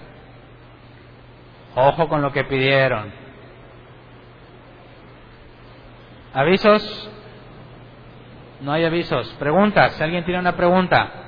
Ojo 1.76 2.08
con 2.08 2.22
lo 2.22 2.32
que 2.32 2.44
pidieron. 2.44 3.12
¿Avisos? 6.32 7.10
No 8.62 8.72
hay 8.72 8.84
avisos. 8.84 9.28
Preguntas. 9.38 10.00
Alguien 10.00 10.24
tiene 10.24 10.40
una 10.40 10.56
pregunta. 10.56 11.25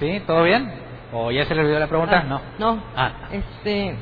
¿Sí? 0.00 0.20
¿Todo 0.26 0.44
bien? 0.44 0.72
¿O 1.12 1.30
ya 1.30 1.44
se 1.44 1.54
le 1.54 1.60
olvidó 1.60 1.78
la 1.78 1.86
pregunta? 1.86 2.22
Ah, 2.24 2.26
no. 2.26 2.40
No. 2.58 2.82
Ah. 2.96 3.12
Este, 3.32 3.94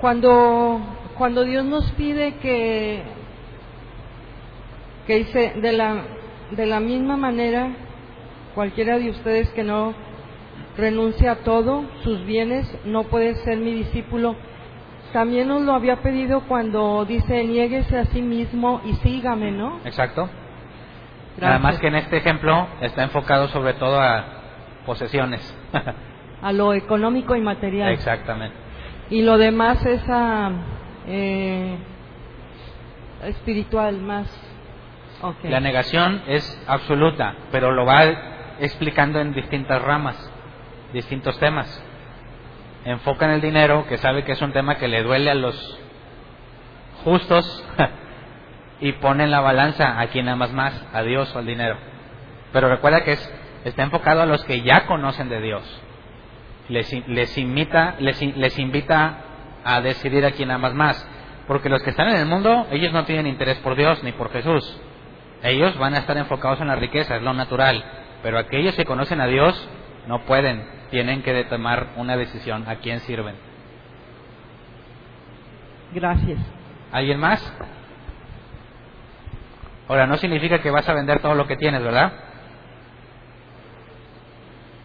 cuando, 0.00 0.80
cuando 1.18 1.44
Dios 1.44 1.64
nos 1.64 1.90
pide 1.92 2.36
que, 2.36 3.02
que 5.06 5.16
dice, 5.18 5.52
de 5.60 5.72
la, 5.72 6.02
de 6.52 6.66
la 6.66 6.80
misma 6.80 7.18
manera, 7.18 7.68
cualquiera 8.54 8.98
de 8.98 9.10
ustedes 9.10 9.50
que 9.50 9.62
no 9.62 9.92
renuncia 10.78 11.32
a 11.32 11.36
todo, 11.36 11.84
sus 12.02 12.24
bienes, 12.24 12.66
no 12.86 13.04
puede 13.04 13.34
ser 13.36 13.58
mi 13.58 13.72
discípulo. 13.72 14.36
También 15.12 15.48
nos 15.48 15.62
lo 15.62 15.74
había 15.74 15.96
pedido 15.96 16.42
cuando 16.48 17.04
dice, 17.04 17.44
niéguese 17.44 17.98
a 17.98 18.06
sí 18.06 18.22
mismo 18.22 18.80
y 18.86 18.94
sígame, 18.96 19.50
¿no? 19.50 19.80
Exacto. 19.84 20.30
Nada 21.38 21.58
más 21.58 21.78
que 21.78 21.88
en 21.88 21.96
este 21.96 22.16
ejemplo 22.16 22.66
está 22.80 23.02
enfocado 23.02 23.48
sobre 23.48 23.74
todo 23.74 24.00
a 24.00 24.24
posesiones. 24.86 25.54
a 26.42 26.52
lo 26.52 26.72
económico 26.72 27.36
y 27.36 27.40
material. 27.40 27.92
Exactamente. 27.92 28.56
Y 29.10 29.22
lo 29.22 29.38
demás 29.38 29.84
es 29.84 30.02
a, 30.08 30.50
eh, 31.06 31.76
espiritual 33.24 34.00
más. 34.00 34.26
Okay. 35.22 35.50
La 35.50 35.60
negación 35.60 36.22
es 36.26 36.64
absoluta, 36.66 37.34
pero 37.50 37.72
lo 37.72 37.86
va 37.86 38.04
explicando 38.60 39.20
en 39.20 39.32
distintas 39.32 39.80
ramas, 39.82 40.16
distintos 40.92 41.38
temas. 41.38 41.82
Enfoca 42.84 43.26
en 43.26 43.32
el 43.32 43.40
dinero, 43.40 43.86
que 43.88 43.98
sabe 43.98 44.24
que 44.24 44.32
es 44.32 44.42
un 44.42 44.52
tema 44.52 44.76
que 44.76 44.88
le 44.88 45.02
duele 45.02 45.30
a 45.30 45.34
los 45.34 45.80
justos 47.04 47.64
y 48.80 48.92
pone 48.92 49.24
en 49.24 49.30
la 49.30 49.40
balanza 49.40 50.00
a 50.00 50.06
quien 50.08 50.28
amas 50.28 50.52
más, 50.52 50.86
a 50.92 51.02
Dios 51.02 51.34
o 51.34 51.38
al 51.38 51.46
dinero. 51.46 51.76
Pero 52.52 52.68
recuerda 52.68 53.04
que 53.04 53.12
es, 53.12 53.34
está 53.64 53.82
enfocado 53.82 54.22
a 54.22 54.26
los 54.26 54.44
que 54.44 54.62
ya 54.62 54.86
conocen 54.86 55.28
de 55.28 55.40
Dios. 55.40 55.82
Les, 56.68 56.90
les, 57.08 57.38
invita, 57.38 57.96
les, 57.98 58.20
les 58.20 58.58
invita 58.58 59.18
a 59.64 59.80
decidir 59.80 60.24
a 60.24 60.32
quién 60.32 60.50
amas 60.50 60.74
más. 60.74 61.08
Porque 61.46 61.68
los 61.68 61.82
que 61.82 61.90
están 61.90 62.08
en 62.08 62.16
el 62.16 62.26
mundo, 62.26 62.66
ellos 62.70 62.92
no 62.92 63.04
tienen 63.04 63.26
interés 63.26 63.58
por 63.58 63.76
Dios 63.76 64.02
ni 64.02 64.12
por 64.12 64.32
Jesús. 64.32 64.80
Ellos 65.42 65.78
van 65.78 65.94
a 65.94 65.98
estar 65.98 66.16
enfocados 66.16 66.60
en 66.60 66.68
la 66.68 66.76
riqueza, 66.76 67.16
es 67.16 67.22
lo 67.22 67.32
natural. 67.32 67.84
Pero 68.22 68.38
aquellos 68.38 68.74
que 68.74 68.84
conocen 68.84 69.20
a 69.20 69.26
Dios 69.26 69.68
no 70.06 70.22
pueden, 70.22 70.66
tienen 70.90 71.22
que 71.22 71.44
tomar 71.44 71.88
una 71.96 72.16
decisión 72.16 72.68
a 72.68 72.76
quién 72.76 73.00
sirven. 73.00 73.36
Gracias. 75.92 76.40
¿Alguien 76.90 77.20
más? 77.20 77.40
Ahora, 79.88 80.06
no 80.06 80.16
significa 80.16 80.60
que 80.60 80.70
vas 80.70 80.88
a 80.88 80.94
vender 80.94 81.20
todo 81.20 81.34
lo 81.34 81.46
que 81.46 81.56
tienes, 81.56 81.82
¿verdad? 81.82 82.12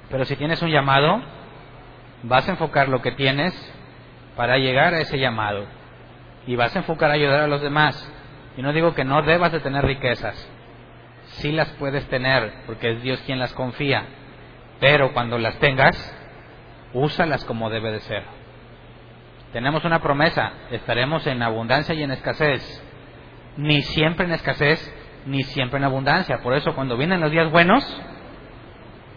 Pero 0.09 0.25
si 0.25 0.35
tienes 0.35 0.61
un 0.61 0.69
llamado, 0.69 1.21
vas 2.23 2.47
a 2.47 2.51
enfocar 2.51 2.89
lo 2.89 3.01
que 3.01 3.11
tienes 3.13 3.53
para 4.35 4.57
llegar 4.57 4.93
a 4.93 4.99
ese 4.99 5.17
llamado. 5.17 5.65
Y 6.45 6.55
vas 6.55 6.75
a 6.75 6.79
enfocar 6.79 7.09
a 7.09 7.13
ayudar 7.13 7.41
a 7.41 7.47
los 7.47 7.61
demás. 7.61 8.11
Y 8.57 8.61
no 8.61 8.73
digo 8.73 8.93
que 8.93 9.05
no 9.05 9.21
debas 9.21 9.51
de 9.51 9.59
tener 9.59 9.85
riquezas. 9.85 10.49
Sí 11.37 11.51
las 11.51 11.69
puedes 11.73 12.05
tener, 12.09 12.51
porque 12.65 12.91
es 12.91 13.01
Dios 13.01 13.21
quien 13.25 13.39
las 13.39 13.53
confía. 13.53 14.05
Pero 14.79 15.13
cuando 15.13 15.37
las 15.37 15.57
tengas, 15.59 15.95
úsalas 16.93 17.45
como 17.45 17.69
debe 17.69 17.91
de 17.91 18.01
ser. 18.01 18.23
Tenemos 19.53 19.83
una 19.85 20.01
promesa, 20.01 20.53
estaremos 20.71 21.25
en 21.27 21.41
abundancia 21.41 21.93
y 21.93 22.03
en 22.03 22.11
escasez. 22.11 22.83
Ni 23.57 23.81
siempre 23.81 24.25
en 24.25 24.31
escasez, 24.31 24.79
ni 25.25 25.43
siempre 25.43 25.77
en 25.77 25.85
abundancia. 25.85 26.39
Por 26.41 26.53
eso 26.53 26.73
cuando 26.73 26.97
vienen 26.97 27.21
los 27.21 27.31
días 27.31 27.51
buenos, 27.51 27.83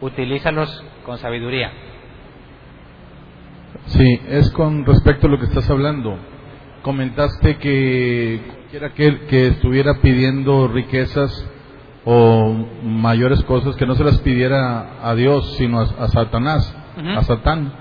utilízalos 0.00 0.84
con 1.04 1.18
sabiduría. 1.18 1.70
Sí, 3.86 4.20
es 4.28 4.50
con 4.50 4.84
respecto 4.84 5.26
a 5.26 5.30
lo 5.30 5.38
que 5.38 5.46
estás 5.46 5.68
hablando. 5.70 6.16
Comentaste 6.82 7.56
que 7.58 8.40
quiera 8.70 8.92
que, 8.92 9.26
que 9.26 9.48
estuviera 9.48 10.00
pidiendo 10.00 10.68
riquezas 10.68 11.50
o 12.04 12.52
mayores 12.82 13.42
cosas, 13.44 13.76
que 13.76 13.86
no 13.86 13.94
se 13.94 14.04
las 14.04 14.20
pidiera 14.20 14.98
a 15.02 15.14
Dios, 15.14 15.56
sino 15.56 15.80
a, 15.80 15.84
a 15.84 16.08
Satanás, 16.08 16.76
a 17.16 17.22
Satán. 17.22 17.72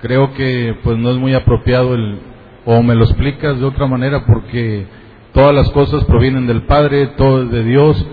Creo 0.00 0.32
que 0.32 0.76
pues 0.82 0.96
no 0.96 1.10
es 1.10 1.18
muy 1.18 1.34
apropiado 1.34 1.94
el, 1.94 2.20
o 2.64 2.82
me 2.82 2.94
lo 2.94 3.04
explicas 3.04 3.58
de 3.58 3.66
otra 3.66 3.86
manera, 3.86 4.24
porque 4.24 4.86
todas 5.32 5.54
las 5.54 5.70
cosas 5.70 6.04
provienen 6.04 6.46
del 6.46 6.62
Padre, 6.62 7.08
todo 7.16 7.42
es 7.42 7.50
de 7.50 7.64
Dios. 7.64 8.06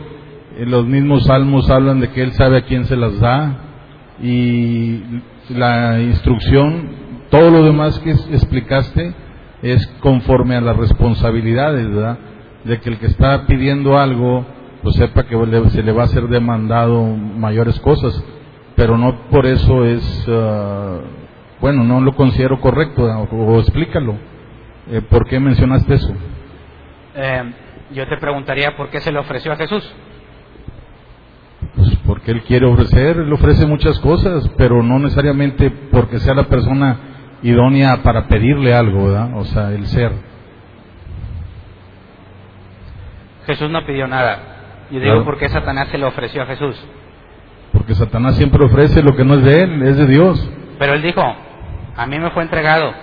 En 0.57 0.71
los 0.71 0.85
mismos 0.85 1.25
salmos 1.25 1.69
hablan 1.69 1.99
de 1.99 2.09
que 2.09 2.21
Él 2.21 2.31
sabe 2.33 2.57
a 2.57 2.61
quién 2.61 2.85
se 2.85 2.95
las 2.95 3.19
da 3.19 3.57
y 4.21 5.01
la 5.49 6.01
instrucción 6.01 7.05
todo 7.29 7.49
lo 7.49 7.63
demás 7.63 7.99
que 7.99 8.11
explicaste 8.11 9.13
es 9.61 9.85
conforme 9.99 10.55
a 10.55 10.61
las 10.61 10.77
responsabilidades. 10.77 11.87
De 12.63 12.79
que 12.79 12.89
el 12.89 12.97
que 12.97 13.07
está 13.07 13.45
pidiendo 13.45 13.97
algo, 13.97 14.45
pues 14.81 14.95
sepa 14.95 15.23
que 15.23 15.37
se 15.69 15.83
le 15.83 15.91
va 15.91 16.03
a 16.03 16.07
ser 16.07 16.27
demandado 16.27 17.03
mayores 17.03 17.79
cosas, 17.79 18.23
pero 18.75 18.97
no 18.97 19.27
por 19.29 19.45
eso 19.45 19.85
es, 19.85 20.27
uh, 20.27 21.01
bueno, 21.61 21.83
no 21.83 22.01
lo 22.01 22.15
considero 22.15 22.59
correcto, 22.59 23.03
o, 23.03 23.59
explícalo. 23.59 24.15
Eh, 24.91 25.01
¿Por 25.01 25.27
qué 25.27 25.39
mencionaste 25.39 25.95
eso? 25.95 26.13
Eh, 27.15 27.53
yo 27.91 28.07
te 28.07 28.17
preguntaría 28.17 28.75
por 28.75 28.89
qué 28.89 28.99
se 28.99 29.11
le 29.11 29.19
ofreció 29.19 29.51
a 29.51 29.55
Jesús. 29.55 29.83
Pues 31.75 31.95
porque 32.05 32.31
Él 32.31 32.43
quiere 32.43 32.65
ofrecer, 32.65 33.17
Él 33.17 33.31
ofrece 33.31 33.65
muchas 33.65 33.99
cosas, 33.99 34.49
pero 34.57 34.83
no 34.83 34.99
necesariamente 34.99 35.69
porque 35.91 36.19
sea 36.19 36.33
la 36.33 36.43
persona 36.43 36.97
idónea 37.41 37.97
para 38.03 38.27
pedirle 38.27 38.73
algo, 38.73 39.05
¿verdad? 39.07 39.35
O 39.37 39.45
sea, 39.45 39.71
el 39.71 39.85
ser. 39.87 40.11
Jesús 43.45 43.69
no 43.69 43.85
pidió 43.85 44.07
nada. 44.07 44.39
Y 44.89 44.95
digo 44.95 45.05
Claro. 45.13 45.25
por 45.25 45.37
qué 45.37 45.49
Satanás 45.49 45.87
se 45.89 45.97
le 45.97 46.05
ofreció 46.05 46.41
a 46.43 46.45
Jesús. 46.45 46.75
Porque 47.71 47.93
Satanás 47.95 48.35
siempre 48.37 48.63
ofrece 48.63 49.01
lo 49.03 49.15
que 49.15 49.25
no 49.25 49.35
es 49.35 49.43
de 49.43 49.61
él, 49.63 49.81
es 49.83 49.97
de 49.97 50.07
Dios. 50.07 50.49
Pero 50.79 50.93
él 50.93 51.01
dijo, 51.01 51.21
a 51.95 52.05
mí 52.07 52.19
me 52.19 52.31
fue 52.31 52.43
entregado. 52.43 52.93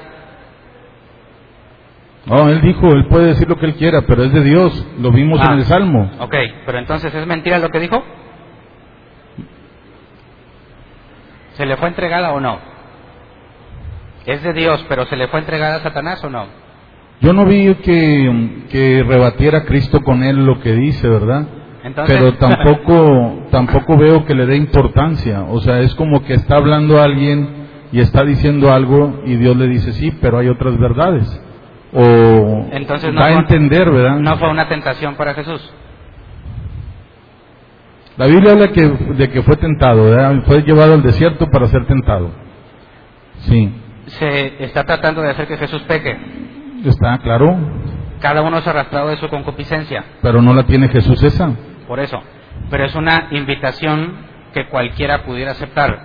No, 2.26 2.48
él 2.48 2.60
dijo, 2.60 2.86
él 2.92 3.06
puede 3.08 3.28
decir 3.28 3.48
lo 3.48 3.56
que 3.56 3.66
él 3.66 3.74
quiera, 3.74 4.02
pero 4.06 4.22
es 4.22 4.32
de 4.32 4.42
Dios. 4.44 4.86
Lo 5.00 5.10
vimos 5.10 5.40
Ah. 5.42 5.52
en 5.52 5.58
el 5.58 5.64
Salmo. 5.64 6.10
Ok, 6.20 6.34
pero 6.64 6.78
entonces 6.78 7.12
es 7.14 7.26
mentira 7.26 7.58
lo 7.58 7.68
que 7.68 7.80
dijo. 7.80 8.02
¿Se 11.54 11.66
le 11.66 11.76
fue 11.76 11.88
entregada 11.88 12.32
o 12.32 12.40
no? 12.40 12.58
Es 14.24 14.42
de 14.42 14.52
Dios, 14.52 14.84
pero 14.88 15.04
¿se 15.06 15.16
le 15.16 15.28
fue 15.28 15.40
entregada 15.40 15.76
a 15.76 15.80
Satanás 15.80 16.22
o 16.24 16.30
no? 16.30 16.46
Yo 17.20 17.32
no 17.32 17.44
vi 17.44 17.74
que, 17.76 18.64
que 18.70 19.04
rebatiera 19.06 19.58
a 19.58 19.64
Cristo 19.64 20.00
con 20.00 20.22
él 20.22 20.44
lo 20.46 20.60
que 20.60 20.72
dice, 20.72 21.08
¿verdad? 21.08 21.46
Entonces, 21.84 22.16
Pero 22.16 22.34
tampoco, 22.38 23.46
tampoco 23.50 23.96
veo 23.98 24.24
que 24.24 24.34
le 24.34 24.46
dé 24.46 24.56
importancia. 24.56 25.42
O 25.48 25.60
sea, 25.60 25.80
es 25.80 25.94
como 25.96 26.22
que 26.24 26.34
está 26.34 26.56
hablando 26.56 27.00
a 27.00 27.04
alguien 27.04 27.48
y 27.92 28.00
está 28.00 28.24
diciendo 28.24 28.72
algo 28.72 29.22
y 29.26 29.36
Dios 29.36 29.56
le 29.56 29.66
dice 29.68 29.92
sí, 29.92 30.12
pero 30.20 30.38
hay 30.38 30.48
otras 30.48 30.78
verdades. 30.78 31.28
O 31.94 32.68
Entonces 32.72 33.12
no 33.12 33.20
da 33.20 33.26
a 33.26 33.30
fue- 33.32 33.40
entender, 33.40 33.90
¿verdad? 33.90 34.16
no 34.16 34.36
fue 34.38 34.50
una 34.50 34.68
tentación 34.68 35.14
para 35.16 35.34
Jesús. 35.34 35.72
La 38.16 38.26
Biblia 38.26 38.52
habla 38.52 38.68
que, 38.68 38.82
de 38.86 39.30
que 39.30 39.42
fue 39.42 39.56
tentado, 39.56 40.04
¿verdad? 40.04 40.42
Fue 40.44 40.62
llevado 40.62 40.94
al 40.94 41.02
desierto 41.02 41.46
para 41.50 41.66
ser 41.68 41.86
tentado. 41.86 42.30
Sí, 43.40 43.74
Se 44.06 44.64
está 44.64 44.84
tratando 44.84 45.22
de 45.22 45.30
hacer 45.30 45.46
que 45.46 45.56
Jesús 45.56 45.82
peque. 45.82 46.16
está 46.84 47.18
claro, 47.18 47.56
Cada 48.20 48.42
uno 48.42 48.58
es 48.58 48.66
arrastrado 48.66 49.08
de 49.08 49.16
su 49.16 49.28
concupiscencia. 49.28 50.04
pero 50.20 50.42
no 50.42 50.52
la 50.54 50.64
tiene 50.64 50.88
Jesús 50.88 51.22
esa. 51.22 51.50
Por 51.88 51.98
eso. 52.00 52.22
Pero 52.70 52.84
es 52.84 52.94
una 52.94 53.28
invitación 53.32 54.14
que 54.52 54.68
cualquiera 54.68 55.24
pudiera 55.24 55.52
aceptar. 55.52 55.98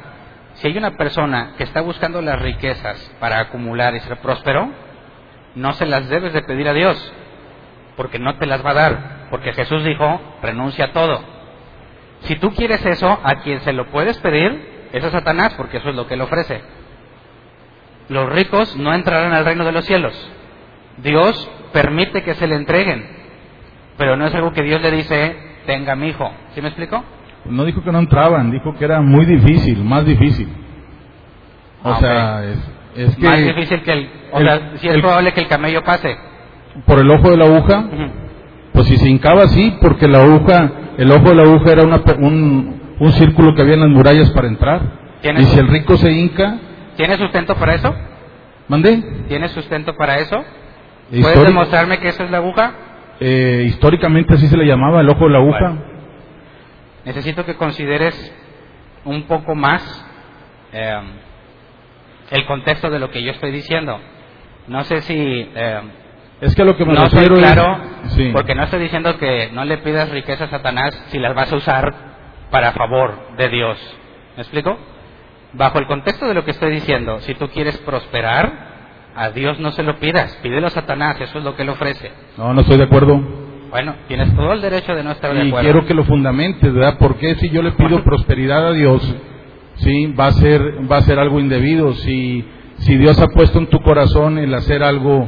Si 0.56 0.68
hay 0.68 0.78
una 0.78 0.92
persona 0.98 1.52
que 1.58 1.64
está 1.64 1.82
buscando 1.82 2.22
las 2.22 2.42
riquezas 2.42 3.12
para 3.20 3.40
acumular 3.40 3.94
y 3.96 4.00
ser 4.00 4.18
próspero, 4.18 4.70
no 5.56 5.74
se 5.74 5.86
las 5.86 6.08
debes 6.10 6.34
de 6.34 6.44
pedir 6.44 6.68
a 6.68 6.74
Dios, 6.74 7.14
porque 7.96 8.20
no 8.20 8.36
te 8.38 8.46
las 8.46 8.66
va 8.66 8.72
a 8.72 8.76
dar, 8.76 9.28
porque 9.30 9.54
Jesús 9.54 9.84
dijo, 9.84 10.22
renuncia 10.42 10.86
a 10.86 10.92
todo. 10.94 11.20
Si 12.22 12.36
tú 12.36 12.52
quieres 12.52 12.86
eso, 12.86 13.20
a 13.24 13.36
quien 13.42 13.62
se 13.62 13.74
lo 13.74 13.88
puedes 13.88 14.18
pedir 14.20 14.88
es 14.94 15.04
a 15.04 15.12
Satanás, 15.12 15.54
porque 15.56 15.78
eso 15.78 15.90
es 15.90 15.96
lo 15.96 16.08
que 16.08 16.14
él 16.16 16.22
ofrece. 16.22 16.62
Los 18.10 18.30
ricos 18.30 18.76
no 18.78 18.94
entrarán 18.94 19.34
al 19.34 19.46
reino 19.46 19.66
de 19.66 19.72
los 19.74 19.86
cielos. 19.86 20.14
Dios 20.98 21.50
permite 21.74 22.24
que 22.24 22.34
se 22.36 22.48
le 22.48 22.56
entreguen, 22.56 23.06
pero 23.98 24.16
no 24.16 24.26
es 24.26 24.34
algo 24.34 24.54
que 24.54 24.64
Dios 24.64 24.82
le 24.82 24.92
dice, 24.92 25.36
tenga 25.66 25.96
mi 25.96 26.08
hijo. 26.10 26.32
¿Sí 26.56 26.62
me 26.62 26.70
explico? 26.70 27.04
No 27.46 27.66
dijo 27.66 27.84
que 27.84 27.92
no 27.92 28.00
entraban, 28.00 28.50
dijo 28.52 28.74
que 28.76 28.86
era 28.86 29.02
muy 29.02 29.26
difícil, 29.26 29.84
más 29.84 30.06
difícil. 30.06 30.48
O 31.84 31.90
Ah, 31.92 31.98
sea, 32.00 32.44
es, 32.46 32.58
es 32.98 33.16
que 33.16 33.26
Más 33.28 33.38
difícil 33.44 33.82
que 33.84 33.92
el... 33.94 34.10
O 34.32 34.40
el- 34.40 34.46
sea, 34.46 34.72
si 34.78 34.88
es 34.88 34.96
el- 34.96 35.02
probable 35.02 35.34
que 35.34 35.42
el 35.42 35.48
camello 35.48 35.84
pase. 35.84 36.18
por 36.86 37.00
el 37.00 37.10
ojo 37.10 37.30
de 37.32 37.38
la 37.38 37.46
aguja, 37.46 37.86
pues 38.74 38.88
si 38.88 38.98
se 38.98 39.08
hincaba 39.10 39.48
sí, 39.48 39.78
porque 39.82 40.08
la 40.08 40.22
aguja, 40.24 40.72
el 40.98 41.12
ojo 41.12 41.30
de 41.30 41.36
la 41.36 41.44
aguja 41.44 41.72
era 41.72 41.84
una 41.84 42.02
un, 42.20 42.82
un 43.00 43.12
círculo 43.14 43.54
que 43.56 43.62
había 43.62 43.76
en 43.76 43.80
las 43.82 43.90
murallas 43.90 44.30
para 44.32 44.48
entrar. 44.48 44.82
¿Tiene 45.22 45.42
Y 45.42 45.46
si 45.46 45.60
el 45.60 45.68
rico 45.68 45.98
se 45.98 46.12
hinca, 46.12 46.58
¿Tiene 46.96 47.18
sustento 47.18 47.56
para 47.56 47.76
eso? 47.76 47.94
mandé. 48.68 49.02
¿Tiene 49.28 49.48
sustento 49.50 49.96
para 49.96 50.18
eso? 50.20 50.44
¿Puedes 51.10 51.26
Históric- 51.26 51.48
demostrarme 51.48 52.00
que 52.00 52.10
esa 52.10 52.24
es 52.26 52.32
la 52.32 52.38
aguja? 52.38 52.74
eh, 53.20 53.64
históricamente 53.68 54.34
así 54.36 54.46
se 54.48 54.58
le 54.58 54.66
llamaba, 54.66 55.02
el 55.02 55.10
ojo 55.10 55.26
de 55.26 55.32
la 55.32 55.40
aguja. 55.40 55.60
Bueno. 55.60 55.82
Necesito 57.06 57.46
que 57.46 57.56
consideres 57.56 58.14
un 59.06 59.24
poco 59.24 59.56
más 59.56 59.82
eh, 60.74 61.00
el 62.32 62.46
contexto 62.46 62.90
de 62.90 63.00
lo 63.00 63.10
que 63.10 63.24
yo 63.24 63.32
estoy 63.32 63.52
diciendo. 63.52 64.00
No 64.68 64.84
sé 64.84 65.02
si 65.02 65.16
eh, 65.56 65.80
Es 66.42 66.56
que 66.56 66.66
lo 66.66 66.76
que 66.78 66.86
me 66.86 66.94
no 66.94 67.10
soy 67.10 67.20
refiero 67.28 67.36
es- 67.36 67.42
claro, 67.42 67.78
sí. 68.10 68.30
porque 68.34 68.54
no 68.56 68.64
estoy 68.64 68.80
diciendo 68.82 69.18
que 69.18 69.50
no 69.54 69.64
le 69.66 69.78
pidas 69.80 70.10
riqueza 70.10 70.46
a 70.46 70.50
Satanás 70.50 70.94
si 71.10 71.20
las 71.20 71.34
vas 71.34 71.52
a 71.52 71.56
usar 71.56 71.94
para 72.52 72.72
favor 72.74 73.36
de 73.38 73.50
Dios. 73.50 73.78
¿Me 74.36 74.44
explico? 74.44 74.78
Bajo 75.54 75.80
el 75.80 75.88
contexto 75.88 76.28
de 76.28 76.34
lo 76.34 76.44
que 76.46 76.52
estoy 76.52 76.72
diciendo, 76.72 77.20
si 77.22 77.34
tú 77.36 77.48
quieres 77.50 77.78
prosperar, 77.80 78.68
a 79.16 79.30
Dios 79.32 79.58
no 79.60 79.72
se 79.72 79.82
lo 79.82 79.98
pidas, 80.00 80.32
pídelo 80.44 80.68
a 80.68 80.70
Satanás, 80.70 81.20
eso 81.20 81.40
es 81.40 81.44
lo 81.44 81.56
que 81.56 81.64
él 81.64 81.70
ofrece. 81.70 82.12
No, 82.38 82.54
no 82.54 82.62
estoy 82.62 82.78
de 82.78 82.84
acuerdo. 82.84 83.20
Bueno, 83.72 83.96
tienes 84.08 84.34
todo 84.36 84.54
el 84.54 84.62
derecho 84.62 84.94
de 84.94 85.04
no 85.04 85.12
estar 85.12 85.34
de 85.34 85.44
Y 85.44 85.48
acuerdo. 85.48 85.66
quiero 85.72 85.86
que 85.88 85.94
lo 85.94 86.04
fundamentes, 86.04 86.72
¿verdad? 86.72 86.98
Porque 87.00 87.36
si 87.36 87.50
yo 87.50 87.62
le 87.64 87.72
pido 87.72 88.04
prosperidad 88.04 88.68
a 88.68 88.74
Dios, 88.74 89.16
sí, 89.78 90.08
va 90.08 90.28
a 90.28 90.32
ser 90.32 90.62
va 90.90 90.98
a 90.98 91.02
ser 91.02 91.20
algo 91.20 91.40
indebido. 91.40 91.94
Si 91.94 92.46
si 92.80 92.98
Dios 92.98 93.20
ha 93.20 93.28
puesto 93.28 93.60
en 93.60 93.68
tu 93.68 93.80
corazón 93.80 94.38
el 94.38 94.54
hacer 94.54 94.84
algo 94.84 95.28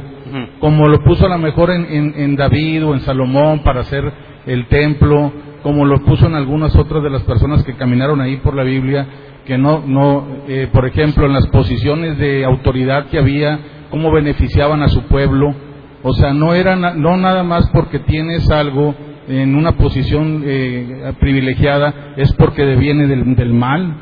como 0.60 0.86
lo 0.86 1.02
puso 1.02 1.26
a 1.26 1.28
lo 1.28 1.38
mejor 1.38 1.70
en, 1.70 1.86
en, 1.90 2.14
en 2.16 2.36
David 2.36 2.86
o 2.86 2.94
en 2.94 3.00
Salomón 3.00 3.64
para 3.64 3.80
hacer 3.80 4.12
el 4.46 4.66
templo, 4.66 5.32
como 5.62 5.84
lo 5.84 6.04
puso 6.04 6.26
en 6.26 6.34
algunas 6.34 6.74
otras 6.76 7.02
de 7.02 7.10
las 7.10 7.22
personas 7.22 7.64
que 7.64 7.74
caminaron 7.74 8.20
ahí 8.20 8.36
por 8.36 8.54
la 8.54 8.62
Biblia, 8.62 9.06
que 9.44 9.58
no, 9.58 9.82
no, 9.86 10.26
eh, 10.48 10.68
por 10.72 10.86
ejemplo, 10.86 11.26
en 11.26 11.32
las 11.32 11.46
posiciones 11.48 12.18
de 12.18 12.44
autoridad 12.44 13.06
que 13.06 13.18
había, 13.18 13.58
cómo 13.90 14.12
beneficiaban 14.12 14.82
a 14.82 14.88
su 14.88 15.02
pueblo. 15.02 15.54
O 16.02 16.14
sea, 16.14 16.32
no 16.32 16.54
era 16.54 16.76
no 16.76 17.16
nada 17.16 17.42
más 17.42 17.68
porque 17.70 17.98
tienes 17.98 18.48
algo 18.50 18.94
en 19.28 19.54
una 19.54 19.72
posición 19.72 20.42
eh, 20.44 21.12
privilegiada, 21.20 22.14
es 22.16 22.32
porque 22.34 22.64
deviene 22.64 23.06
del, 23.06 23.34
del 23.34 23.52
mal. 23.52 23.94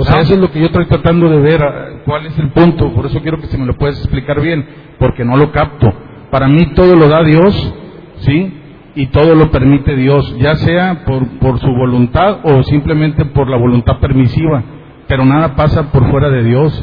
O 0.00 0.04
sea, 0.04 0.22
eso 0.22 0.32
es 0.32 0.40
lo 0.40 0.50
que 0.50 0.58
yo 0.60 0.64
estoy 0.64 0.86
tratando 0.86 1.28
de 1.28 1.38
ver, 1.40 1.60
cuál 2.06 2.24
es 2.24 2.38
el 2.38 2.48
punto, 2.52 2.90
por 2.94 3.04
eso 3.04 3.20
quiero 3.20 3.38
que 3.38 3.48
se 3.48 3.58
me 3.58 3.66
lo 3.66 3.76
puedas 3.76 3.98
explicar 3.98 4.40
bien, 4.40 4.66
porque 4.98 5.26
no 5.26 5.36
lo 5.36 5.52
capto. 5.52 5.92
Para 6.30 6.48
mí 6.48 6.72
todo 6.74 6.96
lo 6.96 7.06
da 7.06 7.22
Dios, 7.22 7.74
¿sí? 8.20 8.50
Y 8.94 9.08
todo 9.08 9.34
lo 9.34 9.50
permite 9.50 9.94
Dios, 9.96 10.34
ya 10.38 10.54
sea 10.54 11.04
por, 11.04 11.28
por 11.38 11.58
su 11.58 11.66
voluntad 11.66 12.38
o 12.44 12.62
simplemente 12.62 13.26
por 13.26 13.50
la 13.50 13.58
voluntad 13.58 13.98
permisiva, 14.00 14.62
pero 15.06 15.26
nada 15.26 15.54
pasa 15.54 15.92
por 15.92 16.10
fuera 16.10 16.30
de 16.30 16.44
Dios. 16.44 16.82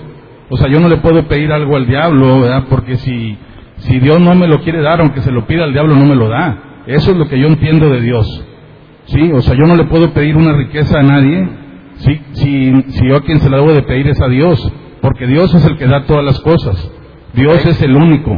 O 0.52 0.58
sea, 0.58 0.70
yo 0.70 0.80
no 0.80 0.88
le 0.88 0.98
puedo 0.98 1.28
pedir 1.28 1.52
algo 1.52 1.76
al 1.76 1.88
diablo, 1.88 2.42
¿verdad? 2.42 2.66
Porque 2.70 2.98
si, 2.98 3.36
si 3.78 4.00
Dios 4.00 4.22
no 4.22 4.36
me 4.36 4.48
lo 4.48 4.62
quiere 4.62 4.84
dar, 4.84 5.02
aunque 5.02 5.22
se 5.22 5.32
lo 5.32 5.48
pida 5.48 5.64
al 5.64 5.74
diablo, 5.74 5.96
no 5.96 6.06
me 6.06 6.16
lo 6.16 6.30
da. 6.30 6.84
Eso 6.86 7.10
es 7.10 7.18
lo 7.18 7.28
que 7.28 7.40
yo 7.40 7.48
entiendo 7.48 7.90
de 7.90 8.00
Dios. 8.00 8.46
¿Sí? 9.06 9.32
O 9.32 9.42
sea, 9.42 9.56
yo 9.56 9.66
no 9.66 9.76
le 9.76 9.86
puedo 9.86 10.14
pedir 10.14 10.38
una 10.38 10.54
riqueza 10.54 11.00
a 11.00 11.04
nadie, 11.04 11.66
¿sí? 12.00 12.22
Si, 12.34 12.82
si 12.92 13.08
yo 13.08 13.18
a 13.18 13.22
quien 13.22 13.40
se 13.40 13.50
la 13.50 13.58
debo 13.58 13.74
de 13.74 13.84
pedir 13.84 14.08
es 14.08 14.22
a 14.22 14.28
Dios, 14.28 14.72
porque 15.02 15.28
Dios 15.28 15.54
es 15.54 15.66
el 15.66 15.78
que 15.78 15.88
da 15.88 16.06
todas 16.06 16.24
las 16.24 16.40
cosas. 16.42 16.92
Dios 17.34 17.66
es 17.66 17.82
el 17.82 17.96
único. 17.96 18.32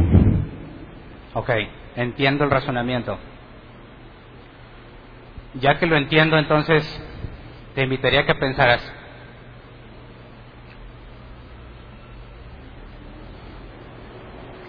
Ok, 1.34 1.50
entiendo 1.96 2.44
el 2.44 2.50
razonamiento. 2.50 3.18
Ya 5.54 5.78
que 5.78 5.86
lo 5.86 5.96
entiendo, 5.96 6.38
entonces 6.38 6.84
te 7.74 7.82
invitaría 7.82 8.20
a 8.20 8.26
que 8.26 8.34
pensaras, 8.34 8.80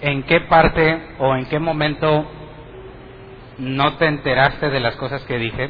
¿en 0.01 0.23
qué 0.23 0.41
parte 0.41 1.15
o 1.19 1.35
en 1.35 1.45
qué 1.45 1.59
momento 1.59 2.26
no 3.59 3.97
te 3.97 4.05
enteraste 4.07 4.69
de 4.69 4.80
las 4.80 4.95
cosas 4.95 5.23
que 5.26 5.38
dije? 5.38 5.69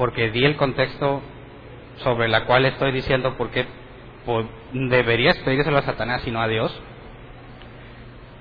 Porque 0.00 0.30
di 0.30 0.42
el 0.46 0.56
contexto 0.56 1.20
sobre 1.96 2.26
la 2.26 2.46
cual 2.46 2.64
estoy 2.64 2.90
diciendo 2.90 3.36
por 3.36 3.50
qué 3.50 3.66
deberías 4.72 5.36
pedírselo 5.40 5.76
a 5.76 5.82
Satanás 5.82 6.26
y 6.26 6.30
no 6.30 6.40
a 6.40 6.48
Dios. 6.48 6.74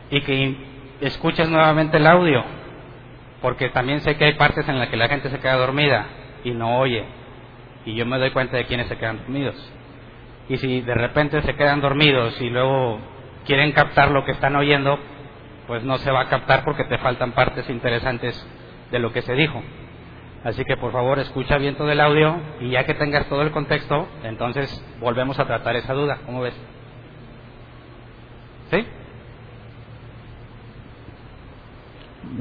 Y 0.09 0.21
que 0.21 0.55
escuches 1.01 1.49
nuevamente 1.49 1.97
el 1.97 2.07
audio, 2.07 2.45
porque 3.41 3.67
también 3.71 3.99
sé 3.99 4.15
que 4.15 4.23
hay 4.23 4.33
partes 4.35 4.69
en 4.69 4.79
las 4.79 4.87
que 4.87 4.95
la 4.95 5.09
gente 5.09 5.29
se 5.29 5.39
queda 5.41 5.57
dormida 5.57 6.05
y 6.45 6.51
no 6.51 6.79
oye. 6.79 7.03
Y 7.83 7.93
yo 7.93 8.05
me 8.05 8.19
doy 8.19 8.31
cuenta 8.31 8.55
de 8.55 8.63
quiénes 8.63 8.87
se 8.87 8.97
quedan 8.97 9.17
dormidos. 9.17 9.73
Y 10.47 10.55
si 10.59 10.79
de 10.79 10.93
repente 10.93 11.41
se 11.41 11.55
quedan 11.57 11.81
dormidos 11.81 12.39
y 12.39 12.49
luego 12.49 13.01
quieren 13.45 13.73
captar 13.73 14.11
lo 14.11 14.23
que 14.23 14.31
están 14.31 14.55
oyendo, 14.55 14.97
pues 15.67 15.83
no 15.83 15.97
se 15.97 16.09
va 16.09 16.21
a 16.21 16.29
captar 16.29 16.63
porque 16.63 16.85
te 16.85 16.99
faltan 16.99 17.33
partes 17.33 17.69
interesantes 17.69 18.47
de 18.91 18.99
lo 18.99 19.11
que 19.11 19.23
se 19.23 19.33
dijo. 19.33 19.61
Así 20.43 20.63
que 20.63 20.77
por 20.77 20.91
favor 20.91 21.19
escucha 21.19 21.57
bien 21.57 21.75
todo 21.75 21.91
el 21.91 21.99
audio 21.99 22.37
y 22.61 22.69
ya 22.69 22.85
que 22.85 22.93
tengas 22.93 23.27
todo 23.27 23.41
el 23.41 23.51
contexto, 23.51 24.07
entonces 24.23 24.83
volvemos 25.01 25.37
a 25.39 25.45
tratar 25.45 25.75
esa 25.75 25.93
duda. 25.93 26.19
¿Cómo 26.25 26.41
ves? 26.41 26.53
¿Sí? 28.71 28.85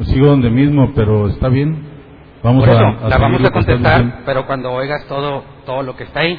Sigo 0.05 0.27
donde 0.27 0.51
mismo, 0.51 0.93
pero 0.95 1.29
está 1.29 1.49
bien. 1.49 1.77
Vamos 2.43 2.65
Por 2.65 2.75
eso, 2.75 2.85
a, 2.85 3.07
a 3.07 3.09
la 3.09 3.19
vamos 3.19 3.45
a 3.45 3.51
contestar, 3.51 4.21
pero 4.25 4.47
cuando 4.47 4.73
oigas 4.73 5.05
todo, 5.09 5.43
todo 5.67 5.83
lo 5.83 5.97
que 5.97 6.05
está 6.05 6.21
ahí, 6.21 6.39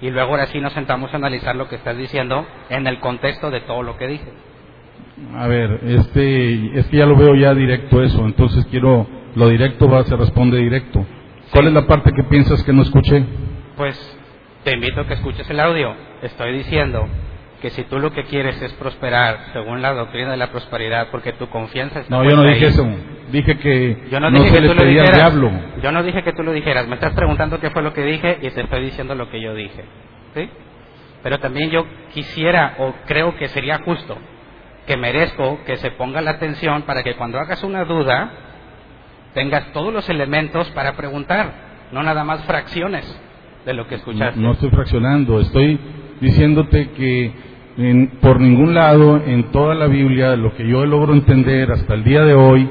y 0.00 0.10
luego 0.10 0.32
ahora 0.32 0.46
sí 0.46 0.60
nos 0.60 0.72
sentamos 0.72 1.12
a 1.12 1.16
analizar 1.18 1.54
lo 1.54 1.68
que 1.68 1.76
estás 1.76 1.96
diciendo 1.96 2.44
en 2.68 2.86
el 2.88 2.98
contexto 2.98 3.48
de 3.50 3.60
todo 3.60 3.84
lo 3.84 3.96
que 3.96 4.08
dije. 4.08 4.32
A 5.36 5.46
ver, 5.46 5.80
este, 5.84 6.78
es 6.78 6.86
que 6.88 6.96
ya 6.96 7.06
lo 7.06 7.16
veo 7.16 7.36
ya 7.36 7.54
directo 7.54 8.02
eso, 8.02 8.24
entonces 8.24 8.66
quiero, 8.70 9.06
lo 9.34 9.48
directo 9.48 9.88
va, 9.88 10.04
se 10.04 10.16
responde 10.16 10.58
directo. 10.58 11.04
¿Cuál 11.52 11.66
es 11.68 11.72
la 11.72 11.86
parte 11.86 12.12
que 12.12 12.22
piensas 12.24 12.62
que 12.62 12.72
no 12.72 12.82
escuché? 12.82 13.24
Pues 13.76 14.18
te 14.64 14.72
invito 14.74 15.00
a 15.00 15.06
que 15.06 15.14
escuches 15.14 15.48
el 15.50 15.58
audio. 15.60 15.94
Estoy 16.22 16.52
diciendo 16.52 17.08
que 17.60 17.70
si 17.70 17.82
tú 17.84 17.98
lo 17.98 18.10
que 18.12 18.24
quieres 18.24 18.60
es 18.62 18.72
prosperar 18.74 19.50
según 19.52 19.82
la 19.82 19.92
doctrina 19.92 20.30
de 20.30 20.36
la 20.36 20.50
prosperidad, 20.50 21.08
porque 21.10 21.32
tu 21.32 21.48
confianza 21.48 22.00
está 22.00 22.14
No, 22.16 22.24
yo 22.28 22.36
no 22.36 22.44
dije 22.44 22.66
ahí. 22.66 22.70
eso. 22.72 22.86
Dije 23.32 23.58
que 23.58 24.06
Yo 24.10 24.18
no, 24.20 24.30
no, 24.30 24.38
dije 24.38 24.50
se 24.50 24.54
que 24.56 24.60
le 24.62 24.68
tú 24.68 24.74
lo 24.74 24.80
pedía 24.80 25.00
al 25.02 25.06
dijeras. 25.08 25.32
diablo. 25.32 25.50
Yo 25.82 25.92
no 25.92 26.02
dije 26.02 26.22
que 26.22 26.32
tú 26.32 26.42
lo 26.42 26.52
dijeras. 26.52 26.86
Me 26.88 26.94
estás 26.94 27.12
preguntando 27.14 27.58
qué 27.60 27.70
fue 27.70 27.82
lo 27.82 27.92
que 27.92 28.02
dije 28.04 28.38
y 28.42 28.50
te 28.50 28.60
estoy 28.60 28.84
diciendo 28.84 29.14
lo 29.14 29.28
que 29.30 29.40
yo 29.40 29.54
dije. 29.54 29.84
¿Sí? 30.34 30.48
Pero 31.22 31.38
también 31.38 31.70
yo 31.70 31.84
quisiera 32.14 32.76
o 32.78 32.94
creo 33.06 33.36
que 33.36 33.48
sería 33.48 33.78
justo 33.84 34.16
que 34.86 34.96
merezco 34.96 35.60
que 35.66 35.76
se 35.76 35.90
ponga 35.92 36.20
la 36.22 36.32
atención 36.32 36.82
para 36.82 37.02
que 37.02 37.14
cuando 37.14 37.38
hagas 37.38 37.62
una 37.62 37.84
duda 37.84 38.30
tengas 39.34 39.72
todos 39.72 39.92
los 39.92 40.08
elementos 40.08 40.68
para 40.70 40.94
preguntar, 40.96 41.52
no 41.92 42.02
nada 42.02 42.24
más 42.24 42.42
fracciones 42.44 43.04
de 43.64 43.74
lo 43.74 43.86
que 43.86 43.96
escuchaste. 43.96 44.38
No, 44.40 44.48
no 44.48 44.52
estoy 44.54 44.70
fraccionando, 44.70 45.40
estoy 45.40 45.78
diciéndote 46.20 46.90
que 46.90 47.32
en- 47.78 48.08
por 48.20 48.40
ningún 48.40 48.74
lado 48.74 49.22
en 49.24 49.50
toda 49.52 49.74
la 49.74 49.86
Biblia, 49.86 50.36
lo 50.36 50.54
que 50.54 50.66
yo 50.66 50.84
logro 50.86 51.12
entender 51.14 51.70
hasta 51.72 51.94
el 51.94 52.04
día 52.04 52.22
de 52.24 52.34
hoy, 52.34 52.68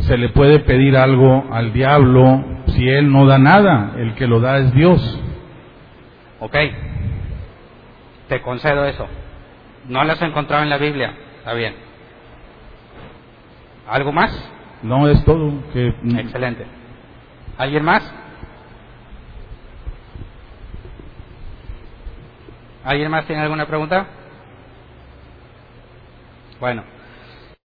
se 0.00 0.16
le 0.16 0.30
puede 0.30 0.60
pedir 0.60 0.96
algo 0.96 1.44
al 1.52 1.72
diablo 1.72 2.42
si 2.68 2.88
él 2.88 3.12
no 3.12 3.26
da 3.26 3.38
nada, 3.38 3.92
el 3.98 4.14
que 4.14 4.26
lo 4.26 4.40
da 4.40 4.58
es 4.58 4.72
Dios. 4.72 5.20
Ok, 6.40 6.56
te 8.28 8.40
concedo 8.40 8.84
eso. 8.86 9.06
No 9.88 10.04
las 10.04 10.20
he 10.22 10.24
encontrado 10.24 10.62
en 10.62 10.70
la 10.70 10.78
Biblia, 10.78 11.12
está 11.38 11.52
bien. 11.52 11.74
¿Algo 13.88 14.12
más? 14.12 14.30
No 14.82 15.08
es 15.08 15.24
todo. 15.24 15.52
Que, 15.72 15.88
Excelente. 15.88 16.66
¿Alguien 17.58 17.84
más? 17.84 18.02
¿Alguien 22.84 23.10
más 23.10 23.26
tiene 23.26 23.42
alguna 23.42 23.66
pregunta? 23.66 24.06
Bueno, 26.58 26.82